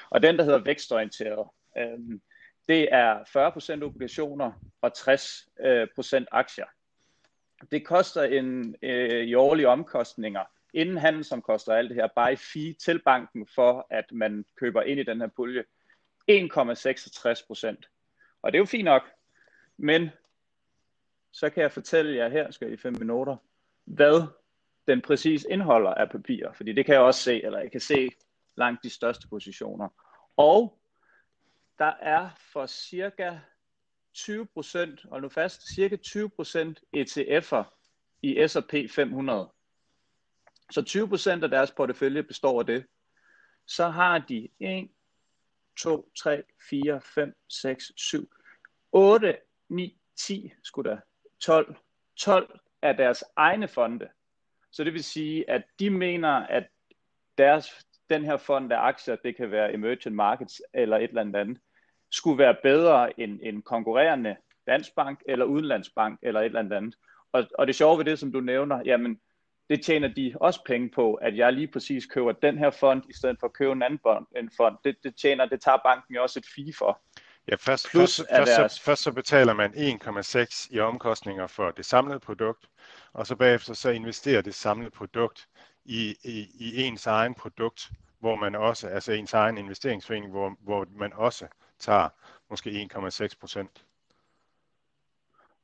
Og 0.10 0.24
den, 0.24 0.38
der 0.38 0.44
hedder 0.44 0.64
vækstorienteret, 0.64 1.48
øh, 1.78 2.20
det 2.68 2.88
er 2.92 3.80
40% 3.80 3.84
obligationer 3.84 4.52
og 4.82 4.92
60% 4.98 6.16
øh, 6.16 6.26
aktier. 6.32 6.66
Det 7.72 7.86
koster 7.86 8.24
en 8.24 8.76
øh, 8.82 9.24
i 9.24 9.34
årlige 9.34 9.68
omkostninger, 9.68 10.44
inden 10.74 10.98
handel 10.98 11.24
som 11.24 11.42
koster 11.42 11.74
alt 11.74 11.90
det 11.90 11.96
her, 11.96 12.08
bare 12.16 12.34
i 12.34 12.36
fee 12.36 12.74
til 12.74 13.02
banken 13.06 13.48
for, 13.56 13.88
at 13.90 14.06
man 14.12 14.46
køber 14.56 14.82
ind 14.82 15.00
i 15.00 15.04
den 15.04 15.22
her 15.22 15.28
pulje, 15.28 15.64
1,66%. 16.32 18.38
Og 18.42 18.52
det 18.52 18.58
er 18.58 18.62
jo 18.62 18.66
fint 18.66 18.86
nok, 18.86 19.04
men 19.78 20.10
så 21.32 21.50
kan 21.50 21.64
jeg 21.64 21.72
fortælle 21.72 22.16
jer 22.16 22.30
her, 22.30 22.52
skal 22.52 22.74
I 22.74 22.78
fem 22.78 22.96
minutter, 23.00 23.38
hvad 23.86 24.28
den 24.88 25.02
præcis 25.02 25.46
indeholder 25.50 25.94
af 25.94 26.10
papirer, 26.10 26.54
fordi 26.54 26.74
det 26.74 26.86
kan 26.86 26.94
jeg 26.94 27.02
også 27.02 27.22
se, 27.22 27.44
eller 27.44 27.60
jeg 27.60 27.72
kan 27.72 27.82
se 27.82 28.10
langt 28.56 28.84
de 28.84 28.90
største 28.90 29.28
positioner. 29.28 29.90
Og 30.38 30.80
der 31.80 31.94
er 32.02 32.30
for 32.38 32.66
cirka 32.66 33.38
20% 34.18 35.08
og 35.12 35.22
nu 35.22 35.30
fast, 35.30 35.76
cirka 35.76 35.96
20% 35.96 36.74
ETF'er 36.98 37.64
i 38.22 38.48
S&P 38.48 38.92
500. 38.92 39.50
Så 40.72 40.82
20% 41.40 41.44
af 41.44 41.50
deres 41.50 41.72
portefølje 41.72 42.24
består 42.24 42.60
af 42.60 42.66
det. 42.66 42.86
Så 43.66 43.90
har 43.90 44.20
de 44.20 44.50
1, 44.60 44.90
2, 45.78 46.12
3, 46.18 46.44
4, 46.70 47.02
5, 47.02 47.38
6, 47.50 47.92
7, 47.96 48.32
8, 48.92 49.38
9, 49.70 50.00
10, 50.16 50.54
skulle 50.64 50.90
der, 50.90 50.98
12, 51.40 51.76
12 52.16 52.60
af 52.82 52.98
deres 52.98 53.24
egne 53.36 53.68
fonde. 53.68 54.10
Så 54.72 54.84
det 54.84 54.94
vil 54.94 55.04
sige, 55.04 55.50
at 55.50 55.64
de 55.80 55.90
mener, 55.90 56.30
at 56.30 56.68
deres, 57.38 57.88
den 58.10 58.26
her 58.26 58.38
fond 58.38 58.74
af 58.74 58.78
aktier, 58.78 59.16
det 59.16 59.36
kan 59.36 59.52
være 59.52 59.74
emerging 59.74 60.16
markets 60.16 60.62
eller 60.74 60.98
et 60.98 61.10
eller 61.10 61.22
andet, 61.22 61.60
skulle 62.12 62.38
være 62.38 62.56
bedre 62.64 63.20
end 63.20 63.40
en 63.44 63.62
konkurrerende 63.62 64.36
dansk 64.68 64.96
bank 64.96 65.20
eller 65.26 65.46
udenlandsbank 65.46 66.20
eller 66.22 66.40
et 66.40 66.46
eller 66.46 66.60
andet. 66.60 66.96
Og, 67.32 67.44
og 67.60 67.68
det 67.68 67.76
sjove 67.76 67.98
ved 67.98 68.06
det, 68.06 68.20
som 68.20 68.32
du 68.32 68.40
nævner, 68.40 68.82
jamen 68.86 69.20
det 69.70 69.84
tjener 69.84 70.08
de 70.08 70.34
også 70.42 70.64
penge 70.66 70.90
på, 70.90 71.14
at 71.14 71.38
jeg 71.38 71.54
lige 71.54 71.68
præcis 71.68 72.06
køber 72.06 72.32
den 72.32 72.58
her 72.58 72.70
fond, 72.70 73.04
i 73.10 73.14
stedet 73.14 73.38
for 73.40 73.48
at 73.48 73.54
købe 73.54 73.72
en 73.72 73.84
anden 73.84 74.52
fond. 74.58 74.78
Det, 74.84 74.96
det 75.04 75.16
tjener, 75.16 75.46
det 75.46 75.62
tager 75.62 75.78
banken 75.86 76.16
jo 76.16 76.24
også 76.24 76.40
et 76.40 76.46
fee 76.56 76.74
for. 76.78 77.02
Ja, 77.48 77.56
først, 77.56 77.92
først, 77.92 78.18
først, 78.18 78.30
deres... 78.30 78.72
så, 78.72 78.82
først 78.82 79.04
så 79.04 79.12
betaler 79.12 79.54
man 79.54 79.72
1,6 79.72 80.76
i 80.76 80.80
omkostninger 80.80 81.48
for 81.48 81.72
det 81.72 81.86
samlede 81.86 82.20
produkt, 82.20 82.70
og 83.14 83.28
så 83.28 83.36
bagefter 83.36 83.74
så 83.74 83.90
investerer 83.90 84.42
det 84.42 84.56
samlede 84.56 84.92
produkt 84.92 85.48
i, 85.86 86.16
i, 86.24 86.48
i 86.60 86.82
ens 86.84 87.08
egen 87.08 87.34
produkt, 87.34 87.90
hvor 88.20 88.36
man 88.36 88.56
også, 88.56 88.88
altså 88.88 89.12
ens 89.12 89.34
egen 89.34 89.58
investeringsforening, 89.58 90.32
hvor, 90.32 90.56
hvor 90.64 90.88
man 90.96 91.14
også 91.14 91.48
tager 91.80 92.10
måske 92.50 92.90
1,6 92.94 93.40
procent. 93.40 93.84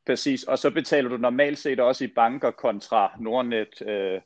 Præcis, 0.06 0.44
og 0.44 0.60
så 0.60 0.72
betaler 0.72 1.10
du 1.10 1.18
normalt 1.18 1.60
set 1.60 1.80
også 1.80 2.04
i 2.04 2.08
banker 2.08 2.52
kontra 2.52 3.12
Nordnet, 3.20 3.82
øh, 3.88 4.22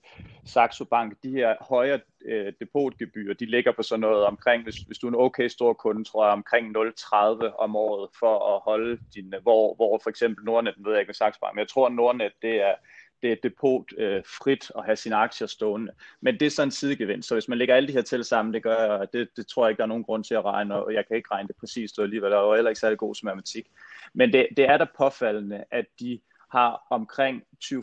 Saxo 0.45 0.85
Bank, 0.85 1.13
de 1.23 1.31
her 1.31 1.55
højere 1.61 1.99
øh, 2.25 2.53
depotgebyrer, 2.59 3.33
de 3.33 3.45
ligger 3.45 3.71
på 3.71 3.83
sådan 3.83 3.99
noget 3.99 4.25
omkring, 4.25 4.63
hvis, 4.63 4.75
hvis 4.75 4.97
du 4.97 5.07
er 5.07 5.11
en 5.11 5.19
okay 5.19 5.47
stor 5.47 5.73
kunde, 5.73 6.03
tror 6.03 6.25
jeg, 6.25 6.33
omkring 6.33 6.77
0,30 6.77 7.57
om 7.59 7.75
året 7.75 8.09
for 8.19 8.55
at 8.55 8.61
holde 8.63 8.99
din, 9.15 9.33
hvor, 9.41 9.75
hvor 9.75 9.99
for 10.03 10.09
eksempel 10.09 10.45
Nordnet, 10.45 10.75
ved 10.77 10.91
jeg 10.91 10.99
ikke 10.99 11.09
med 11.09 11.15
Saxo 11.15 11.39
Bank, 11.41 11.55
men 11.55 11.59
jeg 11.59 11.69
tror, 11.69 11.89
Nordnet, 11.89 12.31
det 12.41 12.61
er, 12.61 12.73
det 13.21 13.31
er 13.31 13.35
depot 13.43 13.83
øh, 13.97 14.23
frit 14.25 14.71
at 14.77 14.85
have 14.85 14.95
sine 14.95 15.15
aktier 15.15 15.47
stående. 15.47 15.91
Men 16.21 16.39
det 16.39 16.45
er 16.45 16.49
sådan 16.49 16.67
en 16.67 16.71
sidegevinst, 16.71 17.27
så 17.27 17.35
hvis 17.35 17.47
man 17.47 17.57
lægger 17.57 17.75
alle 17.75 17.87
de 17.87 17.93
her 17.93 18.01
til 18.01 18.23
sammen, 18.23 18.53
det, 18.53 18.63
gør, 18.63 19.05
det, 19.05 19.27
det 19.35 19.47
tror 19.47 19.65
jeg 19.65 19.69
ikke, 19.69 19.77
der 19.77 19.83
er 19.83 19.87
nogen 19.87 20.03
grund 20.03 20.23
til 20.23 20.33
at 20.33 20.45
regne, 20.45 20.75
og 20.75 20.93
jeg 20.93 21.07
kan 21.07 21.17
ikke 21.17 21.31
regne 21.31 21.47
det 21.47 21.55
præcist 21.55 21.99
alligevel, 21.99 22.33
og 22.33 22.45
jeg 22.45 22.51
er 22.51 22.55
heller 22.55 22.69
ikke 22.69 22.79
særlig 22.79 22.97
god 22.97 23.15
som 23.15 23.25
matematik. 23.25 23.67
Men 24.13 24.33
det, 24.33 24.47
det 24.57 24.65
er 24.65 24.77
da 24.77 24.85
påfaldende, 24.97 25.63
at 25.71 25.85
de 25.99 26.19
har 26.51 26.87
omkring 26.89 27.43
20-25% 27.63 27.77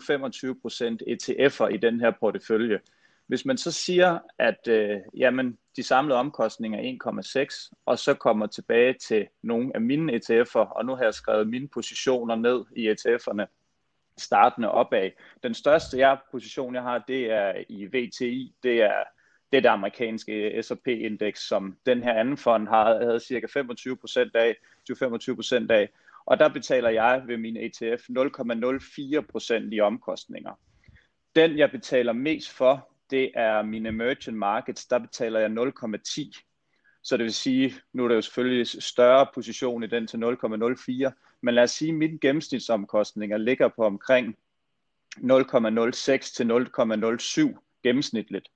ETF'er 1.10 1.66
i 1.66 1.76
den 1.76 2.00
her 2.00 2.12
portefølje. 2.20 2.80
Hvis 3.26 3.44
man 3.44 3.58
så 3.58 3.72
siger, 3.72 4.18
at 4.38 4.68
øh, 4.68 5.00
jamen, 5.16 5.58
de 5.76 5.82
samlede 5.82 6.18
omkostninger 6.18 6.78
er 6.78 7.46
1,6, 7.46 7.80
og 7.86 7.98
så 7.98 8.14
kommer 8.14 8.46
tilbage 8.46 8.94
til 9.08 9.26
nogle 9.42 9.70
af 9.74 9.80
mine 9.80 10.12
ETF'er, 10.12 10.58
og 10.58 10.84
nu 10.84 10.94
har 10.94 11.04
jeg 11.04 11.14
skrevet 11.14 11.48
mine 11.48 11.68
positioner 11.68 12.34
ned 12.34 12.64
i 12.76 12.90
ETF'erne, 12.90 13.63
startende 14.18 14.70
opad. 14.70 15.10
Den 15.42 15.54
største 15.54 15.98
jeg, 15.98 16.18
position, 16.30 16.74
jeg 16.74 16.82
har, 16.82 17.04
det 17.08 17.30
er 17.30 17.52
i 17.68 17.84
VTI. 17.84 18.54
Det 18.62 18.82
er 18.82 19.04
det, 19.52 19.62
det 19.62 19.68
amerikanske 19.68 20.62
S&P-indeks, 20.62 21.48
som 21.48 21.76
den 21.86 22.02
her 22.02 22.12
anden 22.12 22.36
fond 22.36 22.68
har, 22.68 23.04
havde 23.04 23.20
cirka 23.20 23.46
25% 23.46 24.30
af, 24.34 24.56
25% 24.90 25.66
af. 25.70 25.88
Og 26.26 26.38
der 26.38 26.48
betaler 26.48 26.88
jeg 26.90 27.22
ved 27.26 27.36
min 27.36 27.56
ETF 27.56 28.08
0,04% 28.08 29.68
i 29.72 29.80
omkostninger. 29.80 30.60
Den, 31.36 31.58
jeg 31.58 31.70
betaler 31.70 32.12
mest 32.12 32.50
for, 32.50 32.88
det 33.10 33.30
er 33.34 33.62
mine 33.62 33.88
emerging 33.88 34.38
markets. 34.38 34.86
Der 34.86 34.98
betaler 34.98 35.40
jeg 35.40 35.50
0,10. 35.50 36.53
Så 37.04 37.16
det 37.16 37.24
vil 37.24 37.34
sige, 37.34 37.74
nu 37.92 38.04
er 38.04 38.08
der 38.08 38.14
jo 38.14 38.22
selvfølgelig 38.22 38.66
større 38.66 39.26
position 39.34 39.84
i 39.84 39.86
den 39.86 40.06
til 40.06 40.16
0,04, 40.16 41.38
men 41.40 41.54
lad 41.54 41.62
os 41.62 41.70
sige, 41.70 41.88
at 41.88 41.94
mine 41.94 42.18
gennemsnitsomkostninger 42.18 43.36
ligger 43.36 43.68
på 43.68 43.84
omkring 43.84 44.36
0,06 45.16 46.34
til 46.34 46.44
0,07 47.54 47.80
gennemsnitligt. 47.82 48.48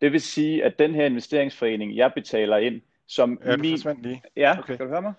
Det 0.00 0.12
vil 0.12 0.20
sige, 0.20 0.64
at 0.64 0.78
den 0.78 0.94
her 0.94 1.06
investeringsforening, 1.06 1.96
jeg 1.96 2.12
betaler 2.14 2.56
ind, 2.56 2.82
som 3.06 3.38
ja, 3.44 3.56
min... 3.56 3.78
lige. 4.02 4.22
Ja, 4.36 4.58
okay. 4.58 4.76
kan 4.76 4.86
du 4.86 4.92
høre 4.92 5.02
mig? 5.02 5.12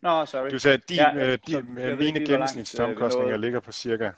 Nå, 0.00 0.26
sorry. 0.26 0.50
Du 0.50 0.58
sagde, 0.58 0.74
at 0.74 0.88
de, 0.88 0.94
ja, 0.94 1.36
de, 1.36 1.38
de, 1.46 1.96
mine 1.96 2.26
gennemsnitsomkostninger 2.26 3.34
øh, 3.34 3.40
ligger 3.40 3.60
på 3.60 3.72
cirka... 3.72 4.10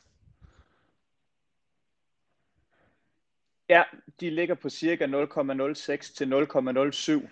Ja, 3.71 3.83
de 4.21 4.31
ligger 4.31 4.55
på 4.55 4.69
cirka 4.69 5.07
0,06 5.07 6.15
til 6.15 6.25
0,07. 6.25 7.29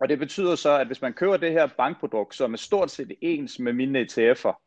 Og 0.00 0.08
det 0.08 0.18
betyder 0.18 0.54
så, 0.54 0.78
at 0.78 0.86
hvis 0.86 1.02
man 1.02 1.12
køber 1.12 1.36
det 1.36 1.52
her 1.52 1.66
bankprodukt, 1.66 2.34
som 2.34 2.52
er 2.52 2.56
stort 2.56 2.90
set 2.90 3.12
ens 3.20 3.58
med 3.58 3.72
mine 3.72 4.00
ETF'er, 4.00 4.62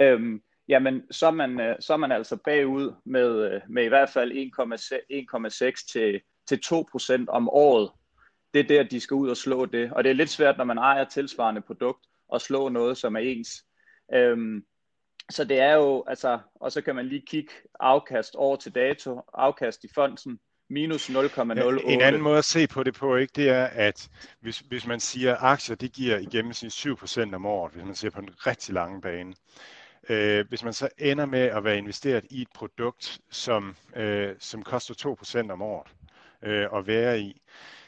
øhm, 0.00 0.42
jamen 0.68 1.02
så 1.10 1.26
er, 1.26 1.30
man, 1.30 1.60
øh, 1.60 1.76
så 1.80 1.92
er 1.92 1.96
man 1.96 2.12
altså 2.12 2.36
bagud 2.36 2.94
med, 3.04 3.52
øh, 3.52 3.60
med 3.68 3.84
i 3.84 3.88
hvert 3.88 4.10
fald 4.10 4.32
1,6 4.32 5.92
til, 5.92 6.20
til 6.48 6.60
2% 6.66 7.24
om 7.28 7.48
året. 7.48 7.90
Det 8.54 8.60
er 8.60 8.68
der, 8.68 8.82
de 8.82 9.00
skal 9.00 9.14
ud 9.14 9.28
og 9.28 9.36
slå 9.36 9.66
det. 9.66 9.92
Og 9.92 10.04
det 10.04 10.10
er 10.10 10.14
lidt 10.14 10.30
svært, 10.30 10.58
når 10.58 10.64
man 10.64 10.78
ejer 10.78 11.04
tilsvarende 11.04 11.60
produkt, 11.60 12.06
at 12.34 12.40
slå 12.40 12.68
noget, 12.68 12.96
som 12.96 13.16
er 13.16 13.20
ens. 13.20 13.64
Øhm, 14.14 14.64
så 15.30 15.44
det 15.44 15.60
er 15.60 15.74
jo, 15.74 16.04
altså, 16.06 16.38
og 16.54 16.72
så 16.72 16.80
kan 16.80 16.94
man 16.94 17.06
lige 17.06 17.22
kigge 17.26 17.52
afkast 17.80 18.34
over 18.34 18.56
til 18.56 18.74
dato, 18.74 19.20
afkast 19.34 19.84
i 19.84 19.88
fonden, 19.94 20.38
minus 20.70 21.10
0,08. 21.10 21.90
En 21.90 22.00
anden 22.00 22.22
måde 22.22 22.38
at 22.38 22.44
se 22.44 22.66
på 22.66 22.82
det 22.82 22.94
på, 22.94 23.16
ikke, 23.16 23.32
det 23.36 23.48
er, 23.48 23.64
at 23.64 24.08
hvis, 24.40 24.58
hvis 24.58 24.86
man 24.86 25.00
siger, 25.00 25.32
at 25.32 25.38
aktier 25.40 25.76
de 25.76 25.88
giver 25.88 26.18
i 26.18 26.24
gennemsnit 26.24 26.72
7% 26.72 27.34
om 27.34 27.46
året, 27.46 27.72
hvis 27.72 27.84
man 27.84 27.94
ser 27.94 28.10
på 28.10 28.20
en 28.20 28.30
rigtig 28.46 28.74
lang 28.74 29.02
bane. 29.02 29.34
Øh, 30.08 30.48
hvis 30.48 30.64
man 30.64 30.72
så 30.72 30.88
ender 30.98 31.26
med 31.26 31.40
at 31.40 31.64
være 31.64 31.78
investeret 31.78 32.24
i 32.30 32.42
et 32.42 32.48
produkt, 32.54 33.20
som, 33.30 33.76
øh, 33.96 34.34
som 34.38 34.62
koster 34.62 35.14
2% 35.44 35.52
om 35.52 35.62
året 35.62 35.90
øh, 36.42 36.68
at 36.74 36.86
være 36.86 37.20
i, 37.20 37.40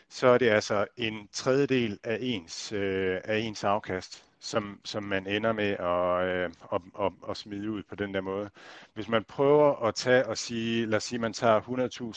så 0.09 0.29
er 0.29 0.39
det 0.39 0.49
altså 0.49 0.87
en 0.97 1.29
tredjedel 1.33 1.99
af 2.05 2.19
ens, 2.21 2.73
øh, 2.73 3.21
af 3.25 3.39
ens 3.39 3.65
afkast 3.65 4.24
som, 4.45 4.81
som 4.85 5.03
man 5.03 5.27
ender 5.27 5.53
med 5.53 5.71
at, 5.71 6.29
øh, 6.29 6.51
at, 6.73 6.81
at, 7.01 7.13
at 7.31 7.37
smide 7.37 7.71
ud 7.71 7.83
på 7.83 7.95
den 7.95 8.15
der 8.15 8.21
måde. 8.21 8.51
Hvis 8.95 9.09
man 9.09 9.25
prøver 9.25 9.87
at 9.87 9.95
tage 9.95 10.27
og 10.27 10.39
sige, 10.39 10.87
lad 10.87 10.97
os 10.97 11.05
sige, 11.05 11.19
man 11.19 11.33
tager 11.33 11.61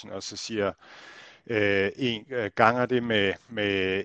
100.000 0.05 0.13
og 0.13 0.23
så 0.23 0.37
siger, 0.37 0.71
øh, 1.47 1.91
en, 1.95 2.25
øh, 2.29 2.51
ganger 2.55 2.85
det 2.85 3.03
med, 3.03 3.33
med 3.49 4.03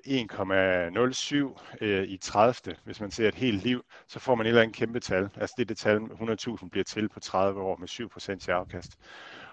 1,07 1.80 1.84
øh, 1.84 2.04
i 2.04 2.16
30. 2.16 2.76
Hvis 2.84 3.00
man 3.00 3.10
ser 3.10 3.28
et 3.28 3.34
helt 3.34 3.62
liv, 3.62 3.84
så 4.06 4.18
får 4.18 4.34
man 4.34 4.46
et 4.46 4.48
eller 4.48 4.62
andet 4.62 4.76
kæmpe 4.76 5.00
tal. 5.00 5.28
Altså 5.36 5.54
det, 5.58 5.68
det 5.68 5.76
tal 5.76 5.98
100.000 5.98 6.68
bliver 6.68 6.84
til 6.84 7.08
på 7.08 7.20
30 7.20 7.60
år 7.60 7.76
med 7.76 7.88
7% 7.88 8.48
i 8.48 8.50
afkast. 8.50 8.98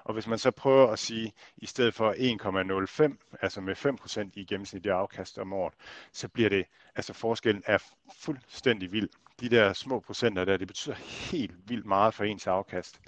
Og 0.09 0.13
hvis 0.13 0.27
man 0.27 0.39
så 0.39 0.51
prøver 0.51 0.87
at 0.87 0.99
sige, 0.99 1.33
i 1.57 1.65
stedet 1.65 1.93
for 1.93 2.13
1,05, 2.13 3.37
altså 3.41 3.61
med 3.61 3.75
5% 3.75 4.29
i 4.33 4.45
gennemsnitlig 4.45 4.93
afkast 4.93 5.37
om 5.37 5.53
året, 5.53 5.73
så 6.11 6.27
bliver 6.27 6.49
det, 6.49 6.65
altså 6.95 7.13
forskellen 7.13 7.63
er 7.65 7.77
fuldstændig 8.19 8.91
vild. 8.91 9.09
De 9.39 9.49
der 9.49 9.73
små 9.73 9.99
procenter 9.99 10.45
der, 10.45 10.57
det 10.57 10.67
betyder 10.67 10.95
helt 11.31 11.69
vildt 11.69 11.85
meget 11.85 12.13
for 12.13 12.23
ens 12.23 12.47
afkast. 12.47 12.99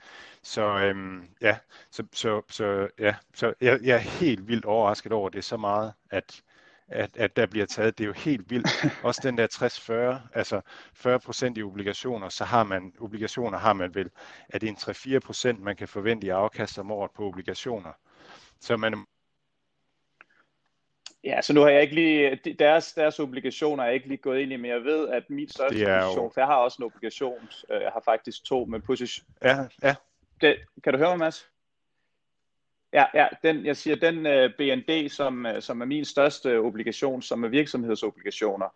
Så 0.41 0.61
øhm, 0.61 1.27
ja, 1.41 1.57
så, 1.91 2.03
så, 2.11 2.41
så, 2.49 2.87
ja, 2.99 3.15
så 3.33 3.53
jeg, 3.61 3.79
jeg 3.83 3.95
er 3.95 4.19
helt 4.19 4.47
vildt 4.47 4.65
overrasket 4.65 5.11
over, 5.11 5.27
at 5.27 5.33
det 5.33 5.39
er 5.39 5.43
så 5.43 5.57
meget, 5.57 5.93
at, 6.09 6.41
at, 6.91 7.17
at 7.17 7.35
der 7.35 7.45
bliver 7.45 7.65
taget. 7.65 7.97
Det 7.97 8.03
er 8.03 8.07
jo 8.07 8.13
helt 8.13 8.49
vildt. 8.49 8.85
Også 9.03 9.21
den 9.23 9.37
der 9.37 9.47
60-40, 10.17 10.37
altså 10.37 10.61
40 10.93 11.19
procent 11.19 11.57
i 11.57 11.63
obligationer, 11.63 12.29
så 12.29 12.43
har 12.43 12.63
man, 12.63 12.93
obligationer 12.99 13.57
har 13.57 13.73
man 13.73 13.95
vel, 13.95 14.09
at 14.49 14.61
det 14.61 14.67
er 14.67 14.71
en 14.71 15.15
3-4 15.15 15.19
procent, 15.19 15.59
man 15.59 15.75
kan 15.75 15.87
forvente 15.87 16.27
i 16.27 16.29
afkast 16.29 16.79
om 16.79 16.91
året 16.91 17.11
på 17.11 17.23
obligationer. 17.23 17.91
Så 18.59 18.77
man 18.77 19.05
Ja, 21.23 21.41
så 21.41 21.53
nu 21.53 21.61
har 21.61 21.69
jeg 21.69 21.81
ikke 21.81 21.95
lige, 21.95 22.39
deres, 22.59 22.93
deres 22.93 23.19
obligationer 23.19 23.83
er 23.83 23.87
jeg 23.87 23.95
ikke 23.95 24.07
lige 24.07 24.17
gået 24.17 24.39
ind 24.39 24.53
i, 24.53 24.55
men 24.55 24.71
jeg 24.71 24.83
ved, 24.83 25.09
at 25.09 25.29
min 25.29 25.49
største 25.49 25.85
position, 25.85 26.25
jo... 26.25 26.31
for 26.33 26.41
jeg 26.41 26.47
har 26.47 26.55
også 26.55 26.77
en 26.79 26.85
obligation, 26.85 27.49
øh, 27.69 27.81
jeg 27.81 27.91
har 27.93 28.01
faktisk 28.05 28.43
to 28.43 28.65
med 28.65 28.79
position. 28.79 29.27
Ja, 29.43 29.57
ja. 29.83 29.95
Det, 30.41 30.57
kan 30.83 30.93
du 30.93 30.99
høre 30.99 31.09
mig, 31.09 31.19
Mads? 31.19 31.49
Ja, 32.93 33.05
ja 33.13 33.27
den, 33.43 33.65
jeg 33.65 33.77
siger, 33.77 33.95
den 33.95 34.17
uh, 34.25 34.31
øh, 34.31 34.49
BND, 34.57 35.09
som, 35.09 35.45
uh, 35.45 35.59
som 35.59 35.81
er 35.81 35.85
min 35.85 36.05
største 36.05 36.59
obligation, 36.59 37.21
som 37.21 37.43
er 37.43 37.47
virksomhedsobligationer, 37.47 38.75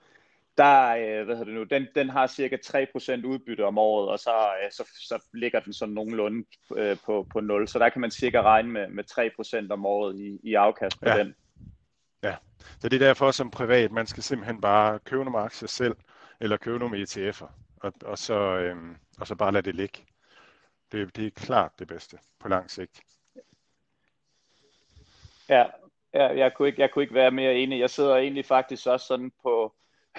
der, 0.58 0.96
uh, 0.96 1.26
hvad 1.26 1.36
hedder 1.36 1.44
det 1.44 1.54
nu, 1.54 1.64
den, 1.64 1.88
den 1.96 2.10
har 2.10 2.28
cirka 2.28 2.58
3% 2.66 3.26
udbytte 3.26 3.66
om 3.66 3.78
året, 3.78 4.10
og 4.10 4.20
så, 4.20 4.32
uh, 4.32 4.72
så, 4.72 4.84
så 5.00 5.24
ligger 5.34 5.60
den 5.60 5.74
sådan 5.74 5.94
nogenlunde 5.94 6.46
uh, 6.70 6.98
på, 7.06 7.28
på 7.32 7.40
0. 7.40 7.68
Så 7.68 7.80
der 7.80 7.90
kan 7.90 8.02
man 8.02 8.12
cirka 8.12 8.42
regne 8.42 8.70
med, 8.70 8.88
med 8.88 9.04
3% 9.68 9.72
om 9.72 9.86
året 9.86 10.16
i, 10.16 10.40
i 10.44 10.54
afkast 10.54 11.00
på 11.00 11.10
ja. 11.10 11.18
den. 11.18 11.36
Ja, 12.24 12.36
så 12.80 12.90
det 12.90 13.02
er 13.02 13.08
derfor 13.08 13.32
som 13.32 13.52
privat, 13.52 13.92
man 13.92 14.08
skal 14.08 14.24
simpelthen 14.24 14.62
bare 14.62 15.00
købe 15.00 15.24
nogle 15.24 15.40
aktier 15.40 15.68
selv, 15.68 15.96
eller 16.40 16.58
købe 16.58 16.80
nogle 16.80 17.04
ETF'er, 17.04 17.48
og, 17.82 17.94
og, 18.06 18.18
så, 18.18 18.34
øhm, 18.34 18.96
og 19.20 19.28
så 19.28 19.36
bare 19.36 19.52
lade 19.52 19.66
det 19.66 19.76
ligge. 19.76 20.00
Det, 20.92 21.16
det 21.16 21.28
er 21.28 21.32
klart 21.32 21.72
det 21.80 21.88
bedste 21.88 22.18
på 22.40 22.48
lang 22.48 22.72
sigt. 22.72 23.02
Ja, 25.50 25.66
ja 26.14 26.28
jeg, 26.28 26.54
kunne 26.54 26.68
ikke, 26.68 26.82
jeg 26.82 26.92
kunne 26.92 27.04
ikke 27.04 27.14
være 27.14 27.32
mere 27.32 27.56
enig. 27.56 27.80
Jeg 27.80 27.90
sidder 27.90 28.16
egentlig 28.16 28.46
faktisk 28.46 28.88
også 28.88 29.06
sådan 29.06 29.32
på, 29.44 29.76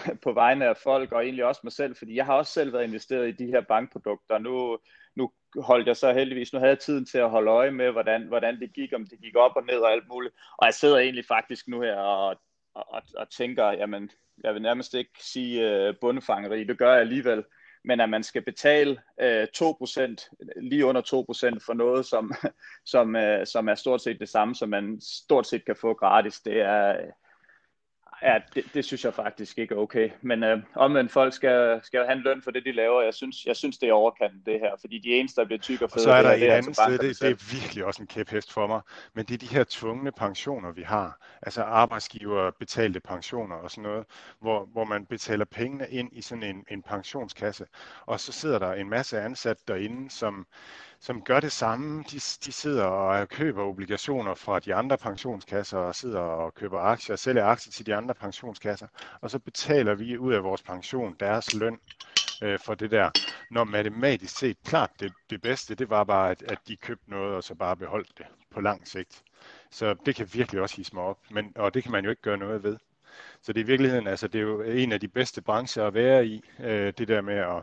på 0.24 0.32
vegne 0.32 0.66
af 0.66 0.76
folk, 0.76 1.12
og 1.12 1.24
egentlig 1.24 1.44
også 1.44 1.60
mig 1.64 1.72
selv, 1.72 1.96
fordi 1.96 2.16
jeg 2.16 2.26
har 2.26 2.34
også 2.34 2.52
selv 2.52 2.72
været 2.72 2.84
investeret 2.84 3.28
i 3.28 3.44
de 3.44 3.46
her 3.46 3.60
bankprodukter. 3.60 4.38
Nu, 4.38 4.78
nu 5.14 5.32
holdt 5.58 5.86
jeg 5.86 5.96
så 5.96 6.12
heldigvis, 6.12 6.52
nu 6.52 6.58
havde 6.58 6.70
jeg 6.70 6.78
tiden 6.78 7.06
til 7.06 7.18
at 7.18 7.30
holde 7.30 7.50
øje 7.50 7.70
med, 7.70 7.90
hvordan, 7.90 8.22
hvordan 8.28 8.60
det 8.60 8.72
gik, 8.72 8.92
om 8.94 9.06
det 9.06 9.20
gik 9.20 9.36
op 9.36 9.52
og 9.56 9.62
ned 9.66 9.78
og 9.78 9.92
alt 9.92 10.08
muligt. 10.08 10.34
Og 10.56 10.66
jeg 10.66 10.74
sidder 10.74 10.98
egentlig 10.98 11.24
faktisk 11.28 11.68
nu 11.68 11.80
her 11.80 11.96
og, 11.96 12.36
og, 12.74 13.02
og 13.16 13.30
tænker, 13.30 13.70
jamen, 13.70 14.10
jeg 14.44 14.54
vil 14.54 14.62
nærmest 14.62 14.94
ikke 14.94 15.10
sige 15.18 15.70
øh, 15.70 15.94
bundfangeri, 16.00 16.64
det 16.64 16.78
gør 16.78 16.92
jeg 16.92 17.00
alligevel, 17.00 17.44
men 17.86 18.00
at 18.00 18.08
man 18.08 18.22
skal 18.22 18.42
betale 18.42 18.96
øh, 19.20 19.46
2%, 19.56 20.60
lige 20.62 20.86
under 20.86 21.02
2% 21.02 21.66
for 21.66 21.72
noget, 21.72 22.06
som, 22.06 22.32
som, 22.94 23.16
øh, 23.16 23.46
som 23.46 23.68
er 23.68 23.74
stort 23.74 24.02
set 24.02 24.20
det 24.20 24.28
samme, 24.28 24.54
som 24.54 24.68
man 24.68 25.00
stort 25.00 25.46
set 25.46 25.64
kan 25.64 25.76
få 25.80 25.94
gratis, 25.94 26.40
det 26.40 26.60
er, 26.60 26.96
Ja, 28.22 28.38
det, 28.54 28.64
det 28.74 28.84
synes 28.84 29.04
jeg 29.04 29.14
faktisk 29.14 29.58
ikke 29.58 29.74
er 29.74 29.78
okay. 29.78 30.10
Men 30.20 30.42
øh, 30.42 30.62
omvendt 30.74 31.12
folk 31.12 31.32
skal, 31.32 31.80
skal 31.82 32.04
have 32.04 32.12
en 32.12 32.22
løn 32.22 32.42
for 32.42 32.50
det, 32.50 32.64
de 32.64 32.72
laver. 32.72 33.02
Jeg 33.02 33.14
synes, 33.14 33.46
jeg 33.46 33.56
synes 33.56 33.78
det 33.78 33.88
er 33.88 33.92
overkanten, 33.92 34.42
det 34.46 34.60
her. 34.60 34.70
Fordi 34.80 34.98
de 34.98 35.08
eneste, 35.08 35.40
der 35.40 35.46
bliver 35.46 35.60
tykke 35.60 35.84
og 35.84 35.90
fede, 35.90 36.04
så 36.04 36.12
er 36.12 36.22
der 36.22 36.34
det, 36.34 36.42
et 36.42 36.50
andet 36.50 36.76
sted, 36.76 36.98
det, 36.98 37.20
det 37.20 37.30
er 37.30 37.60
virkelig 37.60 37.84
også 37.84 38.02
en 38.02 38.06
kæphest 38.06 38.52
for 38.52 38.66
mig. 38.66 38.80
Men 39.14 39.24
det 39.24 39.34
er 39.34 39.38
de 39.38 39.54
her 39.54 39.64
tvungne 39.68 40.12
pensioner, 40.12 40.72
vi 40.72 40.82
har. 40.82 41.18
Altså 41.42 41.62
arbejdsgiver 41.62 42.50
betalte 42.50 43.00
pensioner 43.00 43.56
og 43.56 43.70
sådan 43.70 43.82
noget, 43.82 44.04
hvor, 44.40 44.64
hvor 44.72 44.84
man 44.84 45.06
betaler 45.06 45.44
pengene 45.44 45.86
ind 45.90 46.08
i 46.12 46.22
sådan 46.22 46.42
en, 46.42 46.64
en 46.70 46.82
pensionskasse. 46.82 47.66
Og 48.06 48.20
så 48.20 48.32
sidder 48.32 48.58
der 48.58 48.72
en 48.72 48.90
masse 48.90 49.20
ansat 49.20 49.56
derinde, 49.68 50.10
som 50.10 50.46
som 51.00 51.22
gør 51.22 51.40
det 51.40 51.52
samme. 51.52 52.04
De, 52.10 52.16
de 52.16 52.52
sidder 52.52 52.84
og 52.84 53.28
køber 53.28 53.62
obligationer 53.62 54.34
fra 54.34 54.58
de 54.58 54.74
andre 54.74 54.98
pensionskasser 54.98 55.78
og 55.78 55.94
sidder 55.94 56.20
og 56.20 56.54
køber 56.54 56.78
aktier 56.80 57.14
og 57.14 57.18
sælger 57.18 57.44
aktier 57.44 57.72
til 57.72 57.86
de 57.86 57.94
andre 57.94 58.14
pensionskasser. 58.14 58.86
Og 59.20 59.30
så 59.30 59.38
betaler 59.38 59.94
vi 59.94 60.18
ud 60.18 60.32
af 60.32 60.42
vores 60.44 60.62
pension 60.62 61.16
deres 61.20 61.54
løn 61.54 61.78
øh, 62.42 62.58
for 62.58 62.74
det 62.74 62.90
der. 62.90 63.10
Når 63.50 63.64
matematisk 63.64 64.38
set 64.38 64.56
klart 64.64 64.90
det, 65.00 65.12
det 65.30 65.42
bedste, 65.42 65.74
det 65.74 65.90
var 65.90 66.04
bare, 66.04 66.30
at, 66.30 66.42
at 66.42 66.58
de 66.68 66.76
købte 66.76 67.10
noget 67.10 67.34
og 67.34 67.44
så 67.44 67.54
bare 67.54 67.76
beholdt 67.76 68.18
det 68.18 68.26
på 68.50 68.60
lang 68.60 68.88
sigt. 68.88 69.22
Så 69.70 69.94
det 70.06 70.14
kan 70.14 70.28
virkelig 70.32 70.60
også 70.60 70.76
hisse 70.76 70.94
mig 70.94 71.04
op, 71.04 71.18
men, 71.30 71.52
og 71.56 71.74
det 71.74 71.82
kan 71.82 71.92
man 71.92 72.04
jo 72.04 72.10
ikke 72.10 72.22
gøre 72.22 72.38
noget 72.38 72.62
ved. 72.62 72.76
Så 73.42 73.52
det 73.52 73.60
er 73.60 73.64
i 73.64 73.66
virkeligheden, 73.66 74.06
altså 74.06 74.28
det 74.28 74.38
er 74.38 74.42
jo 74.42 74.62
en 74.62 74.92
af 74.92 75.00
de 75.00 75.08
bedste 75.08 75.42
brancher 75.42 75.86
at 75.86 75.94
være 75.94 76.26
i, 76.26 76.42
øh, 76.60 76.92
det 76.98 77.08
der 77.08 77.20
med 77.20 77.34
at, 77.34 77.62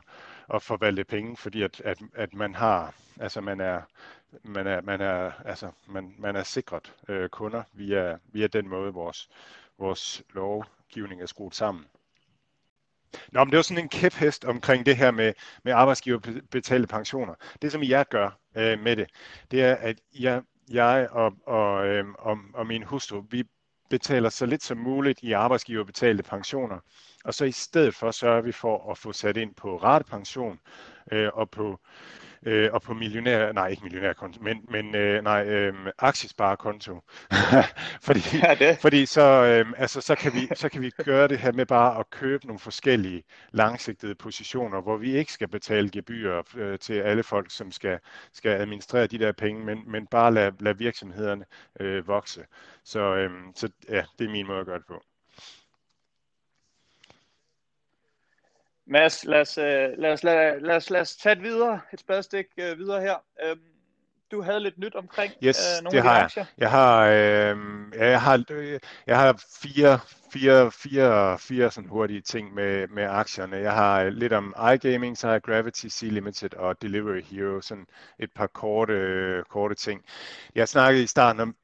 at 0.53 0.61
forvalte 0.61 1.03
penge, 1.03 1.37
fordi 1.37 1.61
at, 1.61 1.81
at, 1.81 1.97
at 2.15 2.33
man 2.33 2.55
har, 2.55 2.93
altså 3.19 3.41
man 3.41 3.61
er, 3.61 3.81
man 4.43 4.67
er, 4.67 4.81
man 4.81 5.01
er, 5.01 5.31
altså 5.45 5.71
man, 5.87 6.15
man 6.17 6.35
er 6.35 6.43
sikret 6.43 6.93
øh, 7.07 7.29
kunder 7.29 7.63
via, 7.73 8.17
via 8.25 8.47
den 8.47 8.67
måde, 8.67 8.93
vores, 8.93 9.29
vores 9.77 10.23
lovgivning 10.33 11.21
er 11.21 11.25
skruet 11.25 11.55
sammen. 11.55 11.85
Nå, 13.31 13.43
men 13.43 13.51
det 13.51 13.57
er 13.57 13.61
sådan 13.61 13.83
en 13.83 13.89
kæphest 13.89 14.45
omkring 14.45 14.85
det 14.85 14.97
her 14.97 15.11
med, 15.11 15.33
med 15.63 15.73
arbejdsgiverbetalte 15.73 16.87
pensioner. 16.87 17.35
Det, 17.61 17.71
som 17.71 17.83
jeg 17.83 18.05
gør 18.07 18.39
øh, 18.55 18.79
med 18.79 18.95
det, 18.95 19.09
det 19.51 19.63
er, 19.63 19.75
at 19.75 19.99
jeg, 20.19 20.41
jeg 20.71 21.07
og, 21.11 21.33
og, 21.45 21.87
øh, 21.87 22.05
og, 22.19 22.37
og 22.53 22.67
min 22.67 22.83
hustru, 22.83 23.23
vi 23.29 23.43
betaler 23.89 24.29
så 24.29 24.45
lidt 24.45 24.63
som 24.63 24.77
muligt 24.77 25.19
i 25.23 25.31
arbejdsgiverbetalte 25.31 26.23
pensioner, 26.23 26.79
og 27.23 27.33
så 27.33 27.45
i 27.45 27.51
stedet 27.51 27.95
for 27.95 28.11
sørger 28.11 28.41
vi 28.41 28.51
for 28.51 28.91
at 28.91 28.97
få 28.97 29.13
sat 29.13 29.37
ind 29.37 29.55
på 29.55 29.77
ratepension 29.77 30.59
øh, 31.11 31.29
og 31.33 31.49
på 31.49 31.79
øh, 32.45 32.69
og 32.73 32.81
på 32.81 32.93
millionær, 32.93 33.51
nej 33.51 33.67
ikke 33.67 33.83
millionærkonto, 33.83 34.43
men, 34.43 34.65
men 34.69 34.95
øh, 34.95 35.23
nej, 35.23 35.45
øh, 35.47 35.73
aktiesparekonto. 35.97 37.01
fordi, 38.07 38.19
ja, 38.43 38.55
det. 38.59 38.77
fordi 38.81 39.05
så, 39.05 39.21
øh, 39.21 39.73
altså, 39.77 40.01
så, 40.01 40.15
kan 40.15 40.33
vi, 40.33 40.47
så 40.55 40.69
kan 40.69 40.81
vi 40.81 40.89
gøre 40.89 41.27
det 41.27 41.39
her 41.39 41.51
med 41.51 41.65
bare 41.65 41.99
at 41.99 42.09
købe 42.09 42.45
nogle 42.45 42.59
forskellige 42.59 43.23
langsigtede 43.51 44.15
positioner, 44.15 44.81
hvor 44.81 44.97
vi 44.97 45.17
ikke 45.17 45.33
skal 45.33 45.47
betale 45.47 45.89
gebyrer 45.89 46.41
øh, 46.55 46.79
til 46.79 46.93
alle 46.93 47.23
folk, 47.23 47.51
som 47.51 47.71
skal, 47.71 47.99
skal 48.33 48.51
administrere 48.51 49.07
de 49.07 49.19
der 49.19 49.31
penge, 49.31 49.65
men, 49.65 49.91
men 49.91 50.07
bare 50.07 50.33
lade, 50.33 50.55
lade 50.59 50.77
virksomhederne 50.77 51.45
øh, 51.79 52.07
vokse. 52.07 52.45
Så, 52.83 52.99
øh, 53.15 53.31
så 53.55 53.69
ja, 53.89 54.03
det 54.19 54.25
er 54.25 54.31
min 54.31 54.47
måde 54.47 54.59
at 54.59 54.65
gøre 54.65 54.77
det 54.77 54.85
på. 54.87 55.03
Mads, 58.93 59.25
lad 59.25 59.41
os, 59.41 59.57
øh, 59.57 59.89
lad, 59.97 60.13
os, 60.13 60.23
lad, 60.23 60.61
lad, 60.61 60.75
os, 60.75 60.89
lad 60.89 61.01
os 61.01 61.15
tage 61.15 61.33
et 61.33 61.43
videre, 61.43 61.79
et 61.93 61.99
spadestik 61.99 62.45
uh, 62.57 62.79
videre 62.79 63.01
her. 63.01 63.15
Um, 63.51 63.59
du 64.31 64.41
havde 64.41 64.59
lidt 64.59 64.77
nyt 64.77 64.95
omkring 64.95 65.33
yes, 65.43 65.57
uh, 65.57 65.83
nogle 65.83 66.01
det 66.01 66.07
af 66.07 66.15
de 66.15 66.23
aktier. 66.23 66.45
Jeg 66.57 66.69
har, 66.69 67.05
øh, 67.05 67.57
jeg 67.95 68.21
har, 68.21 68.43
jeg 69.07 69.19
har 69.19 69.43
fire, 69.63 69.99
fire, 70.33 70.71
fire, 70.71 71.39
fire 71.39 71.71
sådan 71.71 71.89
hurtige 71.89 72.21
ting 72.21 72.53
med, 72.53 72.87
med 72.87 73.03
aktierne. 73.03 73.57
Jeg 73.57 73.73
har 73.73 74.03
lidt 74.03 74.33
om 74.33 74.55
iGaming, 74.73 75.17
så 75.17 75.27
har 75.27 75.33
jeg 75.33 75.41
Gravity, 75.43 75.87
C 75.87 76.01
Limited 76.01 76.53
og 76.53 76.81
Delivery 76.81 77.21
Hero, 77.21 77.61
sådan 77.61 77.87
et 78.19 78.31
par 78.35 78.47
korte, 78.47 79.43
korte 79.49 79.75
ting. 79.75 80.01
Jeg 80.55 80.67
snakkede 80.67 81.03
i 81.03 81.07
starten 81.07 81.39
om 81.39 81.55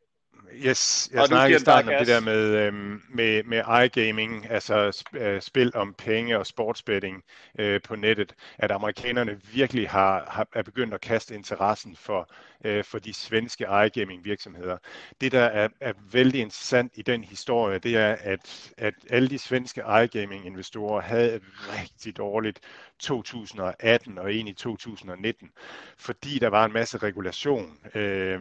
Yes, 0.54 1.10
jeg 1.14 1.28
snakkede 1.28 1.58
i 1.58 1.60
starten 1.60 1.89
om 1.89 1.95
det 2.00 2.08
der 2.08 2.20
med, 2.20 2.56
øhm, 2.56 3.02
med, 3.10 3.43
med 3.43 3.64
iGaming, 3.86 4.52
altså 4.52 5.04
øh, 5.14 5.41
spil 5.41 5.76
om 5.76 5.93
penge 5.93 6.39
og 6.39 6.45
sportsbetting 6.45 7.24
øh, 7.60 7.82
på 7.82 7.95
nettet, 7.95 8.36
at 8.58 8.72
amerikanerne 8.72 9.41
virkelig 9.54 9.89
har, 9.89 10.26
har 10.28 10.47
er 10.54 10.64
begyndt 10.64 10.93
at 10.93 11.02
kaste 11.02 11.36
interessen 11.36 11.95
for, 11.95 12.30
øh, 12.66 12.84
for 12.84 12.99
de 12.99 13.14
svenske 13.14 13.66
iGaming 13.86 14.26
virksomheder. 14.26 14.78
Det, 15.22 15.32
der 15.32 15.43
er, 15.43 15.68
er 15.80 15.93
vældig 16.12 16.41
interessant 16.41 16.91
i 16.95 17.01
den 17.01 17.24
historie, 17.24 17.80
det 17.80 17.97
er, 17.97 18.16
at, 18.20 18.72
at 18.78 18.93
alle 19.10 19.30
de 19.30 19.39
svenske 19.39 19.82
iGaming 20.03 20.45
investorer 20.45 21.01
havde 21.01 21.36
et 21.36 21.43
rigtig 21.57 22.18
dårligt 22.18 22.60
2018 22.99 24.18
og 24.18 24.34
ind 24.34 24.49
i 24.49 24.53
2019, 24.53 25.49
fordi 25.97 26.39
der 26.39 26.47
var 26.47 26.66
en 26.66 26.74
masse 26.74 26.97
regulation. 26.97 27.78
Øh, 27.95 28.39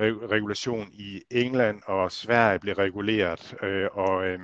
regulation 0.00 0.88
i 0.92 1.22
England 1.30 1.82
og 1.86 2.12
Sverige 2.12 2.58
blev 2.58 2.74
reguleret, 2.74 3.56
øh, 3.62 3.88
og 3.92 4.26
øh, 4.26 4.38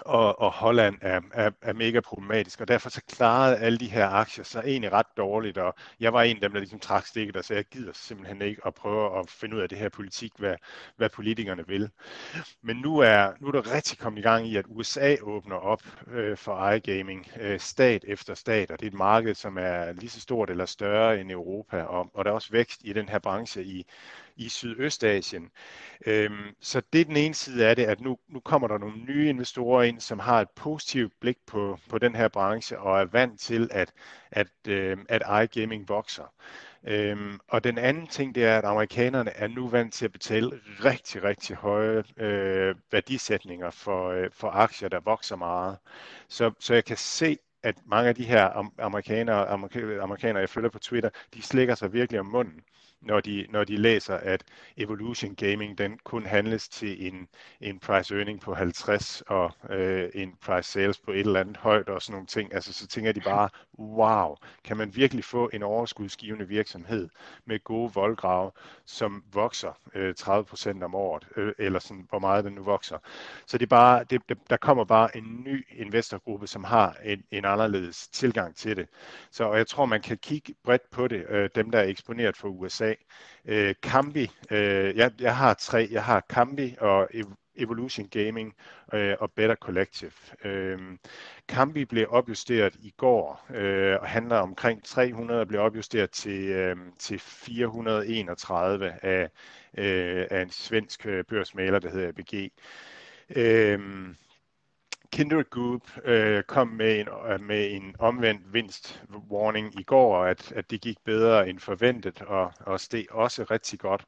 og, 0.00 0.40
og 0.40 0.52
Holland 0.52 0.98
er, 1.00 1.20
er, 1.32 1.50
er 1.62 1.72
mega 1.72 2.00
problematisk, 2.00 2.60
og 2.60 2.68
derfor 2.68 2.90
så 2.90 3.00
klarede 3.08 3.56
alle 3.56 3.78
de 3.78 3.90
her 3.90 4.08
aktier 4.08 4.44
sig 4.44 4.62
egentlig 4.66 4.92
ret 4.92 5.06
dårligt, 5.16 5.58
og 5.58 5.74
jeg 6.00 6.12
var 6.12 6.22
en 6.22 6.36
af 6.36 6.40
dem, 6.40 6.52
der 6.52 6.58
ligesom 6.58 6.78
trak 6.78 7.06
stikket 7.06 7.36
og 7.36 7.44
sagde, 7.44 7.58
jeg 7.58 7.64
gider 7.64 7.92
simpelthen 7.94 8.42
ikke 8.42 8.62
at 8.66 8.74
prøve 8.74 9.18
at 9.18 9.30
finde 9.30 9.56
ud 9.56 9.60
af 9.60 9.68
det 9.68 9.78
her 9.78 9.88
politik, 9.88 10.32
hvad, 10.38 10.56
hvad 10.96 11.08
politikerne 11.08 11.66
vil. 11.66 11.90
Men 12.62 12.76
nu 12.76 12.98
er, 12.98 13.32
nu 13.40 13.48
er 13.48 13.52
der 13.52 13.74
rigtig 13.74 13.98
kommet 13.98 14.18
i 14.18 14.22
gang 14.22 14.46
i, 14.46 14.56
at 14.56 14.64
USA 14.68 15.16
åbner 15.22 15.56
op 15.56 15.82
øh, 16.06 16.36
for 16.36 16.70
iGaming, 16.70 17.26
øh, 17.40 17.60
stat 17.60 18.04
efter 18.08 18.34
stat, 18.34 18.70
og 18.70 18.80
det 18.80 18.86
er 18.86 18.90
et 18.90 18.98
marked, 18.98 19.34
som 19.34 19.58
er 19.58 19.92
lige 19.92 20.10
så 20.10 20.20
stort 20.20 20.50
eller 20.50 20.66
større 20.66 21.20
end 21.20 21.30
Europa, 21.30 21.82
og, 21.82 22.10
og 22.14 22.24
der 22.24 22.30
er 22.30 22.34
også 22.34 22.52
vækst 22.52 22.80
i 22.84 22.92
den 22.92 23.08
her 23.08 23.18
branche 23.18 23.64
i, 23.64 23.86
i 24.40 24.48
Sydøstasien. 24.48 25.50
Øhm, 26.06 26.54
så 26.60 26.82
det 26.92 27.00
er 27.00 27.04
den 27.04 27.16
ene 27.16 27.34
side 27.34 27.66
af 27.66 27.76
det, 27.76 27.84
at 27.84 28.00
nu, 28.00 28.18
nu 28.28 28.40
kommer 28.40 28.68
der 28.68 28.78
nogle 28.78 28.96
nye 29.08 29.28
investorer 29.28 29.82
ind, 29.82 30.00
som 30.00 30.18
har 30.18 30.40
et 30.40 30.50
positivt 30.50 31.12
blik 31.20 31.36
på, 31.46 31.78
på 31.88 31.98
den 31.98 32.14
her 32.16 32.28
branche 32.28 32.78
og 32.78 33.00
er 33.00 33.04
vant 33.04 33.40
til, 33.40 33.68
at, 33.70 33.92
at, 34.30 34.48
øh, 34.68 34.98
at 35.08 35.22
iGaming 35.44 35.88
vokser. 35.88 36.32
Øhm, 36.84 37.38
og 37.48 37.64
den 37.64 37.78
anden 37.78 38.06
ting, 38.06 38.34
det 38.34 38.44
er, 38.44 38.58
at 38.58 38.64
amerikanerne 38.64 39.30
er 39.30 39.48
nu 39.48 39.68
vant 39.68 39.92
til 39.94 40.04
at 40.04 40.12
betale 40.12 40.60
rigtig, 40.84 41.22
rigtig 41.24 41.56
høje 41.56 42.04
øh, 42.16 42.74
værdisætninger 42.92 43.70
for, 43.70 44.10
øh, 44.10 44.30
for 44.32 44.48
aktier, 44.48 44.88
der 44.88 45.00
vokser 45.00 45.36
meget. 45.36 45.78
Så, 46.28 46.52
så 46.60 46.74
jeg 46.74 46.84
kan 46.84 46.96
se, 46.96 47.38
at 47.62 47.74
mange 47.86 48.08
af 48.08 48.14
de 48.14 48.24
her 48.24 48.70
amerikanere, 48.78 49.48
amerikanere, 50.00 50.40
jeg 50.40 50.48
følger 50.48 50.70
på 50.70 50.78
Twitter, 50.78 51.10
de 51.34 51.42
slikker 51.42 51.74
sig 51.74 51.92
virkelig 51.92 52.20
om 52.20 52.26
munden 52.26 52.60
når 53.02 53.20
de, 53.20 53.46
når 53.50 53.64
de 53.64 53.76
læser, 53.76 54.16
at 54.16 54.44
Evolution 54.76 55.34
Gaming 55.34 55.78
den 55.78 55.98
kun 56.04 56.26
handles 56.26 56.68
til 56.68 57.06
en, 57.06 57.28
en 57.60 57.78
price 57.78 58.14
earning 58.14 58.40
på 58.40 58.54
50 58.54 59.22
og 59.26 59.52
øh, 59.70 60.08
en 60.14 60.34
price 60.40 60.70
sales 60.70 60.98
på 60.98 61.10
et 61.10 61.20
eller 61.20 61.40
andet 61.40 61.56
højt 61.56 61.88
og 61.88 62.02
sådan 62.02 62.12
nogle 62.12 62.26
ting. 62.26 62.54
Altså 62.54 62.72
så 62.72 62.86
tænker 62.86 63.12
de 63.12 63.20
bare, 63.20 63.48
wow, 63.78 64.36
kan 64.64 64.76
man 64.76 64.96
virkelig 64.96 65.24
få 65.24 65.50
en 65.52 65.62
overskudsgivende 65.62 66.48
virksomhed 66.48 67.08
med 67.44 67.64
gode 67.64 67.92
voldgrave, 67.94 68.50
som 68.84 69.24
vokser 69.32 69.78
øh, 69.94 70.14
30% 70.20 70.84
om 70.84 70.94
året, 70.94 71.26
øh, 71.36 71.52
eller 71.58 71.78
sådan, 71.78 72.06
hvor 72.08 72.18
meget 72.18 72.44
den 72.44 72.52
nu 72.52 72.62
vokser. 72.62 72.98
Så 73.46 73.58
det 73.58 73.66
er 73.66 73.68
bare, 73.68 74.04
det, 74.04 74.22
der 74.50 74.56
kommer 74.56 74.84
bare 74.84 75.16
en 75.16 75.42
ny 75.44 75.66
investorgruppe, 75.70 76.46
som 76.46 76.64
har 76.64 76.96
en, 77.04 77.24
en 77.30 77.44
anderledes 77.44 78.08
tilgang 78.08 78.56
til 78.56 78.76
det. 78.76 78.88
Så 79.30 79.44
og 79.44 79.56
jeg 79.56 79.66
tror, 79.66 79.84
man 79.84 80.02
kan 80.02 80.18
kigge 80.18 80.54
bredt 80.64 80.90
på 80.90 81.08
det, 81.08 81.26
øh, 81.28 81.50
dem 81.54 81.70
der 81.70 81.78
er 81.78 81.84
eksponeret 81.84 82.36
for 82.36 82.48
USA, 82.48 82.89
af. 82.90 83.04
Øh, 83.46 83.74
Kambi, 83.82 84.30
øh, 84.50 84.96
jeg, 84.96 85.12
jeg 85.20 85.36
har 85.36 85.54
tre. 85.54 85.88
Jeg 85.90 86.04
har 86.04 86.20
Kambi 86.28 86.76
og 86.80 87.08
Evolution 87.56 88.08
Gaming 88.08 88.54
øh, 88.94 89.16
og 89.20 89.32
Better 89.32 89.54
Collective. 89.54 90.12
Øh, 90.44 90.78
Kambi 91.48 91.84
blev 91.84 92.06
opjusteret 92.10 92.74
i 92.74 92.94
går 92.96 93.46
øh, 93.54 93.98
og 94.00 94.08
handler 94.08 94.36
omkring 94.36 94.84
300 94.84 95.40
og 95.40 95.48
blev 95.48 95.60
opjusteret 95.60 96.10
til, 96.10 96.48
øh, 96.48 96.76
til 96.98 97.18
431 97.18 99.04
af, 99.04 99.28
øh, 99.78 100.26
af 100.30 100.42
en 100.42 100.50
svensk 100.50 101.06
øh, 101.06 101.24
børsmaler, 101.24 101.78
der 101.78 101.90
hedder 101.90 102.08
ABG. 102.08 102.52
Øh, 103.36 103.80
Kindred 105.12 105.50
Group 105.50 105.82
øh, 106.04 106.42
kom 106.42 106.68
med 106.68 107.00
en, 107.00 107.08
øh, 107.32 107.40
med 107.40 107.70
en 107.70 107.94
omvendt 107.98 108.52
vinst 108.52 109.02
warning 109.30 109.80
i 109.80 109.82
går, 109.82 110.24
at, 110.24 110.52
at 110.52 110.70
det 110.70 110.80
gik 110.80 110.96
bedre 111.04 111.48
end 111.48 111.58
forventet, 111.58 112.22
og, 112.22 112.52
og 112.60 112.80
steg 112.80 113.06
også 113.10 113.42
rigtig 113.42 113.78
godt. 113.78 114.04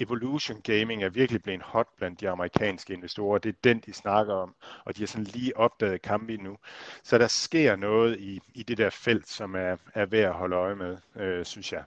Evolution 0.00 0.60
Gaming 0.60 1.04
er 1.04 1.08
virkelig 1.08 1.42
blevet 1.42 1.62
hot 1.62 1.86
blandt 1.96 2.20
de 2.20 2.28
amerikanske 2.28 2.92
investorer. 2.92 3.38
Det 3.38 3.48
er 3.48 3.58
den, 3.64 3.78
de 3.86 3.92
snakker 3.92 4.34
om, 4.34 4.54
og 4.84 4.96
de 4.96 5.02
har 5.02 5.06
sådan 5.06 5.24
lige 5.24 5.56
opdaget 5.56 6.02
Kambi 6.02 6.36
nu. 6.36 6.56
Så 7.02 7.18
der 7.18 7.28
sker 7.28 7.76
noget 7.76 8.20
i, 8.20 8.40
i 8.54 8.62
det 8.62 8.78
der 8.78 8.90
felt, 8.90 9.28
som 9.28 9.54
er, 9.54 9.76
er 9.94 10.06
værd 10.06 10.28
at 10.28 10.34
holde 10.34 10.56
øje 10.56 10.74
med, 10.74 10.96
øh, 11.16 11.44
synes 11.44 11.72
jeg. 11.72 11.84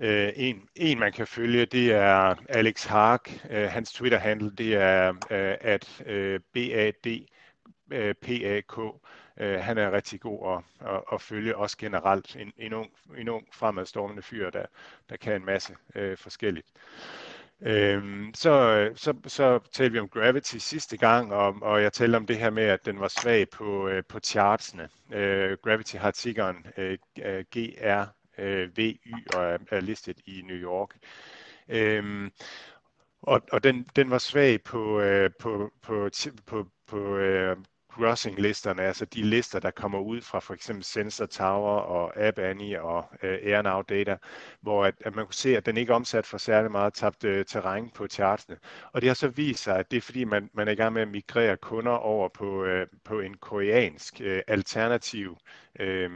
Uh, 0.00 0.28
en, 0.36 0.62
en, 0.74 0.98
man 0.98 1.12
kan 1.12 1.26
følge, 1.26 1.66
det 1.66 1.92
er 1.92 2.34
Alex 2.48 2.84
Hark. 2.84 3.40
Uh, 3.44 3.56
øh, 3.56 3.68
hans 3.70 3.92
Twitter-handle, 3.92 4.50
det 4.50 4.74
er 4.74 5.10
uh, 5.10 5.70
at 5.70 6.00
uh, 6.00 6.40
BAD 6.54 7.26
øh, 7.92 8.14
PAK. 8.14 8.78
Øh, 9.40 9.60
han 9.60 9.78
er 9.78 9.92
rigtig 9.92 10.20
god 10.20 10.56
at, 10.56 10.88
at, 10.90 11.02
at 11.12 11.22
følge, 11.22 11.56
også 11.56 11.76
generelt 11.78 12.36
en, 12.36 12.52
en, 12.58 12.72
ung, 12.72 12.90
en 13.16 13.28
ung 13.28 13.46
fremadstormende 13.52 14.22
fyr, 14.22 14.50
der, 14.50 14.66
der 15.10 15.16
kan 15.16 15.34
en 15.34 15.44
masse 15.44 15.76
øh, 15.94 16.16
forskelligt. 16.16 16.66
Øhm, 17.62 18.30
så, 18.34 18.90
så, 18.94 19.14
så 19.26 19.58
talte 19.72 19.92
vi 19.92 19.98
om 19.98 20.08
Gravity 20.08 20.56
sidste 20.56 20.96
gang, 20.96 21.32
og, 21.32 21.56
og 21.62 21.82
jeg 21.82 21.92
talte 21.92 22.16
om 22.16 22.26
det 22.26 22.36
her 22.36 22.50
med, 22.50 22.62
at 22.62 22.86
den 22.86 23.00
var 23.00 23.08
svag 23.08 23.48
på, 23.50 23.88
øh, 23.88 24.02
på 24.08 24.20
chartsene. 24.20 24.88
Øh, 25.12 25.56
Gravity 25.62 25.96
har 25.96 26.10
tiggeren 26.10 26.66
øh, 26.76 26.98
GRVY 27.50 29.00
øh, 29.06 29.18
og 29.34 29.44
er, 29.44 29.58
er 29.70 29.80
listet 29.80 30.20
i 30.26 30.42
New 30.44 30.56
York. 30.56 30.90
Øhm, 31.68 32.30
og, 33.22 33.42
og 33.52 33.64
den, 33.64 33.86
den 33.96 34.10
var 34.10 34.18
svag 34.18 34.62
på, 34.62 35.00
øh, 35.00 35.30
på, 35.40 35.72
på, 35.82 36.10
på, 36.46 36.66
på 36.86 37.16
øh, 37.16 37.56
grossing-listerne, 37.96 38.82
altså 38.82 39.04
de 39.04 39.22
lister, 39.22 39.58
der 39.60 39.70
kommer 39.70 39.98
ud 39.98 40.20
fra 40.20 40.38
for 40.38 40.54
eksempel 40.54 40.84
Sensor 40.84 41.26
Tower 41.26 41.78
og 41.80 42.20
App 42.26 42.38
Annie 42.38 42.82
og 42.82 43.08
uh, 43.12 43.28
AirNow 43.28 43.82
Data, 43.82 44.16
hvor 44.60 44.84
at, 44.84 44.94
at 45.00 45.14
man 45.14 45.24
kunne 45.24 45.34
se, 45.34 45.56
at 45.56 45.66
den 45.66 45.76
ikke 45.76 45.94
omsat 45.94 46.26
for 46.26 46.38
særlig 46.38 46.70
meget 46.70 46.94
tabt 46.94 47.24
uh, 47.24 47.42
terræn 47.46 47.90
på 47.90 48.06
chartsene. 48.06 48.56
Og 48.92 49.00
det 49.00 49.08
har 49.08 49.14
så 49.14 49.28
vist 49.28 49.62
sig, 49.62 49.78
at 49.78 49.90
det 49.90 49.96
er 49.96 50.00
fordi, 50.00 50.24
man, 50.24 50.50
man 50.54 50.68
er 50.68 50.72
i 50.72 50.74
gang 50.74 50.92
med 50.92 51.02
at 51.02 51.08
migrere 51.08 51.56
kunder 51.56 51.92
over 51.92 52.28
på, 52.28 52.64
uh, 52.64 52.82
på 53.04 53.20
en 53.20 53.34
koreansk 53.36 54.20
uh, 54.20 54.38
alternativ 54.48 55.30
uh, 55.80 55.86
øh, 55.86 56.10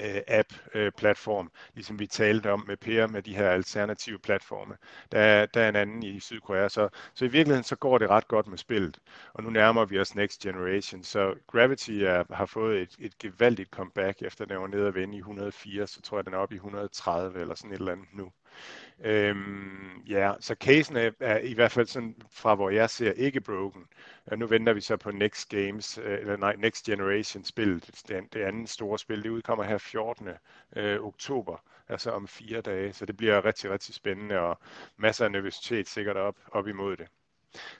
Øh, 0.00 0.20
app-platform, 0.28 1.46
øh, 1.46 1.74
ligesom 1.74 1.98
vi 1.98 2.06
talte 2.06 2.52
om 2.52 2.64
med 2.66 2.76
Per 2.76 3.06
med 3.06 3.22
de 3.22 3.36
her 3.36 3.50
alternative 3.50 4.18
platforme. 4.18 4.76
Der 5.12 5.18
er, 5.18 5.46
der 5.46 5.60
er 5.60 5.68
en 5.68 5.76
anden 5.76 6.02
i 6.02 6.20
Sydkorea, 6.20 6.68
så, 6.68 6.88
så 7.14 7.24
i 7.24 7.28
virkeligheden 7.28 7.64
så 7.64 7.76
går 7.76 7.98
det 7.98 8.10
ret 8.10 8.28
godt 8.28 8.46
med 8.46 8.58
spillet. 8.58 8.98
Og 9.34 9.42
nu 9.42 9.50
nærmer 9.50 9.84
vi 9.84 9.98
os 9.98 10.14
Next 10.14 10.40
Generation, 10.40 11.02
så 11.02 11.34
Gravity 11.46 11.90
er, 11.90 12.34
har 12.34 12.46
fået 12.46 12.82
et, 12.82 12.96
et 12.98 13.18
gevaldigt 13.18 13.70
comeback, 13.70 14.22
efter 14.22 14.44
den 14.44 14.60
var 14.60 14.66
nede 14.66 14.86
og 14.86 14.94
vende 14.94 15.14
i 15.16 15.18
104, 15.18 15.86
så 15.86 16.02
tror 16.02 16.18
jeg 16.18 16.26
den 16.26 16.34
er 16.34 16.38
oppe 16.38 16.54
i 16.54 16.56
130 16.56 17.40
eller 17.40 17.54
sådan 17.54 17.72
et 17.72 17.78
eller 17.78 17.92
andet 17.92 18.08
nu. 18.12 18.32
Øhm, 19.04 20.02
ja, 20.08 20.32
så 20.40 20.54
casen 20.54 20.96
er, 20.96 21.10
er 21.20 21.38
i 21.38 21.52
hvert 21.52 21.72
fald 21.72 21.86
sådan 21.86 22.16
fra 22.30 22.54
hvor 22.54 22.70
jeg 22.70 22.90
ser 22.90 23.12
ikke 23.12 23.40
broken. 23.40 23.86
Og 24.26 24.38
nu 24.38 24.46
venter 24.46 24.72
vi 24.72 24.80
så 24.80 24.96
på 24.96 25.10
Next 25.10 25.48
Games, 25.48 25.98
øh, 25.98 26.18
eller 26.20 26.36
nej, 26.36 26.56
Next 26.56 26.84
Generation 26.84 27.44
spil, 27.44 27.86
det, 28.08 28.32
det 28.32 28.42
andet 28.42 28.68
store 28.68 28.98
spil, 28.98 29.22
det 29.22 29.30
udkommer 29.30 29.64
her 29.64 29.78
14. 29.78 30.28
Øh, 30.76 31.00
oktober, 31.00 31.56
altså 31.88 32.10
om 32.10 32.28
fire 32.28 32.60
dage, 32.60 32.92
så 32.92 33.06
det 33.06 33.16
bliver 33.16 33.44
rigtig, 33.44 33.70
rigtig 33.70 33.94
spændende, 33.94 34.38
og 34.38 34.58
masser 34.96 35.24
af 35.24 35.32
nervøsitet 35.32 35.88
sikkert 35.88 36.16
op, 36.16 36.36
op 36.52 36.68
imod 36.68 36.96
det. 36.96 37.06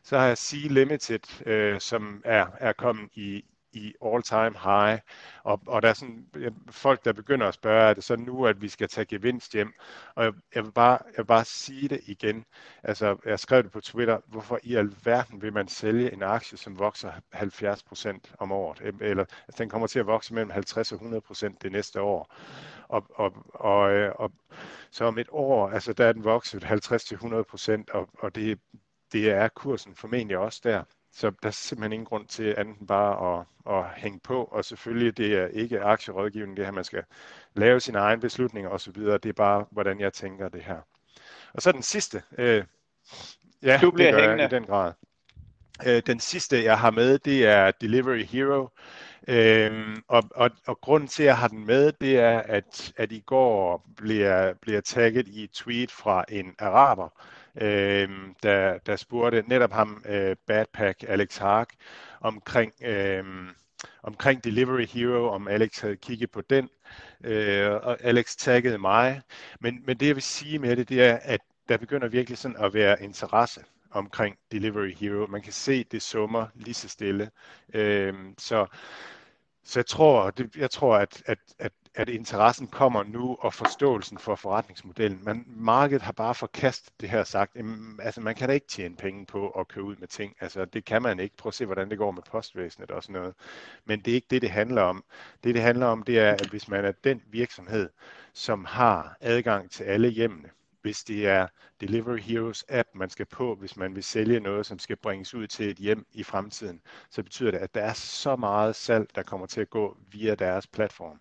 Så 0.02 0.18
har 0.18 0.26
jeg 0.26 0.38
Sea 0.38 0.68
Limited, 0.68 1.46
øh, 1.46 1.80
som 1.80 2.22
er, 2.24 2.46
er 2.58 2.72
kommet 2.72 3.10
i, 3.14 3.44
i 3.72 3.94
all-time 4.04 4.54
high, 4.64 5.00
og, 5.44 5.60
og 5.66 5.82
der 5.82 5.88
er 5.88 5.92
sådan 5.92 6.26
folk, 6.70 7.04
der 7.04 7.12
begynder 7.12 7.48
at 7.48 7.54
spørge, 7.54 7.82
er 7.82 7.94
det 7.94 8.04
så 8.04 8.16
nu, 8.16 8.46
at 8.46 8.62
vi 8.62 8.68
skal 8.68 8.88
tage 8.88 9.04
gevinst 9.04 9.52
hjem? 9.52 9.72
Og 10.14 10.24
jeg, 10.24 10.32
jeg, 10.54 10.64
vil, 10.64 10.72
bare, 10.72 10.98
jeg 11.04 11.18
vil 11.18 11.24
bare 11.24 11.44
sige 11.44 11.88
det 11.88 12.00
igen. 12.06 12.44
Altså, 12.82 13.16
jeg 13.24 13.38
skrev 13.38 13.62
det 13.62 13.72
på 13.72 13.80
Twitter, 13.80 14.18
hvorfor 14.26 14.58
i 14.62 14.74
alverden 14.74 15.42
vil 15.42 15.52
man 15.52 15.68
sælge 15.68 16.12
en 16.12 16.22
aktie, 16.22 16.58
som 16.58 16.78
vokser 16.78 17.12
70 17.32 17.82
procent 17.82 18.32
om 18.38 18.52
året? 18.52 18.80
Eller 19.00 19.24
altså, 19.48 19.58
den 19.58 19.68
kommer 19.68 19.86
til 19.86 19.98
at 19.98 20.06
vokse 20.06 20.34
mellem 20.34 20.50
50 20.50 20.92
og 20.92 20.96
100 20.96 21.20
procent 21.20 21.62
det 21.62 21.72
næste 21.72 22.00
år. 22.00 22.34
Og, 22.88 23.06
og, 23.14 23.32
og, 23.54 23.92
øh, 23.92 24.12
og, 24.14 24.32
så 24.90 25.04
om 25.04 25.18
et 25.18 25.28
år, 25.30 25.68
altså 25.68 25.92
der 25.92 26.06
er 26.06 26.12
den 26.12 26.24
vokset 26.24 26.64
50 26.64 27.04
til 27.04 27.14
100 27.14 27.44
procent, 27.44 27.90
og, 27.90 28.08
og 28.18 28.34
det, 28.34 28.60
det 29.12 29.30
er 29.30 29.48
kursen 29.48 29.94
formentlig 29.94 30.38
også 30.38 30.60
der. 30.64 30.84
Så 31.14 31.30
der 31.30 31.48
er 31.48 31.50
simpelthen 31.50 31.92
ingen 31.92 32.06
grund 32.06 32.26
til 32.26 32.54
andet 32.58 32.78
end 32.78 32.88
bare 32.88 33.40
at, 33.40 33.46
at 33.76 33.84
hænge 33.96 34.20
på, 34.20 34.44
og 34.44 34.64
selvfølgelig 34.64 35.16
det 35.16 35.34
er 35.34 35.46
ikke 35.46 35.80
aktierådgivning, 35.80 36.56
det 36.56 36.64
her 36.64 36.72
man 36.72 36.84
skal 36.84 37.04
lave 37.54 37.80
sine 37.80 37.98
egne 37.98 38.20
beslutninger 38.20 38.70
osv., 38.70 38.94
det 38.94 39.26
er 39.26 39.32
bare, 39.32 39.66
hvordan 39.70 40.00
jeg 40.00 40.12
tænker 40.12 40.48
det 40.48 40.62
her. 40.62 40.78
Og 41.54 41.62
så 41.62 41.72
den 41.72 41.82
sidste, 41.82 42.22
øh, 42.38 42.64
ja, 43.62 43.78
du 43.82 43.90
bliver 43.90 44.10
det 44.10 44.14
gør 44.14 44.20
hængende. 44.20 44.42
jeg 44.42 44.52
i 44.52 44.54
den 44.54 44.64
grad. 44.64 44.92
Øh, 45.86 46.02
den 46.06 46.20
sidste, 46.20 46.64
jeg 46.64 46.78
har 46.78 46.90
med, 46.90 47.18
det 47.18 47.46
er 47.46 47.70
Delivery 47.70 48.24
Hero. 48.24 48.68
Øhm, 49.28 50.02
og, 50.08 50.22
og, 50.34 50.50
og 50.66 50.80
grunden 50.80 51.08
til, 51.08 51.22
at 51.22 51.26
jeg 51.26 51.38
har 51.38 51.48
den 51.48 51.66
med, 51.66 51.92
det 51.92 52.18
er, 52.18 52.38
at, 52.38 52.92
at 52.96 53.12
i 53.12 53.20
går 53.26 53.86
bliver, 53.96 54.54
bliver 54.54 54.80
tagget 54.80 55.28
i 55.28 55.44
et 55.44 55.50
tweet 55.50 55.90
fra 55.90 56.24
en 56.28 56.54
araber, 56.58 57.08
øh, 57.60 58.08
der, 58.42 58.78
der 58.78 58.96
spurgte 58.96 59.44
netop 59.46 59.72
ham, 59.72 60.04
øh, 60.08 60.36
Badpack 60.46 61.04
Alex 61.08 61.36
Hark, 61.36 61.68
omkring, 62.20 62.72
øh, 62.82 63.24
omkring 64.02 64.44
Delivery 64.44 64.86
Hero, 64.86 65.28
om 65.28 65.48
Alex 65.48 65.80
havde 65.80 65.96
kigget 65.96 66.30
på 66.30 66.40
den, 66.40 66.68
øh, 67.24 67.70
og 67.70 67.96
Alex 68.00 68.36
taggede 68.36 68.78
mig. 68.78 69.22
Men, 69.60 69.82
men 69.86 69.96
det 69.96 70.06
jeg 70.06 70.14
vil 70.14 70.22
sige 70.22 70.58
med 70.58 70.76
det, 70.76 70.88
det 70.88 71.02
er, 71.02 71.18
at 71.22 71.40
der 71.68 71.76
begynder 71.76 72.08
virkelig 72.08 72.38
sådan 72.38 72.56
at 72.56 72.74
være 72.74 73.02
interesse 73.02 73.60
omkring 73.90 74.36
Delivery 74.52 74.94
Hero. 74.94 75.26
Man 75.26 75.42
kan 75.42 75.52
se, 75.52 75.84
det 75.84 76.02
summer 76.02 76.46
lige 76.54 76.74
så 76.74 76.88
stille. 76.88 77.30
Øh, 77.74 78.14
så, 78.38 78.66
så 79.64 79.78
jeg 79.78 79.86
tror, 79.86 80.30
det, 80.30 80.56
jeg 80.56 80.70
tror 80.70 80.96
at, 80.96 81.22
at, 81.26 81.38
at 81.58 81.72
at 81.94 82.08
interessen 82.08 82.66
kommer 82.66 83.02
nu, 83.02 83.36
og 83.40 83.54
forståelsen 83.54 84.18
for 84.18 84.34
forretningsmodellen. 84.34 85.20
Men 85.24 85.44
markedet 85.46 86.02
har 86.02 86.12
bare 86.12 86.34
forkastet 86.34 86.92
det 87.00 87.10
her 87.10 87.24
sagt. 87.24 87.56
Altså, 88.02 88.20
man 88.20 88.34
kan 88.34 88.48
da 88.48 88.54
ikke 88.54 88.66
tjene 88.66 88.96
penge 88.96 89.26
på 89.26 89.50
at 89.50 89.68
køre 89.68 89.84
ud 89.84 89.96
med 89.96 90.08
ting. 90.08 90.36
Altså, 90.40 90.64
det 90.64 90.84
kan 90.84 91.02
man 91.02 91.20
ikke. 91.20 91.36
Prøv 91.36 91.48
at 91.48 91.54
se, 91.54 91.66
hvordan 91.66 91.90
det 91.90 91.98
går 91.98 92.10
med 92.10 92.22
postvæsenet 92.22 92.90
og 92.90 93.02
sådan 93.02 93.12
noget. 93.12 93.34
Men 93.84 94.00
det 94.00 94.10
er 94.10 94.14
ikke 94.14 94.26
det, 94.30 94.42
det 94.42 94.50
handler 94.50 94.82
om. 94.82 95.04
Det, 95.44 95.54
det 95.54 95.62
handler 95.62 95.86
om, 95.86 96.02
det 96.02 96.18
er, 96.18 96.32
at 96.32 96.46
hvis 96.46 96.68
man 96.68 96.84
er 96.84 96.92
den 96.92 97.22
virksomhed, 97.26 97.88
som 98.32 98.64
har 98.64 99.16
adgang 99.20 99.70
til 99.70 99.84
alle 99.84 100.08
hjemmene, 100.08 100.48
hvis 100.82 101.04
det 101.04 101.26
er 101.26 101.46
Delivery 101.80 102.18
Heroes 102.18 102.64
app, 102.68 102.88
man 102.94 103.10
skal 103.10 103.26
på, 103.26 103.54
hvis 103.54 103.76
man 103.76 103.94
vil 103.94 104.04
sælge 104.04 104.40
noget, 104.40 104.66
som 104.66 104.78
skal 104.78 104.96
bringes 104.96 105.34
ud 105.34 105.46
til 105.46 105.70
et 105.70 105.76
hjem 105.76 106.06
i 106.12 106.22
fremtiden, 106.22 106.80
så 107.10 107.22
betyder 107.22 107.50
det, 107.50 107.58
at 107.58 107.74
der 107.74 107.80
er 107.80 107.92
så 107.92 108.36
meget 108.36 108.76
salg, 108.76 109.06
der 109.14 109.22
kommer 109.22 109.46
til 109.46 109.60
at 109.60 109.70
gå 109.70 109.96
via 110.12 110.34
deres 110.34 110.66
platform. 110.66 111.20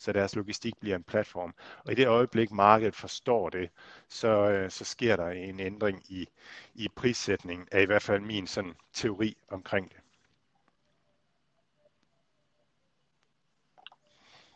Så 0.00 0.12
deres 0.12 0.36
logistik 0.36 0.74
bliver 0.80 0.96
en 0.96 1.02
platform. 1.02 1.54
Og 1.84 1.92
i 1.92 1.94
det 1.94 2.06
øjeblik, 2.06 2.50
markedet 2.50 2.94
forstår 2.94 3.50
det, 3.50 3.70
så, 4.08 4.28
øh, 4.28 4.70
så 4.70 4.84
sker 4.84 5.16
der 5.16 5.28
en 5.28 5.60
ændring 5.60 6.02
i, 6.08 6.28
i 6.74 6.88
prissætningen, 6.96 7.68
er 7.72 7.80
i 7.80 7.84
hvert 7.84 8.02
fald 8.02 8.20
min 8.20 8.46
sådan, 8.46 8.74
teori 8.92 9.36
omkring 9.48 9.90
det. 9.90 10.00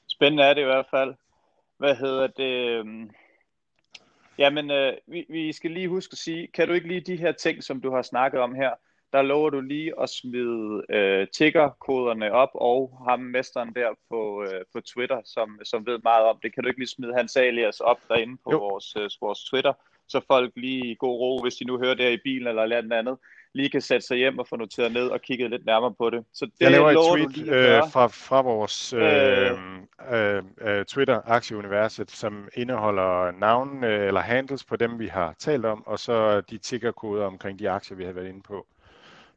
Spændende 0.07 0.45
er 0.45 0.55
det 0.55 0.61
i 0.61 0.65
hvert 0.65 0.87
fald. 0.91 1.15
Hvad 1.77 1.97
hedder 1.97 2.27
det? 2.27 2.79
Øhm, 2.79 3.11
jamen, 4.39 4.71
øh, 4.71 4.93
vi, 5.07 5.27
vi 5.29 5.53
skal 5.53 5.71
lige 5.71 5.89
huske 5.89 6.13
at 6.13 6.19
sige, 6.19 6.47
kan 6.47 6.69
du 6.69 6.75
ikke 6.75 6.89
lige 6.89 7.01
de 7.01 7.17
her 7.17 7.33
ting, 7.33 7.65
som 7.65 7.81
du 7.81 7.91
har 7.91 8.03
snakket 8.03 8.41
om 8.41 8.55
her, 8.55 8.75
der 9.15 9.23
lover 9.23 9.51
du 9.51 9.61
lige 9.61 9.93
at 10.03 10.09
smide 10.11 10.83
øh, 10.91 11.27
tiggerkoderne 11.29 12.33
op, 12.33 12.49
og 12.55 13.05
ham 13.09 13.21
mesteren 13.21 13.75
der 13.75 13.89
på, 14.11 14.43
øh, 14.43 14.61
på 14.73 14.81
Twitter, 14.81 15.21
som, 15.25 15.59
som 15.65 15.87
ved 15.87 15.99
meget 16.03 16.25
om 16.25 16.39
det. 16.43 16.55
Kan 16.55 16.63
du 16.63 16.69
ikke 16.69 16.81
lige 16.81 16.97
smide 16.97 17.15
hans 17.15 17.37
alias 17.37 17.81
op 17.81 17.99
derinde 18.09 18.37
på 18.45 18.51
vores, 18.51 18.97
øh, 18.97 19.11
vores 19.21 19.45
Twitter, 19.45 19.73
så 20.09 20.21
folk 20.27 20.53
lige 20.57 20.87
i 20.87 20.97
god 20.99 21.19
ro, 21.21 21.43
hvis 21.43 21.55
de 21.55 21.65
nu 21.65 21.79
hører 21.79 21.95
det 21.95 22.13
i 22.13 22.21
bilen 22.25 22.49
eller 22.49 22.67
noget 22.67 22.93
andet, 22.93 23.19
lige 23.53 23.69
kan 23.69 23.81
sætte 23.81 24.07
sig 24.07 24.17
hjem 24.17 24.39
og 24.39 24.49
få 24.49 24.57
noteret 24.57 24.93
ned 24.93 25.09
og 25.09 25.21
kigge 25.21 25.49
lidt 25.49 25.67
nærmere 25.67 25.95
på 25.95 26.11
det. 26.11 26.25
Så 26.33 26.45
det 26.45 26.53
jeg 26.61 26.71
laver 26.71 26.91
et 26.91 26.97
tweet 27.13 27.49
øh, 27.49 27.83
fra, 27.93 28.07
fra 28.07 28.43
vores 28.43 28.93
øh, 28.93 29.51
øh, 30.13 30.43
øh, 30.61 30.85
Twitter 30.85 31.21
Aktieuniverset, 31.25 32.11
som 32.11 32.49
indeholder 32.55 33.31
navn 33.31 33.85
øh, 33.85 34.07
eller 34.07 34.21
handles 34.21 34.65
på 34.65 34.77
dem, 34.77 34.99
vi 34.99 35.07
har 35.07 35.35
talt 35.39 35.65
om, 35.65 35.87
og 35.87 35.99
så 35.99 36.41
de 36.41 36.59
tiggerkoder 36.59 37.27
omkring 37.27 37.59
de 37.59 37.71
aktier, 37.71 37.97
vi 37.97 38.05
har 38.05 38.13
været 38.13 38.29
inde 38.29 38.43
på. 38.43 38.67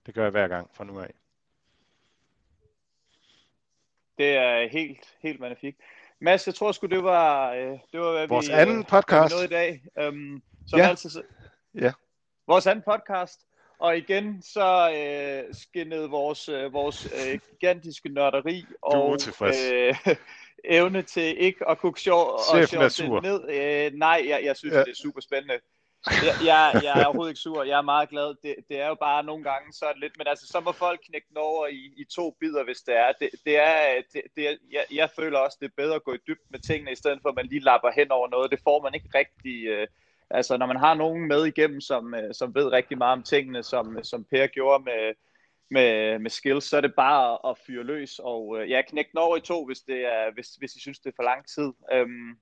Det 0.07 0.15
gør 0.15 0.23
jeg 0.23 0.31
hver 0.31 0.47
gang 0.47 0.69
fra 0.73 0.83
nu 0.83 0.99
af. 0.99 1.13
Det 4.17 4.35
er 4.35 4.67
helt, 4.69 5.17
helt 5.21 5.39
magnifikt. 5.39 5.81
Mads, 6.19 6.47
jeg 6.47 6.55
tror 6.55 6.71
sgu, 6.71 6.87
det 6.87 7.03
var, 7.03 7.51
øh, 7.53 7.79
det 7.91 7.99
var 7.99 8.11
hvad 8.11 8.27
vores 8.27 8.47
vi, 8.47 8.53
anden 8.53 8.83
podcast. 8.83 9.33
noget 9.35 9.45
i 9.45 9.53
dag. 9.53 9.81
Um, 10.07 10.43
som 10.67 10.79
ja. 10.79 10.87
altid, 10.87 11.09
ja. 11.75 11.91
Vores 12.47 12.67
anden 12.67 12.83
podcast. 12.83 13.39
Og 13.79 13.97
igen 13.97 14.41
så 14.41 14.91
øh, 14.91 15.55
skinnede 15.55 16.09
vores, 16.09 16.49
øh, 16.49 16.73
vores 16.73 17.05
øh, 17.05 17.39
gigantiske 17.49 18.09
nørderi 18.09 18.65
og 18.81 19.17
øh, 19.41 19.95
evne 20.77 21.01
til 21.01 21.41
ikke 21.41 21.69
at 21.69 21.77
kunne 21.77 21.97
sjov, 21.97 22.31
og 22.31 22.91
sjov 22.91 23.21
ned. 23.21 23.49
Øh, 23.49 23.93
nej, 23.93 24.25
jeg, 24.27 24.43
jeg 24.43 24.57
synes, 24.57 24.73
ja. 24.73 24.79
det 24.79 24.89
er 24.89 24.95
super 24.95 25.21
spændende. 25.21 25.59
Jeg, 26.25 26.35
jeg, 26.45 26.81
jeg 26.83 27.01
er 27.01 27.05
overhovedet 27.05 27.31
ikke 27.31 27.39
sur, 27.39 27.63
jeg 27.63 27.77
er 27.77 27.81
meget 27.81 28.09
glad. 28.09 28.35
Det, 28.43 28.55
det 28.69 28.79
er 28.79 28.87
jo 28.87 28.95
bare 28.95 29.23
nogle 29.23 29.43
gange 29.43 29.73
så 29.73 29.85
lidt, 29.97 30.17
men 30.17 30.27
altså 30.27 30.47
så 30.47 30.59
må 30.59 30.71
folk 30.71 30.99
knække 31.07 31.27
den 31.29 31.37
over 31.37 31.67
i, 31.67 31.93
i 31.97 32.05
to 32.15 32.37
bidder, 32.39 32.63
hvis 32.63 32.81
det 32.81 32.95
er. 32.95 33.11
Det, 33.19 33.29
det 33.45 33.57
er, 33.57 34.01
det, 34.13 34.21
det 34.35 34.49
er 34.49 34.55
jeg, 34.71 34.85
jeg 34.91 35.09
føler 35.09 35.39
også, 35.39 35.57
det 35.61 35.67
er 35.67 35.81
bedre 35.81 35.95
at 35.95 36.03
gå 36.03 36.13
i 36.13 36.25
dyb 36.27 36.39
med 36.49 36.59
tingene, 36.59 36.91
i 36.91 36.95
stedet 36.95 37.19
for 37.21 37.29
at 37.29 37.35
man 37.35 37.45
lige 37.45 37.63
lapper 37.63 37.91
hen 37.91 38.11
over 38.11 38.27
noget. 38.27 38.51
Det 38.51 38.59
får 38.63 38.83
man 38.83 38.93
ikke 38.93 39.09
rigtig... 39.15 39.67
Øh, 39.67 39.87
altså 40.29 40.57
når 40.57 40.65
man 40.65 40.77
har 40.77 40.93
nogen 40.93 41.27
med 41.27 41.45
igennem, 41.45 41.81
som, 41.81 42.13
øh, 42.13 42.33
som 42.33 42.55
ved 42.55 42.71
rigtig 42.71 42.97
meget 42.97 43.13
om 43.13 43.23
tingene, 43.23 43.63
som, 43.63 43.97
øh, 43.97 44.03
som 44.03 44.23
Per 44.23 44.47
gjorde 44.47 44.83
med, 44.83 45.13
med, 45.71 46.19
med 46.19 46.29
skills, 46.29 46.65
så 46.69 46.77
er 46.77 46.81
det 46.81 46.95
bare 46.95 47.49
at 47.49 47.57
fyre 47.57 47.83
løs, 47.83 48.19
og 48.19 48.57
øh, 48.59 48.69
ja, 48.69 48.81
knække 48.81 49.11
den 49.11 49.19
over 49.19 49.37
i 49.37 49.41
to, 49.41 49.65
hvis, 49.65 49.79
det 49.79 50.05
er, 50.05 50.33
hvis, 50.33 50.47
hvis 50.47 50.75
I 50.75 50.79
synes, 50.79 50.99
det 50.99 51.09
er 51.09 51.15
for 51.15 51.23
lang 51.23 51.47
tid. 51.47 51.73
Øhm, 51.93 52.37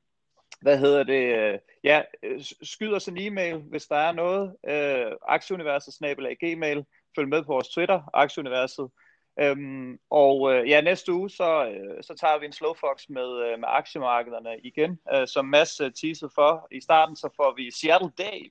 hvad 0.61 0.77
hedder 0.77 1.03
det? 1.03 1.35
Øh, 1.35 1.59
ja, 1.83 2.01
øh, 2.23 2.41
skyd 2.61 2.93
os 2.93 3.07
en 3.07 3.17
e-mail, 3.17 3.57
hvis 3.57 3.85
der 3.85 3.95
er 3.95 4.11
noget. 4.11 4.55
Øh, 4.67 5.11
aktieuniverset 5.27 5.93
snabelag 5.93 6.37
gmail. 6.37 6.85
Følg 7.15 7.27
med 7.27 7.43
på 7.43 7.53
vores 7.53 7.67
Twitter, 7.67 8.01
aktieuniverset. 8.13 8.89
Øhm, 9.39 9.99
og 10.09 10.53
øh, 10.53 10.69
ja, 10.69 10.81
næste 10.81 11.13
uge, 11.13 11.29
så, 11.29 11.65
øh, 11.65 12.03
så 12.03 12.13
tager 12.19 12.39
vi 12.39 12.45
en 12.45 12.51
slowfox 12.51 13.09
med, 13.09 13.45
øh, 13.45 13.59
med 13.59 13.67
aktiemarkederne 13.67 14.59
igen. 14.63 14.99
Øh, 15.13 15.27
som 15.27 15.45
Mads 15.45 15.79
øh, 15.79 15.91
teasede 15.93 16.31
for 16.35 16.67
i 16.71 16.81
starten, 16.81 17.15
så 17.15 17.29
får 17.35 17.53
vi 17.57 17.71
Seattle 17.71 18.11
Dave 18.17 18.49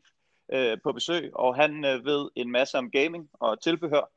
øh, 0.52 0.78
på 0.82 0.92
besøg, 0.92 1.30
og 1.34 1.56
han 1.56 1.84
øh, 1.84 2.04
ved 2.04 2.28
en 2.36 2.50
masse 2.50 2.78
om 2.78 2.90
gaming 2.90 3.28
og 3.32 3.62
tilbehør. 3.62 4.13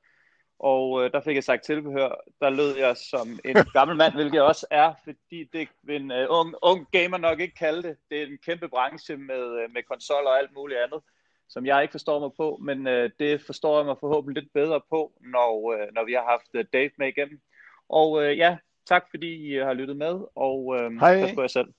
Og 0.59 1.03
øh, 1.03 1.11
der 1.11 1.21
fik 1.21 1.35
jeg 1.35 1.43
sagt 1.43 1.63
tilbehør, 1.63 2.23
der 2.41 2.49
lød 2.49 2.77
jeg 2.77 2.97
som 2.97 3.39
en 3.45 3.55
gammel 3.73 3.97
mand, 3.97 4.13
hvilket 4.13 4.33
jeg 4.33 4.43
også 4.43 4.67
er, 4.71 4.93
fordi 5.03 5.49
det 5.53 5.69
vil 5.83 6.01
en 6.01 6.11
uh, 6.11 6.39
ung, 6.39 6.55
ung 6.61 6.87
gamer 6.91 7.17
nok 7.17 7.39
ikke 7.39 7.55
kalde 7.55 7.83
det. 7.83 7.97
Det 8.09 8.21
er 8.21 8.25
en 8.25 8.37
kæmpe 8.45 8.69
branche 8.69 9.17
med, 9.17 9.61
øh, 9.61 9.73
med 9.73 9.83
konsoller 9.83 10.29
og 10.29 10.39
alt 10.39 10.53
muligt 10.55 10.79
andet, 10.79 10.99
som 11.49 11.65
jeg 11.65 11.81
ikke 11.81 11.91
forstår 11.91 12.19
mig 12.19 12.29
på, 12.37 12.59
men 12.61 12.87
uh, 12.87 13.09
det 13.19 13.41
forstår 13.41 13.77
jeg 13.77 13.85
mig 13.85 13.97
forhåbentlig 13.99 14.43
lidt 14.43 14.53
bedre 14.53 14.81
på, 14.89 15.11
når, 15.21 15.73
uh, 15.73 15.93
når 15.93 16.05
vi 16.05 16.13
har 16.13 16.23
haft 16.23 16.49
uh, 16.53 16.61
Dave 16.73 16.91
med 16.97 17.07
igennem. 17.07 17.41
Og 17.89 18.11
uh, 18.11 18.37
ja, 18.37 18.57
tak 18.85 19.03
fordi 19.09 19.53
I 19.53 19.57
har 19.57 19.73
lyttet 19.73 19.97
med, 19.97 20.21
og 20.35 20.65
uh, 20.65 20.99
Hej. 20.99 21.21
pas 21.21 21.35
på 21.35 21.41
jer 21.41 21.47
selv. 21.47 21.73